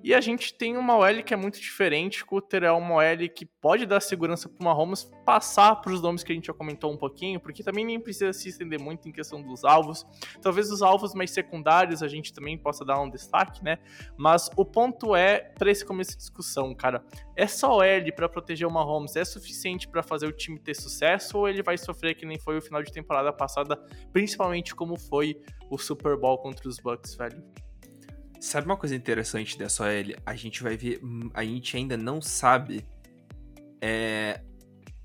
E 0.04 0.14
a 0.14 0.20
gente 0.20 0.54
tem 0.54 0.76
uma 0.76 0.98
OL 0.98 1.24
que 1.24 1.34
é 1.34 1.38
muito 1.38 1.60
diferente. 1.60 2.26
Cutter 2.26 2.64
é 2.64 2.72
uma 2.72 2.96
OL 2.96 3.30
que 3.34 3.46
pode 3.46 3.86
dar 3.86 4.02
segurança 4.02 4.50
para 4.50 4.62
o 4.62 4.66
Mahomes 4.66 5.10
passar 5.26 5.78
para 5.78 5.94
os 5.94 6.02
nomes 6.02 6.24
que 6.24 6.32
a 6.32 6.36
gente 6.36 6.48
já 6.48 6.54
comentou 6.54 6.92
um 6.92 6.98
pouquinho, 6.98 7.40
porque 7.40 7.64
também 7.64 7.86
nem 7.86 8.00
precisa 8.00 8.34
se 8.34 8.50
estender 8.50 8.80
muito 8.82 9.08
em 9.08 9.12
questão 9.12 9.42
dos 9.42 9.64
alvos. 9.64 10.06
Talvez 10.42 10.70
os 10.70 10.82
alvos 10.82 11.14
mais 11.14 11.32
secundários 11.32 12.04
a 12.04 12.08
gente 12.08 12.34
também 12.34 12.58
possa 12.58 12.84
dar 12.84 13.00
um 13.00 13.10
destaque, 13.10 13.64
né? 13.64 13.78
Mas 14.18 14.50
o 14.58 14.66
ponto 14.66 15.16
é, 15.16 15.40
para 15.40 15.72
esse 15.72 15.86
começo 15.86 16.12
de 16.12 16.18
discussão, 16.18 16.76
cara, 16.76 17.04
essa 17.36 17.68
OL 17.70 17.84
para 18.16 18.28
proteger 18.28 18.68
o 18.68 18.72
Mahomes 18.72 19.16
é 19.16 19.24
suficiente 19.24 19.88
para 19.88 20.04
fazer 20.04 20.28
o 20.28 20.32
time 20.32 20.60
ter 20.60 20.76
sucesso 20.76 21.38
ou 21.38 21.48
ele 21.48 21.64
vai 21.64 21.78
sofrer 21.78 22.16
que 22.16 22.26
nem 22.26 22.38
foi 22.38 22.58
o 22.58 22.62
final 22.62 22.84
de 22.84 22.92
temporada 22.92 23.32
passada, 23.32 23.78
principalmente 24.12 24.76
como 24.76 24.98
foi 25.00 25.42
o 25.70 25.78
Super 25.78 26.18
Bowl 26.18 26.38
contra 26.38 26.68
os 26.68 26.78
Bucks, 26.78 27.16
velho? 27.16 27.42
Sabe 28.44 28.66
uma 28.66 28.76
coisa 28.76 28.94
interessante 28.94 29.58
dessa 29.58 29.86
OL? 29.86 30.22
A 30.26 30.36
gente 30.36 30.62
vai 30.62 30.76
ver. 30.76 31.00
A 31.34 31.46
gente 31.46 31.78
ainda 31.78 31.96
não 31.96 32.22
sabe. 32.22 32.86
É. 33.80 34.42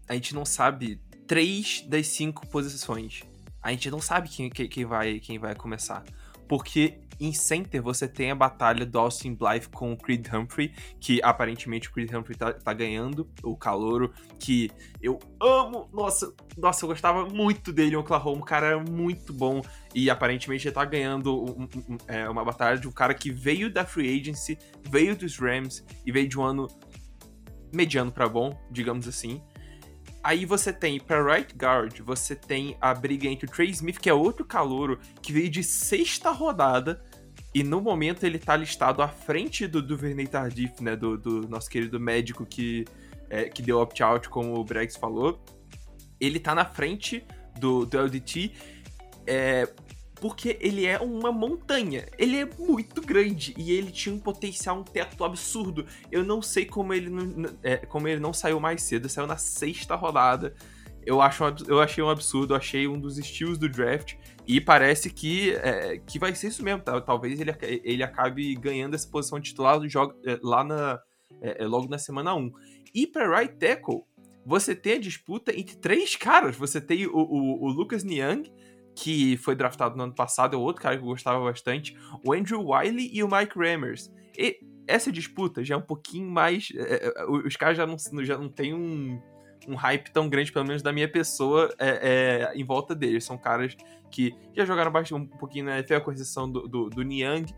A 0.08 0.14
gente 0.14 0.34
não 0.34 0.44
sabe 0.44 1.00
três 1.24 1.82
das 1.82 2.08
cinco 2.08 2.44
posições. 2.48 3.22
A 3.62 3.70
gente 3.70 3.92
não 3.92 4.00
sabe 4.00 4.28
quem, 4.28 4.50
quem 4.50 4.84
vai, 4.84 5.20
quem 5.20 5.38
vai 5.38 5.54
começar. 5.54 6.02
Porque 6.48 6.98
em 7.20 7.32
center 7.32 7.82
você 7.82 8.06
tem 8.06 8.30
a 8.30 8.34
batalha 8.34 8.86
do 8.86 8.98
Austin 8.98 9.34
Blythe 9.34 9.68
com 9.68 9.92
o 9.92 9.96
Creed 9.96 10.26
Humphrey, 10.32 10.72
que 11.00 11.20
aparentemente 11.22 11.88
o 11.88 11.92
Creed 11.92 12.12
Humphrey 12.12 12.36
tá, 12.36 12.52
tá 12.52 12.72
ganhando, 12.72 13.28
o 13.42 13.56
calouro, 13.56 14.12
que 14.38 14.70
eu 15.02 15.18
amo. 15.40 15.88
Nossa, 15.92 16.32
nossa, 16.56 16.84
eu 16.84 16.88
gostava 16.88 17.26
muito 17.26 17.72
dele 17.72 17.94
em 17.94 17.96
Oklahoma, 17.96 18.40
o 18.42 18.44
cara 18.44 18.68
era 18.68 18.78
muito 18.80 19.32
bom. 19.32 19.60
E 19.94 20.10
aparentemente 20.10 20.68
ele 20.68 20.74
tá 20.74 20.84
ganhando 20.84 21.34
um- 21.34 21.62
um- 21.62 21.94
um- 21.94 21.98
é, 22.06 22.28
uma 22.28 22.44
batalha 22.44 22.78
de 22.78 22.86
um 22.86 22.92
cara 22.92 23.14
que 23.14 23.30
veio 23.30 23.72
da 23.72 23.84
free 23.84 24.20
agency, 24.20 24.58
veio 24.88 25.16
dos 25.16 25.36
Rams 25.38 25.84
e 26.04 26.12
veio 26.12 26.28
de 26.28 26.38
um 26.38 26.42
ano 26.42 26.68
mediano 27.72 28.12
pra 28.12 28.28
bom, 28.28 28.58
digamos 28.70 29.06
assim. 29.08 29.42
Aí 30.22 30.44
você 30.44 30.72
tem 30.72 30.98
pra 30.98 31.22
right 31.22 31.54
guard, 31.56 32.00
você 32.00 32.34
tem 32.34 32.76
a 32.80 32.92
briga 32.92 33.28
entre 33.28 33.46
o 33.46 33.50
Trey 33.50 33.70
Smith, 33.70 33.98
que 33.98 34.10
é 34.10 34.14
outro 34.14 34.44
calouro, 34.44 34.98
que 35.22 35.32
veio 35.32 35.48
de 35.48 35.62
sexta 35.62 36.30
rodada. 36.30 37.02
E 37.54 37.62
no 37.62 37.80
momento 37.80 38.24
ele 38.24 38.38
tá 38.38 38.56
listado 38.56 39.02
à 39.02 39.08
frente 39.08 39.66
do, 39.66 39.96
Verney 39.96 40.26
Tardif, 40.26 40.82
né? 40.82 40.94
Do, 40.94 41.16
do 41.16 41.48
nosso 41.48 41.68
querido 41.70 41.98
médico 41.98 42.44
que, 42.44 42.84
é, 43.30 43.44
que 43.44 43.62
deu 43.62 43.80
opt-out, 43.80 44.28
como 44.28 44.58
o 44.58 44.64
Bregs 44.64 44.96
falou. 44.96 45.42
Ele 46.20 46.38
tá 46.38 46.54
na 46.54 46.64
frente 46.64 47.24
do, 47.58 47.86
do 47.86 47.98
LDT, 47.98 48.52
é, 49.26 49.68
porque 50.20 50.58
ele 50.60 50.84
é 50.84 50.98
uma 50.98 51.32
montanha. 51.32 52.06
Ele 52.18 52.38
é 52.38 52.44
muito 52.58 53.00
grande 53.00 53.54
e 53.56 53.72
ele 53.72 53.90
tinha 53.90 54.14
um 54.14 54.18
potencial, 54.18 54.78
um 54.80 54.84
teto 54.84 55.24
absurdo. 55.24 55.86
Eu 56.12 56.22
não 56.24 56.42
sei 56.42 56.66
como 56.66 56.92
ele 56.92 57.08
não, 57.08 57.50
é, 57.62 57.78
como 57.78 58.08
ele 58.08 58.20
não 58.20 58.32
saiu 58.32 58.60
mais 58.60 58.82
cedo, 58.82 59.08
saiu 59.08 59.26
na 59.26 59.38
sexta 59.38 59.94
rodada. 59.94 60.54
Eu, 61.06 61.22
acho, 61.22 61.42
eu 61.66 61.80
achei 61.80 62.04
um 62.04 62.10
absurdo, 62.10 62.54
achei 62.54 62.86
um 62.86 63.00
dos 63.00 63.16
estilos 63.16 63.56
do 63.56 63.68
draft 63.68 64.16
e 64.48 64.62
parece 64.62 65.10
que, 65.10 65.50
é, 65.56 65.98
que 65.98 66.18
vai 66.18 66.34
ser 66.34 66.48
isso 66.48 66.64
mesmo. 66.64 66.80
Tá? 66.80 66.98
Talvez 67.02 67.38
ele, 67.38 67.54
ele 67.84 68.02
acabe 68.02 68.54
ganhando 68.54 68.94
essa 68.94 69.06
posição 69.06 69.38
titular 69.38 69.78
jogo, 69.86 70.14
é, 70.24 70.38
lá 70.42 70.64
na, 70.64 70.98
é, 71.42 71.62
é, 71.62 71.66
logo 71.66 71.86
na 71.86 71.98
semana 71.98 72.34
1. 72.34 72.50
E 72.94 73.06
para 73.06 73.38
right 73.38 73.54
tackle, 73.56 74.04
você 74.46 74.74
tem 74.74 74.94
a 74.94 74.98
disputa 74.98 75.54
entre 75.54 75.76
três 75.76 76.16
caras. 76.16 76.56
Você 76.56 76.80
tem 76.80 77.06
o, 77.06 77.14
o, 77.14 77.66
o 77.66 77.68
Lucas 77.68 78.02
Niang, 78.02 78.50
que 78.96 79.36
foi 79.36 79.54
draftado 79.54 79.94
no 79.98 80.04
ano 80.04 80.14
passado, 80.14 80.56
é 80.56 80.58
outro 80.58 80.82
cara 80.82 80.96
que 80.96 81.02
eu 81.02 81.08
gostava 81.08 81.44
bastante, 81.44 81.94
o 82.24 82.32
Andrew 82.32 82.70
Wiley 82.70 83.10
e 83.12 83.22
o 83.22 83.28
Mike 83.28 83.58
Rammers. 83.58 84.10
E 84.36 84.58
essa 84.86 85.12
disputa 85.12 85.62
já 85.62 85.74
é 85.74 85.78
um 85.78 85.82
pouquinho 85.82 86.30
mais. 86.30 86.68
É, 86.74 87.08
é 87.08 87.26
os 87.26 87.54
caras 87.54 87.76
já 87.76 87.86
não, 87.86 87.98
já 88.24 88.38
não 88.38 88.48
tem 88.48 88.72
um, 88.72 89.20
um 89.68 89.74
hype 89.74 90.10
tão 90.10 90.28
grande, 90.28 90.50
pelo 90.50 90.64
menos 90.64 90.82
da 90.82 90.92
minha 90.92 91.08
pessoa, 91.08 91.72
é, 91.78 92.50
é, 92.50 92.58
em 92.58 92.64
volta 92.64 92.94
deles. 92.94 93.24
São 93.24 93.36
caras 93.36 93.76
que 94.10 94.34
já 94.54 94.64
jogaram 94.64 94.90
um 95.12 95.26
pouquinho 95.26 95.66
na 95.66 95.78
NFL, 95.78 96.00
com 96.00 96.12
exceção 96.12 96.50
do, 96.50 96.66
do, 96.66 96.90
do 96.90 97.02
Niang, 97.02 97.54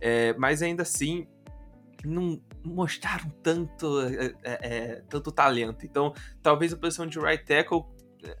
é, 0.00 0.34
mas 0.34 0.62
ainda 0.62 0.82
assim 0.82 1.26
não 2.04 2.40
mostraram 2.64 3.30
tanto, 3.42 4.00
é, 4.00 4.34
é, 4.42 5.02
tanto 5.08 5.30
talento. 5.30 5.86
Então, 5.86 6.12
talvez 6.42 6.72
a 6.72 6.76
posição 6.76 7.06
de 7.06 7.18
right 7.20 7.44
tackle 7.44 7.84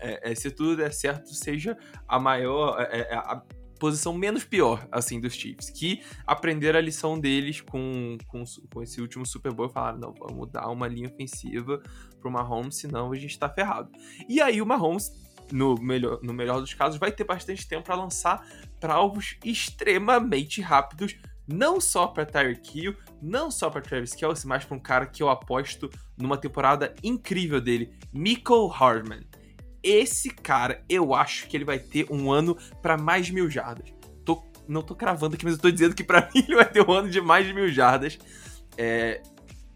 é, 0.00 0.30
é, 0.30 0.34
se 0.34 0.50
tudo 0.50 0.76
der 0.76 0.92
certo, 0.92 1.34
seja 1.34 1.76
a 2.06 2.18
maior. 2.18 2.80
É, 2.80 3.00
é, 3.00 3.14
a 3.14 3.42
posição 3.82 4.12
menos 4.12 4.44
pior, 4.44 4.86
assim, 4.92 5.20
dos 5.20 5.34
Chiefs. 5.34 5.68
Que 5.68 6.00
aprenderam 6.24 6.78
a 6.78 6.82
lição 6.82 7.18
deles 7.18 7.60
com, 7.60 8.16
com, 8.28 8.44
com 8.72 8.80
esse 8.80 9.00
último 9.00 9.26
Super 9.26 9.52
Bowl 9.52 9.66
e 9.66 9.72
falaram: 9.72 9.98
não, 9.98 10.14
vamos 10.14 10.48
dar 10.52 10.68
uma 10.68 10.86
linha 10.86 11.08
ofensiva 11.08 11.82
pro 12.20 12.30
Mahomes, 12.30 12.76
senão 12.76 13.10
a 13.10 13.16
gente 13.16 13.36
tá 13.36 13.48
ferrado. 13.48 13.90
E 14.28 14.40
aí 14.40 14.62
o 14.62 14.66
Mahomes, 14.66 15.10
no 15.50 15.74
melhor, 15.74 16.20
no 16.22 16.32
melhor 16.32 16.60
dos 16.60 16.72
casos, 16.72 16.96
vai 16.96 17.10
ter 17.10 17.24
bastante 17.24 17.66
tempo 17.66 17.82
para 17.82 17.96
lançar 17.96 18.46
para 18.78 18.94
alvos 18.94 19.36
extremamente 19.44 20.60
rápidos 20.60 21.16
não 21.44 21.80
só 21.80 22.06
para 22.06 22.24
Tyreek 22.24 22.78
Hill, 22.78 22.96
não 23.20 23.50
só 23.50 23.68
para 23.68 23.80
Travis 23.80 24.14
Kelce, 24.14 24.46
mas 24.46 24.64
para 24.64 24.76
um 24.76 24.80
cara 24.80 25.06
que 25.06 25.24
eu 25.24 25.28
aposto 25.28 25.90
numa 26.16 26.38
temporada 26.38 26.94
incrível 27.02 27.60
dele, 27.60 27.92
Michael 28.12 28.68
Hardman 28.68 29.24
esse 29.82 30.30
cara, 30.30 30.84
eu 30.88 31.14
acho 31.14 31.48
que 31.48 31.56
ele 31.56 31.64
vai 31.64 31.78
ter 31.78 32.06
um 32.10 32.30
ano 32.30 32.56
para 32.80 32.96
mais 32.96 33.26
de 33.26 33.32
mil 33.32 33.50
jardas. 33.50 33.92
Tô, 34.24 34.42
não 34.68 34.82
tô 34.82 34.94
cravando 34.94 35.34
aqui, 35.34 35.44
mas 35.44 35.54
eu 35.54 35.60
tô 35.60 35.70
dizendo 35.70 35.94
que 35.94 36.04
para 36.04 36.28
mim 36.34 36.44
ele 36.46 36.54
vai 36.54 36.70
ter 36.70 36.86
um 36.86 36.92
ano 36.92 37.10
de 37.10 37.20
mais 37.20 37.46
de 37.46 37.52
mil 37.52 37.68
jardas. 37.68 38.18
É, 38.76 39.20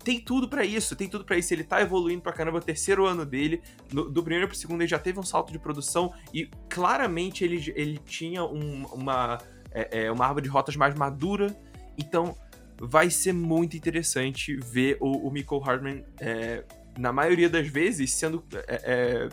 tem 0.06 0.20
tudo 0.20 0.48
para 0.48 0.64
isso, 0.64 0.94
tem 0.94 1.08
tudo 1.08 1.24
para 1.24 1.36
isso. 1.36 1.52
Ele 1.52 1.64
tá 1.64 1.82
evoluindo 1.82 2.22
pra 2.22 2.32
caramba, 2.32 2.58
o 2.58 2.62
terceiro 2.62 3.04
ano 3.04 3.26
dele. 3.26 3.60
No, 3.92 4.08
do 4.08 4.22
primeiro 4.22 4.46
pro 4.46 4.56
segundo 4.56 4.80
ele 4.80 4.88
já 4.88 5.00
teve 5.00 5.18
um 5.18 5.24
salto 5.24 5.52
de 5.52 5.58
produção 5.58 6.14
e 6.32 6.48
claramente 6.68 7.42
ele, 7.42 7.72
ele 7.74 7.98
tinha 7.98 8.44
um, 8.44 8.86
uma, 8.86 9.38
é, 9.72 10.04
é 10.04 10.12
uma 10.12 10.24
árvore 10.24 10.44
de 10.44 10.48
rotas 10.48 10.76
mais 10.76 10.94
madura. 10.94 11.56
Então 11.98 12.36
vai 12.80 13.10
ser 13.10 13.32
muito 13.32 13.76
interessante 13.76 14.56
ver 14.56 14.96
o, 15.00 15.26
o 15.26 15.32
Michael 15.32 15.60
Hardman, 15.60 16.04
é, 16.20 16.62
na 16.96 17.12
maioria 17.12 17.48
das 17.48 17.66
vezes, 17.66 18.12
sendo 18.12 18.44
é, 18.52 18.80
é 18.84 19.28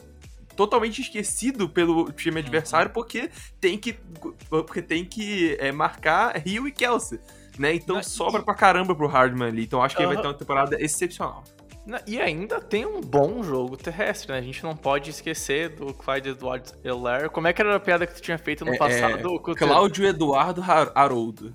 totalmente 0.56 1.02
esquecido 1.02 1.68
pelo 1.68 2.12
time 2.12 2.40
uhum. 2.40 2.44
adversário 2.44 2.92
porque 2.92 3.30
tem 3.60 3.78
que, 3.78 3.94
porque 4.50 4.82
tem 4.82 5.06
que 5.06 5.56
é, 5.60 5.72
marcar 5.72 6.38
Rio 6.38 6.68
e 6.68 6.72
Kelsey. 6.72 7.20
Né? 7.58 7.76
Então 7.76 7.98
Não, 7.98 8.04
sobra 8.04 8.42
e... 8.42 8.46
pra 8.46 8.56
caramba 8.56 8.96
pro 8.96 9.08
Hardman 9.08 9.50
ali. 9.50 9.64
Então 9.64 9.82
acho 9.84 9.96
que 9.96 10.02
uhum. 10.02 10.10
ele 10.10 10.16
vai 10.16 10.24
ter 10.24 10.28
uma 10.30 10.38
temporada 10.38 10.82
excepcional. 10.82 11.44
E 12.08 12.20
ainda 12.20 12.62
tem 12.62 12.86
um 12.86 13.02
bom 13.02 13.44
jogo 13.44 13.76
terrestre, 13.76 14.32
né? 14.32 14.38
A 14.38 14.42
gente 14.42 14.64
não 14.64 14.74
pode 14.74 15.10
esquecer 15.10 15.70
do 15.70 15.94
Clyde 15.94 16.30
Edwards 16.30 16.74
Heller. 16.82 17.30
Como 17.30 17.46
é 17.46 17.52
que 17.52 17.62
era 17.62 17.76
a 17.76 17.80
piada 17.80 18.08
que 18.08 18.14
tu 18.14 18.22
tinha 18.22 18.38
feito 18.38 18.64
no 18.64 18.74
é, 18.74 18.78
passado? 18.78 19.42
É, 19.50 19.56
Cláudio 19.56 20.06
Eduardo 20.06 20.64
Haroldo. 20.96 21.54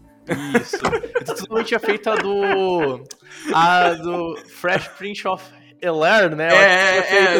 Isso. 0.60 0.78
tu 1.24 1.34
totalmente 1.34 1.68
tinha 1.68 1.80
feito 1.80 2.10
a 2.10 2.16
do. 2.16 3.02
A 3.54 3.94
do 3.94 4.36
Fresh 4.48 4.88
Prince 4.88 5.26
of 5.26 5.42
Hilaire, 5.82 6.34
né? 6.34 6.48
É, 6.48 6.56
é, 6.56 6.98
é, 6.98 7.36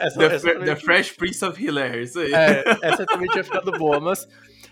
essa, 0.00 0.18
the, 0.18 0.34
essa 0.34 0.54
the 0.60 0.76
Fresh 0.76 1.12
Prince 1.12 1.44
of 1.44 1.62
Hilaire, 1.62 2.02
isso 2.02 2.18
aí. 2.18 2.32
É, 2.32 2.64
essa 2.82 3.06
também 3.06 3.28
tinha 3.28 3.44
ficado 3.44 3.72
boa, 3.72 4.00
mas... 4.00 4.26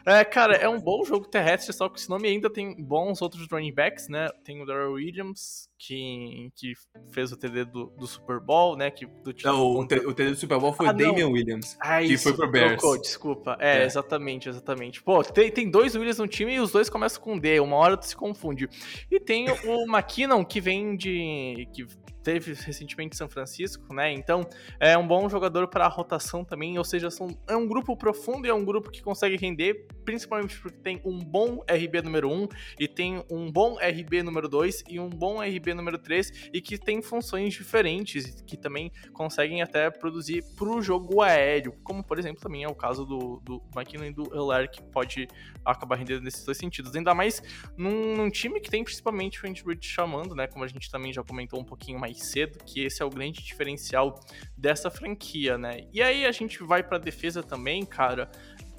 É, 0.06 0.24
cara, 0.24 0.54
é 0.54 0.68
um 0.68 0.80
bom 0.80 1.04
jogo 1.04 1.26
terrestre, 1.26 1.72
só 1.72 1.88
que 1.88 1.98
esse 1.98 2.08
nome 2.08 2.28
ainda 2.28 2.48
tem 2.48 2.80
bons 2.80 3.20
outros 3.20 3.48
running 3.50 3.74
backs, 3.74 4.08
né? 4.08 4.28
Tem 4.44 4.62
o 4.62 4.64
Darrell 4.64 4.92
Williams, 4.92 5.68
que, 5.76 6.52
que 6.54 6.74
fez 7.10 7.32
o 7.32 7.36
TD 7.36 7.64
do, 7.64 7.86
do 7.86 8.06
Super 8.06 8.38
Bowl, 8.38 8.76
né? 8.76 8.88
Que, 8.88 9.04
do 9.04 9.34
não, 9.42 9.60
o, 9.60 9.80
o 9.80 9.86
TD 10.14 10.30
do 10.30 10.36
Super 10.36 10.60
Bowl 10.60 10.72
foi 10.72 10.86
ah, 10.86 10.90
o 10.90 10.92
Damian 10.92 11.26
Williams, 11.26 11.76
ah, 11.80 12.00
que 12.00 12.16
foi 12.16 12.34
pro 12.34 12.48
Bears. 12.48 12.80
Trocou, 12.80 13.00
desculpa. 13.00 13.56
É, 13.58 13.78
é, 13.78 13.84
exatamente, 13.84 14.48
exatamente. 14.48 15.02
Pô, 15.02 15.24
tem, 15.24 15.50
tem 15.50 15.68
dois 15.68 15.96
Williams 15.96 16.18
no 16.18 16.28
time 16.28 16.54
e 16.54 16.60
os 16.60 16.70
dois 16.70 16.88
começam 16.88 17.20
com 17.20 17.36
D, 17.36 17.58
uma 17.58 17.74
hora 17.74 17.96
tu 17.96 18.06
se 18.06 18.14
confunde. 18.14 18.68
E 19.10 19.18
tem 19.18 19.50
o 19.50 19.82
McKinnon, 19.90 20.44
que 20.44 20.60
vem 20.60 20.96
de... 20.96 21.68
que 21.74 21.84
teve 22.26 22.54
recentemente 22.54 23.14
em 23.14 23.16
São 23.16 23.28
Francisco, 23.28 23.94
né? 23.94 24.12
Então 24.12 24.44
é 24.80 24.98
um 24.98 25.06
bom 25.06 25.28
jogador 25.28 25.68
para 25.68 25.84
a 25.84 25.88
rotação 25.88 26.44
também, 26.44 26.76
ou 26.76 26.82
seja, 26.82 27.08
são, 27.08 27.28
é 27.46 27.56
um 27.56 27.68
grupo 27.68 27.96
profundo 27.96 28.48
e 28.48 28.50
é 28.50 28.54
um 28.54 28.64
grupo 28.64 28.90
que 28.90 29.00
consegue 29.00 29.36
render, 29.36 29.86
principalmente 30.04 30.58
porque 30.58 30.76
tem 30.76 31.00
um 31.04 31.20
bom 31.20 31.62
RB 31.70 32.02
número 32.02 32.28
1 32.28 32.48
e 32.80 32.88
tem 32.88 33.24
um 33.30 33.48
bom 33.48 33.76
RB 33.76 34.24
número 34.24 34.48
2 34.48 34.82
e 34.88 34.98
um 34.98 35.08
bom 35.08 35.40
RB 35.40 35.72
número 35.72 35.98
3 35.98 36.50
e 36.52 36.60
que 36.60 36.76
tem 36.76 37.00
funções 37.00 37.54
diferentes 37.54 38.42
que 38.44 38.56
também 38.56 38.90
conseguem 39.12 39.62
até 39.62 39.88
produzir 39.88 40.42
para 40.56 40.68
o 40.68 40.82
jogo 40.82 41.22
aéreo, 41.22 41.74
como 41.84 42.02
por 42.02 42.18
exemplo 42.18 42.42
também 42.42 42.64
é 42.64 42.68
o 42.68 42.74
caso 42.74 43.06
do, 43.06 43.40
do 43.44 43.62
McKinnon 43.72 44.06
e 44.06 44.12
do 44.12 44.34
Euler, 44.34 44.68
que 44.68 44.82
pode 44.82 45.28
acabar 45.64 45.94
rendendo 45.94 46.22
nesses 46.22 46.44
dois 46.44 46.58
sentidos. 46.58 46.92
Ainda 46.96 47.14
mais 47.14 47.40
num, 47.76 48.16
num 48.16 48.30
time 48.30 48.60
que 48.60 48.68
tem 48.68 48.82
principalmente 48.82 49.44
o 49.44 49.48
Andy 49.48 49.62
Reid 49.64 49.86
chamando, 49.86 50.34
né? 50.34 50.48
Como 50.48 50.64
a 50.64 50.68
gente 50.68 50.90
também 50.90 51.12
já 51.12 51.22
comentou 51.22 51.60
um 51.60 51.64
pouquinho 51.64 52.00
mais 52.00 52.15
cedo, 52.24 52.58
que 52.64 52.84
esse 52.84 53.02
é 53.02 53.04
o 53.04 53.10
grande 53.10 53.42
diferencial 53.42 54.20
dessa 54.56 54.90
franquia, 54.90 55.56
né? 55.58 55.86
E 55.92 56.02
aí 56.02 56.26
a 56.26 56.32
gente 56.32 56.62
vai 56.62 56.82
para 56.82 56.98
defesa 56.98 57.42
também, 57.42 57.84
cara. 57.84 58.30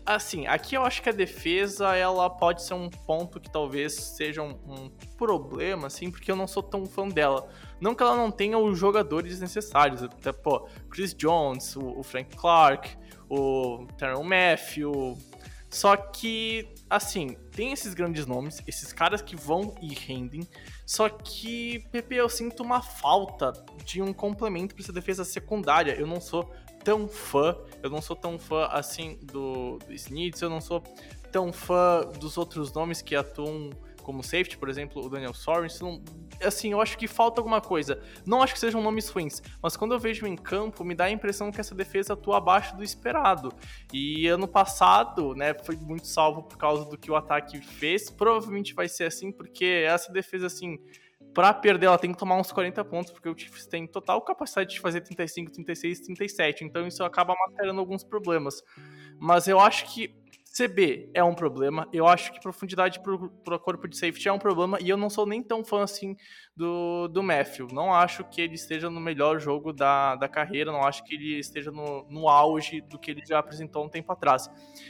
Assim, 0.05 0.47
aqui 0.47 0.75
eu 0.75 0.83
acho 0.83 1.01
que 1.01 1.09
a 1.09 1.11
defesa 1.11 1.95
ela 1.95 2.29
pode 2.29 2.63
ser 2.63 2.73
um 2.73 2.89
ponto 2.89 3.41
que 3.41 3.51
talvez 3.51 3.93
seja 3.93 4.41
um, 4.41 4.51
um 4.65 4.89
problema, 5.17 5.87
assim, 5.87 6.09
porque 6.09 6.31
eu 6.31 6.35
não 6.35 6.47
sou 6.47 6.63
tão 6.63 6.85
fã 6.85 7.07
dela. 7.07 7.49
Não 7.81 7.93
que 7.93 8.01
ela 8.01 8.15
não 8.15 8.31
tenha 8.31 8.57
os 8.57 8.79
jogadores 8.79 9.39
necessários, 9.41 10.01
até, 10.01 10.31
pô, 10.31 10.67
Chris 10.89 11.13
Jones, 11.13 11.75
o, 11.75 11.99
o 11.99 12.03
Frank 12.03 12.35
Clark, 12.37 12.97
o 13.29 13.85
Terrell 13.97 14.23
Matthew, 14.23 15.17
só 15.69 15.97
que, 15.97 16.73
assim, 16.89 17.35
tem 17.51 17.73
esses 17.73 17.93
grandes 17.93 18.25
nomes, 18.25 18.61
esses 18.65 18.93
caras 18.93 19.21
que 19.21 19.35
vão 19.35 19.75
e 19.81 19.93
rendem, 19.93 20.47
só 20.87 21.09
que, 21.09 21.79
Pepe, 21.91 22.15
eu 22.15 22.29
sinto 22.29 22.63
uma 22.63 22.81
falta 22.81 23.51
de 23.83 24.01
um 24.01 24.13
complemento 24.13 24.73
para 24.73 24.85
essa 24.85 24.93
defesa 24.93 25.25
secundária. 25.25 25.91
Eu 25.91 26.07
não 26.07 26.21
sou 26.21 26.49
tão 26.81 27.09
fã, 27.09 27.57
eu 27.83 27.89
não 27.89 28.01
sou 28.01 28.15
tão 28.15 28.39
fã 28.39 28.67
assim 28.71 29.19
do, 29.21 29.79
do 29.79 29.93
Snitz, 29.93 30.41
eu 30.41 30.49
não 30.49 30.61
sou 30.61 30.81
tão 31.29 31.51
fã 31.51 32.09
dos 32.17 32.37
outros 32.37 32.71
nomes 32.71 33.01
que 33.01 33.17
atuam 33.17 33.71
como 34.07 34.23
safety, 34.23 34.57
por 34.57 34.69
exemplo, 34.69 35.05
o 35.05 35.09
Daniel 35.09 35.33
Sorensen, 35.33 36.01
assim, 36.41 36.71
eu 36.71 36.79
acho 36.79 36.97
que 36.97 37.09
falta 37.09 37.41
alguma 37.41 37.59
coisa. 37.59 38.01
Não 38.25 38.41
acho 38.41 38.53
que 38.53 38.59
sejam 38.61 38.81
nomes 38.81 39.09
ruins, 39.09 39.43
mas 39.61 39.75
quando 39.75 39.93
eu 39.93 39.99
vejo 39.99 40.25
em 40.25 40.37
campo, 40.37 40.81
me 40.85 40.95
dá 40.95 41.03
a 41.03 41.11
impressão 41.11 41.51
que 41.51 41.59
essa 41.59 41.75
defesa 41.75 42.13
atua 42.13 42.37
abaixo 42.37 42.73
do 42.77 42.85
esperado. 42.85 43.51
E 43.91 44.25
ano 44.27 44.47
passado, 44.47 45.35
né, 45.35 45.53
foi 45.61 45.75
muito 45.75 46.07
salvo 46.07 46.43
por 46.43 46.57
causa 46.57 46.85
do 46.85 46.97
que 46.97 47.11
o 47.11 47.17
ataque 47.17 47.59
fez. 47.59 48.09
Provavelmente 48.09 48.73
vai 48.73 48.87
ser 48.87 49.03
assim, 49.03 49.29
porque 49.29 49.83
essa 49.85 50.09
defesa, 50.09 50.47
assim, 50.47 50.79
para 51.33 51.53
perder, 51.53 51.87
ela 51.87 51.97
tem 51.97 52.13
que 52.13 52.17
tomar 52.17 52.37
uns 52.37 52.49
40 52.49 52.85
pontos, 52.85 53.11
porque 53.11 53.27
o 53.27 53.37
Chiefs 53.37 53.67
tem 53.67 53.85
total 53.85 54.21
capacidade 54.21 54.69
de 54.69 54.79
fazer 54.79 55.01
35, 55.01 55.51
36, 55.51 55.99
37. 55.99 56.63
Então 56.63 56.87
isso 56.87 57.03
acaba 57.03 57.35
mascarando 57.45 57.81
alguns 57.81 58.05
problemas. 58.05 58.63
Mas 59.19 59.49
eu 59.49 59.59
acho 59.59 59.93
que 59.93 60.15
CB 60.57 61.11
é 61.13 61.23
um 61.23 61.35
problema. 61.35 61.87
Eu 61.93 62.07
acho 62.07 62.33
que 62.33 62.39
profundidade 62.39 62.99
para 63.43 63.59
corpo 63.59 63.87
de 63.87 63.95
safety 63.95 64.27
é 64.27 64.33
um 64.33 64.39
problema. 64.39 64.79
E 64.81 64.89
eu 64.89 64.97
não 64.97 65.07
sou 65.07 65.27
nem 65.27 65.43
tão 65.43 65.63
fã 65.63 65.83
assim 65.83 66.15
do, 66.55 67.07
do 67.07 67.21
Matthew. 67.21 67.67
Não 67.71 67.93
acho 67.93 68.23
que 68.23 68.41
ele 68.41 68.55
esteja 68.55 68.89
no 68.89 68.99
melhor 68.99 69.39
jogo 69.39 69.71
da, 69.71 70.15
da 70.15 70.27
carreira. 70.27 70.71
Não 70.71 70.83
acho 70.83 71.03
que 71.03 71.13
ele 71.13 71.37
esteja 71.37 71.69
no, 71.69 72.07
no 72.09 72.27
auge 72.27 72.81
do 72.81 72.97
que 72.97 73.11
ele 73.11 73.21
já 73.23 73.37
apresentou 73.37 73.85
um 73.85 73.89
tempo 73.89 74.11
atrás. 74.11 74.49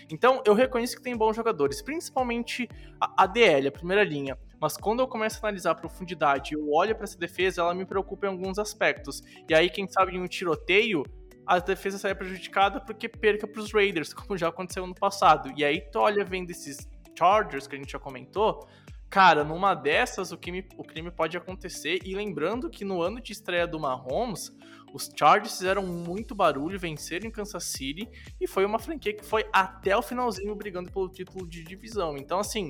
Então, 0.09 0.41
eu 0.45 0.53
reconheço 0.53 0.95
que 0.95 1.03
tem 1.03 1.18
bons 1.18 1.36
jogadores, 1.36 1.82
principalmente 1.82 2.70
a, 2.99 3.28
DL, 3.28 3.68
a 3.68 3.72
primeira 3.72 4.05
linha. 4.05 4.38
Mas 4.61 4.78
quando 4.78 5.01
eu 5.01 5.07
começo 5.07 5.38
a 5.38 5.49
analisar 5.49 5.72
a 5.72 5.76
profundidade, 5.76 6.53
eu 6.53 6.72
olho 6.72 6.95
para 6.95 7.03
essa 7.03 7.18
defesa, 7.18 7.61
ela 7.61 7.74
me 7.74 7.86
preocupa 7.86 8.26
em 8.26 8.30
alguns 8.30 8.57
aspectos. 8.57 9.22
E 9.49 9.53
aí, 9.53 9.70
quem 9.70 9.86
sabe, 9.88 10.15
em 10.15 10.22
um 10.22 10.28
tiroteio, 10.28 11.03
a 11.47 11.59
defesa 11.59 11.97
saia 11.97 12.13
prejudicada 12.13 12.81
porque 12.81 13.07
perca 13.07 13.47
para 13.47 13.61
os 13.61 13.71
Raiders, 13.71 14.13
como 14.13 14.37
já 14.37 14.49
aconteceu 14.49 14.85
no 14.85 14.93
passado. 14.93 15.51
E 15.55 15.63
aí 15.63 15.79
tu 15.79 15.99
olha 15.99 16.25
vendo 16.25 16.51
esses 16.51 16.87
Chargers 17.17 17.65
que 17.65 17.75
a 17.75 17.79
gente 17.79 17.91
já 17.91 17.99
comentou, 17.99 18.67
cara, 19.09 19.43
numa 19.43 19.73
dessas 19.73 20.31
o 20.31 20.37
crime, 20.37 20.67
o 20.77 20.83
crime 20.83 21.09
pode 21.09 21.37
acontecer. 21.37 21.99
E 22.03 22.13
lembrando 22.13 22.69
que 22.69 22.83
no 22.83 23.01
ano 23.01 23.21
de 23.21 23.31
estreia 23.31 23.65
do 23.65 23.79
Mahomes, 23.79 24.51
os 24.93 25.09
Chargers 25.15 25.57
fizeram 25.57 25.85
muito 25.85 26.35
barulho, 26.35 26.77
venceram 26.77 27.27
em 27.27 27.31
Kansas 27.31 27.63
City 27.63 28.09
e 28.39 28.45
foi 28.45 28.65
uma 28.65 28.79
franquia 28.79 29.13
que 29.13 29.23
foi 29.23 29.45
até 29.53 29.95
o 29.95 30.01
finalzinho 30.01 30.53
brigando 30.55 30.91
pelo 30.91 31.09
título 31.09 31.47
de 31.47 31.63
divisão. 31.63 32.17
Então, 32.17 32.39
assim, 32.39 32.69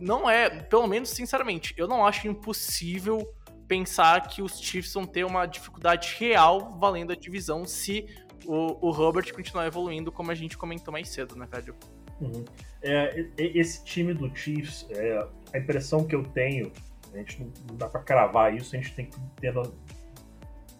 não 0.00 0.28
é, 0.28 0.48
pelo 0.48 0.86
menos 0.86 1.10
sinceramente, 1.10 1.74
eu 1.76 1.88
não 1.88 2.06
acho 2.06 2.28
impossível 2.28 3.34
pensar 3.66 4.28
que 4.28 4.42
os 4.42 4.60
Chiefs 4.60 4.92
vão 4.92 5.04
ter 5.04 5.24
uma 5.24 5.46
dificuldade 5.46 6.14
real 6.18 6.76
valendo 6.78 7.12
a 7.12 7.16
divisão 7.16 7.64
se 7.64 8.06
o, 8.44 8.88
o 8.88 8.90
Robert 8.90 9.32
continuar 9.34 9.66
evoluindo, 9.66 10.12
como 10.12 10.30
a 10.30 10.34
gente 10.34 10.56
comentou 10.56 10.92
mais 10.92 11.08
cedo, 11.08 11.36
né, 11.36 11.46
Cádio? 11.50 11.74
Uhum. 12.20 12.44
É, 12.82 13.26
esse 13.36 13.84
time 13.84 14.14
do 14.14 14.34
Chiefs, 14.34 14.86
é, 14.90 15.26
a 15.52 15.58
impressão 15.58 16.04
que 16.04 16.14
eu 16.14 16.22
tenho, 16.22 16.72
a 17.12 17.18
gente 17.18 17.42
não, 17.42 17.76
dá 17.76 17.88
para 17.88 18.00
cravar 18.00 18.54
isso, 18.54 18.74
a 18.74 18.78
gente 18.78 18.94
tem 18.94 19.06
que 19.06 19.18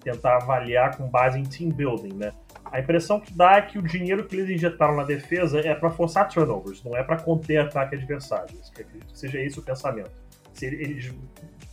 tentar 0.03 0.37
avaliar 0.37 0.97
com 0.97 1.09
base 1.09 1.39
em 1.39 1.45
team 1.45 1.70
building, 1.70 2.14
né? 2.14 2.32
A 2.64 2.80
impressão 2.80 3.20
que 3.20 3.32
dá 3.32 3.57
é 3.57 3.62
que 3.62 3.78
o 3.78 3.82
dinheiro 3.82 4.26
que 4.26 4.37
eles 4.37 4.51
injetaram 4.51 4.97
na 4.97 5.05
defesa 5.05 5.61
é 5.61 5.74
para 5.74 5.91
forçar 5.91 6.28
turnovers, 6.28 6.82
não 6.82 6.97
é 6.97 7.03
para 7.03 7.16
conter 7.16 7.59
ataque 7.59 7.97
adversário. 7.97 8.57
Acredito 8.70 9.07
que 9.07 9.18
seja 9.18 9.41
esse 9.41 9.59
o 9.59 9.62
pensamento. 9.62 10.11
Se 10.53 10.66
eles 10.66 11.12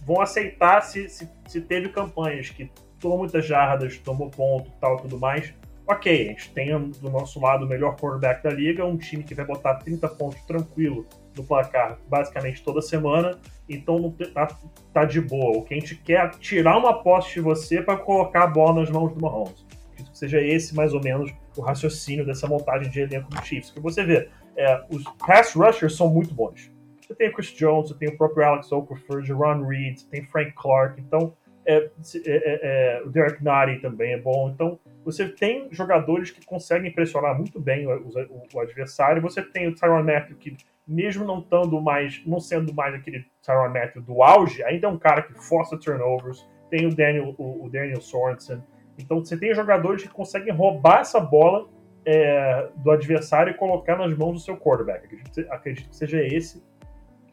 vão 0.05 0.21
aceitar 0.21 0.81
se, 0.81 1.07
se, 1.09 1.29
se 1.47 1.61
teve 1.61 1.89
campanhas 1.89 2.49
que 2.49 2.69
tomou 2.99 3.17
muitas 3.17 3.45
jardas, 3.45 3.97
tomou 3.97 4.29
ponto 4.29 4.71
tal 4.79 4.97
tudo 4.97 5.19
mais. 5.19 5.53
Ok, 5.85 6.27
a 6.27 6.29
gente 6.29 6.49
tem 6.51 6.77
do 6.79 7.09
nosso 7.09 7.41
lado 7.41 7.65
o 7.65 7.67
melhor 7.67 7.97
quarterback 7.97 8.41
da 8.41 8.49
liga, 8.49 8.85
um 8.85 8.97
time 8.97 9.21
que 9.21 9.35
vai 9.35 9.45
botar 9.45 9.75
30 9.75 10.07
pontos 10.09 10.41
tranquilo 10.43 11.05
no 11.35 11.43
placar 11.43 11.97
basicamente 12.07 12.63
toda 12.63 12.81
semana, 12.81 13.37
então 13.67 14.15
tá, 14.33 14.47
tá 14.93 15.03
de 15.03 15.19
boa. 15.19 15.57
O 15.57 15.63
que 15.63 15.73
a 15.73 15.79
gente 15.79 15.95
quer 15.95 16.25
é 16.25 16.29
tirar 16.29 16.77
uma 16.77 17.03
posse 17.03 17.33
de 17.33 17.41
você 17.41 17.81
para 17.81 17.97
colocar 17.97 18.43
a 18.43 18.47
bola 18.47 18.79
nas 18.79 18.89
mãos 18.89 19.13
do 19.13 19.21
Mahomes. 19.21 19.65
Que 19.95 20.17
seja 20.17 20.39
esse 20.41 20.73
mais 20.73 20.93
ou 20.93 21.01
menos 21.01 21.33
o 21.57 21.61
raciocínio 21.61 22.25
dessa 22.25 22.47
montagem 22.47 22.89
de 22.89 23.01
elenco 23.01 23.29
do 23.29 23.45
Chiefs. 23.45 23.71
Que 23.71 23.81
você 23.81 24.05
vê, 24.05 24.29
é, 24.55 24.85
os 24.89 25.03
pass 25.25 25.53
rushers 25.53 25.97
são 25.97 26.07
muito 26.09 26.33
bons. 26.33 26.71
Você 27.05 27.15
tem 27.15 27.29
o 27.29 27.33
Chris 27.33 27.47
Jones, 27.47 27.89
você 27.89 27.97
tem 27.97 28.09
o 28.09 28.17
próprio 28.17 28.45
Alex 28.45 28.71
Okafor, 28.71 29.23
Ron 29.31 29.65
Reed, 29.65 29.97
você 29.97 30.07
tem 30.09 30.23
Frank 30.23 30.53
Clark, 30.53 31.01
então 31.01 31.33
é, 31.65 31.75
é, 31.75 31.89
é, 32.25 32.59
é, 32.63 33.01
o 33.03 33.09
Derek 33.09 33.43
Nari 33.43 33.79
também 33.79 34.13
é 34.13 34.17
bom. 34.17 34.49
Então 34.49 34.79
você 35.03 35.27
tem 35.27 35.67
jogadores 35.71 36.31
que 36.31 36.45
conseguem 36.45 36.91
pressionar 36.91 37.37
muito 37.37 37.59
bem 37.59 37.87
o, 37.87 37.91
o, 37.91 38.43
o 38.53 38.59
adversário. 38.59 39.21
Você 39.21 39.41
tem 39.41 39.67
o 39.67 39.75
Tyron 39.75 40.03
Matthew 40.03 40.37
que 40.37 40.57
mesmo 40.85 41.25
não 41.25 41.81
mais, 41.81 42.21
não 42.25 42.39
sendo 42.39 42.73
mais 42.73 42.93
aquele 42.93 43.25
Tyron 43.41 43.69
Matthew 43.69 44.01
do 44.01 44.21
auge, 44.21 44.63
ainda 44.63 44.87
é 44.87 44.89
um 44.89 44.99
cara 44.99 45.21
que 45.21 45.33
força 45.33 45.77
turnovers. 45.77 46.47
Tem 46.69 46.85
o 46.85 46.93
Daniel, 46.93 47.33
o, 47.37 47.65
o 47.65 47.69
Daniel 47.69 48.01
Sorensen. 48.01 48.61
Então 48.97 49.23
você 49.23 49.37
tem 49.37 49.53
jogadores 49.53 50.03
que 50.03 50.09
conseguem 50.09 50.53
roubar 50.53 51.01
essa 51.01 51.19
bola 51.19 51.67
é, 52.05 52.67
do 52.75 52.91
adversário 52.91 53.51
e 53.51 53.53
colocar 53.53 53.97
nas 53.97 54.15
mãos 54.17 54.33
do 54.33 54.39
seu 54.39 54.57
quarterback. 54.57 55.05
Acredito, 55.05 55.51
acredito 55.51 55.89
que 55.89 55.95
seja 55.95 56.21
esse 56.21 56.61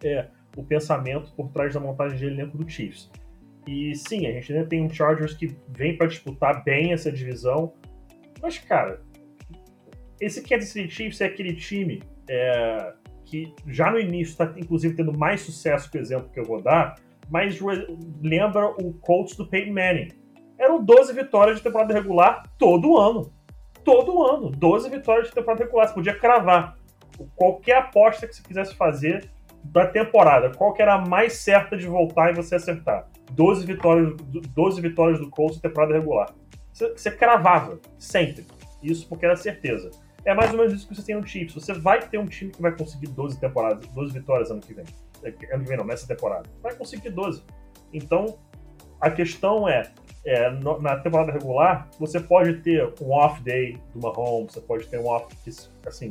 é, 0.05 0.29
o 0.57 0.65
pensamento 0.65 1.33
por 1.35 1.51
trás 1.51 1.75
da 1.75 1.81
montagem 1.81 2.19
de 2.19 2.27
elenco 2.27 2.59
do 2.59 2.69
Chiefs. 2.69 3.11
E 3.67 3.95
sim, 3.95 4.27
a 4.27 4.33
gente 4.33 4.53
ainda 4.53 4.67
tem 4.67 4.83
um 4.83 4.89
Chargers 4.89 5.35
que 5.35 5.57
vem 5.69 5.97
para 5.97 6.07
disputar 6.07 6.65
bem 6.65 6.93
essa 6.93 7.13
divisão, 7.13 7.73
mas 8.43 8.59
cara, 8.59 9.03
esse 10.21 10.43
Kansas 10.43 10.71
City 10.71 10.91
Chiefs 10.91 11.21
é 11.21 11.27
aquele 11.27 11.55
time 11.55 12.03
é, 12.29 12.93
que 13.25 13.55
já 13.67 13.91
no 13.91 13.99
início 13.99 14.33
está 14.33 14.53
inclusive 14.57 14.95
tendo 14.95 15.17
mais 15.17 15.41
sucesso 15.41 15.91
que 15.91 15.99
o 15.99 16.01
exemplo 16.01 16.31
que 16.31 16.41
eu 16.41 16.45
vou 16.45 16.61
dar, 16.61 16.97
mas 17.31 17.59
lembra 18.21 18.67
o 18.71 18.93
Colts 18.95 19.37
do 19.37 19.47
Peyton 19.47 19.73
Manning. 19.73 20.09
Eram 20.59 20.83
12 20.85 21.15
vitórias 21.15 21.59
de 21.59 21.63
temporada 21.63 21.95
regular 21.95 22.43
todo 22.59 22.99
ano. 22.99 23.33
Todo 23.85 24.23
ano. 24.25 24.51
12 24.51 24.91
vitórias 24.91 25.29
de 25.29 25.35
temporada 25.35 25.65
regular. 25.65 25.89
Você 25.89 25.95
podia 25.95 26.15
cravar. 26.15 26.77
Qualquer 27.37 27.77
aposta 27.77 28.27
que 28.27 28.35
você 28.35 28.43
quisesse 28.43 28.75
fazer, 28.75 29.31
da 29.63 29.87
temporada, 29.87 30.51
qual 30.57 30.73
que 30.73 30.83
era 30.83 30.95
a 30.95 30.99
mais 30.99 31.35
certa 31.35 31.77
de 31.77 31.87
voltar 31.87 32.31
e 32.31 32.35
você 32.35 32.57
acertar? 32.57 33.09
12 33.33 33.67
vitórias, 33.67 34.15
12 34.55 34.81
vitórias 34.81 35.19
do 35.21 35.31
Colts 35.31 35.57
na 35.57 35.69
temporada 35.69 35.95
regular. 35.95 36.35
Você, 36.73 36.89
você 36.91 37.11
cravava, 37.11 37.79
sempre. 37.99 38.47
Isso 38.83 39.09
porque 39.09 39.27
era 39.27 39.37
certeza. 39.37 39.91
É 40.25 40.35
mais 40.35 40.51
ou 40.51 40.59
menos 40.59 40.75
isso 40.75 40.89
que 40.89 40.95
você 40.95 41.03
tem 41.03 41.15
no 41.15 41.27
Chiefs. 41.27 41.55
Você 41.55 41.73
vai 41.73 42.01
ter 42.01 42.19
um 42.19 42.27
time 42.27 42.51
que 42.51 42.61
vai 42.61 42.77
conseguir 42.77 43.09
12 43.09 43.39
temporadas, 43.39 43.87
12 43.89 44.13
vitórias 44.13 44.51
ano 44.51 44.61
que 44.61 44.75
vem. 44.75 44.85
É, 45.23 45.29
ano 45.55 45.63
que 45.63 45.69
vem 45.69 45.77
não, 45.77 45.85
nessa 45.85 46.07
temporada. 46.07 46.49
Vai 46.63 46.75
conseguir 46.75 47.11
12. 47.11 47.43
Então, 47.93 48.39
a 49.01 49.11
questão 49.11 49.69
é, 49.69 49.91
é 50.25 50.51
na 50.51 50.97
temporada 50.99 51.33
regular, 51.33 51.89
você 51.99 52.21
pode 52.21 52.55
ter 52.61 52.93
um 53.01 53.13
off 53.13 53.43
day 53.43 53.79
do 53.95 54.01
Mahomes, 54.01 54.53
você 54.53 54.61
pode 54.61 54.87
ter 54.89 54.99
um 54.99 55.07
off 55.07 55.35
que, 55.37 55.51
assim, 55.87 56.09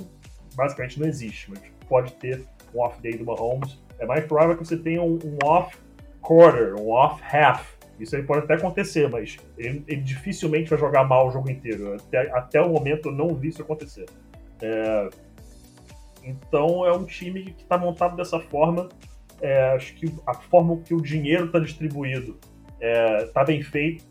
basicamente 0.56 1.00
não 1.00 1.08
existe, 1.08 1.52
mas 1.52 1.62
pode 1.88 2.14
ter 2.14 2.44
um 2.74 2.82
off 2.82 3.02
day 3.02 3.18
do 3.18 3.26
Mahomes, 3.26 3.82
é 4.00 4.06
mais 4.06 4.26
provável 4.26 4.58
que 4.58 4.66
você 4.66 4.78
tenha 4.78 5.02
um, 5.02 5.20
um 5.24 5.38
off 5.44 5.78
quarter, 6.22 6.76
um 6.76 6.90
off 6.90 7.22
half. 7.24 7.78
Isso 8.00 8.16
aí 8.16 8.24
pode 8.24 8.46
até 8.46 8.54
acontecer, 8.54 9.10
mas 9.10 9.38
ele, 9.58 9.84
ele, 9.88 10.02
dificilmente 10.02 10.70
vai 10.70 10.80
jogar 10.80 11.04
mal 11.04 11.28
o 11.28 11.32
jogo 11.32 11.50
inteiro. 11.50 11.96
Até, 11.96 12.32
até 12.32 12.62
o 12.62 12.70
momento 12.70 13.10
eu 13.10 13.12
não 13.12 13.36
vi 13.36 13.50
isso 13.50 13.62
acontecer. 13.62 14.06
É, 14.62 15.10
então 16.24 16.86
é 16.86 16.94
um 16.94 17.06
time 17.06 17.44
que 17.44 17.64
está 17.64 17.78
montado 17.78 18.16
dessa 18.16 18.40
forma. 18.40 18.88
É, 19.42 19.72
acho 19.72 19.94
que 19.96 20.14
a 20.26 20.34
forma 20.34 20.78
que 20.78 20.94
o 20.94 21.02
dinheiro 21.02 21.46
está 21.46 21.60
distribuído 21.60 22.38
está 22.80 23.42
é, 23.42 23.46
bem 23.46 23.62
feito. 23.62 24.06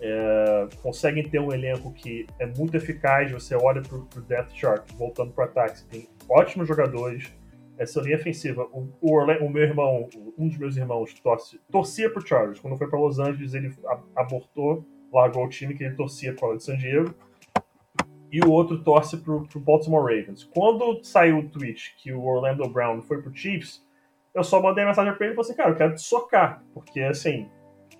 É, 0.00 0.68
conseguem 0.82 1.28
ter 1.28 1.40
um 1.40 1.52
elenco 1.52 1.92
que 1.92 2.26
é 2.38 2.46
muito 2.46 2.76
eficaz. 2.76 3.30
Você 3.32 3.56
olha 3.56 3.82
para 3.82 3.96
o 3.96 4.22
Death 4.22 4.52
Chart, 4.54 4.84
voltando 4.92 5.32
para 5.32 5.46
o 5.46 5.48
ataque, 5.48 5.84
tem 5.84 6.08
ótimos 6.28 6.68
jogadores 6.68 7.32
essa 7.82 8.00
linha 8.00 8.16
ofensiva. 8.16 8.66
O, 8.72 8.88
o, 9.00 9.18
o, 9.18 9.50
meu 9.50 9.62
irmão, 9.62 10.08
um 10.38 10.48
dos 10.48 10.58
meus 10.58 10.76
irmãos, 10.76 11.12
torce, 11.20 11.60
torcia 11.70 12.10
pro 12.10 12.26
Chargers. 12.26 12.60
Quando 12.60 12.78
foi 12.78 12.88
para 12.88 12.98
Los 12.98 13.18
Angeles, 13.18 13.54
ele 13.54 13.74
abortou, 14.16 14.84
largou 15.12 15.44
o 15.44 15.48
time 15.48 15.74
que 15.74 15.84
ele 15.84 15.94
torcia 15.94 16.34
com 16.34 16.52
a 16.52 16.56
de 16.56 16.64
San 16.64 16.76
Diego. 16.76 17.14
E 18.30 18.40
o 18.40 18.50
outro 18.50 18.82
torce 18.82 19.18
pro, 19.18 19.46
pro 19.46 19.60
Baltimore 19.60 20.02
Ravens. 20.02 20.44
Quando 20.44 21.04
saiu 21.04 21.38
o 21.38 21.48
tweet 21.48 21.94
que 21.98 22.12
o 22.12 22.24
Orlando 22.24 22.66
Brown 22.68 23.02
foi 23.02 23.20
pro 23.20 23.34
Chiefs, 23.34 23.86
eu 24.34 24.42
só 24.42 24.62
mandei 24.62 24.84
mensagem 24.84 25.12
pra 25.14 25.26
ele 25.26 25.34
e 25.34 25.36
falei 25.36 25.50
assim, 25.50 25.56
cara, 25.56 25.70
eu 25.70 25.76
quero 25.76 25.94
te 25.94 26.00
socar. 26.00 26.64
Porque, 26.72 27.00
assim, 27.00 27.50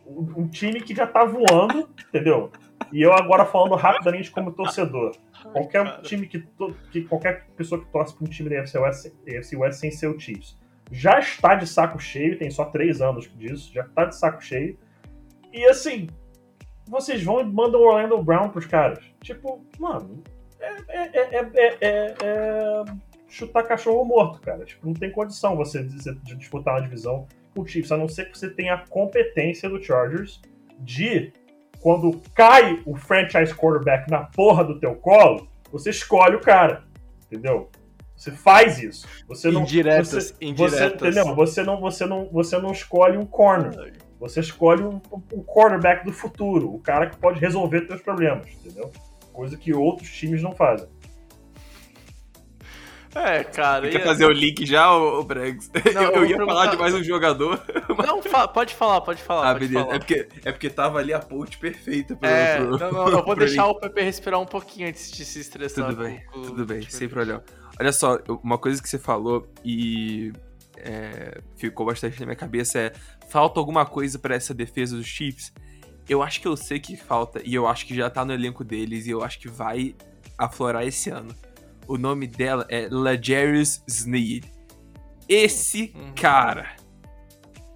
um 0.07 0.49
time 0.49 0.81
que 0.81 0.95
já 0.95 1.07
tá 1.07 1.25
voando, 1.25 1.89
entendeu? 2.09 2.51
E 2.91 3.03
eu 3.03 3.13
agora 3.13 3.45
falando 3.45 3.75
rapidamente 3.75 4.31
como 4.31 4.53
torcedor. 4.53 5.13
Qualquer 5.51 5.87
Ai, 5.87 6.03
time 6.03 6.27
que, 6.27 6.47
que, 6.91 7.03
Qualquer 7.05 7.47
pessoa 7.57 7.83
que 7.83 7.91
torce 7.91 8.15
para 8.15 8.25
um 8.25 8.29
time 8.29 8.49
da 8.51 8.61
AFC 8.61 8.79
West, 8.79 9.07
AFC 9.07 9.57
West 9.57 9.81
sem 9.81 9.91
ser 9.91 10.07
o 10.07 10.19
Chiefs 10.19 10.57
já 10.93 11.19
está 11.19 11.55
de 11.55 11.67
saco 11.67 11.99
cheio, 11.99 12.39
tem 12.39 12.51
só 12.51 12.67
três 12.67 13.01
anos 13.01 13.31
disso, 13.39 13.73
já 13.73 13.83
está 13.83 14.05
de 14.05 14.15
saco 14.15 14.45
cheio. 14.45 14.79
E 15.51 15.65
assim, 15.65 16.07
vocês 16.87 17.25
vão 17.25 17.41
e 17.41 17.45
mandam 17.45 17.81
o 17.81 17.85
Orlando 17.85 18.23
Brown 18.23 18.51
pros 18.51 18.67
caras. 18.67 19.03
Tipo, 19.23 19.65
mano, 19.79 20.23
é, 20.61 20.69
é, 20.91 21.51
é, 21.81 22.15
é, 22.23 22.85
chutar 23.27 23.63
cachorro 23.63 24.05
morto, 24.05 24.41
cara. 24.43 24.65
Tipo, 24.67 24.87
não 24.87 24.93
tem 24.93 25.11
condição 25.11 25.57
você 25.57 25.83
de 25.83 26.37
disputar 26.37 26.75
uma 26.75 26.83
divisão 26.83 27.27
com 27.55 27.63
o 27.63 27.67
Chiefs, 27.67 27.91
a 27.91 27.97
não 27.97 28.07
ser 28.07 28.31
que 28.31 28.39
você 28.39 28.51
tenha 28.51 28.75
a 28.75 28.87
competência 28.87 29.71
do 29.71 29.83
Chargers 29.83 30.43
de 30.81 31.33
quando 31.83 32.23
cai 32.33 32.81
o 32.87 32.97
franchise 32.97 33.53
quarterback 33.53 34.09
na 34.09 34.21
porra 34.21 34.65
do 34.65 34.79
teu 34.79 34.95
colo, 34.95 35.49
você 35.71 35.91
escolhe 35.91 36.37
o 36.37 36.41
cara, 36.41 36.85
entendeu? 37.27 37.69
Você 38.17 38.31
faz 38.31 38.79
isso. 38.79 39.09
Você 39.27 39.51
não, 39.51 39.63
indiretas, 39.63 40.09
você, 40.09 40.35
indiretas. 40.41 40.79
Você, 40.79 41.09
entendeu? 41.09 41.35
Você 41.35 41.63
não, 41.65 41.81
você 41.81 42.07
não, 42.07 42.29
você 42.31 42.59
não 42.59 42.71
escolhe 42.71 43.19
um 43.19 43.27
corner. 43.27 43.95
Você 44.21 44.39
escolhe 44.39 44.85
um, 44.85 45.01
um 45.33 45.43
quarterback 45.43 46.05
do 46.05 46.13
futuro, 46.13 46.73
o 46.73 46.79
cara 46.79 47.09
que 47.09 47.17
pode 47.17 47.41
resolver 47.41 47.85
seus 47.89 48.01
problemas, 48.01 48.47
entendeu? 48.49 48.93
Coisa 49.33 49.57
que 49.57 49.75
outros 49.75 50.09
times 50.13 50.41
não 50.41 50.53
fazem. 50.53 50.89
É, 53.15 53.45
cara. 53.45 53.91
Quer 53.91 54.03
fazer 54.03 54.25
o 54.25 54.31
link 54.31 54.65
já, 54.65 54.91
o 54.95 55.23
Bregs? 55.23 55.71
Não, 55.95 56.03
eu, 56.13 56.13
eu 56.13 56.27
ia 56.27 56.37
falar 56.37 56.67
de 56.67 56.77
mais 56.77 56.95
um 56.95 57.03
jogador. 57.03 57.63
Mas... 57.97 58.07
Não, 58.07 58.23
fa 58.23 58.49
pode 58.49 58.75
falar, 58.75 59.01
pode 59.03 59.23
falar. 59.23 59.51
Ah, 59.51 59.53
pode 59.53 59.69
beleza. 59.69 59.85
Falar. 59.85 59.97
É, 59.97 59.99
porque, 59.99 60.29
é 60.45 60.53
porque 60.53 60.71
tava 60.71 60.99
ali 60.99 61.13
a 61.13 61.19
ponte 61.19 61.59
perfeita 61.59 62.17
pro. 62.17 62.29
É, 62.29 62.57
pro, 62.57 62.79
não, 62.79 62.93
não, 62.93 63.09
eu 63.09 63.25
vou 63.25 63.37
deixar 63.37 63.67
o 63.67 63.75
Pepe 63.75 64.03
respirar 64.03 64.41
um 64.41 64.47
pouquinho 64.47 64.89
antes 64.89 65.13
de 65.13 65.25
se 65.25 65.41
estressar. 65.41 65.91
Tudo 65.91 66.03
bem, 66.03 66.25
com, 66.27 66.43
tudo 66.43 66.65
bem, 66.65 66.83
sem 66.83 67.09
problema. 67.09 67.43
Olha 67.79 67.93
só, 67.93 68.19
uma 68.43 68.57
coisa 68.57 68.83
que 68.83 68.89
você 68.89 68.99
falou 68.99 69.47
e 69.65 70.33
é, 70.79 71.41
ficou 71.57 71.85
bastante 71.85 72.19
na 72.19 72.27
minha 72.27 72.37
cabeça 72.37 72.79
é: 72.79 72.93
falta 73.29 73.61
alguma 73.61 73.85
coisa 73.85 74.19
para 74.19 74.35
essa 74.35 74.55
defesa 74.55 74.97
dos 74.97 75.07
Chiefs? 75.07 75.53
Eu 76.09 76.23
acho 76.23 76.41
que 76.41 76.49
eu 76.49 76.57
sei 76.57 76.81
que 76.81 76.97
falta, 76.97 77.41
e 77.45 77.55
eu 77.55 77.67
acho 77.67 77.87
que 77.87 77.95
já 77.95 78.11
tá 78.11 78.25
no 78.25 78.33
elenco 78.33 78.65
deles, 78.65 79.07
e 79.07 79.11
eu 79.11 79.23
acho 79.23 79.39
que 79.39 79.49
vai 79.49 79.95
aflorar 80.37 80.85
esse 80.85 81.11
ano. 81.11 81.33
O 81.87 81.97
nome 81.99 82.27
dela 82.27 82.67
é 82.69 82.89
Lajarius 82.91 83.83
Sneed. 83.89 84.51
Esse 85.29 85.93
Uhum. 85.95 86.13
cara, 86.15 86.77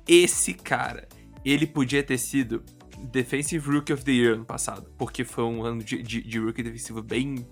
esse 0.07 0.55
cara, 0.55 1.09
ele 1.45 1.67
podia 1.67 2.03
ter 2.03 2.19
sido 2.19 2.63
Defensive 3.11 3.69
Rookie 3.71 3.93
of 3.93 4.05
the 4.05 4.13
Year 4.13 4.35
ano 4.35 4.45
passado, 4.45 4.91
porque 4.99 5.25
foi 5.25 5.45
um 5.45 5.63
ano 5.65 5.83
de, 5.83 6.03
de, 6.03 6.23
de 6.23 6.39
rookie 6.39 6.63
defensivo 6.63 7.03
bem, 7.03 7.47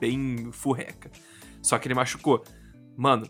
bem 0.00 0.50
furreca. 0.52 1.10
Só 1.62 1.78
que 1.78 1.86
ele 1.88 1.94
machucou. 1.94 2.42
Mano, 2.96 3.28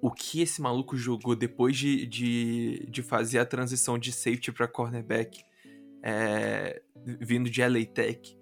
o 0.00 0.10
que 0.10 0.40
esse 0.40 0.60
maluco 0.62 0.96
jogou 0.96 1.36
depois 1.36 1.76
de, 1.76 2.06
de, 2.06 2.86
de 2.88 3.02
fazer 3.02 3.38
a 3.38 3.44
transição 3.46 3.98
de 3.98 4.10
safety 4.10 4.50
pra 4.52 4.66
cornerback, 4.66 5.42
é, 6.02 6.80
vindo 7.20 7.50
de 7.50 7.60
LA 7.62 7.84
Tech. 7.84 8.36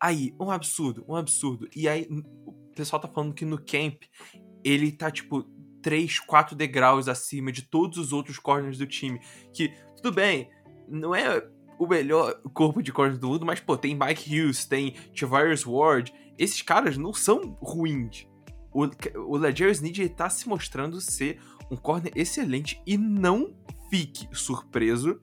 Aí, 0.00 0.34
um 0.40 0.50
absurdo, 0.50 1.04
um 1.06 1.14
absurdo. 1.14 1.68
E 1.76 1.86
aí, 1.88 2.08
pessoal 2.72 3.00
tá 3.00 3.08
falando 3.08 3.34
que 3.34 3.44
no 3.44 3.58
camp 3.58 4.02
ele 4.64 4.92
tá 4.92 5.10
tipo 5.10 5.44
3, 5.82 6.20
4 6.20 6.56
degraus 6.56 7.08
acima 7.08 7.50
de 7.50 7.62
todos 7.62 7.98
os 7.98 8.12
outros 8.12 8.38
corners 8.38 8.78
do 8.78 8.86
time. 8.86 9.20
Que, 9.52 9.72
tudo 9.96 10.12
bem, 10.12 10.48
não 10.88 11.14
é 11.14 11.44
o 11.78 11.86
melhor 11.86 12.40
corpo 12.54 12.82
de 12.82 12.92
corners 12.92 13.18
do 13.18 13.28
mundo, 13.28 13.44
mas, 13.44 13.60
pô, 13.60 13.76
tem 13.76 13.98
Mike 13.98 14.30
Hughes, 14.30 14.64
tem 14.64 14.94
Javarius 15.12 15.66
Ward. 15.66 16.12
Esses 16.38 16.62
caras 16.62 16.96
não 16.96 17.12
são 17.12 17.58
ruins. 17.60 18.26
O, 18.72 18.88
o 19.26 19.36
Ledger 19.36 19.70
Snead 19.70 20.08
tá 20.10 20.30
se 20.30 20.48
mostrando 20.48 21.00
ser 21.00 21.38
um 21.70 21.76
corner 21.76 22.12
excelente 22.14 22.80
e 22.86 22.96
não 22.96 23.54
fique 23.90 24.28
surpreso 24.32 25.20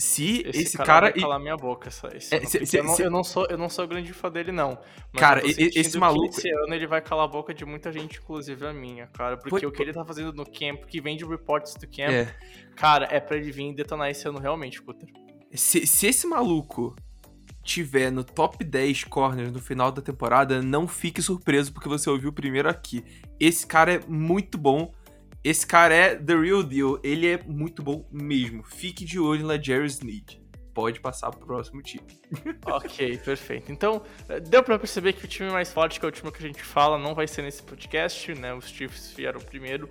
se 0.00 0.42
esse, 0.46 0.62
Esse, 0.62 0.76
cara, 0.76 0.86
cara. 0.86 1.10
vai 1.12 1.20
calar 1.20 1.38
minha 1.40 1.56
boca, 1.56 1.88
essa, 1.88 2.08
esse 2.16 2.34
É, 2.34 2.44
se- 2.44 2.64
se- 2.66 2.76
eu, 2.78 2.84
não, 2.84 2.94
se- 2.94 3.02
eu 3.02 3.10
não 3.10 3.22
sou, 3.22 3.46
eu 3.50 3.58
não 3.58 3.68
sou 3.68 3.86
grande 3.86 4.12
fã 4.12 4.30
dele, 4.30 4.50
não. 4.50 4.78
Mas 5.12 5.20
Cara, 5.20 5.42
esse 5.46 5.98
maluco- 5.98 6.26
Esse 6.38 6.50
ano 6.50 6.74
ele 6.74 6.86
vai 6.86 7.00
calar 7.00 7.26
a 7.26 7.28
boca 7.28 7.52
de 7.52 7.64
muita 7.64 7.92
gente, 7.92 8.18
inclusive 8.18 8.66
a 8.66 8.72
minha, 8.72 9.06
cara. 9.08 9.36
Porque 9.36 9.64
o 9.66 9.70
que 9.70 9.82
ele 9.82 9.92
tá 9.92 10.04
fazendo 10.04 10.32
no 10.32 10.44
camp, 10.44 10.84
que 10.86 11.00
vem 11.00 11.16
de 11.16 11.24
reports 11.24 11.74
do 11.74 11.86
camp, 11.86 12.10
É. 12.10 12.34
cara, 12.74 13.06
é 13.10 13.20
pra 13.20 13.36
ele 13.36 13.52
vir 13.52 13.74
detonar 13.74 14.08
esse 14.10 14.26
ano 14.26 14.38
realmente, 14.38 14.80
Cutter. 14.82 15.08
Se, 15.54 15.86
se 15.86 16.06
esse 16.06 16.26
maluco 16.26 16.96
tiver 17.62 18.10
no 18.10 18.24
top 18.24 18.64
10 18.64 19.04
corners 19.04 19.52
no 19.52 19.60
final 19.60 19.92
da 19.92 20.00
temporada, 20.00 20.62
não 20.62 20.88
fique 20.88 21.20
surpreso 21.20 21.72
porque 21.72 21.88
você 21.88 22.08
ouviu 22.08 22.32
primeiro 22.32 22.68
aqui. 22.68 23.04
Esse 23.38 23.66
cara 23.66 23.94
é 23.94 24.00
muito 24.08 24.56
bom. 24.56 24.92
Esse 25.42 25.66
cara 25.66 25.94
é 25.94 26.14
the 26.14 26.34
real 26.34 26.62
deal. 26.62 27.00
Ele 27.02 27.26
é 27.26 27.42
muito 27.42 27.82
bom 27.82 28.06
mesmo. 28.12 28.62
Fique 28.62 29.04
de 29.04 29.18
olho 29.18 29.46
na 29.46 29.60
Jerry 29.60 29.86
Sneed. 29.86 30.38
Pode 30.74 31.00
passar 31.00 31.30
pro 31.30 31.46
próximo 31.46 31.82
time. 31.82 32.06
ok, 32.66 33.18
perfeito. 33.18 33.72
Então, 33.72 34.02
eh, 34.28 34.40
deu 34.40 34.62
pra 34.62 34.78
perceber 34.78 35.14
que 35.14 35.24
o 35.24 35.28
time 35.28 35.50
mais 35.50 35.72
forte, 35.72 35.98
que 35.98 36.06
é 36.06 36.08
o 36.08 36.12
time 36.12 36.30
que 36.30 36.42
a 36.42 36.46
gente 36.46 36.62
fala, 36.62 36.98
não 36.98 37.14
vai 37.14 37.26
ser 37.26 37.42
nesse 37.42 37.62
podcast, 37.62 38.34
né? 38.34 38.54
Os 38.54 38.68
Chiefs 38.68 39.12
vieram 39.16 39.40
primeiro. 39.40 39.88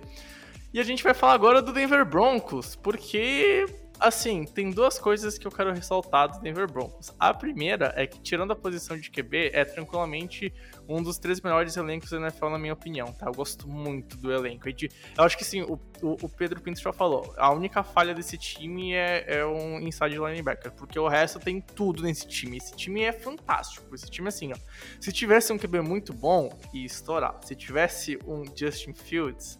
E 0.72 0.78
a 0.78 0.84
gente 0.84 1.02
vai 1.02 1.12
falar 1.12 1.34
agora 1.34 1.60
do 1.60 1.72
Denver 1.72 2.04
Broncos, 2.04 2.76
porque, 2.76 3.66
assim, 4.00 4.44
tem 4.44 4.70
duas 4.70 4.98
coisas 4.98 5.36
que 5.38 5.46
eu 5.46 5.50
quero 5.50 5.72
ressaltar 5.72 6.30
do 6.32 6.40
Denver 6.40 6.70
Broncos. 6.70 7.12
A 7.18 7.32
primeira 7.34 7.92
é 7.96 8.06
que, 8.06 8.18
tirando 8.20 8.52
a 8.52 8.56
posição 8.56 8.96
de 8.98 9.10
QB, 9.10 9.50
é 9.52 9.64
tranquilamente 9.64 10.52
um 10.88 11.02
dos 11.02 11.18
três 11.18 11.40
melhores 11.40 11.76
elencos 11.76 12.10
da 12.10 12.16
NFL, 12.18 12.48
na 12.48 12.58
minha 12.58 12.72
opinião, 12.72 13.12
tá? 13.12 13.26
Eu 13.26 13.32
gosto 13.32 13.68
muito 13.68 14.16
do 14.16 14.32
elenco. 14.32 14.68
E 14.68 14.72
de- 14.72 14.90
eu 15.16 15.24
acho 15.24 15.36
que, 15.36 15.44
sim, 15.44 15.62
o, 15.62 15.74
o- 16.02 16.16
o 16.22 16.28
Pedro 16.28 16.60
Pinto 16.60 16.80
já 16.80 16.92
falou, 16.92 17.34
a 17.36 17.50
única 17.52 17.82
falha 17.82 18.14
desse 18.14 18.36
time 18.38 18.94
é, 18.94 19.24
é 19.38 19.46
um 19.46 19.78
inside 19.80 20.18
linebacker, 20.18 20.72
porque 20.72 20.98
o 20.98 21.06
resto 21.06 21.38
tem 21.38 21.60
tudo 21.60 22.02
nesse 22.02 22.26
time. 22.26 22.56
Esse 22.56 22.74
time 22.74 23.02
é 23.02 23.12
fantástico. 23.12 23.94
Esse 23.94 24.10
time, 24.10 24.28
assim, 24.28 24.52
ó, 24.52 24.56
se 25.00 25.12
tivesse 25.12 25.52
um 25.52 25.58
QB 25.58 25.80
muito 25.82 26.12
bom, 26.12 26.50
ia 26.72 26.86
estourar. 26.86 27.38
Se 27.42 27.54
tivesse 27.54 28.18
um 28.26 28.44
Justin 28.56 28.92
Fields 28.94 29.58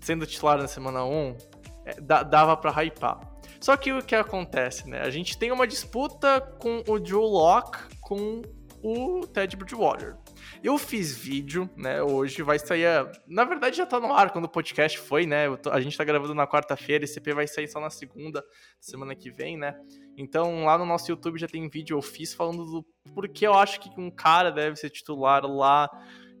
sendo 0.00 0.26
titular 0.26 0.58
na 0.58 0.66
semana 0.68 1.04
1, 1.04 1.36
é, 1.84 2.00
dava 2.24 2.56
pra 2.56 2.70
hypar. 2.82 3.20
Só 3.60 3.76
que 3.76 3.92
o 3.92 4.02
que 4.02 4.14
acontece, 4.14 4.88
né? 4.88 5.00
A 5.02 5.10
gente 5.10 5.38
tem 5.38 5.52
uma 5.52 5.66
disputa 5.66 6.40
com 6.60 6.82
o 6.88 6.98
Drew 6.98 7.20
Locke 7.22 7.78
com 8.00 8.40
o 8.82 9.26
Ted 9.26 9.54
Bridgewater. 9.56 10.16
Eu 10.62 10.78
fiz 10.78 11.14
vídeo, 11.14 11.68
né, 11.76 12.02
hoje, 12.02 12.42
vai 12.42 12.58
sair, 12.58 12.86
a- 12.86 13.12
na 13.26 13.44
verdade 13.44 13.76
já 13.76 13.84
tá 13.84 14.00
no 14.00 14.12
ar 14.14 14.30
quando 14.30 14.46
o 14.46 14.48
podcast 14.48 14.98
foi, 14.98 15.26
né, 15.26 15.54
tô- 15.58 15.70
a 15.70 15.80
gente 15.82 15.96
tá 15.96 16.02
gravando 16.04 16.34
na 16.34 16.46
quarta-feira, 16.46 17.04
esse 17.04 17.18
EP 17.18 17.34
vai 17.34 17.46
sair 17.46 17.68
só 17.68 17.78
na 17.78 17.90
segunda, 17.90 18.42
semana 18.80 19.14
que 19.14 19.30
vem, 19.30 19.58
né, 19.58 19.78
então 20.16 20.64
lá 20.64 20.78
no 20.78 20.86
nosso 20.86 21.10
YouTube 21.10 21.38
já 21.38 21.46
tem 21.46 21.68
vídeo 21.68 21.96
eu 21.96 22.00
fiz 22.02 22.32
falando 22.32 22.64
do 22.64 22.86
porquê 23.14 23.46
eu 23.46 23.52
acho 23.54 23.80
que 23.80 23.90
um 24.00 24.10
cara 24.10 24.50
deve 24.50 24.76
ser 24.76 24.88
titular 24.88 25.44
lá 25.44 25.88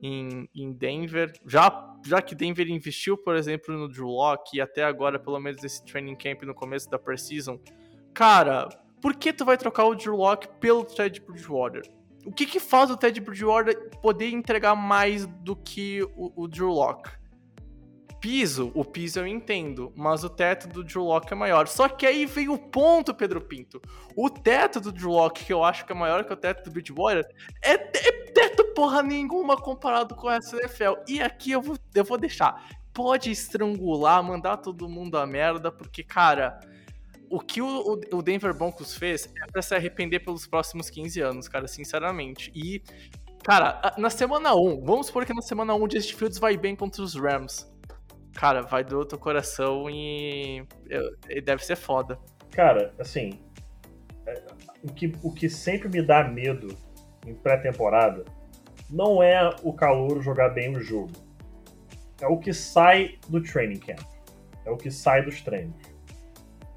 em, 0.02 0.48
em 0.54 0.72
Denver, 0.72 1.30
já, 1.46 1.70
já 2.04 2.22
que 2.22 2.34
Denver 2.34 2.68
investiu, 2.68 3.16
por 3.16 3.36
exemplo, 3.36 3.76
no 3.76 3.88
Drew 3.88 4.08
Locke 4.08 4.56
e 4.56 4.60
até 4.60 4.84
agora, 4.84 5.18
pelo 5.18 5.38
menos 5.38 5.62
esse 5.62 5.84
training 5.84 6.16
camp 6.16 6.42
no 6.42 6.54
começo 6.54 6.88
da 6.88 6.98
preseason, 6.98 7.58
cara, 8.14 8.68
por 9.00 9.14
que 9.14 9.32
tu 9.32 9.44
vai 9.44 9.56
trocar 9.56 9.84
o 9.84 9.94
Drew 9.94 10.16
Locke 10.16 10.48
pelo 10.60 10.84
Ted 10.84 11.20
Bridgewater? 11.20 11.82
O 12.24 12.32
que 12.32 12.44
que 12.44 12.60
faz 12.60 12.90
o 12.90 12.96
Ted 12.96 13.18
Bridgewater 13.20 13.90
poder 14.00 14.30
entregar 14.30 14.74
mais 14.74 15.26
do 15.26 15.56
que 15.56 16.02
o, 16.14 16.32
o 16.42 16.48
Drew 16.48 16.70
Locke? 16.70 17.10
Piso, 18.20 18.70
o 18.74 18.84
piso 18.84 19.18
eu 19.20 19.26
entendo, 19.26 19.92
mas 19.96 20.22
o 20.24 20.28
teto 20.28 20.68
do 20.68 20.84
Drew 20.84 21.02
Locke 21.04 21.32
é 21.32 21.36
maior. 21.36 21.66
Só 21.66 21.88
que 21.88 22.06
aí 22.06 22.26
vem 22.26 22.50
o 22.50 22.58
ponto, 22.58 23.14
Pedro 23.14 23.40
Pinto. 23.40 23.80
O 24.14 24.28
teto 24.28 24.78
do 24.78 24.92
Drew 24.92 25.10
Locke, 25.10 25.44
que 25.46 25.52
eu 25.52 25.64
acho 25.64 25.86
que 25.86 25.92
é 25.92 25.94
maior 25.94 26.24
que 26.24 26.32
o 26.32 26.36
teto 26.36 26.62
do 26.64 26.70
Bridgewater, 26.70 27.24
é, 27.64 27.72
é 27.72 28.12
teto 28.32 28.64
porra 28.74 29.02
nenhuma 29.02 29.56
comparado 29.56 30.14
com 30.14 30.30
essa 30.30 30.54
NFL. 30.56 30.94
E 31.08 31.22
aqui 31.22 31.52
eu 31.52 31.62
vou, 31.62 31.76
eu 31.94 32.04
vou 32.04 32.18
deixar. 32.18 32.68
Pode 32.92 33.30
estrangular, 33.30 34.22
mandar 34.22 34.58
todo 34.58 34.86
mundo 34.88 35.16
a 35.16 35.26
merda, 35.26 35.72
porque, 35.72 36.02
cara, 36.02 36.60
o 37.30 37.40
que 37.40 37.62
o, 37.62 37.98
o- 38.12 38.22
Denver 38.22 38.52
Broncos 38.52 38.94
fez 38.94 39.32
é 39.42 39.46
pra 39.50 39.62
se 39.62 39.74
arrepender 39.74 40.20
pelos 40.20 40.46
próximos 40.46 40.90
15 40.90 41.20
anos, 41.22 41.48
cara, 41.48 41.66
sinceramente. 41.66 42.52
E, 42.54 42.82
cara, 43.42 43.94
na 43.96 44.10
semana 44.10 44.54
1, 44.54 44.84
vamos 44.84 45.06
supor 45.06 45.24
que 45.24 45.32
na 45.32 45.40
semana 45.40 45.74
1 45.74 45.82
o 45.82 45.90
Justin 45.90 46.14
Fields 46.16 46.38
vai 46.38 46.56
bem 46.58 46.76
contra 46.76 47.00
os 47.02 47.14
Rams. 47.14 47.70
Cara, 48.34 48.62
vai 48.62 48.84
do 48.84 49.04
teu 49.04 49.18
coração 49.18 49.88
e, 49.90 50.64
e 51.28 51.40
deve 51.40 51.64
ser 51.64 51.76
foda. 51.76 52.18
Cara, 52.50 52.94
assim, 52.98 53.38
é, 54.26 54.42
o 54.82 54.92
que, 54.92 55.12
o 55.22 55.32
que 55.32 55.48
sempre 55.48 55.88
me 55.88 56.02
dá 56.02 56.24
medo 56.24 56.76
em 57.26 57.34
pré-temporada 57.34 58.24
não 58.88 59.22
é 59.22 59.54
o 59.62 59.72
calor 59.72 60.22
jogar 60.22 60.50
bem 60.50 60.76
o 60.76 60.80
jogo. 60.80 61.12
É 62.20 62.26
o 62.26 62.38
que 62.38 62.52
sai 62.52 63.18
do 63.28 63.42
training 63.42 63.78
camp. 63.78 64.00
É 64.64 64.70
o 64.70 64.76
que 64.76 64.90
sai 64.90 65.22
dos 65.22 65.40
treinos. 65.42 65.74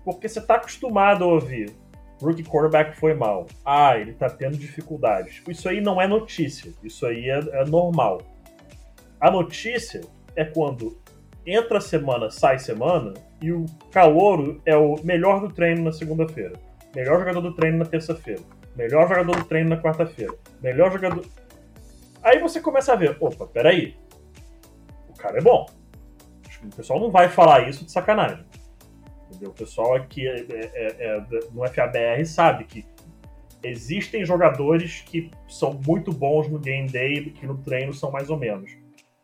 Porque 0.04 0.28
você 0.28 0.42
tá 0.42 0.56
acostumado 0.56 1.24
a 1.24 1.28
ouvir 1.28 1.74
rookie 2.22 2.44
quarterback 2.44 2.96
foi 2.98 3.14
mal. 3.14 3.48
Ah, 3.66 3.98
ele 3.98 4.14
tá 4.14 4.30
tendo 4.30 4.58
dificuldades. 4.58 5.42
Isso 5.48 5.68
aí 5.68 5.82
não 5.82 6.02
é 6.02 6.08
notícia. 6.08 6.74
Isso 6.82 7.06
aí 7.06 7.30
é, 7.30 7.40
é 7.62 7.66
normal. 7.66 8.22
A 9.20 9.30
notícia 9.30 10.02
é 10.36 10.46
quando 10.46 10.98
entra 11.46 11.82
semana, 11.82 12.30
sai 12.32 12.60
semana, 12.60 13.14
e 13.42 13.52
o 13.52 13.66
Calouro 13.92 14.62
é 14.66 14.76
o 14.76 14.96
melhor 15.04 15.42
do 15.42 15.54
treino 15.54 15.84
na 15.84 15.92
segunda-feira, 15.92 16.54
melhor 16.96 17.20
jogador 17.20 17.42
do 17.42 17.54
treino 17.54 17.78
na 17.78 17.86
terça-feira, 17.86 18.42
melhor 18.76 19.08
jogador 19.08 19.36
do 19.36 19.46
treino 19.46 19.70
na 19.70 19.82
quarta-feira, 19.82 20.34
melhor 20.62 20.92
jogador. 20.92 21.26
Aí 22.22 22.40
você 22.40 22.62
começa 22.62 22.94
a 22.94 22.96
ver, 22.96 23.18
opa, 23.20 23.46
peraí, 23.46 23.96
o 25.10 25.14
cara 25.18 25.38
é 25.38 25.42
bom. 25.42 25.66
O 26.64 26.76
pessoal 26.76 27.00
não 27.00 27.12
vai 27.12 27.28
falar 27.28 27.68
isso 27.68 27.84
de 27.84 27.92
sacanagem. 27.92 28.46
Entendeu? 29.28 29.50
O 29.50 29.54
pessoal 29.54 29.96
aqui 29.96 30.26
é- 30.26 30.46
é- 30.50 30.96
é- 31.00 31.24
no 31.52 31.68
FABR 31.68 32.26
sabe 32.26 32.64
que 32.64 32.86
existem 33.62 34.26
jogadores 34.26 35.02
que 35.06 35.30
são 35.48 35.74
muito 35.86 36.14
bons 36.14 36.48
no 36.48 36.60
game 36.60 36.88
day 36.88 37.16
e 37.16 37.32
que 37.32 37.46
no 37.46 37.58
treino 37.58 37.94
são 37.94 38.12
mais 38.12 38.30
ou 38.30 38.38
menos. 38.38 38.72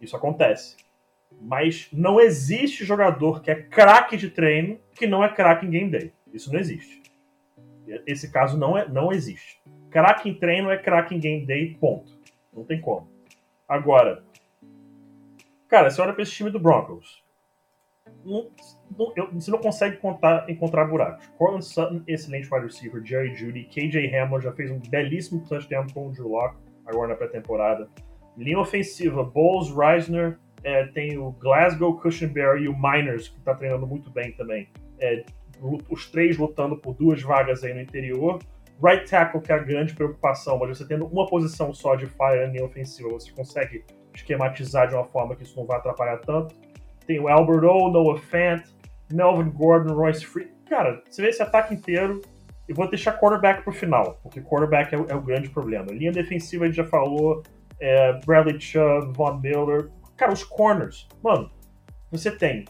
Isso 0.02 0.16
acontece. 0.16 0.76
Mas 1.42 1.90
não 1.94 2.20
existe 2.20 2.84
jogador 2.86 3.42
que 3.42 3.50
é 3.52 3.56
craque 3.56 4.18
de 4.18 4.30
treino 4.30 4.80
que 4.94 5.08
não 5.08 5.24
é 5.24 5.30
craque 5.34 5.66
em 5.66 5.70
game 5.70 5.90
day. 5.90 6.14
Isso 6.34 6.52
não 6.52 6.60
existe. 6.60 7.02
Esse 8.06 8.32
caso 8.32 8.58
não, 8.58 8.78
é, 8.78 8.88
não 8.88 9.12
existe. 9.12 9.60
Craque 9.90 10.30
em 10.30 10.34
treino 10.36 10.70
é 10.70 10.78
craque 10.78 11.16
em 11.16 11.20
game 11.20 11.46
day, 11.46 11.76
ponto. 11.80 12.12
Não 12.54 12.64
tem 12.64 12.80
como. 12.80 13.08
Agora, 13.68 14.24
cara, 15.68 15.90
você 15.90 16.02
olha 16.02 16.14
pra 16.14 16.24
esse 16.24 16.32
time 16.34 16.50
do 16.50 16.60
Broncos. 16.60 17.24
Não, 18.26 18.50
não- 18.98 19.14
eu- 19.16 19.32
você 19.34 19.50
não 19.50 19.60
consegue 19.60 19.98
contar, 19.98 20.50
encontrar 20.50 20.86
buracos. 20.86 21.26
Cortland 21.38 21.66
Sutton, 21.66 22.04
excelente 22.08 22.52
wide 22.54 22.66
receiver. 22.66 23.04
Jerry 23.06 23.34
Judy. 23.36 23.64
KJ 23.66 24.14
Hamler 24.16 24.42
já 24.42 24.52
fez 24.52 24.70
um 24.72 24.80
belíssimo 24.80 25.44
touchdown 25.48 25.88
com 25.94 26.08
o 26.08 26.12
Drew 26.12 26.28
Locke 26.28 26.58
agora 26.86 27.10
na 27.10 27.16
pré-temporada. 27.16 27.90
Linha 28.36 28.60
ofensiva, 28.60 29.24
Bowles, 29.24 29.70
Reisner, 29.76 30.38
é, 30.64 30.86
tem 30.88 31.18
o 31.18 31.32
Glasgow, 31.32 32.00
Cushenberry 32.00 32.64
e 32.64 32.68
o 32.68 32.76
Miners, 32.76 33.28
que 33.28 33.38
está 33.38 33.54
treinando 33.54 33.88
muito 33.88 34.10
bem 34.10 34.32
também. 34.34 34.68
É, 35.00 35.24
os 35.90 36.10
três 36.10 36.38
lutando 36.38 36.78
por 36.78 36.94
duas 36.94 37.22
vagas 37.22 37.64
aí 37.64 37.74
no 37.74 37.82
interior. 37.82 38.40
right 38.82 39.10
tackle, 39.10 39.42
que 39.42 39.52
é 39.52 39.56
a 39.56 39.60
grande 39.60 39.94
preocupação, 39.94 40.58
mas 40.58 40.78
você 40.78 40.88
tendo 40.88 41.06
uma 41.06 41.28
posição 41.28 41.74
só 41.74 41.96
de 41.96 42.06
fire 42.06 42.46
em 42.46 42.62
ofensiva, 42.62 43.10
você 43.10 43.32
consegue 43.32 43.84
esquematizar 44.14 44.88
de 44.88 44.96
uma 44.96 45.04
forma 45.06 45.36
que 45.36 45.44
isso 45.44 45.58
não 45.58 45.66
vai 45.66 45.78
atrapalhar 45.78 46.18
tanto. 46.18 46.56
Tem 47.06 47.20
o 47.20 47.28
Albert 47.28 47.64
O, 47.64 47.90
Noah 47.90 48.20
Fant, 48.20 48.64
Melvin 49.12 49.50
Gordon, 49.50 49.94
Royce 49.94 50.26
Free. 50.26 50.52
Cara, 50.70 51.02
você 51.10 51.22
vê 51.22 51.30
esse 51.30 51.42
ataque 51.42 51.74
inteiro, 51.74 52.22
e 52.70 52.74
vou 52.74 52.88
deixar 52.88 53.20
quarterback 53.20 53.64
pro 53.64 53.74
final, 53.74 54.20
porque 54.22 54.40
quarterback 54.40 54.94
é, 54.94 54.98
é 54.98 55.16
o 55.16 55.22
grande 55.22 55.50
problema. 55.50 55.92
Linha 55.92 56.12
defensiva 56.12 56.66
a 56.66 56.68
gente 56.68 56.78
já 56.78 56.86
falou, 56.86 57.42
é, 57.80 58.14
Bradley 58.26 58.62
Chubb, 58.62 59.12
Von 59.18 59.40
Miller. 59.40 59.90
Cara, 60.20 60.34
os 60.34 60.44
corners. 60.44 61.08
Mano, 61.24 61.50
você 62.12 62.30
tem 62.30 62.66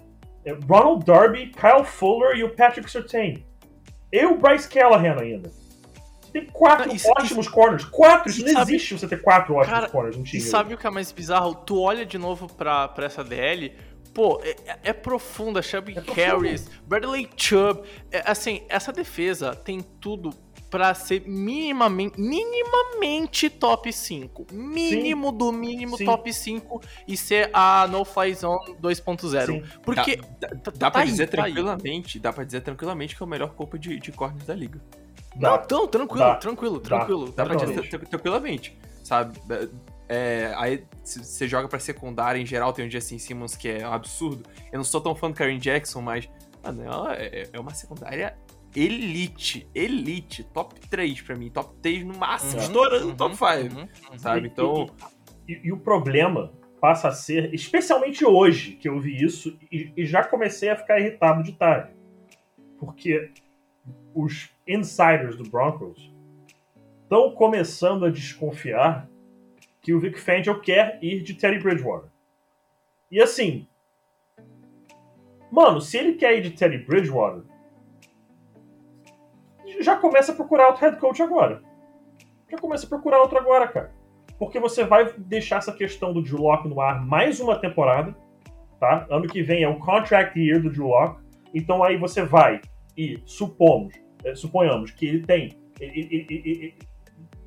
é, 0.45 0.51
Ronald 0.53 1.03
Darby, 1.03 1.47
Kyle 1.47 1.83
Fuller 1.83 2.37
e 2.37 2.43
o 2.43 2.55
Patrick 2.55 2.89
Surtain. 2.89 3.43
E 4.13 4.25
o 4.25 4.37
Bryce 4.37 4.69
Callahan 4.69 5.19
ainda. 5.19 5.49
Você 5.49 6.31
tem 6.31 6.45
quatro 6.45 6.87
Não, 6.87 6.95
isso- 6.95 7.09
ótimos 7.09 7.47
corners. 7.47 7.83
Quatro! 7.85 8.29
Isso 8.29 8.41
e 8.41 8.45
não 8.45 8.53
sabe- 8.53 8.75
existe 8.75 8.97
você 8.97 9.07
ter 9.07 9.21
quatro 9.21 9.55
ótimos 9.55 9.79
Cara, 9.79 9.89
corners 9.89 10.15
no 10.15 10.21
E 10.23 10.27
time. 10.27 10.41
sabe 10.41 10.73
o 10.75 10.77
que 10.77 10.85
é 10.85 10.89
mais 10.91 11.11
bizarro? 11.11 11.55
Tu 11.55 11.79
olha 11.81 12.05
de 12.05 12.17
novo 12.19 12.47
pra, 12.53 12.87
pra 12.87 13.07
essa 13.07 13.23
DL, 13.23 13.73
pô, 14.13 14.39
é, 14.43 14.49
é- 14.71 14.79
é 14.83 14.93
profunda. 14.93 15.61
Chubb 15.63 15.95
É. 15.97 16.11
Harris, 16.13 16.69
Bradley 16.85 17.27
Chubb. 17.35 17.81
É, 18.11 18.23
assim, 18.29 18.61
essa 18.69 18.93
defesa 18.93 19.55
tem 19.55 19.81
tudo 19.81 20.29
pra 20.69 20.93
ser 20.93 21.23
minimamente, 21.27 22.19
minimamente 22.19 23.49
top 23.49 23.91
5. 23.91 24.47
Mínimo 24.51 25.31
do 25.31 25.51
mínimo 25.51 25.97
Sim. 25.97 26.05
top 26.05 26.31
5 26.31 26.81
e 27.07 27.17
ser 27.17 27.49
a 27.53 27.87
No 27.87 28.05
Fly 28.05 28.33
Zone 28.35 28.75
2.0. 28.81 29.45
Sim. 29.45 29.63
Porque 29.83 30.17
dá, 30.39 30.47
dá, 30.47 30.55
tá 30.57 30.71
dá 30.75 30.91
pra 30.91 31.01
aí, 31.01 31.07
dizer 31.07 31.27
tá 31.27 31.43
aí. 31.43 31.53
tranquilamente, 31.53 32.19
dá 32.19 32.31
pra 32.31 32.43
dizer 32.43 32.61
tranquilamente 32.61 33.15
que 33.15 33.23
é 33.23 33.25
o 33.25 33.29
melhor 33.29 33.49
corpo 33.53 33.77
de, 33.77 33.99
de 33.99 34.11
corners 34.11 34.45
da 34.45 34.53
liga. 34.53 34.79
Dá. 35.35 35.51
Não, 35.51 35.63
então, 35.63 35.87
tranquilo, 35.87 36.19
Dá. 36.25 36.35
tranquilo, 36.35 36.79
Dá. 36.79 36.85
tranquilo. 36.97 37.31
Dá 37.31 37.45
pra 37.45 37.55
dizer 37.55 37.89
tranquilamente, 38.07 38.77
sabe? 39.03 39.39
É, 40.07 40.53
aí 40.57 40.83
se 41.03 41.23
você 41.23 41.47
joga 41.47 41.67
pra 41.67 41.79
secundária 41.79 42.39
em 42.39 42.45
geral, 42.45 42.73
tem 42.73 42.85
um 42.85 42.89
Justin 42.89 43.19
Simmons 43.19 43.55
que 43.55 43.69
é 43.69 43.87
um 43.87 43.93
absurdo. 43.93 44.43
Eu 44.71 44.77
não 44.77 44.83
sou 44.83 44.99
tão 45.01 45.15
fã 45.15 45.29
do 45.29 45.35
Karen 45.35 45.57
Jackson, 45.59 46.01
mas 46.01 46.27
mano, 46.63 46.81
é, 47.11 47.47
é 47.53 47.59
uma 47.59 47.73
secundária 47.73 48.35
elite, 48.75 49.67
elite, 49.73 50.43
top 50.43 50.79
3 50.87 51.21
pra 51.21 51.35
mim, 51.35 51.49
top 51.49 51.75
3 51.81 52.03
no 52.05 52.17
máximo, 52.17 52.53
Uhum, 52.61 52.67
estourando 52.67 53.07
Uhum, 53.07 53.15
top 53.15 53.35
5, 53.35 53.75
uhum, 53.75 54.17
sabe? 54.17 54.47
Então, 54.47 54.87
E, 55.47 55.53
e- 55.53 55.61
e 55.67 55.71
o 55.71 55.77
problema 55.79 56.53
passa 56.79 57.09
a 57.09 57.11
ser, 57.11 57.53
especialmente 57.53 58.25
hoje 58.25 58.73
que 58.75 58.87
eu 58.87 58.99
vi 58.99 59.21
isso, 59.23 59.57
e, 59.71 59.91
e 59.97 60.05
já 60.05 60.23
comecei 60.23 60.69
a 60.69 60.75
ficar 60.75 60.99
irritado 60.99 61.43
de 61.43 61.51
tarde. 61.53 61.91
Porque 62.77 63.31
os 64.13 64.49
insiders 64.67 65.35
do 65.35 65.43
Broncos 65.43 66.13
estão 67.03 67.31
começando 67.31 68.05
a 68.05 68.09
desconfiar 68.09 69.09
que 69.81 69.93
o 69.93 69.99
Vic 69.99 70.19
Fangio 70.19 70.59
quer 70.61 70.99
ir 71.01 71.21
de 71.23 71.33
Teddy 71.33 71.59
Bridgewater. 71.59 72.09
E 73.11 73.19
assim, 73.21 73.67
mano, 75.51 75.81
se 75.81 75.97
ele 75.97 76.13
quer 76.13 76.37
ir 76.37 76.41
de 76.41 76.51
Teddy 76.51 76.77
Bridgewater, 76.77 77.43
já 79.83 79.95
começa 79.95 80.31
a 80.31 80.35
procurar 80.35 80.67
outro 80.67 80.81
head 80.81 80.97
coach 80.97 81.21
agora. 81.21 81.61
Já 82.49 82.57
começa 82.57 82.85
a 82.85 82.89
procurar 82.89 83.19
outro 83.21 83.37
agora, 83.37 83.67
cara. 83.67 83.91
Porque 84.37 84.59
você 84.59 84.83
vai 84.83 85.11
deixar 85.17 85.57
essa 85.57 85.71
questão 85.73 86.13
do 86.13 86.21
Drew 86.21 86.39
no 86.65 86.81
ar 86.81 87.05
mais 87.05 87.39
uma 87.39 87.57
temporada, 87.59 88.15
tá? 88.79 89.05
Ano 89.09 89.27
que 89.27 89.43
vem 89.43 89.63
é 89.63 89.67
o 89.67 89.79
contract 89.79 90.39
year 90.39 90.61
do 90.61 90.69
Drew. 90.69 90.91
Então 91.53 91.83
aí 91.83 91.97
você 91.97 92.23
vai 92.23 92.61
e 92.97 93.21
supomos, 93.25 93.93
eh, 94.23 94.35
suponhamos 94.35 94.91
que 94.91 95.05
ele 95.05 95.21
tem 95.25 95.49
ele, 95.79 96.07
ele- 96.11 96.27
ele- 96.29 96.49
ele 96.49 96.75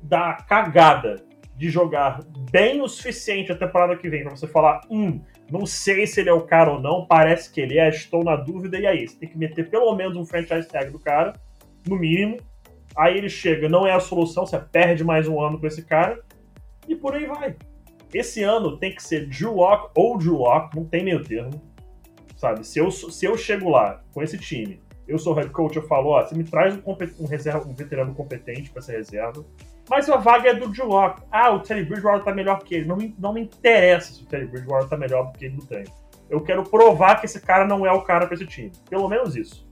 dá 0.01 0.31
a 0.31 0.33
cagada 0.43 1.23
de 1.55 1.69
jogar 1.69 2.19
bem 2.51 2.81
o 2.81 2.87
suficiente 2.87 3.51
a 3.51 3.55
temporada 3.55 3.95
que 3.95 4.09
vem 4.09 4.23
pra 4.23 4.35
você 4.35 4.47
falar, 4.47 4.81
hum, 4.89 5.21
não 5.51 5.65
sei 5.65 6.07
se 6.07 6.19
ele 6.19 6.29
é 6.29 6.33
o 6.33 6.41
cara 6.41 6.71
ou 6.71 6.79
não, 6.79 7.05
parece 7.05 7.51
que 7.53 7.61
ele 7.61 7.77
é, 7.77 7.87
estou 7.89 8.23
na 8.23 8.35
dúvida, 8.35 8.79
e 8.79 8.87
aí? 8.87 9.07
Você 9.07 9.19
tem 9.19 9.29
que 9.29 9.37
meter 9.37 9.69
pelo 9.69 9.95
menos 9.95 10.17
um 10.17 10.25
franchise 10.25 10.67
tag 10.67 10.89
do 10.91 10.99
cara, 10.99 11.33
no 11.87 11.97
mínimo. 11.97 12.37
Aí 12.95 13.17
ele 13.17 13.29
chega, 13.29 13.67
não 13.67 13.87
é 13.87 13.93
a 13.93 13.99
solução, 13.99 14.45
você 14.45 14.59
perde 14.59 15.03
mais 15.03 15.27
um 15.27 15.41
ano 15.41 15.59
com 15.59 15.65
esse 15.65 15.83
cara, 15.83 16.21
e 16.87 16.95
por 16.95 17.15
aí 17.15 17.25
vai. 17.25 17.55
Esse 18.13 18.43
ano 18.43 18.77
tem 18.77 18.93
que 18.93 19.01
ser 19.01 19.27
Drew 19.27 19.55
Lock 19.55 19.91
ou 19.95 20.17
Drew 20.17 20.37
Lock, 20.37 20.75
não 20.75 20.85
tem 20.85 21.03
meio 21.03 21.23
termo. 21.23 21.59
Sabe? 22.37 22.65
Se 22.67 22.77
eu, 22.77 22.91
se 22.91 23.25
eu 23.25 23.35
chego 23.37 23.69
lá 23.69 24.03
com 24.13 24.21
esse 24.21 24.37
time, 24.37 24.79
eu 25.07 25.17
sou 25.17 25.33
head 25.33 25.49
coach, 25.49 25.75
eu 25.75 25.87
falo, 25.87 26.09
ó, 26.09 26.21
você 26.21 26.35
me 26.35 26.43
traz 26.43 26.75
um, 26.75 26.81
um, 27.19 27.25
reserva, 27.25 27.67
um 27.67 27.73
veterano 27.73 28.13
competente 28.13 28.69
pra 28.69 28.81
ser 28.81 28.97
reserva, 28.97 29.43
mas 29.89 30.09
a 30.09 30.17
vaga 30.17 30.49
é 30.49 30.53
do 30.53 30.69
Drew 30.69 30.87
Lock. 30.87 31.21
Ah, 31.31 31.51
o 31.51 31.59
Teddy 31.59 31.83
Bridgewater 31.83 32.23
tá 32.23 32.33
melhor 32.33 32.59
que 32.63 32.75
ele. 32.75 32.85
Não 32.85 32.95
me, 32.95 33.13
não 33.19 33.33
me 33.33 33.41
interessa 33.41 34.13
se 34.13 34.23
o 34.23 34.25
Teddy 34.25 34.45
Bridgewater 34.45 34.87
tá 34.87 34.97
melhor 34.97 35.31
do 35.31 35.37
que 35.37 35.45
ele 35.45 35.57
não 35.57 35.65
tem. 35.65 35.83
Eu 36.29 36.41
quero 36.41 36.63
provar 36.63 37.19
que 37.19 37.25
esse 37.25 37.41
cara 37.41 37.67
não 37.67 37.85
é 37.85 37.91
o 37.91 38.01
cara 38.01 38.25
pra 38.25 38.35
esse 38.35 38.45
time. 38.45 38.71
Pelo 38.89 39.09
menos 39.09 39.35
isso. 39.35 39.67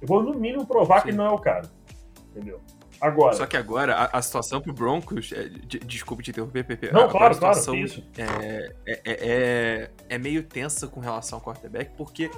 Eu 0.00 0.08
vou, 0.08 0.22
no 0.22 0.34
mínimo, 0.34 0.66
provar 0.66 1.02
Sim. 1.02 1.08
que 1.08 1.12
não 1.14 1.26
é 1.26 1.30
o 1.30 1.38
cara. 1.38 1.68
Entendeu? 2.30 2.60
Agora. 3.00 3.34
só 3.34 3.46
que 3.46 3.56
agora 3.56 3.94
a, 3.94 4.18
a 4.18 4.22
situação 4.22 4.60
pro 4.60 4.74
Broncos, 4.74 5.32
é, 5.32 5.48
de- 5.48 5.78
desculpe 5.78 6.22
te 6.22 6.30
interromper, 6.32 6.64
Pepe. 6.64 6.92
Não, 6.92 7.02
agora 7.04 7.10
claro, 7.10 7.34
a 7.34 7.38
claro, 7.38 7.54
situação 7.54 7.74
isso. 7.74 8.04
é, 8.18 8.74
é, 8.86 8.92
é, 8.94 9.00
é- 9.06 9.90
é 10.10 10.18
meio 10.18 10.42
tensa 10.42 10.86
com 10.86 11.00
relação 11.00 11.38
ao 11.38 11.44
quarterback, 11.44 11.92
porque. 11.96 12.30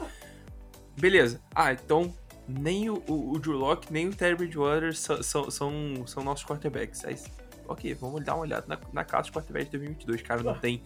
Beleza. 0.98 1.40
Ah, 1.54 1.72
então 1.72 2.12
nem 2.46 2.90
o, 2.90 3.02
o, 3.08 3.32
o 3.32 3.38
Drew 3.38 3.56
Lock, 3.56 3.92
nem 3.92 4.08
o 4.08 4.14
Terry 4.14 4.34
Bridgewater 4.36 4.94
são, 4.96 5.22
são, 5.22 5.50
são, 5.50 5.72
são 6.06 6.22
nossos 6.22 6.44
quarterbacks. 6.44 7.04
Aí, 7.04 7.16
ok, 7.66 7.94
vamos 7.94 8.24
dar 8.24 8.34
uma 8.34 8.42
olhada 8.42 8.64
na, 8.68 8.78
na 8.92 9.04
casa 9.04 9.22
dos 9.22 9.30
quarterbacks 9.32 9.70
de 9.70 9.78
2022. 9.78 10.22
Cara, 10.22 10.42
não 10.42 10.52
Ah. 10.52 10.58
tem. 10.58 10.82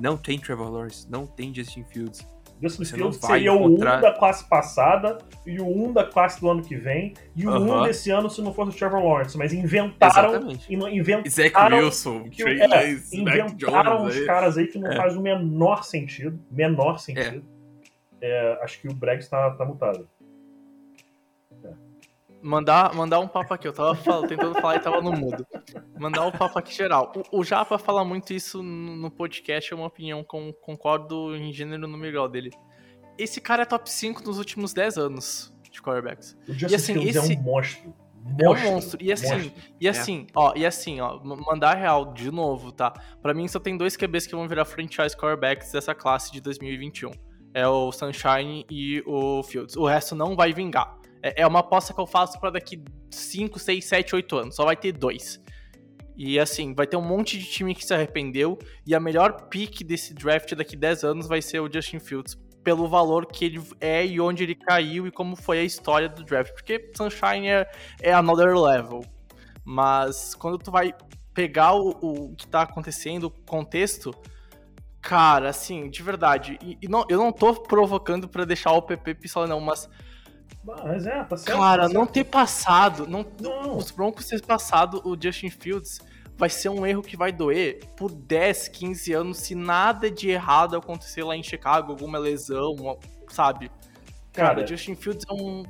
Não 0.00 0.16
tem 0.16 0.38
Trevor 0.38 0.70
Lawrence, 0.70 1.08
não 1.10 1.26
tem 1.26 1.54
Justin 1.54 1.84
Fields. 1.84 2.26
Justin 2.62 2.84
seria 2.84 3.52
o 3.52 3.66
1 3.66 3.78
da 4.00 4.12
classe 4.12 4.44
passada 4.48 5.18
e 5.46 5.58
o 5.60 5.66
1 5.66 5.92
da 5.92 6.04
classe 6.04 6.40
do 6.40 6.50
ano 6.50 6.62
que 6.62 6.76
vem 6.76 7.14
e 7.34 7.46
o 7.46 7.50
1 7.50 7.72
Aham. 7.72 7.82
desse 7.86 8.10
ano 8.10 8.28
se 8.28 8.42
não 8.42 8.52
fosse 8.52 8.70
o 8.70 8.78
Trevor 8.78 9.02
Lawrence. 9.02 9.36
Mas 9.38 9.52
inventaram. 9.52 10.28
Exatamente. 10.30 10.72
Inventaram. 10.74 11.24
Zach 11.30 11.74
Wilson, 11.74 12.24
que- 12.24 12.42
Trey 12.42 12.60
é, 12.60 12.90
inventaram 13.12 13.54
Jones. 13.56 14.14
uns 14.14 14.20
aí. 14.20 14.26
caras 14.26 14.58
aí 14.58 14.66
que 14.66 14.78
não 14.78 14.90
É. 14.92 14.96
faz 14.96 15.16
o 15.16 15.20
menor 15.22 15.84
sentido. 15.84 16.38
Menor 16.50 16.98
sentido. 16.98 17.44
É, 18.20 18.58
acho 18.62 18.80
que 18.80 18.88
o 18.88 18.94
Brex 18.94 19.28
tá, 19.28 19.50
tá 19.52 19.64
mutado. 19.64 20.06
Mandar, 22.42 22.94
mandar 22.94 23.20
um 23.20 23.28
papo 23.28 23.52
aqui, 23.52 23.68
eu 23.68 23.72
tava 23.72 23.94
falando, 23.94 24.28
tentando 24.28 24.54
falar 24.60 24.76
e 24.76 24.80
tava 24.80 25.02
no 25.02 25.12
mudo. 25.12 25.46
Mandar 25.98 26.26
um 26.26 26.32
papo 26.32 26.58
aqui 26.58 26.74
geral. 26.74 27.12
O, 27.30 27.40
o 27.40 27.44
Japa 27.44 27.78
fala 27.78 28.04
muito 28.04 28.32
isso 28.32 28.62
no, 28.62 29.10
podcast, 29.10 29.72
é 29.72 29.76
uma 29.76 29.86
opinião, 29.86 30.24
com, 30.24 30.52
concordo 30.52 31.36
em 31.36 31.52
gênero 31.52 31.86
no 31.86 32.06
igual 32.06 32.28
dele. 32.28 32.50
Esse 33.18 33.40
cara 33.40 33.62
é 33.62 33.66
top 33.66 33.90
5 33.90 34.22
nos 34.24 34.38
últimos 34.38 34.72
10 34.72 34.96
anos 34.96 35.52
de 35.70 35.82
quarterbacks. 35.82 36.36
O 36.48 36.52
Justin 36.54 36.74
assim, 36.74 36.92
Fields 36.94 37.16
esse- 37.16 37.34
é 37.34 37.38
um 37.38 37.42
monstro. 37.42 37.94
É 38.38 38.48
um 38.48 38.72
monstro. 38.72 39.02
E 39.02 39.12
assim, 39.12 39.32
monstro. 39.34 39.52
e 39.80 39.88
assim, 39.88 40.26
ó, 40.34 40.52
e 40.56 40.66
assim, 40.66 41.00
ó, 41.00 41.20
mandar 41.22 41.74
real 41.74 42.12
de 42.12 42.30
novo, 42.30 42.72
tá? 42.72 42.92
Pra 43.22 43.34
mim 43.34 43.48
só 43.48 43.58
tem 43.58 43.76
dois 43.76 43.96
QBs 43.96 44.26
que 44.26 44.34
vão 44.34 44.48
virar 44.48 44.64
franchise 44.64 45.16
quarterbacks 45.16 45.72
dessa 45.72 45.94
classe 45.94 46.32
de 46.32 46.40
2021. 46.40 47.10
É 47.52 47.66
o 47.66 47.90
Sunshine 47.90 48.64
e 48.70 49.02
o 49.06 49.42
Fields. 49.42 49.76
O 49.76 49.84
resto 49.86 50.14
não 50.14 50.36
vai 50.36 50.52
vingar. 50.52 50.99
É, 51.22 51.42
é 51.42 51.46
uma 51.46 51.60
aposta 51.60 51.92
que 51.92 52.00
eu 52.00 52.06
faço 52.06 52.38
pra 52.40 52.50
daqui 52.50 52.82
5, 53.10 53.58
6, 53.58 53.84
7, 53.84 54.14
8 54.14 54.36
anos. 54.36 54.56
Só 54.56 54.64
vai 54.64 54.76
ter 54.76 54.92
dois. 54.92 55.40
E 56.16 56.38
assim, 56.38 56.74
vai 56.74 56.86
ter 56.86 56.96
um 56.96 57.02
monte 57.02 57.38
de 57.38 57.44
time 57.44 57.74
que 57.74 57.84
se 57.84 57.94
arrependeu. 57.94 58.58
E 58.86 58.94
a 58.94 59.00
melhor 59.00 59.48
pick 59.48 59.82
desse 59.82 60.12
draft 60.12 60.54
daqui 60.54 60.76
10 60.76 61.04
anos 61.04 61.28
vai 61.28 61.40
ser 61.40 61.60
o 61.60 61.72
Justin 61.72 61.98
Fields. 61.98 62.36
Pelo 62.62 62.88
valor 62.88 63.24
que 63.24 63.46
ele 63.46 63.62
é 63.80 64.04
e 64.04 64.20
onde 64.20 64.42
ele 64.42 64.54
caiu 64.54 65.06
e 65.06 65.10
como 65.10 65.34
foi 65.34 65.60
a 65.60 65.64
história 65.64 66.08
do 66.08 66.22
draft. 66.22 66.52
Porque 66.52 66.90
Sunshine 66.94 67.48
é, 67.48 67.70
é 68.02 68.12
another 68.12 68.54
level. 68.54 69.02
Mas 69.64 70.34
quando 70.34 70.58
tu 70.58 70.70
vai 70.70 70.92
pegar 71.32 71.74
o, 71.74 71.90
o 72.02 72.34
que 72.36 72.46
tá 72.46 72.62
acontecendo, 72.62 73.24
o 73.24 73.30
contexto, 73.30 74.14
cara, 75.00 75.48
assim, 75.48 75.88
de 75.88 76.02
verdade. 76.02 76.58
E, 76.62 76.78
e 76.82 76.88
não, 76.88 77.04
eu 77.08 77.18
não 77.18 77.32
tô 77.32 77.54
provocando 77.54 78.28
pra 78.28 78.44
deixar 78.44 78.72
o 78.72 78.82
PP 78.82 79.14
pistola, 79.14 79.46
não, 79.46 79.60
mas, 79.60 79.88
Mas 80.62 81.06
é, 81.06 81.24
tá 81.24 81.36
certo. 81.36 81.58
cara, 81.58 81.88
tá 81.88 81.94
não 81.94 82.06
ter 82.06 82.24
passado, 82.24 83.06
não, 83.06 83.24
Não. 83.40 83.76
os 83.78 83.90
Broncos 83.90 84.26
ter 84.26 84.42
passado 84.44 85.00
o 85.04 85.16
Justin 85.20 85.48
Fields 85.48 85.98
vai 86.36 86.48
ser 86.50 86.68
um 86.68 86.86
erro 86.86 87.02
que 87.02 87.16
vai 87.16 87.32
doer 87.32 87.80
por 87.96 88.10
10, 88.10 88.68
15 88.68 89.12
anos 89.12 89.38
se 89.38 89.54
nada 89.54 90.10
de 90.10 90.30
errado 90.30 90.76
acontecer 90.76 91.22
lá 91.24 91.34
em 91.36 91.42
Chicago, 91.42 91.92
alguma 91.92 92.18
lesão, 92.18 92.72
uma- 92.72 92.96
sabe? 93.28 93.70
Cara, 94.32 94.54
Cara, 94.54 94.64
o 94.64 94.66
Justin 94.66 94.94
Fields 94.94 95.24
é 95.28 95.32
um 95.32 95.64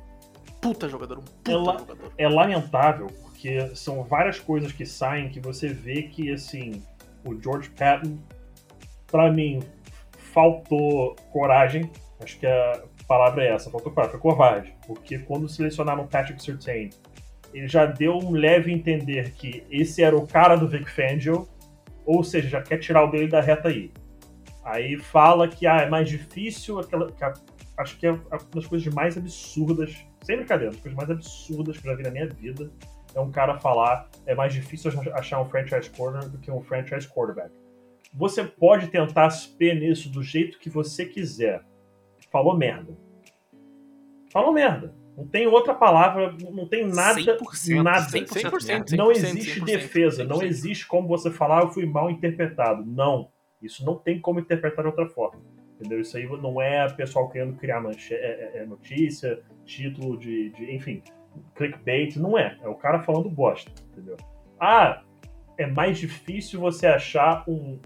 puta 0.61 0.87
jogador, 0.89 1.19
um 1.19 1.23
puta 1.23 1.51
Ela- 1.51 1.79
jogador. 1.79 2.11
é 2.17 2.27
lamentável, 2.27 3.07
porque 3.23 3.73
são 3.75 4.03
várias 4.03 4.39
coisas 4.39 4.71
que 4.71 4.85
saem 4.85 5.29
que 5.29 5.39
você 5.39 5.69
vê 5.69 6.03
que, 6.03 6.31
assim, 6.31 6.83
o 7.25 7.33
George 7.41 7.69
Patton, 7.71 8.17
pra 9.07 9.31
mim, 9.31 9.61
faltou 10.33 11.15
coragem. 11.31 11.89
Acho 12.23 12.37
que 12.39 12.45
a 12.45 12.81
palavra 13.11 13.43
é 13.43 13.53
essa, 13.53 13.69
faltou 13.69 13.91
coragem, 13.91 14.11
foi 14.11 14.21
covarde. 14.21 14.75
Porque 14.87 15.19
quando 15.19 15.49
selecionaram 15.49 16.03
o 16.03 16.07
Patrick 16.07 16.41
Surtain 16.41 16.89
ele 17.53 17.67
já 17.67 17.85
deu 17.85 18.17
um 18.17 18.31
leve 18.31 18.71
entender 18.71 19.33
que 19.33 19.65
esse 19.69 20.01
era 20.01 20.15
o 20.15 20.25
cara 20.25 20.55
do 20.55 20.69
Vic 20.69 20.89
Fangio, 20.89 21.49
ou 22.05 22.23
seja, 22.23 22.47
já 22.47 22.61
quer 22.61 22.77
tirar 22.77 23.03
o 23.03 23.11
dele 23.11 23.27
da 23.27 23.41
reta 23.41 23.67
aí. 23.67 23.91
Aí 24.63 24.97
fala 24.97 25.49
que 25.49 25.67
ah, 25.67 25.81
é 25.81 25.89
mais 25.89 26.07
difícil, 26.07 26.79
aquela, 26.79 27.11
que 27.11 27.21
a, 27.21 27.33
acho 27.77 27.97
que 27.97 28.07
é 28.07 28.11
uma 28.11 28.39
das 28.55 28.65
coisas 28.65 28.93
mais 28.93 29.17
absurdas, 29.17 30.05
sem 30.21 30.37
brincadeira, 30.37 30.71
uma 30.71 30.75
das 30.75 30.81
coisas 30.81 30.97
mais 30.97 31.09
absurdas 31.09 31.77
que 31.77 31.85
eu 31.85 31.91
já 31.91 31.97
vi 31.97 32.03
na 32.03 32.11
minha 32.11 32.27
vida 32.29 32.71
é 33.13 33.19
um 33.19 33.29
cara 33.29 33.59
falar 33.59 34.09
é 34.25 34.33
mais 34.33 34.53
difícil 34.53 34.89
achar 35.13 35.41
um 35.41 35.45
franchise 35.45 35.89
corner 35.89 36.29
do 36.29 36.37
que 36.37 36.49
um 36.49 36.61
franchise 36.61 37.09
quarterback. 37.09 37.51
Você 38.13 38.45
pode 38.45 38.87
tentar 38.87 39.29
se 39.31 39.73
nisso 39.73 40.09
do 40.09 40.23
jeito 40.23 40.59
que 40.59 40.69
você 40.69 41.05
quiser. 41.05 41.61
Falou 42.31 42.57
merda. 42.57 42.97
Falou 44.31 44.53
merda. 44.53 44.95
Não 45.15 45.27
tem 45.27 45.45
outra 45.45 45.75
palavra, 45.75 46.35
não 46.51 46.65
tem 46.67 46.87
nada. 46.87 47.19
100%, 47.19 47.83
nada. 47.83 48.07
100%, 48.07 48.27
100%, 48.49 48.97
não 48.97 49.11
existe 49.11 49.59
defesa, 49.59 50.23
não 50.23 50.41
existe 50.41 50.87
como 50.87 51.07
você 51.07 51.29
falar 51.29 51.61
eu 51.61 51.69
fui 51.69 51.85
mal 51.85 52.09
interpretado. 52.09 52.85
Não. 52.85 53.29
Isso 53.61 53.85
não 53.85 53.95
tem 53.95 54.19
como 54.19 54.39
interpretar 54.39 54.83
de 54.83 54.89
outra 54.89 55.05
forma. 55.07 55.41
Entendeu? 55.75 55.99
Isso 55.99 56.15
aí 56.15 56.25
não 56.41 56.61
é 56.61 56.87
pessoal 56.93 57.29
querendo 57.29 57.57
criar 57.57 57.81
manche... 57.81 58.13
é, 58.13 58.59
é 58.59 58.65
notícia, 58.65 59.41
título 59.65 60.17
de, 60.17 60.49
de. 60.51 60.73
Enfim, 60.73 61.03
clickbait. 61.55 62.15
Não 62.15 62.37
é. 62.37 62.57
É 62.61 62.67
o 62.67 62.75
cara 62.75 63.03
falando 63.03 63.29
bosta. 63.29 63.71
Entendeu? 63.91 64.15
Ah, 64.59 65.03
é 65.57 65.67
mais 65.67 65.99
difícil 65.99 66.59
você 66.59 66.87
achar 66.87 67.43
um 67.47 67.79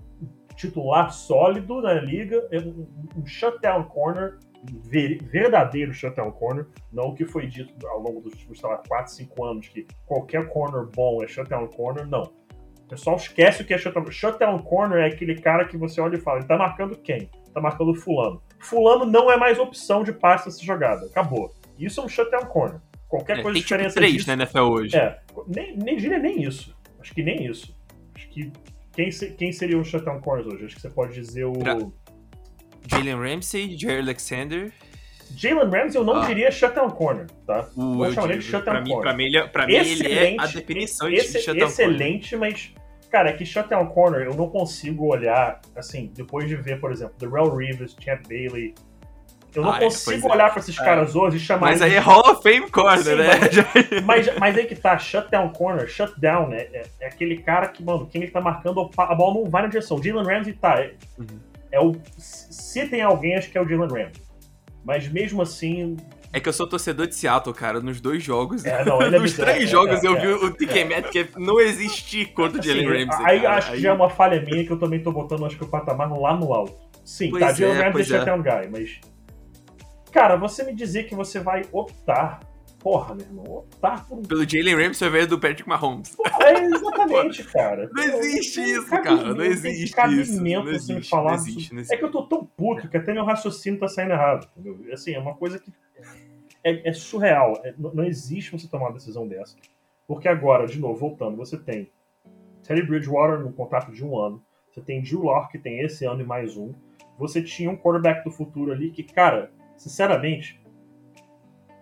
titular 0.55 1.11
sólido 1.11 1.81
na 1.81 1.93
liga, 1.93 2.47
um, 2.53 2.87
um 3.21 3.25
shutdown 3.25 3.83
corner 3.85 4.37
verdadeiro 5.21 5.93
shutdown 5.93 6.31
corner, 6.31 6.65
não 6.91 7.09
o 7.09 7.15
que 7.15 7.25
foi 7.25 7.45
dito 7.47 7.85
ao 7.87 7.99
longo 7.99 8.21
dos 8.21 8.33
últimos, 8.33 8.59
sei 8.59 8.69
lá, 8.69 8.77
4, 8.87 9.13
5 9.13 9.43
anos, 9.45 9.67
que 9.69 9.85
qualquer 10.05 10.47
corner 10.49 10.85
bom 10.95 11.23
é 11.23 11.27
shutdown 11.27 11.67
corner, 11.67 12.07
não. 12.07 12.23
O 12.83 12.87
pessoal 12.87 13.15
esquece 13.15 13.61
o 13.61 13.65
que 13.65 13.73
é 13.73 13.77
shutdown. 13.77 14.09
Shutdown 14.11 14.59
corner 14.59 14.99
é 14.99 15.07
aquele 15.07 15.35
cara 15.39 15.65
que 15.65 15.77
você 15.77 15.99
olha 16.01 16.15
e 16.15 16.19
fala, 16.19 16.39
ele 16.39 16.47
tá 16.47 16.57
marcando 16.57 16.97
quem? 16.97 17.29
Tá 17.53 17.59
marcando 17.61 17.93
fulano. 17.95 18.41
Fulano 18.59 19.05
não 19.05 19.31
é 19.31 19.37
mais 19.37 19.57
opção 19.59 20.03
de 20.03 20.11
passe 20.13 20.47
nessa 20.47 20.63
jogada. 20.63 21.05
Acabou. 21.07 21.53
Isso 21.79 21.99
é 21.99 22.03
um 22.03 22.09
shutdown 22.09 22.45
corner. 22.45 22.79
Qualquer 23.07 23.39
É, 23.39 23.41
coisa 23.41 23.53
tem 23.53 23.61
tipo 23.61 23.67
diferença 23.75 23.95
três 23.95 24.13
disso. 24.13 24.27
na 24.27 24.33
NFL 24.33 24.59
hoje. 24.59 24.95
É, 24.97 25.19
nem, 25.47 25.77
nem 25.77 25.95
diria 25.97 26.19
nem 26.19 26.41
isso. 26.43 26.75
Acho 26.99 27.13
que 27.13 27.23
nem 27.23 27.45
isso. 27.45 27.75
Acho 28.15 28.27
que 28.29 28.51
quem, 28.95 29.09
quem 29.09 29.51
seria 29.51 29.77
o 29.77 29.83
shutdown 29.83 30.19
corners 30.21 30.47
hoje? 30.47 30.65
Acho 30.65 30.75
que 30.75 30.81
você 30.81 30.89
pode 30.89 31.13
dizer 31.13 31.43
o 31.45 31.53
Pra- 31.53 31.77
Jalen 32.87 33.15
Ramsey, 33.15 33.77
Jair 33.77 33.99
Alexander. 34.01 34.71
Jalen 35.35 35.69
Ramsey. 35.69 35.99
Eu 35.99 36.03
não 36.05 36.17
Ah. 36.21 36.25
diria 36.27 36.51
shutdown 36.51 36.89
corner, 36.91 37.25
tá? 37.47 37.67
Vou 37.75 38.05
eu 38.05 38.13
chamar 38.13 38.29
ele 38.29 38.39
de 38.39 38.45
shutdown 38.45 38.63
pra 38.75 38.81
mim, 38.81 38.89
corner. 38.91 39.03
pra 39.03 39.17
mim, 39.17 39.23
ele, 39.25 39.37
é- 39.37 39.47
pra 39.47 39.67
mim 39.67 39.73
ele 39.73 40.13
é 40.13 40.35
a 40.39 40.45
definição 40.47 41.09
de 41.09 41.15
esse- 41.15 41.39
shutdown 41.39 41.69
corner. 41.71 41.95
excelente, 41.95 42.35
mas 42.37 42.71
cara, 43.09 43.29
é 43.29 43.33
que 43.33 43.45
shutdown 43.45 43.87
corner 43.87 44.21
eu 44.27 44.35
não 44.35 44.49
consigo 44.49 45.05
olhar 45.07 45.59
assim 45.75 46.11
depois 46.15 46.47
de 46.47 46.55
ver, 46.55 46.79
por 46.79 46.91
exemplo, 46.91 47.15
Darrell 47.17 47.55
Reeves, 47.55 47.95
Champ 47.99 48.21
Bailey. 48.27 48.75
Eu 49.55 49.63
não 49.63 49.71
Ah, 49.71 49.77
é, 49.77 49.79
consigo 49.81 50.27
é. 50.27 50.31
olhar 50.31 50.49
pra 50.51 50.59
esses 50.59 50.77
caras 50.77 51.15
hoje 51.15 51.37
e 51.37 51.39
chamar 51.39 51.67
Mas 51.71 51.81
eles 51.81 51.93
aí 51.93 51.97
é 51.97 51.99
Hall 51.99 52.31
of 52.31 52.43
Fame 52.43 52.69
Corner, 52.69 53.03
Sim, 53.03 53.15
né? 53.15 54.01
Mas, 54.03 54.27
mas 54.37 54.57
aí 54.57 54.65
que 54.65 54.75
tá, 54.75 54.97
shutdown 54.97 55.49
corner, 55.49 55.87
shutdown, 55.87 56.47
né? 56.49 56.67
É, 56.73 56.83
é 57.01 57.07
aquele 57.07 57.37
cara 57.37 57.67
que, 57.67 57.83
mano, 57.83 58.05
quem 58.05 58.23
ele 58.23 58.31
tá 58.31 58.41
marcando, 58.41 58.89
a 58.97 59.15
bola 59.15 59.33
não 59.41 59.49
vai 59.49 59.61
na 59.63 59.67
direção. 59.69 60.01
Jalen 60.03 60.23
Ramsey 60.25 60.53
tá. 60.53 60.79
É, 60.79 60.93
Uhum. 61.17 61.39
é 61.71 61.79
o. 61.79 61.95
Se 62.17 62.87
tem 62.87 63.01
alguém, 63.01 63.35
acho 63.35 63.49
que 63.49 63.57
é 63.57 63.61
o 63.61 63.67
Jalen 63.67 63.87
Ramsey. 63.87 64.21
Mas 64.83 65.07
mesmo 65.07 65.41
assim. 65.41 65.97
É 66.33 66.39
que 66.41 66.49
eu 66.49 66.53
sou 66.53 66.67
torcedor 66.67 67.07
de 67.07 67.15
Seattle, 67.15 67.55
cara, 67.55 67.79
nos 67.79 68.01
dois 68.01 68.21
jogos. 68.21 68.65
É, 68.65 68.83
não, 68.83 69.01
ele 69.01 69.15
é 69.15 69.19
nos 69.19 69.31
bizarro, 69.31 69.51
três 69.51 69.63
é, 69.63 69.67
jogos 69.71 70.03
é, 70.03 70.07
eu 70.07 70.17
é. 70.17 70.19
vi 70.19 70.27
o 70.27 70.51
TK 70.53 70.83
Metcalf 70.83 71.29
não 71.37 71.61
existir 71.61 72.25
contra 72.33 72.59
o 72.59 72.61
Jalen 72.63 72.85
assim, 72.85 73.05
Ramsey. 73.05 73.25
aí 73.25 73.41
cara. 73.41 73.55
acho 73.57 73.71
que 73.71 73.79
já 73.79 73.89
é 73.89 73.93
uma 73.93 74.09
falha 74.09 74.41
minha 74.41 74.65
que 74.65 74.71
eu 74.71 74.77
também 74.77 74.99
tô 75.01 75.13
botando, 75.13 75.45
acho 75.45 75.57
que 75.57 75.63
o 75.63 75.67
patamar 75.67 76.11
lá 76.11 76.35
no 76.35 76.53
alto. 76.53 76.75
Sim, 77.05 77.29
Pois 77.29 77.41
tá, 77.41 77.51
é, 77.51 77.55
Jalen 77.55 77.77
Ramsey 77.81 78.01
é 78.01 78.01
é. 78.01 78.19
shutdown 78.19 78.41
guy, 78.41 78.69
mas. 78.69 78.99
Cara, 80.16 80.38
você 80.38 80.63
me 80.63 80.74
dizer 80.74 81.03
que 81.03 81.13
você 81.13 81.41
vai 81.41 81.63
optar. 81.74 82.39
Porra, 82.80 83.13
meu 83.16 83.26
irmão, 83.26 83.43
optar 83.57 84.07
por 84.07 84.20
um. 84.20 84.22
Pelo 84.22 84.49
Jalen 84.49 84.76
Ramsey 84.76 85.05
ao 85.05 85.09
invés 85.09 85.28
do 85.28 85.38
Patrick 85.38 85.68
Mahomes. 85.68 86.16
É 86.39 86.63
exatamente, 86.63 87.43
cara. 87.43 87.89
Não 87.93 88.01
existe 88.01 88.61
isso, 88.61 88.89
cara. 88.89 89.34
Não 89.34 89.43
existe 89.43 89.84
isso. 89.84 89.93
cabimento 89.93 90.66
Não 90.66 90.72
existe, 90.72 91.09
falar 91.09 91.32
não 91.32 91.36
isso. 91.36 91.49
existe, 91.49 91.74
não 91.74 91.80
existe. 91.82 91.93
É 91.93 91.97
que 91.97 92.05
eu 92.05 92.11
tô 92.11 92.24
tão 92.24 92.45
puto 92.45 92.88
que 92.88 92.95
até 92.95 93.11
meu 93.11 93.26
raciocínio 93.26 93.78
tá 93.78 93.89
saindo 93.89 94.13
errado. 94.13 94.47
Entendeu? 94.55 94.93
Assim, 94.93 95.13
é 95.13 95.20
uma 95.20 95.36
coisa 95.36 95.59
que 95.59 95.70
é, 96.63 96.88
é 96.88 96.93
surreal. 96.93 97.59
É- 97.66 97.74
não, 97.78 98.05
existe 98.05 98.53
você 98.53 98.70
tomar 98.70 98.86
uma 98.86 98.93
decisão 98.93 99.28
dessa. 99.28 99.57
Porque 100.07 100.30
agora, 100.30 100.66
de 100.66 100.80
novo, 100.80 100.97
voltando, 100.97 101.36
você 101.36 101.57
tem 101.57 101.91
Teddy 102.63 102.84
Bridgewater 102.84 103.41
no 103.41 103.51
contrato 103.51 103.91
de 103.91 104.05
um 104.05 104.18
ano. 104.18 104.41
Você 104.72 104.80
tem 104.80 105.01
Drew 105.01 105.24
Locke, 105.24 105.57
que 105.57 105.59
tem 105.59 105.82
esse 105.82 106.05
ano 106.05 106.22
e 106.22 106.26
mais 106.26 106.55
um. 106.55 106.74
Você 107.20 107.41
tinha 107.41 107.70
um 107.70 107.76
quarterback 107.76 108.24
do 108.24 108.32
futuro 108.32 108.72
ali 108.72 108.91
que, 108.91 109.03
cara, 109.03 109.51
sinceramente, 109.78 110.61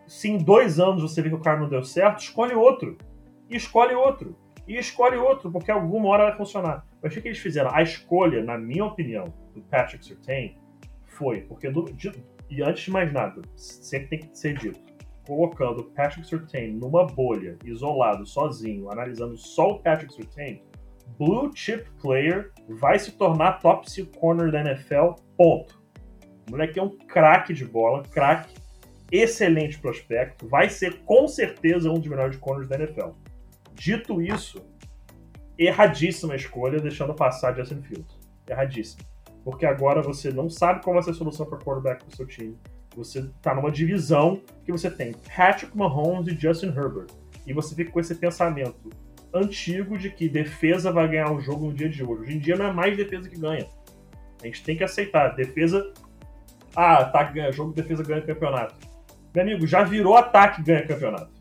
se 0.07 0.29
em 0.29 0.37
dois 0.37 0.79
anos 0.79 1.01
você 1.01 1.21
vê 1.21 1.29
que 1.29 1.35
o 1.35 1.39
cara 1.41 1.59
não 1.59 1.69
deu 1.69 1.83
certo, 1.83 2.19
escolhe 2.19 2.53
outro. 2.53 2.97
E 3.49 3.55
escolhe 3.55 3.93
outro. 3.95 4.35
E 4.67 4.77
escolhe 4.77 5.17
outro, 5.17 5.51
porque 5.51 5.71
alguma 5.71 6.09
hora 6.09 6.25
vai 6.25 6.37
funcionar. 6.37 6.85
Mas 7.01 7.15
o 7.15 7.21
que 7.21 7.27
eles 7.27 7.39
fizeram? 7.39 7.69
A 7.73 7.81
escolha, 7.81 8.43
na 8.43 8.57
minha 8.57 8.85
opinião, 8.85 9.25
do 9.53 9.61
Patrick 9.63 10.05
Surtain 10.05 10.57
foi, 11.05 11.41
porque 11.41 11.69
do- 11.69 11.91
de- 11.93 12.11
e 12.49 12.61
antes 12.63 12.83
de 12.85 12.91
mais 12.91 13.11
nada, 13.11 13.41
sempre 13.55 14.07
tem 14.07 14.19
que 14.19 14.37
ser 14.37 14.57
dito, 14.57 14.79
colocando 15.27 15.83
Patrick 15.91 16.25
Surtain 16.27 16.73
numa 16.73 17.05
bolha, 17.05 17.57
isolado, 17.63 18.25
sozinho, 18.25 18.89
analisando 18.91 19.37
só 19.37 19.71
o 19.71 19.79
Patrick 19.79 20.13
Surtain, 20.13 20.63
blue 21.17 21.51
chip 21.53 21.89
player 22.01 22.51
vai 22.69 22.97
se 22.97 23.11
tornar 23.11 23.59
top 23.59 23.89
5 23.89 24.17
corner 24.17 24.51
da 24.51 24.61
NFL, 24.61 25.15
ponto. 25.37 25.82
O 26.47 26.51
moleque 26.51 26.79
é 26.79 26.83
um 26.83 26.89
craque 26.89 27.53
de 27.53 27.65
bola, 27.65 28.03
craque, 28.03 28.53
excelente 29.11 29.79
prospecto, 29.79 30.47
vai 30.47 30.69
ser 30.69 30.99
com 31.03 31.27
certeza 31.27 31.89
um 31.89 31.99
dos 31.99 32.07
melhores 32.07 32.37
corners 32.37 32.67
da 32.67 32.75
NFL. 32.75 33.09
Dito 33.73 34.21
isso, 34.21 34.65
erradíssima 35.57 36.35
escolha 36.35 36.79
deixando 36.79 37.13
passar 37.13 37.55
Justin 37.55 37.81
Fields. 37.81 38.19
Erradíssima. 38.47 39.03
Porque 39.43 39.65
agora 39.65 40.01
você 40.01 40.31
não 40.31 40.49
sabe 40.49 40.81
qual 40.81 40.95
vai 40.95 41.03
ser 41.03 41.11
a 41.11 41.13
solução 41.13 41.45
para 41.45 41.59
quarterback 41.59 42.05
do 42.05 42.15
seu 42.15 42.25
time. 42.25 42.57
Você 42.95 43.29
tá 43.41 43.53
numa 43.53 43.71
divisão 43.71 44.41
que 44.63 44.71
você 44.71 44.89
tem 44.89 45.13
Patrick 45.35 45.75
Mahomes 45.75 46.27
e 46.27 46.37
Justin 46.37 46.67
Herbert. 46.67 47.07
E 47.45 47.53
você 47.53 47.75
fica 47.75 47.91
com 47.91 47.99
esse 47.99 48.15
pensamento 48.15 48.89
antigo 49.33 49.97
de 49.97 50.09
que 50.11 50.29
defesa 50.29 50.91
vai 50.91 51.07
ganhar 51.07 51.31
o 51.31 51.41
jogo 51.41 51.67
no 51.67 51.73
dia 51.73 51.89
de 51.89 52.03
hoje. 52.03 52.21
Hoje 52.21 52.35
em 52.35 52.39
dia 52.39 52.55
não 52.55 52.67
é 52.67 52.71
mais 52.71 52.95
defesa 52.95 53.27
que 53.27 53.37
ganha. 53.37 53.67
A 54.41 54.45
gente 54.45 54.63
tem 54.63 54.77
que 54.77 54.83
aceitar. 54.83 55.35
Defesa. 55.35 55.91
Ah, 56.75 56.97
ataque 56.99 57.33
ganha 57.33 57.51
jogo, 57.51 57.73
defesa 57.73 58.03
ganha 58.03 58.21
campeonato. 58.21 58.75
Meu 59.33 59.43
amigo, 59.43 59.65
já 59.67 59.83
virou 59.83 60.15
ataque 60.15 60.61
ganha 60.61 60.85
campeonato. 60.85 61.31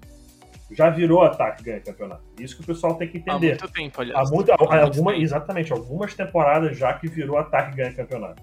Já 0.70 0.88
virou 0.88 1.22
ataque 1.22 1.62
ganha 1.62 1.80
campeonato. 1.80 2.22
Isso 2.40 2.56
que 2.56 2.62
o 2.62 2.66
pessoal 2.66 2.94
tem 2.94 3.06
que 3.08 3.18
Há 3.18 3.20
entender. 3.20 3.48
muito 3.60 3.68
tempo, 3.72 4.00
aliás. 4.00 4.28
Há 4.30 4.34
muito, 4.34 4.50
há 4.50 4.82
alguma, 4.82 5.14
exatamente, 5.16 5.72
algumas 5.72 6.14
temporadas 6.14 6.76
já 6.78 6.94
que 6.94 7.08
virou 7.08 7.36
ataque 7.36 7.76
ganha 7.76 7.92
campeonato. 7.92 8.42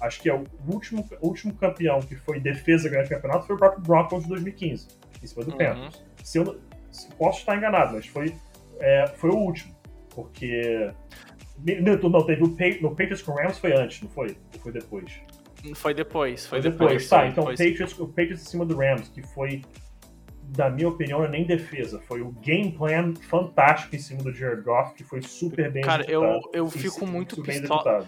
Acho 0.00 0.20
que 0.20 0.28
é 0.28 0.34
o 0.34 0.44
último, 0.66 1.06
último 1.22 1.54
campeão 1.54 2.00
que 2.00 2.16
foi 2.16 2.38
defesa 2.40 2.88
ganha 2.88 3.06
campeonato 3.06 3.46
foi 3.46 3.56
o 3.56 3.58
próprio 3.58 3.82
Broncos 3.82 4.22
de 4.22 4.28
2015, 4.30 4.88
em 5.22 5.26
cima 5.26 5.44
do 5.44 5.52
Uhum. 5.52 5.56
Panthers. 5.58 6.04
Se 6.22 6.38
eu 6.38 6.60
se- 6.90 7.08
posso 7.14 7.40
estar 7.40 7.56
enganado, 7.56 7.94
mas 7.94 8.06
foi, 8.06 8.34
é, 8.80 9.06
foi 9.16 9.30
o 9.30 9.36
último. 9.36 9.74
Porque. 10.14 10.90
Não, 12.10 12.24
teve 12.26 12.42
o 12.44 12.50
Patriots 12.90 13.22
com 13.22 13.32
o 13.32 13.36
Rams 13.36 13.58
foi 13.58 13.72
antes, 13.74 14.00
não 14.02 14.10
foi? 14.10 14.36
Ou 14.54 14.60
foi 14.60 14.72
depois? 14.72 15.12
Foi 15.74 15.92
depois, 15.94 16.46
foi 16.46 16.60
Foi 16.62 16.70
depois. 16.70 16.90
depois. 16.90 17.08
Tá, 17.08 17.26
então 17.26 17.44
depois. 17.44 17.60
o 17.60 17.62
Patriots, 17.64 17.98
o 17.98 18.06
Patriots 18.08 18.42
em 18.42 18.46
cima 18.50 18.64
do 18.64 18.76
Rams, 18.76 19.08
que 19.08 19.22
foi, 19.22 19.62
da 20.44 20.70
minha 20.70 20.88
opinião, 20.88 21.26
nem 21.28 21.46
defesa. 21.46 22.00
Foi 22.06 22.20
o 22.22 22.30
game 22.32 22.72
plan 22.72 23.14
fantástico 23.28 23.96
em 23.96 23.98
cima 23.98 24.22
do 24.22 24.32
Jared 24.32 24.62
Goff, 24.62 24.94
que 24.94 25.04
foi 25.04 25.20
super 25.22 25.70
bem 25.70 25.82
Cara, 25.82 26.04
eu, 26.10 26.22
executado. 26.24 26.50
eu 26.52 26.66
E 26.66 26.70
fico 26.70 27.06
muito 27.06 27.42
pistola. 27.42 28.06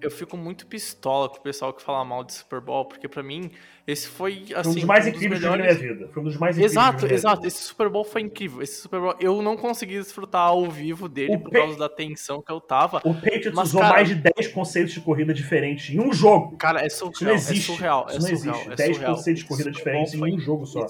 Eu 0.00 0.10
fico 0.10 0.36
muito 0.36 0.66
pistola 0.66 1.28
com 1.28 1.36
o 1.36 1.40
pessoal 1.42 1.72
que 1.74 1.82
fala 1.82 2.02
mal 2.04 2.24
de 2.24 2.32
Super 2.32 2.60
Bowl, 2.60 2.86
porque 2.86 3.06
pra 3.06 3.22
mim, 3.22 3.50
esse 3.86 4.08
foi 4.08 4.46
assim. 4.54 4.70
Um 4.70 4.74
dos 4.74 4.84
mais 4.84 5.04
um 5.04 5.08
incríveis 5.10 5.40
melhores... 5.42 5.66
na 5.66 5.72
minha 5.74 5.94
vida. 5.94 6.08
Foi 6.12 6.22
um 6.22 6.24
dos 6.24 6.36
mais 6.38 6.56
incríveis 6.56 6.72
Exato, 6.72 7.06
exato. 7.06 7.46
Esse 7.46 7.62
Super 7.64 7.88
Bowl 7.90 8.02
foi 8.04 8.22
incrível. 8.22 8.62
Esse 8.62 8.80
Super 8.80 8.98
Bowl, 9.00 9.14
eu 9.20 9.42
não 9.42 9.56
consegui 9.56 9.98
desfrutar 9.98 10.42
ao 10.48 10.70
vivo 10.70 11.08
dele 11.08 11.36
O 11.36 11.40
por 11.40 11.50
causa 11.50 11.76
da 11.78 11.88
tensão 11.88 12.40
que 12.40 12.50
eu 12.50 12.60
tava. 12.60 12.98
O 13.04 13.12
Patriots 13.14 13.52
Mas, 13.54 13.68
usou 13.68 13.80
cara- 13.82 13.94
mais 13.94 14.08
de 14.08 14.14
10 14.14 14.48
conceitos 14.48 14.92
de 14.94 15.00
corrida 15.00 15.34
diferentes 15.34 15.94
em 15.94 16.00
um 16.00 16.12
jogo. 16.12 16.56
Cara, 16.56 16.82
é 16.82 16.86
Isso 16.86 17.04
não 17.04 17.12
surreal. 17.12 17.34
existe. 17.36 17.70
É 17.70 17.74
surreal. 17.74 18.06
Isso 18.08 18.16
é 18.16 18.30
não 18.30 18.36
surreal, 18.38 18.54
existe. 18.56 18.72
é 18.72 18.76
10 18.76 18.96
surreal. 18.96 19.14
conceitos 19.16 19.42
de 19.42 19.48
corrida 19.48 19.70
diferentes 19.70 20.14
em 20.14 20.34
um 20.34 20.38
jogo 20.40 20.66
só. 20.66 20.86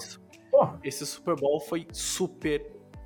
Esse 0.83 1.05
Super 1.05 1.35
Bowl 1.35 1.59
foi 1.59 1.87
super 1.91 2.61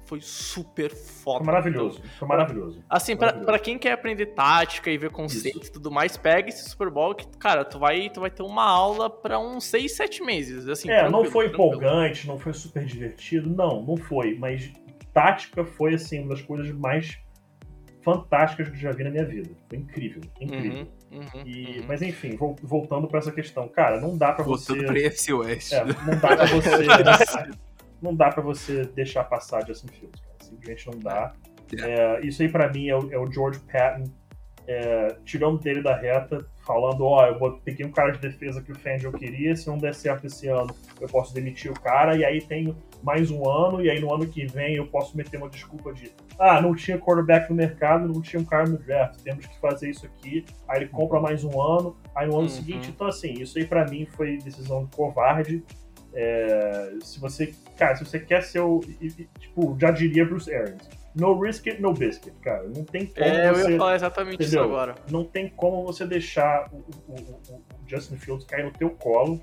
foi 0.05 0.21
super 0.21 0.91
foda. 0.91 1.39
Foi 1.39 1.45
maravilhoso, 1.47 2.01
foi 2.19 2.27
maravilhoso. 2.27 2.83
Assim, 2.89 3.15
pra 3.17 3.59
quem 3.59 3.77
quer 3.77 3.91
aprender 3.93 4.27
tática 4.27 4.89
e 4.89 4.97
ver 4.97 5.09
conceito 5.09 5.67
e 5.67 5.71
tudo 5.71 5.89
mais, 5.91 6.15
pega 6.15 6.49
esse 6.49 6.69
Super 6.69 6.89
Bowl 6.89 7.13
que, 7.15 7.25
cara, 7.37 7.65
tu 7.65 7.79
vai, 7.79 8.09
tu 8.09 8.19
vai 8.21 8.29
ter 8.29 8.43
uma 8.43 8.63
aula 8.63 9.09
pra 9.09 9.39
uns 9.39 9.65
6, 9.65 9.91
7 9.95 10.23
meses. 10.23 10.67
Assim, 10.67 10.89
É, 10.89 11.09
não 11.09 11.25
foi 11.25 11.49
tranquilo. 11.49 11.71
empolgante, 11.75 12.27
não 12.27 12.37
foi 12.39 12.53
super 12.53 12.85
divertido, 12.85 13.49
não, 13.49 13.81
não 13.81 13.97
foi. 13.97 14.35
Mas 14.37 14.71
tática 15.13 15.65
foi, 15.65 15.95
assim, 15.95 16.19
uma 16.19 16.29
das 16.29 16.41
coisas 16.41 16.71
mais 16.71 17.17
fantásticas 18.03 18.67
que 18.69 18.75
eu 18.75 18.79
já 18.79 18.91
vi 18.91 19.03
na 19.03 19.09
minha 19.09 19.25
vida. 19.25 19.49
Foi 19.67 19.79
incrível, 19.79 20.21
incrível. 20.39 20.87
Uhum, 21.11 21.19
uhum, 21.19 21.41
E, 21.45 21.79
uhum. 21.79 21.85
Mas 21.87 22.01
enfim, 22.03 22.35
vol- 22.35 22.55
voltando 22.61 23.07
pra 23.07 23.17
essa 23.17 23.31
questão, 23.31 23.67
cara, 23.67 23.99
não 23.99 24.15
dá 24.15 24.31
pra 24.33 24.43
você. 24.45 24.73
Voltando 24.73 24.87
pra 24.87 25.01
FC 25.01 25.33
West. 25.33 25.73
É, 25.73 25.83
não 25.83 26.19
dá 26.19 26.35
pra 26.35 26.45
você. 26.45 26.85
Não 28.05 28.15
dá 28.15 28.29
pra 28.29 28.41
você 28.41 28.83
deixar 28.85 29.23
passar 29.25 29.65
Justin 29.67 29.87
Fields, 29.87 30.21
cara. 30.21 30.35
Simplesmente 30.41 30.87
não 30.91 30.99
dá. 30.99 31.33
É, 31.83 32.21
isso 32.25 32.41
aí 32.41 32.47
pra 32.49 32.71
mim 32.71 32.87
é 32.87 32.95
o, 32.95 33.11
é 33.11 33.17
o 33.17 33.29
George 33.31 33.59
Patton 33.59 34.09
é, 34.67 35.15
tirando 35.23 35.59
dele 35.59 35.83
da 35.83 35.95
reta, 35.95 36.43
falando, 36.65 37.05
ó, 37.05 37.23
eu 37.27 37.37
bot- 37.37 37.61
peguei 37.63 37.85
um 37.85 37.91
cara 37.91 38.11
de 38.11 38.17
defesa 38.19 38.63
que 38.63 38.71
o 38.71 38.75
Fangio 38.75 39.11
queria, 39.11 39.55
se 39.55 39.67
não 39.67 39.77
der 39.77 39.93
certo 39.93 40.25
esse 40.25 40.47
ano, 40.47 40.73
eu 40.99 41.07
posso 41.07 41.31
demitir 41.35 41.69
o 41.71 41.79
cara, 41.79 42.15
e 42.17 42.25
aí 42.25 42.41
tenho 42.41 42.75
mais 43.03 43.29
um 43.29 43.47
ano, 43.47 43.79
e 43.83 43.89
aí 43.91 43.99
no 44.01 44.11
ano 44.11 44.25
que 44.25 44.47
vem 44.47 44.75
eu 44.75 44.87
posso 44.87 45.15
meter 45.15 45.37
uma 45.37 45.49
desculpa 45.49 45.93
de 45.93 46.11
ah, 46.39 46.59
não 46.61 46.73
tinha 46.73 46.97
quarterback 46.97 47.47
no 47.51 47.55
mercado, 47.55 48.07
não 48.07 48.21
tinha 48.23 48.41
um 48.41 48.45
cara 48.45 48.67
no 48.67 48.77
draft, 48.79 49.21
temos 49.21 49.45
que 49.45 49.59
fazer 49.59 49.91
isso 49.91 50.03
aqui, 50.07 50.43
aí 50.67 50.81
ele 50.81 50.89
compra 50.89 51.19
mais 51.19 51.43
um 51.43 51.61
ano, 51.61 51.95
aí 52.15 52.25
no 52.25 52.33
ano 52.33 52.43
Uhum. 52.43 52.49
seguinte, 52.49 52.89
então 52.89 53.05
assim, 53.05 53.33
isso 53.33 53.59
aí 53.59 53.67
pra 53.67 53.85
mim 53.85 54.07
foi 54.07 54.37
decisão 54.39 54.87
covarde. 54.95 55.63
É, 56.18 56.93
se 57.01 57.20
você, 57.20 57.53
cara, 57.78 57.95
se 57.97 58.05
você 58.05 58.20
quer 58.20 58.41
ser 58.41 58.61
o, 58.61 58.80
tipo, 59.39 59.78
já 59.80 59.91
diria 59.91 60.26
Bruce 60.26 60.53
Arians, 60.53 60.89
no 61.13 61.38
risk 61.39 61.68
it, 61.68 61.82
no 61.82 61.93
biscuit, 61.93 62.34
cara, 62.41 62.63
não 62.74 62.84
tem 62.86 63.05
como 63.07 63.26
É, 63.26 63.49
eu 63.49 63.55
você 63.55 63.72
ia 63.72 63.78
falar 63.78 63.95
exatamente 63.95 64.41
isso 64.43 64.55
entendeu? 64.55 64.63
agora. 64.63 64.95
não 65.11 65.24
tem 65.26 65.49
como 65.49 65.84
você 65.86 66.05
deixar 66.05 66.70
o, 66.72 66.78
o- 67.07 67.39
o- 67.53 67.63
Justin 67.88 68.16
Fields 68.18 68.45
cair 68.45 68.63
no 68.66 68.72
teu 68.72 68.89
colo 68.91 69.41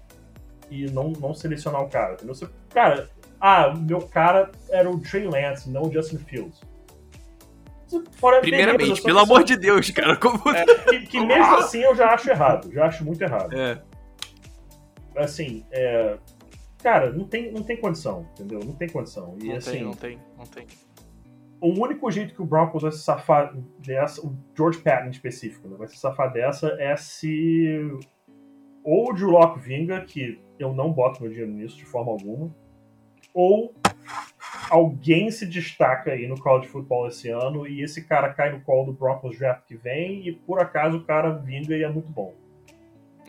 e 0.70 0.87
não, 0.91 1.11
não 1.12 1.35
selecionar 1.35 1.83
o 1.83 1.89
cara. 1.89 2.14
Entendeu? 2.14 2.35
Você, 2.35 2.49
cara, 2.70 3.09
ah, 3.41 3.75
meu 3.75 4.01
cara 4.03 4.51
era 4.70 4.91
o 4.91 4.99
Trey 5.01 5.25
Lance, 5.27 5.68
não 5.70 5.83
o 5.83 5.93
Justin 5.93 6.18
Fields. 6.18 6.61
Fora, 8.12 8.41
Primeiramente, 8.41 8.79
beleza, 8.87 9.03
pelo 9.03 9.18
amor 9.18 9.45
de 9.45 9.55
Deus, 9.57 9.91
cara. 9.91 10.16
Como... 10.16 10.39
Que, 10.89 11.01
que 11.07 11.20
mesmo 11.20 11.57
assim 11.57 11.81
eu 11.83 11.95
já 11.95 12.09
acho 12.14 12.31
errado, 12.31 12.73
já 12.73 12.87
acho 12.87 13.05
muito 13.05 13.20
errado. 13.23 13.55
É. 13.55 13.79
Assim, 15.14 15.64
é, 15.70 16.16
cara, 16.83 17.12
não 17.12 17.24
tem, 17.24 17.53
não 17.53 17.62
tem 17.62 17.76
condição, 17.76 18.26
entendeu? 18.33 18.61
Não 18.61 18.74
tem 18.74 18.89
condição. 18.89 19.37
E 19.41 19.49
Não 19.49 19.57
assim, 19.57 19.70
tem, 19.70 19.83
não 19.83 19.93
tem, 19.95 20.18
não 20.37 20.45
tem. 20.47 20.66
o 21.61 21.68
único 21.68 22.11
jeito 22.11 22.35
que 22.35 22.43
o 22.43 22.47
Broncos 22.47 22.83
vai 22.83 22.93
se 22.93 22.99
safar 22.99 23.55
dessa, 23.78 24.24
o 24.26 24.37
George 24.57 24.80
Patton 24.80 25.07
em 25.07 25.11
específico, 25.11 25.68
né, 25.68 25.76
vai 25.78 25.89
se 25.89 25.97
safar 25.97 26.33
dessa 26.33 26.76
é 26.78 26.97
se 26.97 27.80
ou 28.85 29.11
o 29.11 29.14
Drew 29.14 29.30
Locke 29.30 29.61
vinga, 29.61 30.01
que 30.01 30.41
eu 30.59 30.74
não 30.74 30.93
boto 30.93 31.22
meu 31.22 31.30
dinheiro 31.30 31.53
nisso 31.53 31.76
de 31.76 31.85
forma 31.85 32.11
alguma, 32.11 32.53
ou 33.33 33.72
alguém 34.68 35.30
se 35.30 35.47
destaca 35.47 36.11
aí 36.11 36.26
no 36.26 36.41
college 36.41 36.68
football 36.68 37.07
esse 37.07 37.28
ano 37.28 37.66
e 37.66 37.83
esse 37.83 38.05
cara 38.05 38.33
cai 38.33 38.51
no 38.53 38.61
colo 38.61 38.87
do 38.87 38.93
Broncos 38.93 39.39
draft 39.39 39.66
que 39.66 39.76
vem 39.76 40.26
e 40.26 40.33
por 40.33 40.61
acaso 40.61 40.99
o 40.99 41.05
cara 41.05 41.30
vinga 41.30 41.76
e 41.76 41.83
é 41.83 41.89
muito 41.89 42.09
bom. 42.09 42.35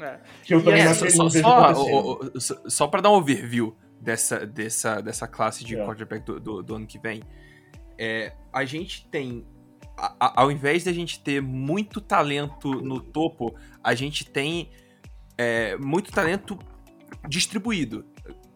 É. 0.03 0.19
Que 0.43 0.53
eu 0.53 0.63
também 0.63 0.81
é, 0.81 0.85
não, 0.85 0.93
só, 0.93 0.99
sei- 1.01 1.09
só, 1.11 1.29
só, 1.29 1.63
acontecendo. 1.63 1.95
o- 1.95 2.31
o- 2.37 2.41
só- 2.41 2.61
só 2.67 2.87
pra 2.87 3.01
dar 3.01 3.09
um 3.11 3.13
overview 3.15 3.75
dessa, 4.01 4.45
dessa, 4.45 5.01
dessa 5.01 5.27
classe 5.27 5.63
de 5.63 5.75
É. 5.77 5.85
quarterback 5.85 6.25
do, 6.25 6.39
do, 6.39 6.63
do 6.63 6.75
ano 6.75 6.85
que 6.87 6.99
vem, 6.99 7.21
é, 7.97 8.33
a 8.51 8.65
gente 8.65 9.07
tem. 9.09 9.45
a- 9.97 10.15
a- 10.19 10.41
ao 10.41 10.51
invés 10.51 10.83
da 10.83 10.91
gente 10.91 11.19
ter 11.21 11.39
muito 11.41 12.01
talento 12.01 12.73
no 12.81 12.99
topo, 12.99 13.55
a 13.83 13.93
gente 13.93 14.25
tem 14.29 14.71
é, 15.37 15.77
muito 15.77 16.11
talento 16.11 16.57
distribuído. 17.27 18.05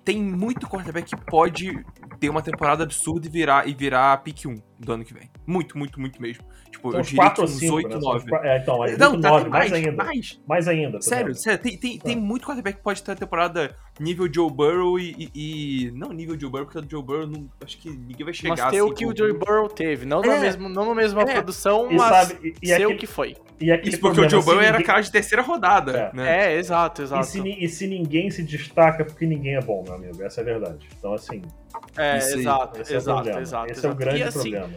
Tem 0.03 0.21
muito 0.21 0.67
quarterback 0.67 1.15
que 1.15 1.25
pode 1.25 1.83
ter 2.19 2.29
uma 2.29 2.41
temporada 2.41 2.83
absurda 2.83 3.27
e 3.27 3.29
virar, 3.29 3.67
e 3.67 3.73
virar 3.73 4.17
pick 4.23 4.45
1 4.45 4.55
do 4.79 4.93
ano 4.93 5.03
que 5.05 5.13
vem. 5.13 5.29
Muito, 5.45 5.77
muito, 5.77 5.99
muito 5.99 6.21
mesmo. 6.21 6.43
Tipo, 6.71 6.91
São 6.91 6.99
eu 6.99 7.03
diria 7.03 7.17
4 7.17 7.35
que 7.45 7.49
uns 7.51 7.59
5, 7.59 7.75
8, 7.75 7.87
né? 7.87 7.91
São 7.91 7.99
uns 7.99 8.05
9. 8.05 8.29
qua- 8.29 8.47
É, 8.47 8.57
então, 8.57 8.81
aí 8.83 8.97
Não, 8.97 9.09
muito 9.11 9.21
tá, 9.23 9.29
9, 9.29 9.41
tem 9.43 9.51
mais, 9.51 9.71
mais, 9.71 9.85
ainda. 9.85 10.03
mais. 10.03 10.39
Mais 10.47 10.67
ainda. 10.67 10.91
tô 10.99 11.01
Sério, 11.01 11.25
vendo. 11.27 11.35
sério, 11.35 11.59
tem, 11.63 11.77
tem, 11.77 11.97
tem 11.99 12.15
Tá. 12.15 12.21
muito 12.21 12.45
quarterback 12.45 12.77
que 12.77 12.83
pode 12.83 13.01
ter 13.03 13.11
a 13.11 13.15
temporada 13.15 13.75
nível 13.99 14.27
Joe 14.31 14.51
Burrow 14.51 14.99
e, 14.99 15.29
e- 15.33 15.85
e- 15.87 15.91
Não 15.91 16.09
nível 16.13 16.39
Joe 16.39 16.49
Burrow, 16.51 16.65
porque 16.65 16.79
o 16.79 16.85
Joe 16.89 17.01
Burrow 17.03 17.27
não, 17.27 17.49
acho 17.63 17.77
que 17.77 17.89
ninguém 17.89 18.23
vai 18.25 18.33
chegar 18.33 18.49
Mas 18.51 18.59
ter 18.59 18.65
assim 18.65 18.81
o 18.81 18.93
que 18.93 19.05
o 19.05 19.15
Joey 19.17 19.33
Burrow 19.33 19.67
teve, 19.69 20.05
não 20.05 20.21
na 20.21 20.35
É. 20.35 20.39
mesma, 20.39 20.69
não 20.69 20.85
na 20.85 20.95
mesma 20.95 21.21
É. 21.23 21.33
produção, 21.33 21.91
E 21.91 21.95
mas 21.95 22.27
sabe, 22.27 22.39
e, 22.43 22.53
e 22.61 22.67
ser 22.67 22.73
aquele, 22.75 22.93
o 22.93 22.97
que 22.97 23.07
foi. 23.07 23.35
e 23.59 23.71
Isso 23.71 23.73
porque 23.81 23.95
o 23.97 23.99
problema, 23.99 24.29
Joe 24.29 24.39
se 24.41 24.45
Burrow 24.45 24.61
era 24.61 24.71
ninguém- 24.73 24.85
cara 24.85 25.01
de 25.01 25.11
terceira 25.11 25.41
rodada, 25.41 26.11
É. 26.13 26.15
né? 26.15 26.53
É, 26.53 26.57
exato, 26.57 27.01
E 27.01 27.05
exato. 27.05 27.25
se, 27.25 27.39
e 27.41 27.67
se 27.69 27.87
ninguém 27.87 28.29
se 28.29 28.43
destaca, 28.43 29.03
porque 29.03 29.25
ninguém 29.25 29.55
é 29.55 29.61
bom, 29.61 29.83
meu 29.83 29.95
amigo. 29.95 30.21
Essa 30.21 30.41
é 30.41 30.43
a 30.43 30.45
verdade. 30.45 30.87
Então, 30.99 31.13
assim, 31.13 31.41
É, 31.97 32.17
exato, 32.17 32.77
é 32.77 32.81
o 32.93 32.95
exato, 32.97 33.29
exato. 33.39 33.71
esse 33.71 33.85
é 33.85 33.89
o 33.89 33.91
exato. 33.91 33.95
grande 33.95 34.23
assim, 34.23 34.51
problema. 34.51 34.69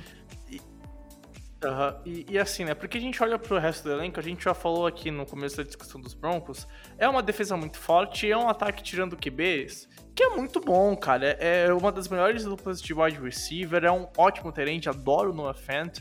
Aham, 1.62 2.00
E, 2.06 2.26
e 2.30 2.38
assim, 2.38 2.64
né? 2.64 2.74
Porque 2.74 2.96
a 2.96 3.00
gente 3.00 3.22
olha 3.22 3.38
pro 3.38 3.58
resto 3.58 3.84
do 3.84 3.92
elenco, 3.92 4.18
a 4.18 4.22
gente 4.22 4.44
já 4.44 4.54
falou 4.54 4.86
aqui 4.86 5.10
no 5.10 5.26
começo 5.26 5.58
da 5.58 5.62
discussão 5.62 6.00
dos 6.00 6.14
Broncos, 6.14 6.66
é 6.96 7.06
uma 7.06 7.22
defesa 7.22 7.56
muito 7.56 7.78
forte, 7.78 8.30
é 8.30 8.36
um 8.36 8.48
ataque 8.48 8.82
tirando 8.82 9.16
QBs, 9.16 9.86
que 10.14 10.22
é 10.22 10.30
muito 10.30 10.58
bom, 10.60 10.96
cara. 10.96 11.36
É, 11.38 11.66
é 11.66 11.72
uma 11.72 11.92
das 11.92 12.08
melhores 12.08 12.44
duplas 12.44 12.80
de 12.80 12.94
wide 12.94 13.20
receiver, 13.20 13.84
é 13.84 13.92
um 13.92 14.08
ótimo 14.16 14.50
terente, 14.50 14.88
adoro 14.88 15.32
o 15.32 15.34
Noah 15.34 15.54
Fant. 15.54 16.00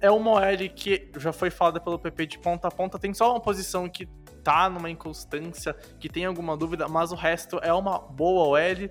É 0.00 0.10
uma 0.10 0.32
OL 0.32 0.68
que 0.76 1.10
já 1.16 1.32
foi 1.32 1.50
falada 1.50 1.80
pelo 1.80 1.98
PP 1.98 2.26
de 2.26 2.38
ponta 2.38 2.68
a 2.68 2.70
ponta, 2.70 2.98
tem 2.98 3.12
só 3.14 3.32
uma 3.32 3.40
posição 3.40 3.88
que 3.88 4.06
tá 4.44 4.68
numa 4.68 4.90
inconstância, 4.90 5.74
que 5.98 6.08
tem 6.08 6.26
alguma 6.26 6.56
dúvida, 6.56 6.86
mas 6.86 7.10
o 7.10 7.14
resto 7.14 7.58
é 7.62 7.72
uma 7.72 7.98
boa 7.98 8.46
OL. 8.48 8.90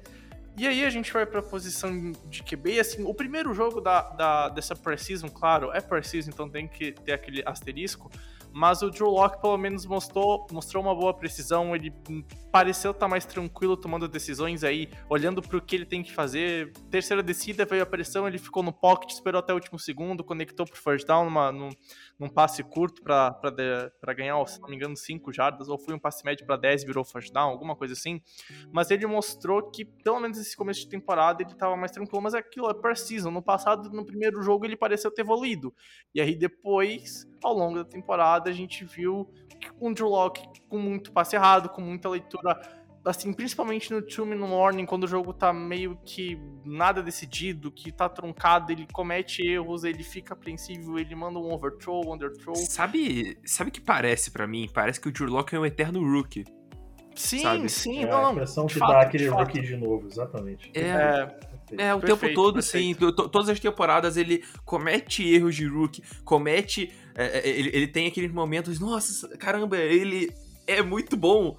E 0.55 0.67
aí 0.67 0.85
a 0.85 0.89
gente 0.89 1.11
vai 1.11 1.25
pra 1.25 1.41
posição 1.41 2.11
de 2.29 2.43
QB, 2.43 2.79
assim, 2.79 3.03
o 3.03 3.13
primeiro 3.13 3.53
jogo 3.55 3.81
da, 3.81 4.01
da, 4.11 4.49
dessa 4.49 4.75
Precision, 4.75 5.27
claro, 5.29 5.71
é 5.73 5.81
Precision, 5.81 6.31
então 6.31 6.47
tem 6.47 6.67
que 6.67 6.91
ter 6.91 7.13
aquele 7.13 7.41
asterisco, 7.43 8.11
mas 8.53 8.83
o 8.83 8.91
Drew 8.91 9.09
Locke 9.09 9.41
pelo 9.41 9.57
menos 9.57 9.83
mostrou, 9.83 10.45
mostrou 10.51 10.83
uma 10.83 10.93
boa 10.93 11.11
precisão, 11.11 11.75
ele 11.75 11.91
pareceu 12.51 12.91
estar 12.91 13.07
mais 13.07 13.25
tranquilo 13.25 13.75
tomando 13.75 14.07
decisões 14.07 14.63
aí, 14.63 14.87
olhando 15.09 15.41
pro 15.41 15.59
que 15.59 15.75
ele 15.75 15.87
tem 15.87 16.03
que 16.03 16.13
fazer. 16.13 16.71
Terceira 16.91 17.23
descida, 17.23 17.65
veio 17.65 17.81
a 17.81 17.85
pressão, 17.85 18.27
ele 18.27 18.37
ficou 18.37 18.61
no 18.61 18.71
pocket, 18.71 19.09
esperou 19.09 19.39
até 19.39 19.51
o 19.53 19.55
último 19.55 19.79
segundo, 19.79 20.23
conectou 20.23 20.67
pro 20.67 20.79
first 20.79 21.07
down 21.07 21.25
numa, 21.25 21.51
num, 21.51 21.71
num 22.19 22.29
passe 22.29 22.63
curto 22.63 23.01
pra 23.01 23.33
ganhar, 24.15 24.45
se 24.45 24.61
não 24.61 24.69
me 24.69 24.75
engano, 24.75 24.95
5 24.95 25.33
jardas, 25.33 25.67
ou 25.67 25.77
foi 25.77 25.93
um 25.93 25.99
passe 25.99 26.23
médio 26.23 26.45
pra 26.45 26.55
10 26.55 26.83
virou 26.83 27.03
first 27.03 27.33
down, 27.33 27.49
alguma 27.49 27.75
coisa 27.75 27.93
assim. 27.93 28.21
Mas 28.71 28.91
ele 28.91 29.05
mostrou 29.05 29.69
que, 29.69 29.83
pelo 29.83 30.19
menos 30.19 30.37
nesse 30.37 30.55
começo 30.55 30.81
de 30.81 30.89
temporada, 30.89 31.43
ele 31.43 31.53
tava 31.55 31.75
mais 31.75 31.91
tranquilo, 31.91 32.21
mas 32.21 32.33
é 32.33 32.37
aquilo 32.37 32.69
é 32.69 32.73
per 32.73 32.95
season. 32.95 33.31
No 33.31 33.41
passado, 33.41 33.89
no 33.89 34.05
primeiro 34.05 34.41
jogo, 34.41 34.65
ele 34.65 34.77
pareceu 34.77 35.11
ter 35.11 35.21
evoluído. 35.21 35.73
E 36.13 36.21
aí 36.21 36.35
depois, 36.35 37.27
ao 37.43 37.53
longo 37.53 37.75
da 37.75 37.85
temporada, 37.85 38.49
a 38.49 38.53
gente 38.53 38.85
viu 38.85 39.29
um 39.79 39.93
Drew 39.93 40.09
Locke 40.09 40.47
com 40.69 40.77
muito 40.77 41.11
passe 41.11 41.35
errado, 41.35 41.69
com 41.69 41.81
muita 41.81 42.09
leitura, 42.09 42.59
assim, 43.05 43.33
principalmente 43.33 43.91
no 43.91 44.01
two 44.01 44.25
minute 44.25 44.49
warning, 44.51 44.85
quando 44.85 45.03
o 45.03 45.07
jogo 45.07 45.33
tá 45.33 45.51
meio 45.51 45.97
que 46.05 46.39
nada 46.65 47.01
decidido, 47.03 47.71
que 47.71 47.91
tá 47.91 48.07
truncado, 48.07 48.71
ele 48.71 48.87
comete 48.91 49.41
erros, 49.45 49.83
ele 49.83 50.03
fica 50.03 50.33
apreensivo, 50.33 50.97
ele 50.97 51.13
manda 51.15 51.39
um 51.39 51.51
overthrow, 51.53 52.13
underthrow. 52.13 52.55
Sabe, 52.55 53.37
sabe 53.45 53.69
o 53.69 53.73
que 53.73 53.81
parece 53.81 54.31
pra 54.31 54.47
mim? 54.47 54.69
Parece 54.73 54.99
que 54.99 55.09
o 55.23 55.25
Locke 55.27 55.55
é 55.55 55.59
um 55.59 55.65
eterno 55.65 55.99
rookie. 56.01 56.45
Sim, 57.15 57.39
Sabe? 57.39 57.69
sim, 57.69 58.03
É 58.03 58.07
não, 58.07 58.17
a 58.17 58.21
não, 58.23 58.31
impressão 58.31 58.65
de 58.65 58.73
que 58.73 58.79
fato, 58.79 58.91
dá 58.91 59.01
aquele 59.01 59.23
de 59.25 59.29
rookie 59.29 59.61
de 59.61 59.75
novo, 59.77 60.07
exatamente. 60.07 60.71
É, 60.73 60.81
É, 60.81 61.27
É, 61.77 61.93
o 61.95 61.99
Perfeito, 61.99 62.19
tempo 62.19 62.33
todo, 62.35 62.53
perfeito. 62.55 63.11
to- 63.13 63.29
todas 63.29 63.49
as 63.49 63.59
temporadas 63.59 64.15
ele 64.17 64.43
comete 64.65 65.23
erros 65.27 65.55
de 65.55 65.65
rookie, 65.67 66.03
comete. 66.23 66.91
é, 67.15 67.39
é, 67.39 67.47
ele, 67.49 67.69
ele 67.73 67.87
tem 67.87 68.07
aqueles 68.07 68.31
momentos, 68.31 68.79
nossa, 68.79 69.27
caramba, 69.37 69.77
ele 69.77 70.31
é 70.67 70.81
muito 70.81 71.15
bom. 71.15 71.55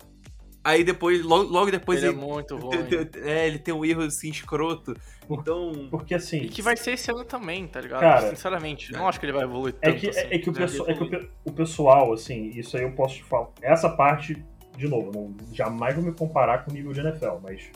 Aí 0.65 0.83
depois, 0.83 1.23
logo, 1.23 1.45
logo 1.51 1.71
depois 1.71 1.99
ele 2.03 2.07
é 2.07 2.11
ele, 2.17 2.19
muito 2.27 2.57
ruim. 2.59 2.89
é, 3.23 3.47
ele 3.47 3.59
tem 3.59 3.75
um 3.75 3.85
erro 3.85 4.03
assim 4.03 4.31
escroto. 4.31 4.97
Então. 5.31 5.89
Porque 5.91 6.15
assim, 6.15 6.39
E 6.39 6.49
que 6.49 6.63
vai 6.63 6.77
ser 6.77 6.93
esse 6.93 7.11
ano 7.11 7.25
também, 7.25 7.67
tá 7.67 7.81
ligado? 7.81 8.01
Cara, 8.01 8.31
Sinceramente, 8.31 8.95
é. 8.95 8.99
não 8.99 9.07
acho 9.07 9.21
que 9.21 9.27
ele 9.27 9.33
vai 9.33 9.45
evoluir 9.45 9.75
é 9.83 9.91
tanto 9.91 10.01
que, 10.01 10.09
assim. 10.09 10.21
é, 10.31 10.39
que 10.39 10.49
o 10.49 10.53
né? 10.53 10.59
pessoal, 10.59 10.89
é 10.91 10.95
que 10.95 11.03
o, 11.03 11.11
pe- 11.11 11.31
o 11.45 11.53
pessoal, 11.53 12.13
assim, 12.13 12.49
isso 12.55 12.77
aí 12.77 12.83
eu 12.83 12.93
posso 12.93 13.17
te 13.17 13.25
falar. 13.25 13.49
Essa 13.63 13.89
parte, 13.91 14.43
de 14.77 14.89
novo, 14.89 15.11
não, 15.15 15.35
jamais 15.53 15.95
vou 15.95 16.05
me 16.05 16.13
comparar 16.13 16.65
com 16.65 16.71
o 16.71 16.75
nível 16.75 16.93
de 16.93 17.01
NFL, 17.01 17.39
mas 17.43 17.71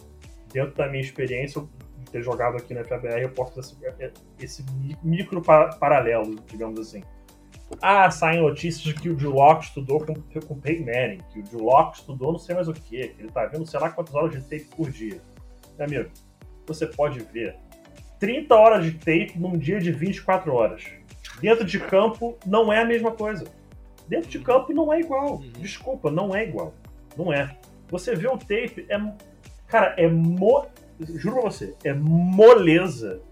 dentro 0.52 0.74
da 0.74 0.88
minha 0.88 1.02
experiência 1.02 1.60
de 1.98 2.10
ter 2.10 2.22
jogado 2.22 2.56
aqui 2.56 2.72
na 2.74 2.84
FABR, 2.84 3.20
eu 3.22 3.30
posso 3.30 3.54
fazer 3.54 3.94
esse, 3.98 4.62
esse 4.62 4.72
mi- 4.72 4.96
micro 5.02 5.42
pa- 5.42 5.68
paralelo, 5.78 6.36
digamos 6.46 6.80
assim. 6.80 7.02
Ah, 7.82 8.10
saem 8.10 8.40
notícias 8.40 8.82
de 8.82 8.94
que 8.94 9.10
o 9.10 9.30
Locke 9.30 9.66
estudou 9.66 10.04
com, 10.04 10.14
com 10.14 10.54
o 10.54 10.56
Peyton 10.56 10.86
Manning, 10.86 11.20
que 11.32 11.56
o 11.56 11.62
Locke 11.62 11.98
estudou 11.98 12.32
não 12.32 12.38
sei 12.38 12.54
mais 12.54 12.66
o 12.66 12.72
que, 12.72 12.80
que 12.80 12.96
ele 12.96 13.30
tá 13.30 13.46
vendo 13.46 13.66
sei 13.66 13.78
lá 13.78 13.90
quantas 13.90 14.14
horas 14.14 14.32
de 14.32 14.40
tape 14.40 14.74
por 14.74 14.90
dia. 14.90 15.20
Meu 15.76 15.86
amigo, 15.86 16.10
você 16.66 16.86
pode 16.86 17.20
ver 17.20 17.56
30 18.18 18.54
horas 18.54 18.84
de 18.84 18.92
tape 18.92 19.34
num 19.36 19.56
dia 19.56 19.78
de 19.78 19.92
24 19.92 20.52
horas. 20.52 20.84
Dentro 21.40 21.64
de 21.64 21.78
campo 21.78 22.36
não 22.46 22.72
é 22.72 22.82
a 22.82 22.84
mesma 22.84 23.12
coisa. 23.12 23.44
Dentro 24.08 24.30
de 24.30 24.38
campo 24.40 24.72
não 24.72 24.92
é 24.92 25.00
igual. 25.00 25.38
Desculpa, 25.58 26.10
não 26.10 26.34
é 26.34 26.44
igual. 26.44 26.74
Não 27.16 27.32
é. 27.32 27.56
Você 27.90 28.14
vê 28.14 28.26
o 28.26 28.38
tape, 28.38 28.86
é. 28.88 28.98
Cara, 29.66 29.94
é 29.98 30.08
mo. 30.08 30.66
Juro 31.00 31.42
pra 31.42 31.50
você, 31.50 31.76
é 31.84 31.92
moleza 31.92 33.22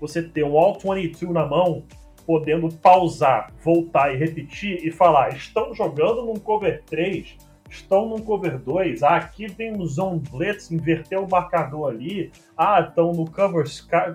você 0.00 0.22
ter 0.22 0.44
um 0.44 0.56
All 0.56 0.78
22 0.78 1.32
na 1.32 1.44
mão, 1.44 1.84
podendo 2.28 2.68
pausar, 2.68 3.54
voltar 3.64 4.14
e 4.14 4.18
repetir 4.18 4.86
e 4.86 4.90
falar: 4.90 5.34
estão 5.34 5.72
jogando 5.72 6.26
num 6.26 6.34
cover 6.34 6.84
3, 6.84 7.38
estão 7.70 8.06
num 8.06 8.18
cover 8.18 8.58
2, 8.58 9.02
ah, 9.02 9.16
aqui 9.16 9.50
tem 9.50 9.74
um 9.74 9.86
zone 9.86 10.22
blitz, 10.30 10.70
inverteu 10.70 11.24
o 11.24 11.30
marcador 11.30 11.88
ali, 11.90 12.30
ah, 12.54 12.80
estão 12.86 13.12
no 13.12 13.24
cover. 13.30 13.64
É, 13.94 14.10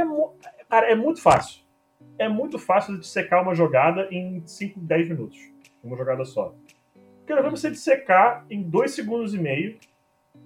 é, 0.00 0.64
cara, 0.68 0.90
é 0.90 0.94
muito 0.96 1.22
fácil. 1.22 1.62
É 2.18 2.28
muito 2.28 2.58
fácil 2.58 2.98
de 2.98 3.06
secar 3.06 3.40
uma 3.40 3.54
jogada 3.54 4.08
em 4.10 4.42
5, 4.44 4.80
10 4.80 5.10
minutos. 5.10 5.38
Uma 5.84 5.96
jogada 5.96 6.24
só. 6.24 6.52
Quero 7.28 7.44
ver 7.44 7.50
você 7.52 7.70
dissecar 7.70 8.44
em 8.50 8.60
2 8.60 8.90
segundos 8.90 9.34
e 9.34 9.38
meio 9.38 9.78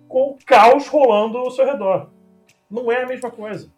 com 0.07 0.33
o 0.33 0.39
caos 0.45 0.87
rolando 0.87 1.39
ao 1.39 1.51
seu 1.51 1.65
redor. 1.65 2.11
Não 2.71 2.93
é 2.93 3.05
a 3.05 3.07
mesma 3.07 3.31
coisa. 3.31 3.73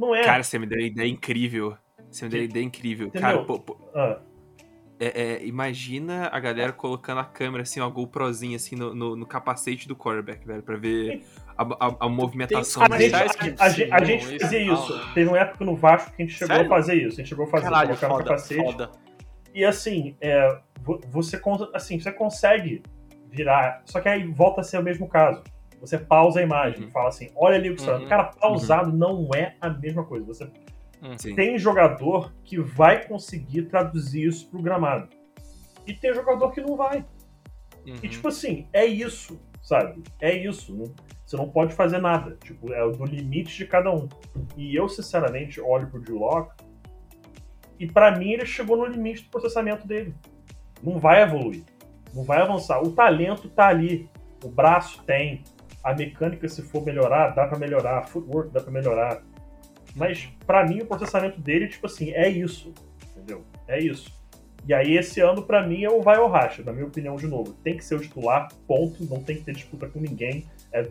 Não 0.00 0.14
é. 0.14 0.24
Cara, 0.24 0.42
você 0.42 0.58
me 0.58 0.64
deu 0.66 0.78
uma 0.78 0.86
ideia 0.86 1.08
incrível. 1.08 1.76
Você 2.10 2.24
me 2.24 2.30
deu 2.30 2.40
uma 2.40 2.44
ideia 2.46 2.64
incrível. 2.64 3.08
Entendeu? 3.08 3.28
Cara, 3.28 3.44
pô, 3.44 3.58
pô, 3.60 3.76
Ah, 3.94 4.18
é- 4.98 5.22
é, 5.22 5.46
imagina 5.46 6.28
a 6.32 6.40
galera 6.40 6.72
colocando 6.72 7.18
a 7.20 7.24
câmera, 7.24 7.62
assim, 7.64 7.80
uma 7.80 7.90
GoProzinha, 7.90 8.56
assim, 8.56 8.74
no, 8.76 8.94
no, 8.94 9.14
no 9.14 9.26
capacete 9.26 9.86
do 9.86 9.94
quarterback, 9.94 10.46
velho, 10.46 10.62
pra 10.62 10.76
ver 10.76 11.22
a, 11.56 11.62
a- 11.62 11.96
a 12.00 12.08
movimentação 12.08 12.82
a 12.82 12.88
Mas 12.88 13.02
gente, 13.02 13.14
a, 13.14 13.20
a 13.20 13.70
sim, 13.70 13.76
gente 13.76 14.24
não, 14.24 14.38
fazia 14.38 14.58
isso 14.58 14.72
isso. 14.72 14.96
não. 14.96 15.12
Teve 15.12 15.28
uma 15.28 15.38
época 15.38 15.64
no 15.66 15.76
Vasco 15.76 16.10
que 16.16 16.22
a 16.22 16.26
gente 16.26 16.34
chegou 16.36 16.56
Sério? 16.56 16.72
a 16.72 16.76
fazer 16.76 16.94
isso. 16.94 17.14
A 17.14 17.16
gente 17.16 17.28
chegou 17.28 17.44
a 17.44 17.48
fazer, 17.48 17.64
Caralho, 17.66 17.88
colocar 17.88 18.08
no 18.08 18.14
foda, 18.14 18.24
capacete. 18.24 18.62
foda. 18.62 18.90
E 19.54 19.64
assim, 19.64 20.16
é, 20.20 20.60
vo- 20.80 21.00
você, 21.10 21.38
assim, 21.74 22.00
você 22.00 22.10
consegue 22.10 22.82
virar. 23.30 23.82
Só 23.84 24.00
que 24.00 24.08
aí 24.08 24.26
volta 24.26 24.62
a 24.62 24.64
ser 24.64 24.78
o 24.78 24.82
mesmo 24.82 25.06
caso. 25.08 25.42
Você 25.80 25.96
pausa 25.98 26.40
a 26.40 26.42
imagem, 26.42 26.84
Uhum. 26.84 26.90
fala 26.90 27.08
assim, 27.08 27.30
olha 27.34 27.56
ali 27.56 27.70
o 27.70 27.74
que 27.74 27.80
está. 27.80 27.96
Uhum. 27.96 28.06
Cara, 28.06 28.24
pausado 28.24 28.92
não 28.92 29.28
é 29.34 29.54
a 29.60 29.70
mesma 29.70 30.04
coisa. 30.04 30.26
Você 30.26 30.50
Sim. 31.16 31.34
tem 31.34 31.58
jogador 31.58 32.32
que 32.44 32.60
vai 32.60 33.06
conseguir 33.06 33.62
traduzir 33.62 34.26
isso 34.28 34.48
pro 34.50 34.60
gramado. 34.62 35.08
E 35.86 35.94
tem 35.94 36.12
jogador 36.14 36.52
que 36.52 36.60
não 36.60 36.76
vai. 36.76 36.98
Uhum. 37.86 37.94
E 38.02 38.08
tipo 38.08 38.28
assim, 38.28 38.68
é 38.72 38.84
isso, 38.84 39.40
sabe? 39.62 40.02
É 40.20 40.32
isso. 40.36 40.76
não- 40.76 40.92
você 41.24 41.36
não 41.36 41.48
pode 41.48 41.72
fazer 41.74 41.98
nada. 41.98 42.36
Tipo, 42.42 42.72
é 42.72 42.90
do 42.90 43.04
limite 43.04 43.56
de 43.56 43.64
cada 43.64 43.90
um. 43.94 44.08
E 44.56 44.74
eu, 44.76 44.88
sinceramente, 44.88 45.60
olho 45.60 45.86
pro 45.88 46.00
Drew 46.00 46.18
Lock 46.18 46.52
e 47.78 47.86
pra 47.86 48.16
mim 48.18 48.32
ele 48.32 48.44
chegou 48.44 48.76
no 48.76 48.84
limite 48.84 49.22
do 49.24 49.30
processamento 49.30 49.86
dele. 49.86 50.12
Não 50.82 50.98
vai 50.98 51.22
evoluir. 51.22 51.62
Não 52.12 52.24
vai 52.24 52.40
avançar. 52.42 52.82
O 52.82 52.90
talento 52.92 53.48
tá 53.48 53.68
ali. 53.68 54.10
O 54.44 54.48
braço 54.48 55.02
tem. 55.04 55.44
A 55.82 55.94
mecânica, 55.94 56.48
se 56.48 56.62
for 56.62 56.84
melhorar, 56.84 57.30
dá 57.30 57.46
pra 57.46 57.58
melhorar. 57.58 58.06
Footwork 58.06 58.50
dá 58.50 58.60
pra 58.60 58.70
melhorar. 58.70 59.22
Mas 59.94 60.28
pra 60.46 60.66
mim 60.66 60.82
o 60.82 60.86
processamento 60.86 61.40
dele, 61.40 61.68
tipo 61.68 61.86
assim, 61.86 62.12
é 62.12 62.28
isso. 62.28 62.72
Entendeu? 63.16 63.44
É 63.66 63.78
isso. 63.78 64.18
E 64.66 64.74
aí, 64.74 64.96
esse 64.96 65.20
ano, 65.20 65.42
pra 65.42 65.66
mim, 65.66 65.84
é 65.84 65.90
o 65.90 66.02
vai 66.02 66.18
ou 66.18 66.28
racha, 66.28 66.62
na 66.62 66.72
minha 66.72 66.86
opinião, 66.86 67.16
de 67.16 67.26
novo. 67.26 67.54
Tem 67.64 67.76
que 67.76 67.84
ser 67.84 67.94
o 67.94 68.00
titular, 68.00 68.48
ponto. 68.66 69.04
Não 69.04 69.22
tem 69.22 69.36
que 69.36 69.42
ter 69.42 69.52
disputa 69.52 69.88
com 69.88 70.00
ninguém. 70.00 70.46
É 70.72 70.86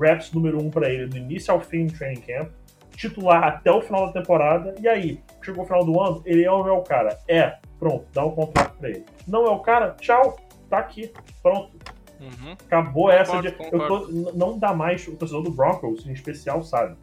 reps 0.00 0.32
número 0.32 0.60
um 0.60 0.70
pra 0.70 0.90
ele, 0.90 1.06
do 1.06 1.16
início 1.16 1.52
ao 1.52 1.60
fim 1.60 1.86
do 1.86 1.92
training 1.96 2.20
camp. 2.20 2.50
Titular 2.96 3.44
até 3.44 3.70
o 3.70 3.82
final 3.82 4.06
da 4.06 4.20
temporada. 4.20 4.74
E 4.80 4.88
aí, 4.88 5.20
chegou 5.42 5.64
o 5.64 5.66
final 5.66 5.84
do 5.84 6.00
ano, 6.00 6.22
ele 6.24 6.42
é 6.42 6.46
é 6.46 6.50
o 6.50 6.82
cara? 6.82 7.18
É. 7.28 7.58
Pronto, 7.78 8.06
dá 8.12 8.24
um 8.24 8.30
contrato 8.30 8.76
pra 8.78 8.88
ele. 8.88 9.04
Não 9.26 9.44
é 9.44 9.50
o 9.50 9.60
cara? 9.60 9.94
Tchau. 10.00 10.36
Tá 10.70 10.78
aqui. 10.78 11.12
Pronto. 11.42 11.76
Uhum. 12.24 12.52
Acabou 12.52 13.10
essa 13.10 13.40
de. 13.40 13.52
Concordo, 13.52 14.18
Eu 14.18 14.24
tô, 14.24 14.32
não 14.32 14.58
dá 14.58 14.74
mais, 14.74 15.06
o 15.06 15.16
torcedor 15.16 15.42
do 15.42 15.50
Broncos, 15.50 16.06
em 16.06 16.12
especial, 16.12 16.62
sabe? 16.62 16.96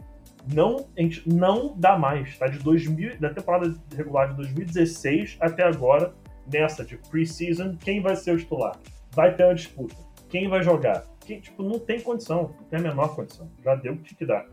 Não, 0.51 0.87
a 0.97 1.01
gente 1.01 1.27
não 1.29 1.75
dá 1.77 1.97
mais, 1.97 2.37
tá? 2.37 2.47
De 2.47 2.57
2000, 2.59 3.19
da 3.19 3.31
temporada 3.31 3.75
regular 3.95 4.29
de 4.29 4.35
2016 4.37 5.37
até 5.39 5.63
agora, 5.63 6.15
nessa 6.51 6.83
de 6.83 6.97
preseason, 6.97 7.77
quem 7.77 8.01
vai 8.01 8.15
ser 8.15 8.33
o 8.33 8.37
titular? 8.37 8.79
Vai 9.11 9.35
ter 9.35 9.45
uma 9.45 9.53
disputa. 9.53 9.95
Quem 10.29 10.49
vai 10.49 10.63
jogar? 10.63 11.05
Quem, 11.19 11.39
tipo, 11.39 11.61
não 11.61 11.77
tem 11.77 12.01
condição, 12.01 12.55
não 12.59 12.67
tem 12.67 12.79
a 12.79 12.81
menor 12.81 13.15
condição. 13.15 13.51
Já 13.63 13.75
deu 13.75 13.93
o 13.93 13.97
que 13.97 14.03
tinha 14.03 14.17
que 14.17 14.25
dar. 14.25 14.47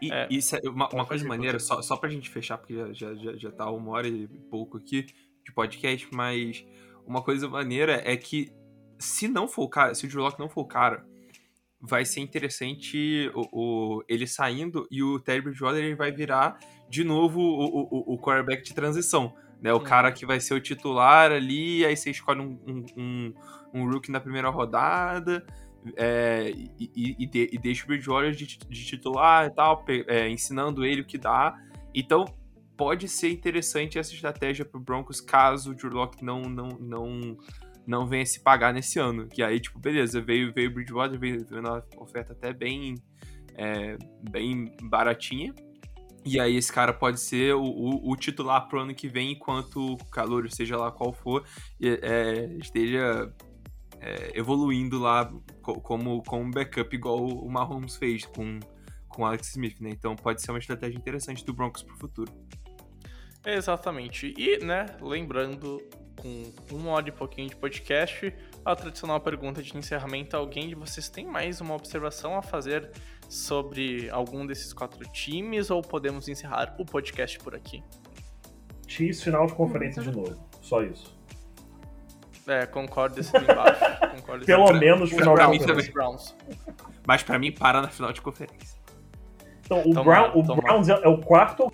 E 0.00 0.10
É. 0.10 0.26
isso 0.30 0.56
é 0.56 0.60
uma, 0.68 0.88
uma 0.88 1.04
coisa 1.04 1.24
ir, 1.24 1.28
maneira, 1.28 1.58
só, 1.58 1.82
só 1.82 1.96
pra 1.96 2.08
gente 2.08 2.30
fechar, 2.30 2.56
porque 2.58 2.74
já, 2.74 2.92
já, 2.92 3.14
já, 3.14 3.36
já 3.36 3.50
tá 3.52 3.70
uma 3.70 3.92
hora 3.92 4.08
e 4.08 4.26
pouco 4.50 4.78
aqui 4.78 5.06
de 5.44 5.52
podcast, 5.52 6.08
mas 6.12 6.66
uma 7.06 7.22
coisa 7.22 7.48
maneira 7.48 8.00
é 8.04 8.16
que 8.16 8.50
se 9.00 9.26
não 9.26 9.48
for 9.48 9.62
o 9.64 9.68
cara, 9.68 9.94
se 9.94 10.06
o 10.06 10.08
Drew 10.08 10.22
Lock 10.22 10.38
não 10.38 10.48
for 10.48 10.60
o 10.60 10.66
cara, 10.66 11.04
vai 11.80 12.04
ser 12.04 12.20
interessante 12.20 13.30
o, 13.34 13.48
o- 13.98 14.04
ele 14.06 14.26
saindo 14.26 14.86
e 14.90 15.02
o 15.02 15.18
Terry 15.18 15.40
Bridgewater 15.40 15.82
ele 15.82 15.94
vai 15.94 16.12
virar 16.12 16.58
de 16.88 17.02
novo 17.02 17.40
o, 17.40 17.64
o, 17.64 17.88
o- 17.90 18.14
o 18.14 18.18
quarterback 18.18 18.62
de 18.62 18.74
transição. 18.74 19.34
Né, 19.62 19.72
o 19.74 19.76
Uhum. 19.76 19.82
cara 19.84 20.10
que 20.10 20.24
vai 20.24 20.40
ser 20.40 20.54
o 20.54 20.60
titular 20.60 21.30
ali, 21.30 21.84
aí 21.84 21.94
você 21.94 22.10
escolhe 22.10 22.40
um, 22.40 22.58
um, 22.66 22.84
um, 22.96 23.34
um 23.74 23.90
rookie 23.90 24.10
na 24.10 24.18
primeira 24.18 24.48
rodada, 24.48 25.44
é, 25.96 26.50
e, 26.78 27.14
e- 27.18 27.26
de- 27.26 27.50
e 27.52 27.58
deixa 27.58 27.84
o 27.84 27.86
Bridgewater 27.88 28.32
de, 28.32 28.46
de 28.46 28.84
titular 28.86 29.46
e 29.46 29.50
tal, 29.54 29.84
é, 30.06 30.28
ensinando 30.30 30.82
ele 30.84 31.02
o 31.02 31.04
que 31.04 31.18
dá. 31.18 31.54
Então, 31.94 32.24
pode 32.74 33.06
ser 33.06 33.30
interessante 33.30 33.98
essa 33.98 34.14
estratégia 34.14 34.64
pro 34.64 34.80
Broncos 34.80 35.20
caso 35.20 35.72
o 35.72 35.74
Drew 35.74 35.90
Lock 35.92 36.24
não, 36.24 36.40
não, 36.40 36.68
não, 36.80 37.36
não 37.86 38.06
venha 38.06 38.24
se 38.24 38.40
pagar 38.40 38.72
nesse 38.72 38.98
ano. 38.98 39.26
Que 39.28 39.42
aí, 39.42 39.60
tipo, 39.60 39.78
beleza, 39.78 40.20
veio, 40.20 40.52
veio 40.52 40.72
Bridgewater, 40.72 41.18
veio, 41.18 41.46
veio 41.46 41.60
uma 41.60 41.84
oferta 41.96 42.32
até 42.32 42.52
bem, 42.52 42.94
é, 43.54 43.96
bem 44.30 44.74
baratinha. 44.82 45.54
E 46.24 46.38
aí 46.38 46.56
esse 46.56 46.70
cara 46.70 46.92
pode 46.92 47.18
ser 47.18 47.54
o, 47.54 47.62
o, 47.62 48.10
o 48.10 48.16
titular 48.16 48.68
pro 48.68 48.80
ano 48.80 48.94
que 48.94 49.08
vem, 49.08 49.32
enquanto 49.32 49.94
o 49.94 49.96
calor, 50.10 50.50
seja 50.50 50.76
lá 50.76 50.90
qual 50.90 51.14
for, 51.14 51.44
é, 51.80 52.44
esteja 52.60 53.32
é, 53.98 54.38
evoluindo 54.38 54.98
lá 54.98 55.32
co- 55.62 55.80
como, 55.80 56.22
como 56.24 56.50
backup, 56.50 56.94
igual 56.94 57.24
o 57.24 57.50
Mahomes 57.50 57.96
fez 57.96 58.26
com, 58.26 58.60
com 59.08 59.24
Alex 59.24 59.48
Smith, 59.48 59.80
né? 59.80 59.88
Então 59.90 60.14
pode 60.14 60.42
ser 60.42 60.50
uma 60.50 60.58
estratégia 60.58 60.98
interessante 60.98 61.42
do 61.42 61.54
Broncos 61.54 61.82
pro 61.82 61.96
futuro. 61.96 62.30
Exatamente. 63.44 64.34
E, 64.36 64.62
né, 64.62 64.84
lembrando, 65.00 65.78
com 66.20 66.52
uma 66.70 66.90
hora 66.90 67.08
e 67.08 67.12
pouquinho 67.12 67.48
de 67.48 67.56
podcast, 67.56 68.32
a 68.64 68.76
tradicional 68.76 69.18
pergunta 69.20 69.62
de 69.62 69.76
encerramento: 69.76 70.36
alguém 70.36 70.68
de 70.68 70.74
vocês 70.74 71.08
tem 71.08 71.26
mais 71.26 71.60
uma 71.60 71.74
observação 71.74 72.36
a 72.36 72.42
fazer 72.42 72.90
sobre 73.28 74.10
algum 74.10 74.46
desses 74.46 74.72
quatro 74.72 75.00
times 75.12 75.70
ou 75.70 75.80
podemos 75.80 76.28
encerrar 76.28 76.74
o 76.78 76.84
podcast 76.84 77.38
por 77.38 77.54
aqui? 77.54 77.82
Chiefs 78.86 79.22
final 79.22 79.46
de 79.46 79.54
conferência 79.54 80.02
de 80.02 80.10
novo. 80.10 80.36
Só 80.60 80.82
isso. 80.82 81.18
É, 82.46 82.66
concordo 82.66 83.14
desse 83.14 83.34
aqui 83.36 83.50
embaixo. 83.50 83.80
Concordo 84.10 84.44
Pelo 84.44 84.72
menos 84.72 85.10
final 85.10 85.34
de 85.34 85.40
pra 85.40 85.48
mim 85.48 85.58
conferência. 85.58 85.92
Browns. 85.92 86.36
Mas 87.06 87.22
pra 87.22 87.38
mim, 87.38 87.52
para 87.52 87.80
na 87.80 87.88
final 87.88 88.12
de 88.12 88.20
conferência. 88.20 88.78
Então, 89.64 89.82
o, 89.86 89.92
Brown, 90.02 90.32
o. 90.34 90.42
Browns 90.42 90.88
é, 90.88 90.92
é 91.00 91.08
o 91.08 91.18
quarto 91.18 91.70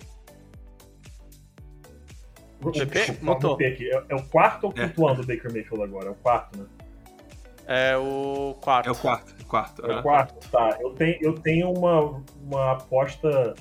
mutei 3.49 3.67
aqui. 3.67 3.89
É, 3.89 4.03
é 4.09 4.15
o 4.15 4.23
quarto 4.23 4.65
ou 4.65 4.73
É. 4.75 4.87
quinto 4.87 5.07
ano 5.07 5.21
do 5.21 5.27
Baker 5.27 5.51
Mayfield 5.51 5.83
agora? 5.83 6.07
É 6.07 6.11
o 6.11 6.15
quarto, 6.15 6.59
né? 6.59 6.65
É 7.67 7.97
o 7.97 8.55
quarto. 8.61 8.87
É 8.87 8.91
o 8.91 8.95
quarto. 8.95 9.35
é 9.37 9.41
o 9.41 9.45
quarto. 9.45 9.85
É 9.85 9.85
o 9.85 9.95
né? 9.95 10.01
quarto? 10.01 10.49
Tá. 10.49 10.77
Eu 10.79 10.91
tenho, 10.91 11.17
eu 11.21 11.33
tenho 11.33 11.71
uma, 11.71 12.23
uma 12.41 12.71
aposta, 12.73 13.53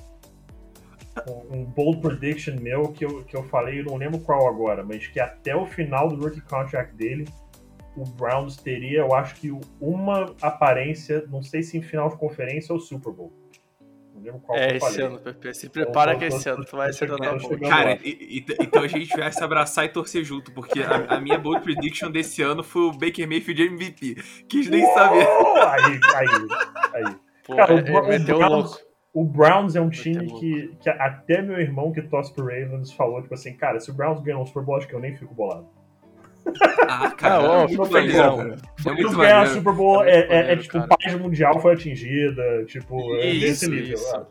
um, 1.29 1.57
um 1.57 1.65
bold 1.65 2.01
prediction 2.01 2.55
meu 2.61 2.93
que 2.93 3.05
eu, 3.05 3.25
que 3.25 3.37
eu 3.37 3.43
falei, 3.45 3.81
eu 3.81 3.85
não 3.85 3.97
lembro 3.97 4.21
qual 4.21 4.47
agora, 4.47 4.85
mas 4.85 5.07
que 5.09 5.19
até 5.19 5.57
o 5.57 5.67
final 5.67 6.09
do 6.09 6.23
rookie 6.23 6.41
contract 6.41 6.95
dele, 6.95 7.25
o 7.97 8.05
Browns 8.05 8.57
teria, 8.57 9.01
eu 9.01 9.15
acho 9.15 9.35
que 9.37 9.51
uma 9.81 10.35
aparência, 10.41 11.25
não 11.29 11.43
sei 11.43 11.63
se 11.63 11.77
em 11.77 11.83
final 11.83 12.09
de 12.09 12.17
conferência 12.17 12.73
ou 12.73 12.79
Super 12.79 13.13
Bowl. 13.13 13.33
Não 14.17 14.23
lembro 14.23 14.41
qual 14.41 14.59
que 14.59 14.65
É 14.65 14.77
esse 14.77 15.01
ano, 15.03 15.19
PP. 15.19 15.55
Se 15.55 15.69
prepara 15.69 16.15
Então, 16.15 16.21
que 16.29 16.35
esse 16.35 16.49
ano 16.49 16.65
tu 16.65 16.77
vai 16.77 16.93
ser 16.93 17.09
da 17.09 17.17
boa. 17.17 17.59
Cara, 17.61 17.99
e- 18.03 18.39
e- 18.39 18.45
então 18.61 18.83
a 18.83 18.89
gente 18.89 19.15
vai 19.17 19.31
se 19.31 19.45
abraçar 19.45 19.85
e 19.85 19.89
torcer 19.91 20.25
junto, 20.25 20.51
porque 20.53 20.81
a, 20.81 21.17
a 21.17 21.21
minha 21.21 21.39
bold 21.39 21.63
prediction 21.63 22.11
desse 22.11 22.43
ano 22.43 22.63
foi 22.65 22.83
o 22.83 22.93
Baker 22.93 23.29
Mayfield 23.29 23.63
MVP. 23.63 24.17
Quis 24.49 24.69
nem 24.71 24.85
saber. 24.95 25.27
Oh, 25.27 25.57
aí, 25.59 26.01
aí, 26.15 27.05
aí. 27.05 27.17
Pô, 27.45 27.57
Cara, 27.57 27.75
o, 27.75 27.79
é- 27.79 27.81
ele 27.83 28.19
meteu 28.19 28.37
o 28.37 28.39
o 28.39 28.49
Browns, 28.49 28.85
o 29.13 29.25
Browns 29.25 29.77
é 29.77 29.81
um 29.81 29.91
time 29.91 30.27
que, 30.41 30.77
que 30.81 30.89
até 30.91 31.41
meu 31.43 31.61
irmão 31.61 31.93
que 31.93 32.03
torce 32.03 32.33
pro 32.35 32.45
Ravens 32.45 32.93
falou, 32.93 33.23
tipo 33.23 33.35
assim, 33.35 33.55
cara, 33.55 33.79
se 33.81 33.91
o 33.91 33.95
Browns 33.95 34.21
ganhar 34.21 34.39
um 34.39 34.47
Super 34.47 34.63
Bowl, 34.63 34.77
acho 34.77 34.89
que 34.89 34.95
eu 34.95 35.01
nem 35.01 35.17
fico 35.17 35.35
bolado. 35.35 35.69
Ah, 36.89 37.11
cara, 37.11 37.41
ó, 37.43 37.65
é 37.65 37.67
muito 37.67 37.79
não 37.83 37.89
cara. 38.37 38.57
É 38.57 38.83
Tudo 38.83 38.95
muito 38.95 39.17
ganhar 39.17 39.43
a. 39.43 39.47
Super 39.47 39.73
Bowl 39.75 40.05
É 40.05 40.11
é, 40.11 40.27
é- 40.31 40.53
é, 40.53 40.57
tipo, 40.57 40.87
paz 40.87 41.15
mundial 41.19 41.61
foi 41.61 41.75
atingida, 41.75 42.65
tipo, 42.67 43.17
é 43.17 43.27
Isso, 43.31 43.69
nível. 43.71 43.95
isso. 43.95 44.27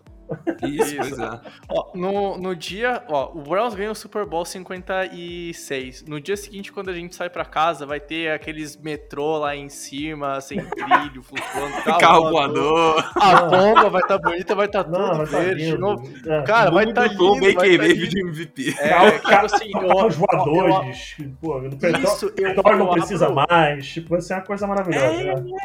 Isso, 0.64 0.96
pois 0.98 1.20
é. 1.20 1.40
Ó, 1.70 1.92
no, 1.96 2.38
no 2.38 2.56
dia, 2.56 3.04
ó, 3.10 3.32
o 3.34 3.42
Browns 3.42 3.76
ganha 3.76 3.92
o 3.92 3.96
Super 3.96 4.26
Bowl 4.26 4.46
56. 4.46 6.06
No 6.08 6.20
dia 6.20 6.36
seguinte, 6.38 6.72
quando 6.72 6.90
a 6.90 6.94
gente 6.94 7.16
sai 7.16 7.30
pra 7.30 7.46
casa, 7.46 7.86
vai 7.86 8.00
ter 8.00 8.32
aqueles 8.32 8.76
metrô 8.78 9.38
lá 9.38 9.56
em 9.56 9.70
cima, 9.70 10.40
sem 10.42 10.58
trilho, 10.66 11.22
flutuando. 11.24 12.00
Carro 12.00 12.30
voador. 12.32 13.12
A 13.16 13.42
bomba 13.44 13.90
vai 13.90 14.02
estar 14.02 14.18
bonita, 14.18 14.56
vai 14.56 14.66
estar 14.66 14.84
tudo 14.84 14.98
Não, 14.98 15.18
vai 15.18 15.26
tá 15.28 15.40
verde 15.40 15.66
lindo. 15.66 15.78
novo. 15.80 16.10
É. 16.28 16.42
Cara, 16.44 16.72
vai 16.72 16.86
estar 16.86 17.08
lindo. 17.08 17.18
Com 17.18 17.38
o 17.38 17.40
vai 17.42 17.54
tá 17.54 17.64
lindo. 17.66 18.08
de 18.08 18.20
MVP. 18.22 18.76
É, 18.80 18.90
Carro- 18.90 19.12
tipo 19.48 19.56
assim, 19.56 19.72
Carros 19.72 20.16
voadores, 20.16 21.16
pô, 21.42 21.62
no 21.62 21.78
petróleo, 21.78 22.04
Isso, 22.04 22.26
eu- 22.26 22.32
petróleo 22.34 22.78
não 22.80 22.90
precisa 22.90 23.26
abro- 23.28 23.46
mais, 23.50 23.88
tipo, 23.88 24.10
vai 24.10 24.22
ser 24.22 24.34
uma 24.36 24.42
coisa 24.42 24.68
maravilhosa. 24.68 25.06
É, 25.06 25.36
né? 25.36 25.58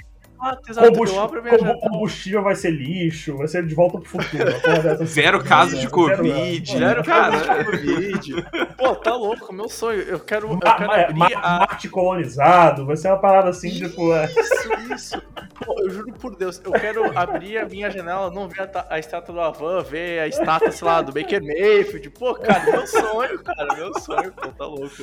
Eu 0.43 0.93
Combustível, 0.93 1.59
janela. 1.59 1.79
combustível 1.81 2.43
vai 2.43 2.55
ser 2.55 2.71
lixo, 2.71 3.37
vai 3.37 3.47
ser 3.47 3.67
de 3.67 3.75
volta 3.75 3.99
pro 3.99 4.09
futuro. 4.09 4.45
assim. 4.49 5.05
Zero 5.07 5.45
casos 5.45 5.75
de 5.75 5.81
Zero- 5.81 5.91
Covid. 5.91 6.79
Zero 6.79 7.05
Cara, 7.05 7.41
cara 7.41 7.63
de 7.63 7.71
Covid. 7.71 8.47
Pô, 8.79 8.95
tá 8.95 9.15
louco, 9.15 9.53
meu 9.53 9.69
sonho. 9.69 10.01
Eu 10.01 10.19
quero, 10.21 10.49
eu 10.49 10.55
Ma- 10.55 10.61
quero 10.77 10.87
ma- 10.87 10.95
abrir 10.97 11.19
Ma- 11.19 11.41
a. 11.43 11.59
Marte 11.61 11.89
colonizado, 11.89 12.87
vai 12.87 12.97
ser 12.97 13.09
uma 13.09 13.19
parada 13.19 13.51
assim, 13.51 13.71
tipo, 13.71 14.13
é, 14.15 14.25
Isso, 14.27 14.93
isso. 14.95 15.23
Pô, 15.65 15.75
eu 15.81 15.91
juro 15.91 16.13
por 16.15 16.35
Deus, 16.37 16.61
eu 16.65 16.73
quero 16.73 17.19
abrir 17.19 17.59
a 17.59 17.67
minha 17.67 17.91
janela, 17.91 18.31
não 18.31 18.49
ver 18.49 18.63
a, 18.63 18.87
a 18.95 18.99
estátua 18.99 19.35
do 19.35 19.41
Avan, 19.41 19.83
ver 19.83 20.21
a 20.21 20.27
estátua, 20.27 20.73
sei 20.73 20.87
lá, 20.87 21.03
do 21.03 21.13
Baker 21.13 21.43
Mayfield. 21.43 22.09
Pô, 22.11 22.35
cara, 22.35 22.65
meu 22.65 22.87
sonho, 22.87 23.43
cara, 23.45 23.75
meu 23.77 23.93
sonho, 24.01 24.33
pô, 24.33 24.49
tá 24.49 24.65
louco. 24.65 25.03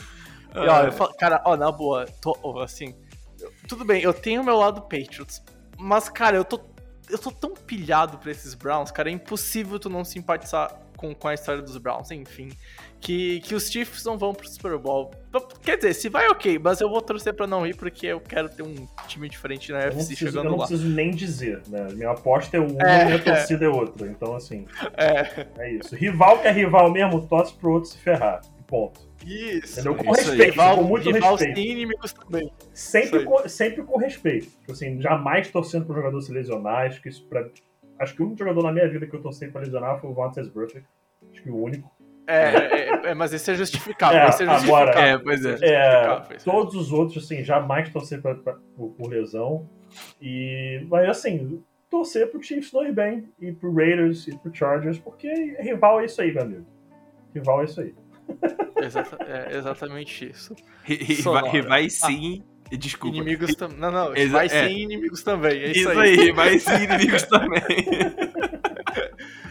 E, 0.56 0.60
ó, 0.68 0.84
eu 0.84 0.92
falo- 0.92 1.14
cara, 1.20 1.42
ó, 1.46 1.56
na 1.56 1.72
boa, 1.72 2.06
tô, 2.22 2.60
assim, 2.60 2.96
tudo 3.68 3.86
bem, 3.86 4.02
eu 4.02 4.14
tenho 4.14 4.42
o 4.42 4.46
meu 4.46 4.58
lado 4.58 4.82
Patriots, 4.82 5.42
mas, 5.78 6.10
cara, 6.10 6.36
eu 6.38 6.46
tô, 6.46 6.60
eu 7.10 7.18
tô 7.18 7.32
tão 7.32 7.54
pilhado 7.54 8.18
pra 8.18 8.32
esses 8.32 8.54
Browns, 8.54 8.92
cara, 8.92 9.10
é 9.10 9.14
impossível 9.14 9.80
tu 9.80 9.90
não 9.90 10.04
simpatizar 10.04 10.72
com, 10.96 11.14
com 11.14 11.28
a 11.28 11.34
história 11.34 11.62
dos 11.62 11.78
Browns, 11.78 12.10
enfim. 12.12 12.50
Que, 13.00 13.40
que 13.42 13.54
os 13.54 13.70
Chiefs 13.70 14.04
não 14.04 14.18
vão 14.18 14.34
pro 14.34 14.48
Super 14.50 14.76
Bowl. 14.80 15.12
Quer 15.62 15.76
dizer, 15.78 15.94
se 15.94 16.10
vai, 16.10 16.28
ok, 16.30 16.58
mas 16.58 16.82
eu 16.82 16.90
vou 16.90 17.00
torcer 17.00 17.32
pra 17.36 17.46
não 17.46 17.68
ir 17.68 17.76
porque 17.76 18.08
eu 18.08 18.20
quero 18.20 18.50
ter 18.50 18.64
um 18.64 18.88
time 19.08 19.30
diferente 19.30 19.72
na 19.72 19.82
eu 19.82 19.84
UFC 19.92 19.96
preciso, 20.08 20.26
eu 20.26 20.32
chegando 20.32 20.50
não 20.50 20.58
lá. 20.58 20.66
preciso 20.66 20.90
nem 20.90 21.12
dizer, 21.12 21.62
né? 21.68 21.90
Minha 21.94 22.10
aposta 22.10 22.58
é 22.58 22.60
uma 22.60 22.82
É. 22.82 23.04
e 23.04 23.06
minha 23.06 23.24
torcida 23.24 23.66
é 23.66 23.70
outra. 23.70 24.08
Então, 24.08 24.36
assim, 24.36 24.66
É, 24.98 25.46
é 25.60 25.74
isso. 25.74 25.96
Rival 25.96 26.40
que 26.40 26.48
é 26.48 26.52
rival 26.52 26.90
mesmo, 26.92 27.28
torce 27.28 27.54
pro 27.54 27.74
outro 27.74 27.92
se 27.92 28.00
ferrar. 28.00 28.42
Ponto. 28.66 29.07
Isso. 29.26 29.80
Entendeu? 29.80 29.96
Com 29.96 30.12
isso 30.14 30.30
respeito, 30.30 30.52
Rival, 30.52 30.76
com 30.78 30.84
muito 30.84 31.12
rival 31.12 31.36
respeito. 31.36 31.60
inimigos 31.60 32.14
também. 32.14 32.52
Sempre 32.74 33.24
com, 33.24 33.48
sempre 33.50 33.84
com 33.84 33.98
respeito. 33.98 34.48
Tipo 34.60 34.72
assim, 34.72 35.02
jamais 35.02 35.50
torcendo 35.50 35.86
pro 35.86 35.96
jogador 35.96 36.22
se 36.22 36.32
lesionar. 36.32 36.86
Acho 36.88 37.02
que 37.02 37.10
isso 37.10 37.26
pra... 37.28 37.48
Acho 38.00 38.16
que 38.16 38.22
o 38.22 38.26
único 38.26 38.40
jogador 38.40 38.64
na 38.64 38.72
minha 38.72 38.88
vida 38.88 39.08
que 39.08 39.16
eu 39.16 39.22
torci 39.22 39.48
pra 39.48 39.62
lesionar 39.62 40.00
foi 40.00 40.10
o 40.10 40.14
Vontaze 40.14 40.50
Burfict. 40.50 40.86
Acho 41.32 41.42
que 41.44 41.50
o 41.50 41.64
único. 41.64 41.92
É, 42.28 42.44
é, 42.52 42.90
é, 43.12 43.14
mas 43.16 43.34
esse 43.34 43.50
é 43.50 43.56
justificável. 43.56 44.20
É, 44.20 44.28
esse 44.30 44.44
é 44.44 44.46
agora- 44.48 44.92
justificável. 44.92 45.02
É, 45.02 45.18
pois 45.18 45.46
é. 45.46 45.58
É, 45.62 46.36
isso. 46.36 46.46
todos 46.46 46.76
os 46.76 46.92
outros, 46.92 47.24
assim, 47.24 47.44
jamais 47.44 47.90
torcer 47.90 48.22
pra, 48.22 48.36
pra- 48.36 48.58
por, 48.76 48.90
por 48.92 49.10
lesão. 49.10 49.68
E, 50.22 50.86
mas, 50.90 51.08
assim, 51.10 51.64
torcer 51.90 52.30
pro 52.30 52.44
Chiefs 52.44 52.72
não 52.74 52.86
ir 52.86 52.92
bem, 52.94 53.30
e 53.40 53.52
pro 53.54 53.74
Raiders, 53.74 54.28
e 54.28 54.38
pro 54.38 54.54
Chargers, 54.54 55.00
porque 55.00 55.30
rival 55.60 56.02
é 56.02 56.06
isso 56.06 56.22
aí, 56.22 56.34
meu 56.34 56.44
amigo. 56.44 56.66
Rival 57.34 57.62
é 57.62 57.66
isso 57.66 57.80
aí. 57.82 57.96
Exata- 58.82 59.18
é 59.26 59.58
exatamente 59.58 60.30
isso. 60.30 60.56
Sonora. 61.22 61.50
Rivais 61.50 61.94
sim. 61.94 62.44
Desculpa. 62.72 63.16
Inimigos 63.16 63.56
também. 63.56 63.78
Não, 63.78 63.92
não, 63.92 64.14
vai 64.30 64.46
é. 64.48 64.50
sim 64.68 64.82
inimigos 64.82 65.24
também. 65.24 65.58
É 65.60 65.72
isso, 65.72 65.80
Isso 65.80 65.90
aí. 65.90 66.10
aí, 66.12 66.16
rivais 66.16 66.64
sim, 66.64 66.84
inimigos 66.84 67.24
também. 67.30 67.62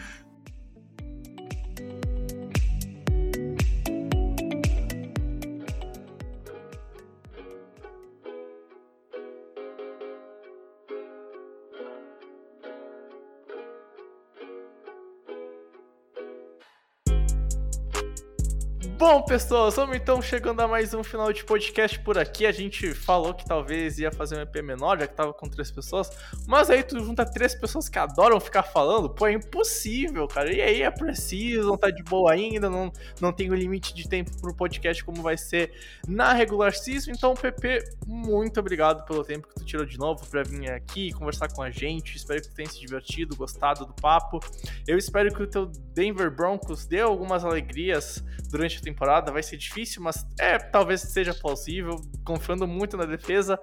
Bom, 18.97 19.21
pessoas, 19.21 19.75
vamos 19.75 19.95
então 19.95 20.19
chegando 20.23 20.59
a 20.59 20.67
mais 20.67 20.91
um 20.91 21.03
final 21.03 21.31
de 21.31 21.43
podcast 21.43 21.99
por 21.99 22.17
aqui. 22.17 22.47
A 22.47 22.51
gente 22.51 22.95
falou 22.95 23.31
que 23.31 23.45
talvez 23.45 23.99
ia 23.99 24.11
fazer 24.11 24.35
um 24.39 24.41
EP 24.41 24.55
menor, 24.63 24.99
já 24.99 25.05
que 25.05 25.13
tava 25.13 25.31
com 25.35 25.47
três 25.47 25.69
pessoas. 25.69 26.09
Mas 26.47 26.71
aí 26.71 26.81
tu 26.81 26.99
junta 26.99 27.23
três 27.23 27.53
pessoas 27.53 27.87
que 27.87 27.99
adoram 27.99 28.39
ficar 28.39 28.63
falando, 28.63 29.07
pô, 29.07 29.27
é 29.27 29.33
impossível, 29.33 30.27
cara. 30.27 30.51
E 30.51 30.59
aí 30.59 30.81
é 30.81 30.89
preciso, 30.89 31.67
não 31.67 31.77
tá 31.77 31.91
de 31.91 32.01
boa 32.01 32.31
ainda, 32.31 32.71
não, 32.71 32.91
não 33.21 33.31
tem 33.31 33.51
o 33.51 33.53
limite 33.53 33.93
de 33.93 34.09
tempo 34.09 34.31
pro 34.41 34.55
podcast 34.55 35.05
como 35.05 35.21
vai 35.21 35.37
ser 35.37 35.73
na 36.07 36.33
regular 36.33 36.73
season. 36.73 37.11
Então, 37.11 37.35
PP, 37.35 37.83
muito 38.07 38.59
obrigado 38.59 39.05
pelo 39.05 39.23
tempo 39.23 39.47
que 39.47 39.53
tu 39.53 39.63
tirou 39.63 39.85
de 39.85 39.99
novo 39.99 40.25
pra 40.25 40.41
vir 40.41 40.71
aqui 40.71 41.11
conversar 41.11 41.53
com 41.53 41.61
a 41.61 41.69
gente. 41.69 42.17
Espero 42.17 42.41
que 42.41 42.47
tu 42.47 42.55
tenha 42.55 42.67
se 42.67 42.79
divertido, 42.79 43.35
gostado 43.35 43.85
do 43.85 43.93
papo. 43.93 44.39
Eu 44.87 44.97
espero 44.97 45.31
que 45.31 45.43
o 45.43 45.45
teu 45.45 45.67
Denver 45.93 46.31
Broncos 46.31 46.87
dê 46.87 47.01
algumas 47.01 47.45
alegrias 47.45 48.23
durante 48.49 48.79
a 48.79 48.87
temporada. 48.97 49.31
Vai 49.31 49.43
ser 49.43 49.57
difícil, 49.57 50.01
mas 50.01 50.25
é, 50.39 50.57
talvez 50.57 51.01
seja 51.01 51.33
plausível, 51.33 52.01
confiando 52.25 52.67
muito 52.67 52.97
na 52.97 53.05
defesa. 53.05 53.59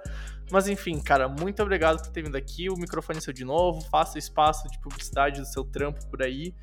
Mas 0.51 0.69
enfim, 0.69 1.01
cara, 1.01 1.29
muito 1.29 1.61
obrigado 1.63 2.01
por 2.01 2.13
ter 2.13 2.23
vindo 2.23 2.37
aqui. 2.37 2.71
O 2.71 2.77
microfone 2.77 3.19
é 3.19 3.21
seu 3.21 3.33
de 3.33 3.45
novo. 3.45 3.81
Faça 3.91 4.19
espaço 4.19 4.69
de 4.71 4.79
publicidade 4.79 5.41
do 5.41 5.47
seu 5.47 5.65
trampo 5.65 6.07
por 6.07 6.23
aí. 6.23 6.55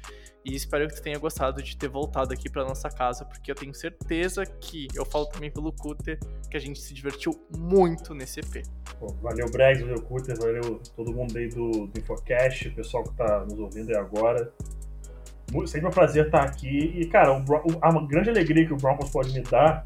E 0.43 0.55
espero 0.55 0.87
que 0.87 0.95
tu 0.95 1.03
tenha 1.03 1.19
gostado 1.19 1.61
de 1.61 1.77
ter 1.77 1.87
voltado 1.87 2.33
aqui 2.33 2.49
pra 2.49 2.63
nossa 2.63 2.89
casa, 2.89 3.23
porque 3.23 3.51
eu 3.51 3.53
tenho 3.53 3.75
certeza 3.75 4.43
que, 4.43 4.87
eu 4.95 5.05
falo 5.05 5.27
também 5.27 5.51
pelo 5.51 5.71
Cutter, 5.71 6.17
que 6.49 6.57
a 6.57 6.59
gente 6.59 6.81
se 6.81 6.95
divertiu 6.95 7.31
muito 7.55 8.15
nesse 8.15 8.39
EP. 8.39 8.65
Valeu, 9.21 9.51
Bregs, 9.51 9.83
valeu, 9.83 10.01
Cutter, 10.01 10.35
valeu 10.39 10.81
todo 10.95 11.13
mundo 11.13 11.37
aí 11.37 11.47
do, 11.47 11.85
do 11.85 11.99
Infocast, 11.99 12.69
o 12.69 12.73
pessoal 12.73 13.03
que 13.03 13.13
tá 13.13 13.45
nos 13.45 13.59
ouvindo 13.59 13.91
aí 13.91 13.97
agora. 13.97 14.51
Sempre 15.67 15.87
um 15.87 15.91
prazer 15.91 16.25
estar 16.25 16.43
aqui. 16.43 16.93
E, 16.95 17.05
cara, 17.07 17.33
o 17.33 17.43
a 17.81 17.91
grande 18.07 18.29
alegria 18.29 18.65
que 18.65 18.73
o 18.73 18.77
Broncos 18.77 19.09
pode 19.09 19.33
me 19.33 19.41
dar 19.41 19.85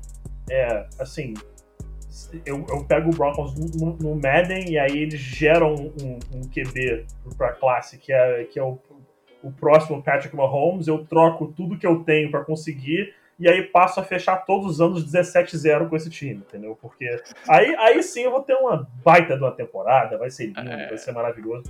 é, 0.50 0.86
assim, 1.00 1.34
eu, 2.46 2.66
eu 2.70 2.84
pego 2.86 3.10
o 3.10 3.16
Broncos 3.16 3.54
no, 3.76 3.96
no- 3.98 4.16
Madden 4.16 4.70
e 4.72 4.78
aí 4.78 4.98
eles 4.98 5.20
geram 5.20 5.74
um, 5.74 6.20
um 6.34 6.42
QB 6.42 7.06
pra 7.38 7.52
classe, 7.54 7.98
que 7.98 8.14
é, 8.14 8.44
que 8.46 8.60
é 8.60 8.64
o, 8.64 8.78
o 9.44 9.52
próximo 9.52 10.02
Patrick 10.04 10.36
Mahomes. 10.36 10.88
Eu 10.88 11.06
troco 11.06 11.48
tudo 11.48 11.78
que 11.78 11.86
eu 11.88 12.04
tenho 12.04 12.30
pra 12.32 12.44
conseguir 12.44 13.14
e 13.38 13.50
aí 13.50 13.64
passo 13.64 14.00
a 14.00 14.04
fechar 14.04 14.38
todos 14.46 14.66
os 14.74 14.82
anos 14.82 15.12
17-0 15.12 15.90
com 15.90 15.96
esse 15.98 16.10
time, 16.10 16.36
entendeu? 16.48 16.78
Porque 16.82 17.06
aí, 17.50 17.76
aí 17.76 18.02
sim 18.02 18.22
eu 18.22 18.32
vou 18.32 18.42
ter 18.42 18.54
uma 18.54 18.88
baita 19.04 19.36
de 19.36 19.44
uma 19.44 19.52
temporada, 19.52 20.18
vai 20.18 20.30
ser 20.30 20.46
lindo, 20.46 20.60
É. 20.72 20.88
vai 20.88 20.98
ser 20.98 21.12
maravilhoso. 21.12 21.64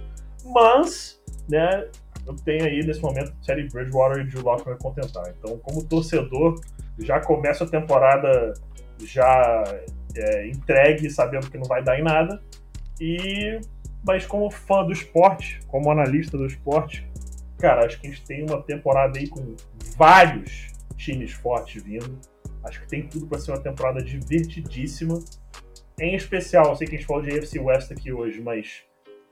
Mas, 0.46 1.20
né, 1.50 1.88
eu 2.26 2.36
tenho 2.36 2.66
aí 2.66 2.82
nesse 2.86 3.02
momento 3.02 3.34
Teddy 3.46 3.68
Bridgewater 3.70 4.26
e 4.26 4.28
Drew 4.28 4.42
Lock 4.42 4.64
pra 4.64 4.74
me 4.74 4.80
contentar. 4.80 5.24
Então, 5.38 5.58
como 5.60 5.84
torcedor, 5.84 6.60
já 7.00 7.20
começo 7.20 7.64
a 7.64 7.68
temporada 7.68 8.54
já 9.00 9.64
é, 10.16 10.48
entregue, 10.48 11.10
sabendo 11.10 11.50
que 11.50 11.58
não 11.58 11.66
vai 11.66 11.84
dar 11.84 12.00
em 12.00 12.04
nada. 12.04 12.42
E 13.00 13.60
mas 14.06 14.26
como 14.26 14.52
fã 14.52 14.84
do 14.84 14.92
esporte, 14.92 15.60
como 15.68 15.92
analista 15.92 16.38
do 16.38 16.46
esporte, 16.46 17.10
cara, 17.58 17.86
acho 17.86 18.00
que 18.00 18.08
a 18.08 18.10
gente 18.12 18.24
tem 18.24 18.44
uma 18.44 18.62
temporada 18.62 19.18
aí 19.18 19.28
com 19.28 19.56
vários 19.98 20.68
times 20.96 21.32
fortes 21.32 21.82
vindo. 21.82 22.20
Acho 22.64 22.82
que 22.82 22.88
tem 22.88 23.08
tudo 23.08 23.26
para 23.26 23.40
ser 23.40 23.52
uma 23.52 23.60
temporada 23.60 24.04
divertidíssima. 24.04 25.20
Em 26.00 26.16
especial, 26.16 26.70
eu 26.70 26.76
sei 26.76 26.88
que 26.88 26.96
a 26.96 26.98
gente 27.00 27.08
falou 27.08 27.24
de 27.24 27.38
AFC 27.38 27.60
West 27.60 27.92
aqui 27.92 28.12
hoje, 28.12 28.42
mas 28.42 28.84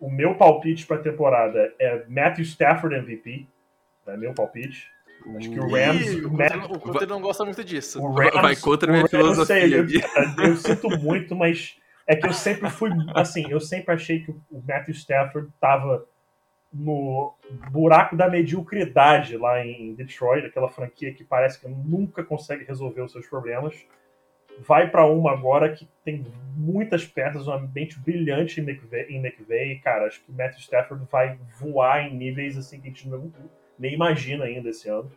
o 0.06 0.12
meu 0.12 0.36
palpite 0.36 0.86
para 0.86 0.98
a 0.98 1.02
temporada 1.02 1.74
é 1.80 2.04
Matthew 2.10 2.44
Stafford 2.44 2.94
MVP. 2.98 3.48
É 4.06 4.18
meu 4.18 4.34
palpite. 4.34 4.92
Acho 5.38 5.50
que 5.50 5.58
o 5.60 5.70
Rams. 5.72 6.02
Ih, 6.12 6.26
o 6.26 6.34
Matt- 6.34 6.54
o 7.02 7.06
não 7.08 7.22
gosta 7.22 7.46
muito 7.46 7.64
disso. 7.64 8.04
o 8.04 8.12
Vai- 8.12 8.30
vai 8.30 8.56
contra 8.58 8.90
a 8.90 8.92
minha 8.92 9.06
Rams, 9.06 9.38
eu 9.38 9.46
sei, 9.46 9.70
filosofia 9.70 10.06
eu, 10.38 10.44
eu 10.46 10.58
sinto 10.58 10.90
muito, 10.90 11.34
mas 11.34 11.78
é 12.06 12.18
que 12.18 12.28
eu 12.28 12.34
sempre 12.34 12.70
fui 12.70 12.90
assim, 13.16 13.46
eu 13.50 13.62
sempre 13.62 13.94
achei 13.94 14.20
que 14.20 14.32
o 14.32 14.62
Matthew 14.68 14.94
Stafford 14.94 15.50
tava 15.62 16.06
no 16.74 17.34
buraco 17.72 18.18
da 18.18 18.28
mediocridade 18.30 19.38
lá 19.38 19.66
em 19.66 19.94
Detroit, 19.94 20.46
aquela 20.48 20.68
franquia 20.68 21.14
que 21.14 21.24
parece 21.24 21.62
que 21.62 21.68
nunca 21.70 22.24
consegue 22.26 22.66
resolver 22.66 23.02
os 23.04 23.12
seus 23.14 23.26
problemas. 23.28 23.74
Vai 24.60 24.90
para 24.90 25.06
uma 25.06 25.32
agora 25.32 25.74
que 25.74 25.88
tem 26.04 26.26
muitas 26.56 27.06
peças, 27.06 27.48
um 27.48 27.54
ambiente 27.54 28.00
brilhante 28.00 28.62
em 28.62 28.64
McVay, 28.64 29.72
em. 29.72 29.80
Cara, 29.80 30.06
acho 30.06 30.24
que 30.24 30.32
o 30.32 30.36
Matthew 30.36 30.60
Stafford 30.60 31.06
vai 31.12 31.38
voar 31.60 32.06
em 32.06 32.16
níveis 32.16 32.58
assim 32.58 32.80
que 32.80 32.88
a 32.88 32.92
gente 32.92 33.10
não, 33.10 33.32
nem 33.78 33.94
imagina 33.94 34.46
ainda 34.46 34.70
esse 34.70 34.90
ano. 34.90 35.12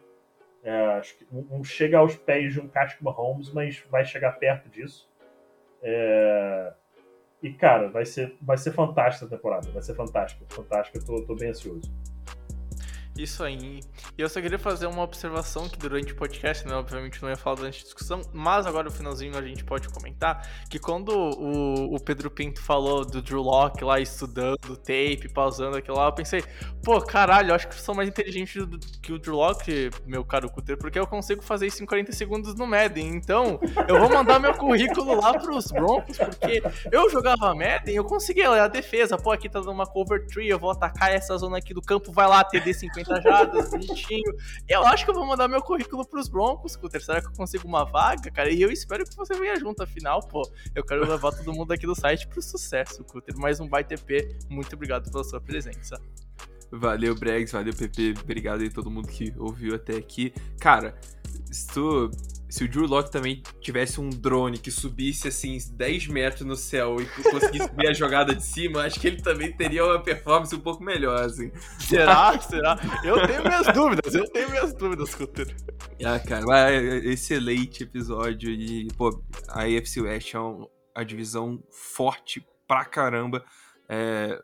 É, 0.65 0.71
acho 0.99 1.17
que 1.17 1.27
não 1.31 1.43
não 1.43 1.65
chega 1.65 1.99
aos 1.99 2.17
pés 2.17 2.53
de 2.53 2.61
um 2.61 2.67
Patrick 2.67 3.03
Mahomes, 3.03 3.53
mas 3.53 3.85
vai 3.91 4.05
chegar 4.05 4.33
perto 4.33 4.69
disso. 4.69 5.09
É... 5.83 6.73
E, 7.43 7.53
cara, 7.53 7.89
vai 7.89 8.05
ser, 8.05 8.35
vai 8.41 8.57
ser 8.57 8.73
fantástica 8.73 9.27
a 9.27 9.29
temporada. 9.29 9.71
Vai 9.71 9.83
ser 9.83 9.95
fantástica. 9.95 10.45
Fantástica. 10.49 10.99
Eu 10.99 11.05
tô, 11.05 11.23
tô 11.23 11.37
bem 11.37 11.51
ansioso. 11.51 11.93
Isso 13.19 13.43
aí. 13.43 13.81
E 14.17 14.23
eu 14.23 14.29
só 14.29 14.41
queria 14.41 14.59
fazer 14.59 14.87
uma 14.87 15.03
observação 15.03 15.69
que 15.69 15.79
durante 15.79 16.13
o 16.13 16.17
podcast, 16.17 16.67
né, 16.67 16.75
obviamente 16.75 17.23
não 17.23 17.31
ia 17.31 17.37
falar 17.37 17.57
durante 17.57 17.81
a 17.81 17.83
discussão, 17.85 18.21
mas 18.33 18.67
agora 18.67 18.85
no 18.85 18.91
finalzinho 18.91 19.37
a 19.37 19.43
gente 19.43 19.65
pode 19.65 19.89
comentar 19.89 20.47
que 20.69 20.79
quando 20.79 21.11
o, 21.11 21.95
o 21.95 22.01
Pedro 22.01 22.31
Pinto 22.31 22.61
falou 22.61 23.05
do 23.05 23.23
Drew 23.23 23.43
Locke 23.43 23.85
lá 23.85 23.99
estudando 23.99 24.77
tape, 24.77 25.29
pausando 25.33 25.77
aquilo 25.77 25.97
lá, 25.97 26.07
eu 26.07 26.13
pensei, 26.13 26.45
pô, 26.85 27.01
caralho, 27.01 27.55
acho 27.55 27.69
que 27.69 27.75
sou 27.75 27.95
mais 27.95 28.09
inteligente 28.09 28.61
do, 28.61 28.79
que 28.79 29.13
o 29.13 29.19
Drew 29.19 29.37
Locke, 29.37 29.91
meu 30.05 30.25
caro 30.25 30.51
Cutter, 30.51 30.77
porque 30.77 30.99
eu 30.99 31.07
consigo 31.07 31.43
fazer 31.43 31.67
isso 31.67 31.83
em 31.83 31.87
40 31.87 32.13
segundos 32.13 32.55
no 32.55 32.67
Madden. 32.67 33.09
Então, 33.09 33.59
eu 33.89 33.99
vou 33.99 34.11
mandar 34.11 34.39
meu 34.39 34.55
currículo 34.55 35.21
lá 35.21 35.39
pros 35.39 35.67
Broncos, 35.71 36.19
porque 36.19 36.63
eu 36.93 37.09
jogava 37.09 37.55
Madden, 37.55 37.97
eu 37.97 38.05
conseguia 38.05 38.51
ler 38.51 38.61
a 38.61 38.69
defesa, 38.69 39.17
pô, 39.17 39.33
aqui 39.33 39.49
tá 39.49 39.61
dando 39.61 39.73
uma 39.73 39.87
cover 39.87 40.27
tree, 40.27 40.49
eu 40.49 40.59
vou 40.59 40.71
atacar 40.71 41.13
essa 41.13 41.37
zona 41.39 41.59
aqui 41.59 41.73
do 41.73 41.81
campo, 41.81 42.13
vai 42.13 42.27
lá, 42.27 42.45
TD 42.45 42.75
50 42.75 43.06
engajadas, 43.07 43.71
bonitinho. 43.71 44.35
Eu 44.69 44.85
acho 44.87 45.05
que 45.05 45.11
eu 45.11 45.15
vou 45.15 45.27
mandar 45.27 45.49
meu 45.49 45.63
currículo 45.63 46.07
pros 46.07 46.29
Broncos, 46.29 46.77
Cutter. 46.77 47.03
Será 47.05 47.21
que 47.21 47.29
eu 47.29 47.33
consigo 47.33 47.67
uma 47.67 47.85
vaga, 47.85 48.31
cara? 48.31 48.51
E 48.51 48.61
eu 48.61 48.71
espero 48.71 49.05
que 49.05 49.17
você 49.17 49.35
venha 49.35 49.59
junto, 49.59 49.83
afinal, 49.83 50.21
pô. 50.21 50.43
Eu 50.75 50.85
quero 50.85 51.09
levar 51.09 51.33
todo 51.33 51.53
mundo 51.53 51.73
aqui 51.73 51.87
do 51.87 51.95
site 51.95 52.27
pro 52.27 52.43
sucesso, 52.43 53.05
Cutter. 53.05 53.37
Mais 53.39 53.61
um 53.61 53.69
Byte 53.69 53.89
TP. 53.89 54.37
Muito 54.49 54.75
obrigado 54.75 55.11
pela 55.11 55.25
sua 55.25 55.41
presença. 55.41 56.01
Valeu, 56.71 57.15
Bregs, 57.15 57.53
valeu, 57.53 57.73
PP. 57.73 58.15
Obrigado 58.23 58.61
aí 58.61 58.71
todo 58.71 58.91
mundo 58.91 59.09
que 59.09 59.33
ouviu 59.39 59.75
até 59.75 59.97
aqui. 59.97 60.33
Cara, 60.59 60.99
se 61.51 61.69
tu 61.69 62.11
se 62.49 62.65
o 62.65 62.69
Drew 62.69 62.87
Locke 62.87 63.11
também 63.11 63.43
tivesse 63.61 64.01
um 64.01 64.09
drone 64.09 64.59
que 64.59 64.71
subisse 64.71 65.29
assim 65.29 65.59
10 65.73 66.09
metros 66.09 66.47
no 66.47 66.57
céu 66.57 66.97
e 67.01 67.07
conseguisse 67.23 67.69
ver 67.75 67.89
a 67.89 67.93
jogada 67.93 68.35
de 68.35 68.45
cima, 68.45 68.83
acho 68.83 69.01
que 69.01 69.09
ele 69.09 69.21
também 69.21 69.53
teria 69.53 69.85
uma 69.85 70.01
performance 70.01 70.55
um 70.55 70.61
pouco 70.61 70.83
melhor, 70.83 71.25
assim. 71.25 71.51
Será? 71.79 72.39
Será? 72.41 72.79
Eu 73.05 73.27
tenho 73.27 73.43
minhas 73.43 73.67
dúvidas, 73.73 74.15
eu 74.15 74.31
tenho 74.31 74.51
minhas 74.51 74.73
dúvidas, 74.73 75.15
Cutter. 75.15 75.55
Ah, 76.05 76.19
cara, 76.19 76.73
excelente 77.05 77.83
episódio 77.83 78.51
e, 78.51 78.89
pô, 78.97 79.23
a 79.49 79.63
AFC 79.63 80.01
West 80.01 80.35
é 80.35 80.39
uma, 80.39 80.69
a 80.95 81.03
divisão 81.03 81.63
forte 81.71 82.47
pra 82.67 82.85
caramba. 82.85 83.45
É, 83.89 84.41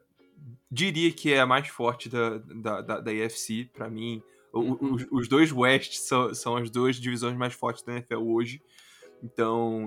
diria 0.71 1.13
que 1.13 1.33
é 1.33 1.41
a 1.41 1.47
mais 1.47 1.69
forte 1.69 2.09
da, 2.09 2.39
da, 2.39 2.81
da, 2.81 3.01
da 3.01 3.11
AFC, 3.11 3.71
pra 3.73 3.89
mim 3.89 4.23
Os, 4.53 5.07
os, 5.11 5.29
dois 5.29 5.51
West 5.51 5.95
são, 5.95 6.35
são 6.35 6.57
as 6.57 6.71
duas 6.71 6.97
divisões 6.97 7.37
mais 7.37 7.55
fortes 7.55 7.83
da 7.83 7.93
NFL 7.93 8.19
hoje. 8.19 8.63
Então 9.23 9.87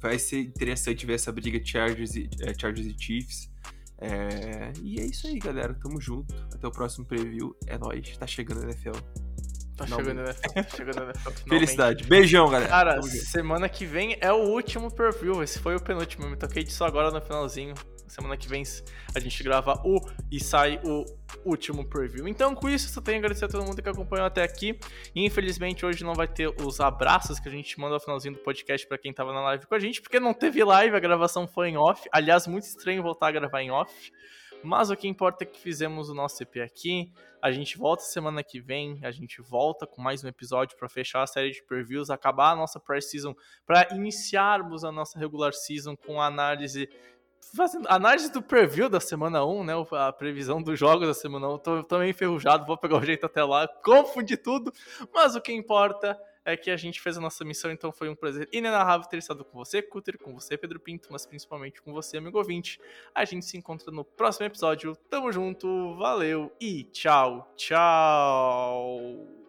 vai 0.00 0.18
ser 0.18 0.40
interessante 0.40 1.06
ver 1.06 1.14
essa 1.14 1.32
briga 1.32 1.64
Chargers 1.64 2.16
e, 2.16 2.28
é, 2.40 2.52
Chargers 2.58 2.86
e 2.86 2.96
Chiefs. 2.98 3.50
É, 3.98 4.72
e 4.82 5.00
é 5.00 5.06
isso 5.06 5.26
aí, 5.26 5.38
galera. 5.38 5.74
Tamo 5.74 6.00
junto. 6.00 6.34
Até 6.52 6.66
o 6.66 6.70
próximo 6.70 7.06
preview. 7.06 7.56
É 7.66 7.78
nóis. 7.78 8.16
Tá 8.16 8.26
chegando 8.26 8.60
a 8.60 8.64
NFL. 8.64 9.25
Tá 9.76 9.86
chegando, 9.86 10.22
né? 10.22 10.34
chegando. 10.74 11.12
Finalmente. 11.18 11.48
Felicidade. 11.48 12.04
Beijão, 12.04 12.48
galera. 12.48 12.68
Cara, 12.70 13.02
semana 13.02 13.68
que 13.68 13.84
vem 13.84 14.16
é 14.20 14.32
o 14.32 14.48
último 14.48 14.90
preview. 14.90 15.42
Esse 15.42 15.58
foi 15.58 15.76
o 15.76 15.80
penúltimo. 15.80 16.24
Eu 16.24 16.30
me 16.30 16.36
toquei 16.36 16.64
disso 16.64 16.82
agora 16.82 17.10
no 17.10 17.20
finalzinho. 17.20 17.74
Semana 18.08 18.36
que 18.36 18.48
vem 18.48 18.62
a 19.14 19.20
gente 19.20 19.42
grava 19.42 19.74
o 19.84 20.00
e 20.30 20.40
sai 20.40 20.80
o 20.84 21.04
último 21.44 21.84
preview. 21.84 22.26
Então, 22.26 22.54
com 22.54 22.68
isso, 22.68 22.88
só 22.88 23.00
tenho 23.00 23.18
a 23.18 23.20
agradecer 23.20 23.44
a 23.44 23.48
todo 23.48 23.64
mundo 23.64 23.82
que 23.82 23.88
acompanhou 23.88 24.26
até 24.26 24.42
aqui. 24.42 24.78
E, 25.14 25.26
infelizmente, 25.26 25.84
hoje 25.84 26.04
não 26.04 26.14
vai 26.14 26.28
ter 26.28 26.48
os 26.62 26.80
abraços 26.80 27.38
que 27.38 27.48
a 27.48 27.52
gente 27.52 27.78
manda 27.78 27.94
no 27.94 28.00
finalzinho 28.00 28.34
do 28.34 28.40
podcast 28.40 28.86
para 28.86 28.96
quem 28.96 29.12
tava 29.12 29.32
na 29.32 29.42
live 29.42 29.66
com 29.66 29.74
a 29.74 29.78
gente, 29.78 30.00
porque 30.00 30.20
não 30.20 30.32
teve 30.32 30.62
live, 30.64 30.96
a 30.96 31.00
gravação 31.00 31.46
foi 31.46 31.68
em 31.68 31.76
off. 31.76 32.08
Aliás, 32.12 32.46
muito 32.46 32.64
estranho 32.64 33.02
voltar 33.02 33.28
a 33.28 33.32
gravar 33.32 33.60
em 33.60 33.70
off. 33.70 33.92
Mas 34.62 34.90
o 34.90 34.96
que 34.96 35.06
importa 35.06 35.44
é 35.44 35.46
que 35.46 35.60
fizemos 35.60 36.08
o 36.08 36.14
nosso 36.14 36.42
EP 36.42 36.56
aqui. 36.56 37.12
A 37.40 37.52
gente 37.52 37.78
volta 37.78 38.02
semana 38.02 38.42
que 38.42 38.60
vem, 38.60 38.98
a 39.04 39.10
gente 39.10 39.40
volta 39.40 39.86
com 39.86 40.02
mais 40.02 40.24
um 40.24 40.28
episódio 40.28 40.76
para 40.76 40.88
fechar 40.88 41.22
a 41.22 41.26
série 41.26 41.50
de 41.50 41.62
previews, 41.62 42.10
acabar 42.10 42.52
a 42.52 42.56
nossa 42.56 42.80
pré-season, 42.80 43.34
para 43.64 43.88
iniciarmos 43.94 44.84
a 44.84 44.90
nossa 44.90 45.18
regular 45.18 45.52
season 45.52 45.96
com 45.96 46.20
a 46.20 46.26
análise 46.26 46.88
fazendo 47.54 47.86
análise 47.88 48.32
do 48.32 48.42
preview 48.42 48.88
da 48.88 48.98
semana 48.98 49.44
1, 49.44 49.64
né? 49.64 49.72
A 49.92 50.12
previsão 50.12 50.60
dos 50.60 50.78
jogos 50.78 51.06
da 51.06 51.14
semana 51.14 51.48
1. 51.54 51.58
Tô, 51.58 51.84
tô 51.84 51.98
meio 51.98 52.10
enferrujado, 52.10 52.66
vou 52.66 52.76
pegar 52.76 52.96
o 52.96 53.04
jeito 53.04 53.26
até 53.26 53.44
lá, 53.44 53.68
confundir 53.84 54.42
tudo. 54.42 54.72
Mas 55.14 55.36
o 55.36 55.40
que 55.40 55.52
importa 55.52 56.18
é 56.46 56.56
que 56.56 56.70
a 56.70 56.76
gente 56.76 57.00
fez 57.00 57.18
a 57.18 57.20
nossa 57.20 57.44
missão, 57.44 57.70
então 57.72 57.90
foi 57.90 58.08
um 58.08 58.14
prazer 58.14 58.48
inenarrável 58.52 59.06
ter 59.08 59.18
estado 59.18 59.44
com 59.44 59.58
você, 59.58 59.82
Cutter, 59.82 60.16
com 60.16 60.32
você, 60.32 60.56
Pedro 60.56 60.78
Pinto, 60.78 61.08
mas 61.10 61.26
principalmente 61.26 61.82
com 61.82 61.92
você, 61.92 62.18
amigo 62.18 62.38
ouvinte. 62.38 62.80
A 63.12 63.24
gente 63.24 63.44
se 63.44 63.56
encontra 63.56 63.90
no 63.90 64.04
próximo 64.04 64.46
episódio. 64.46 64.94
Tamo 65.10 65.32
junto, 65.32 65.96
valeu 65.96 66.52
e 66.60 66.84
tchau, 66.84 67.52
tchau! 67.56 69.45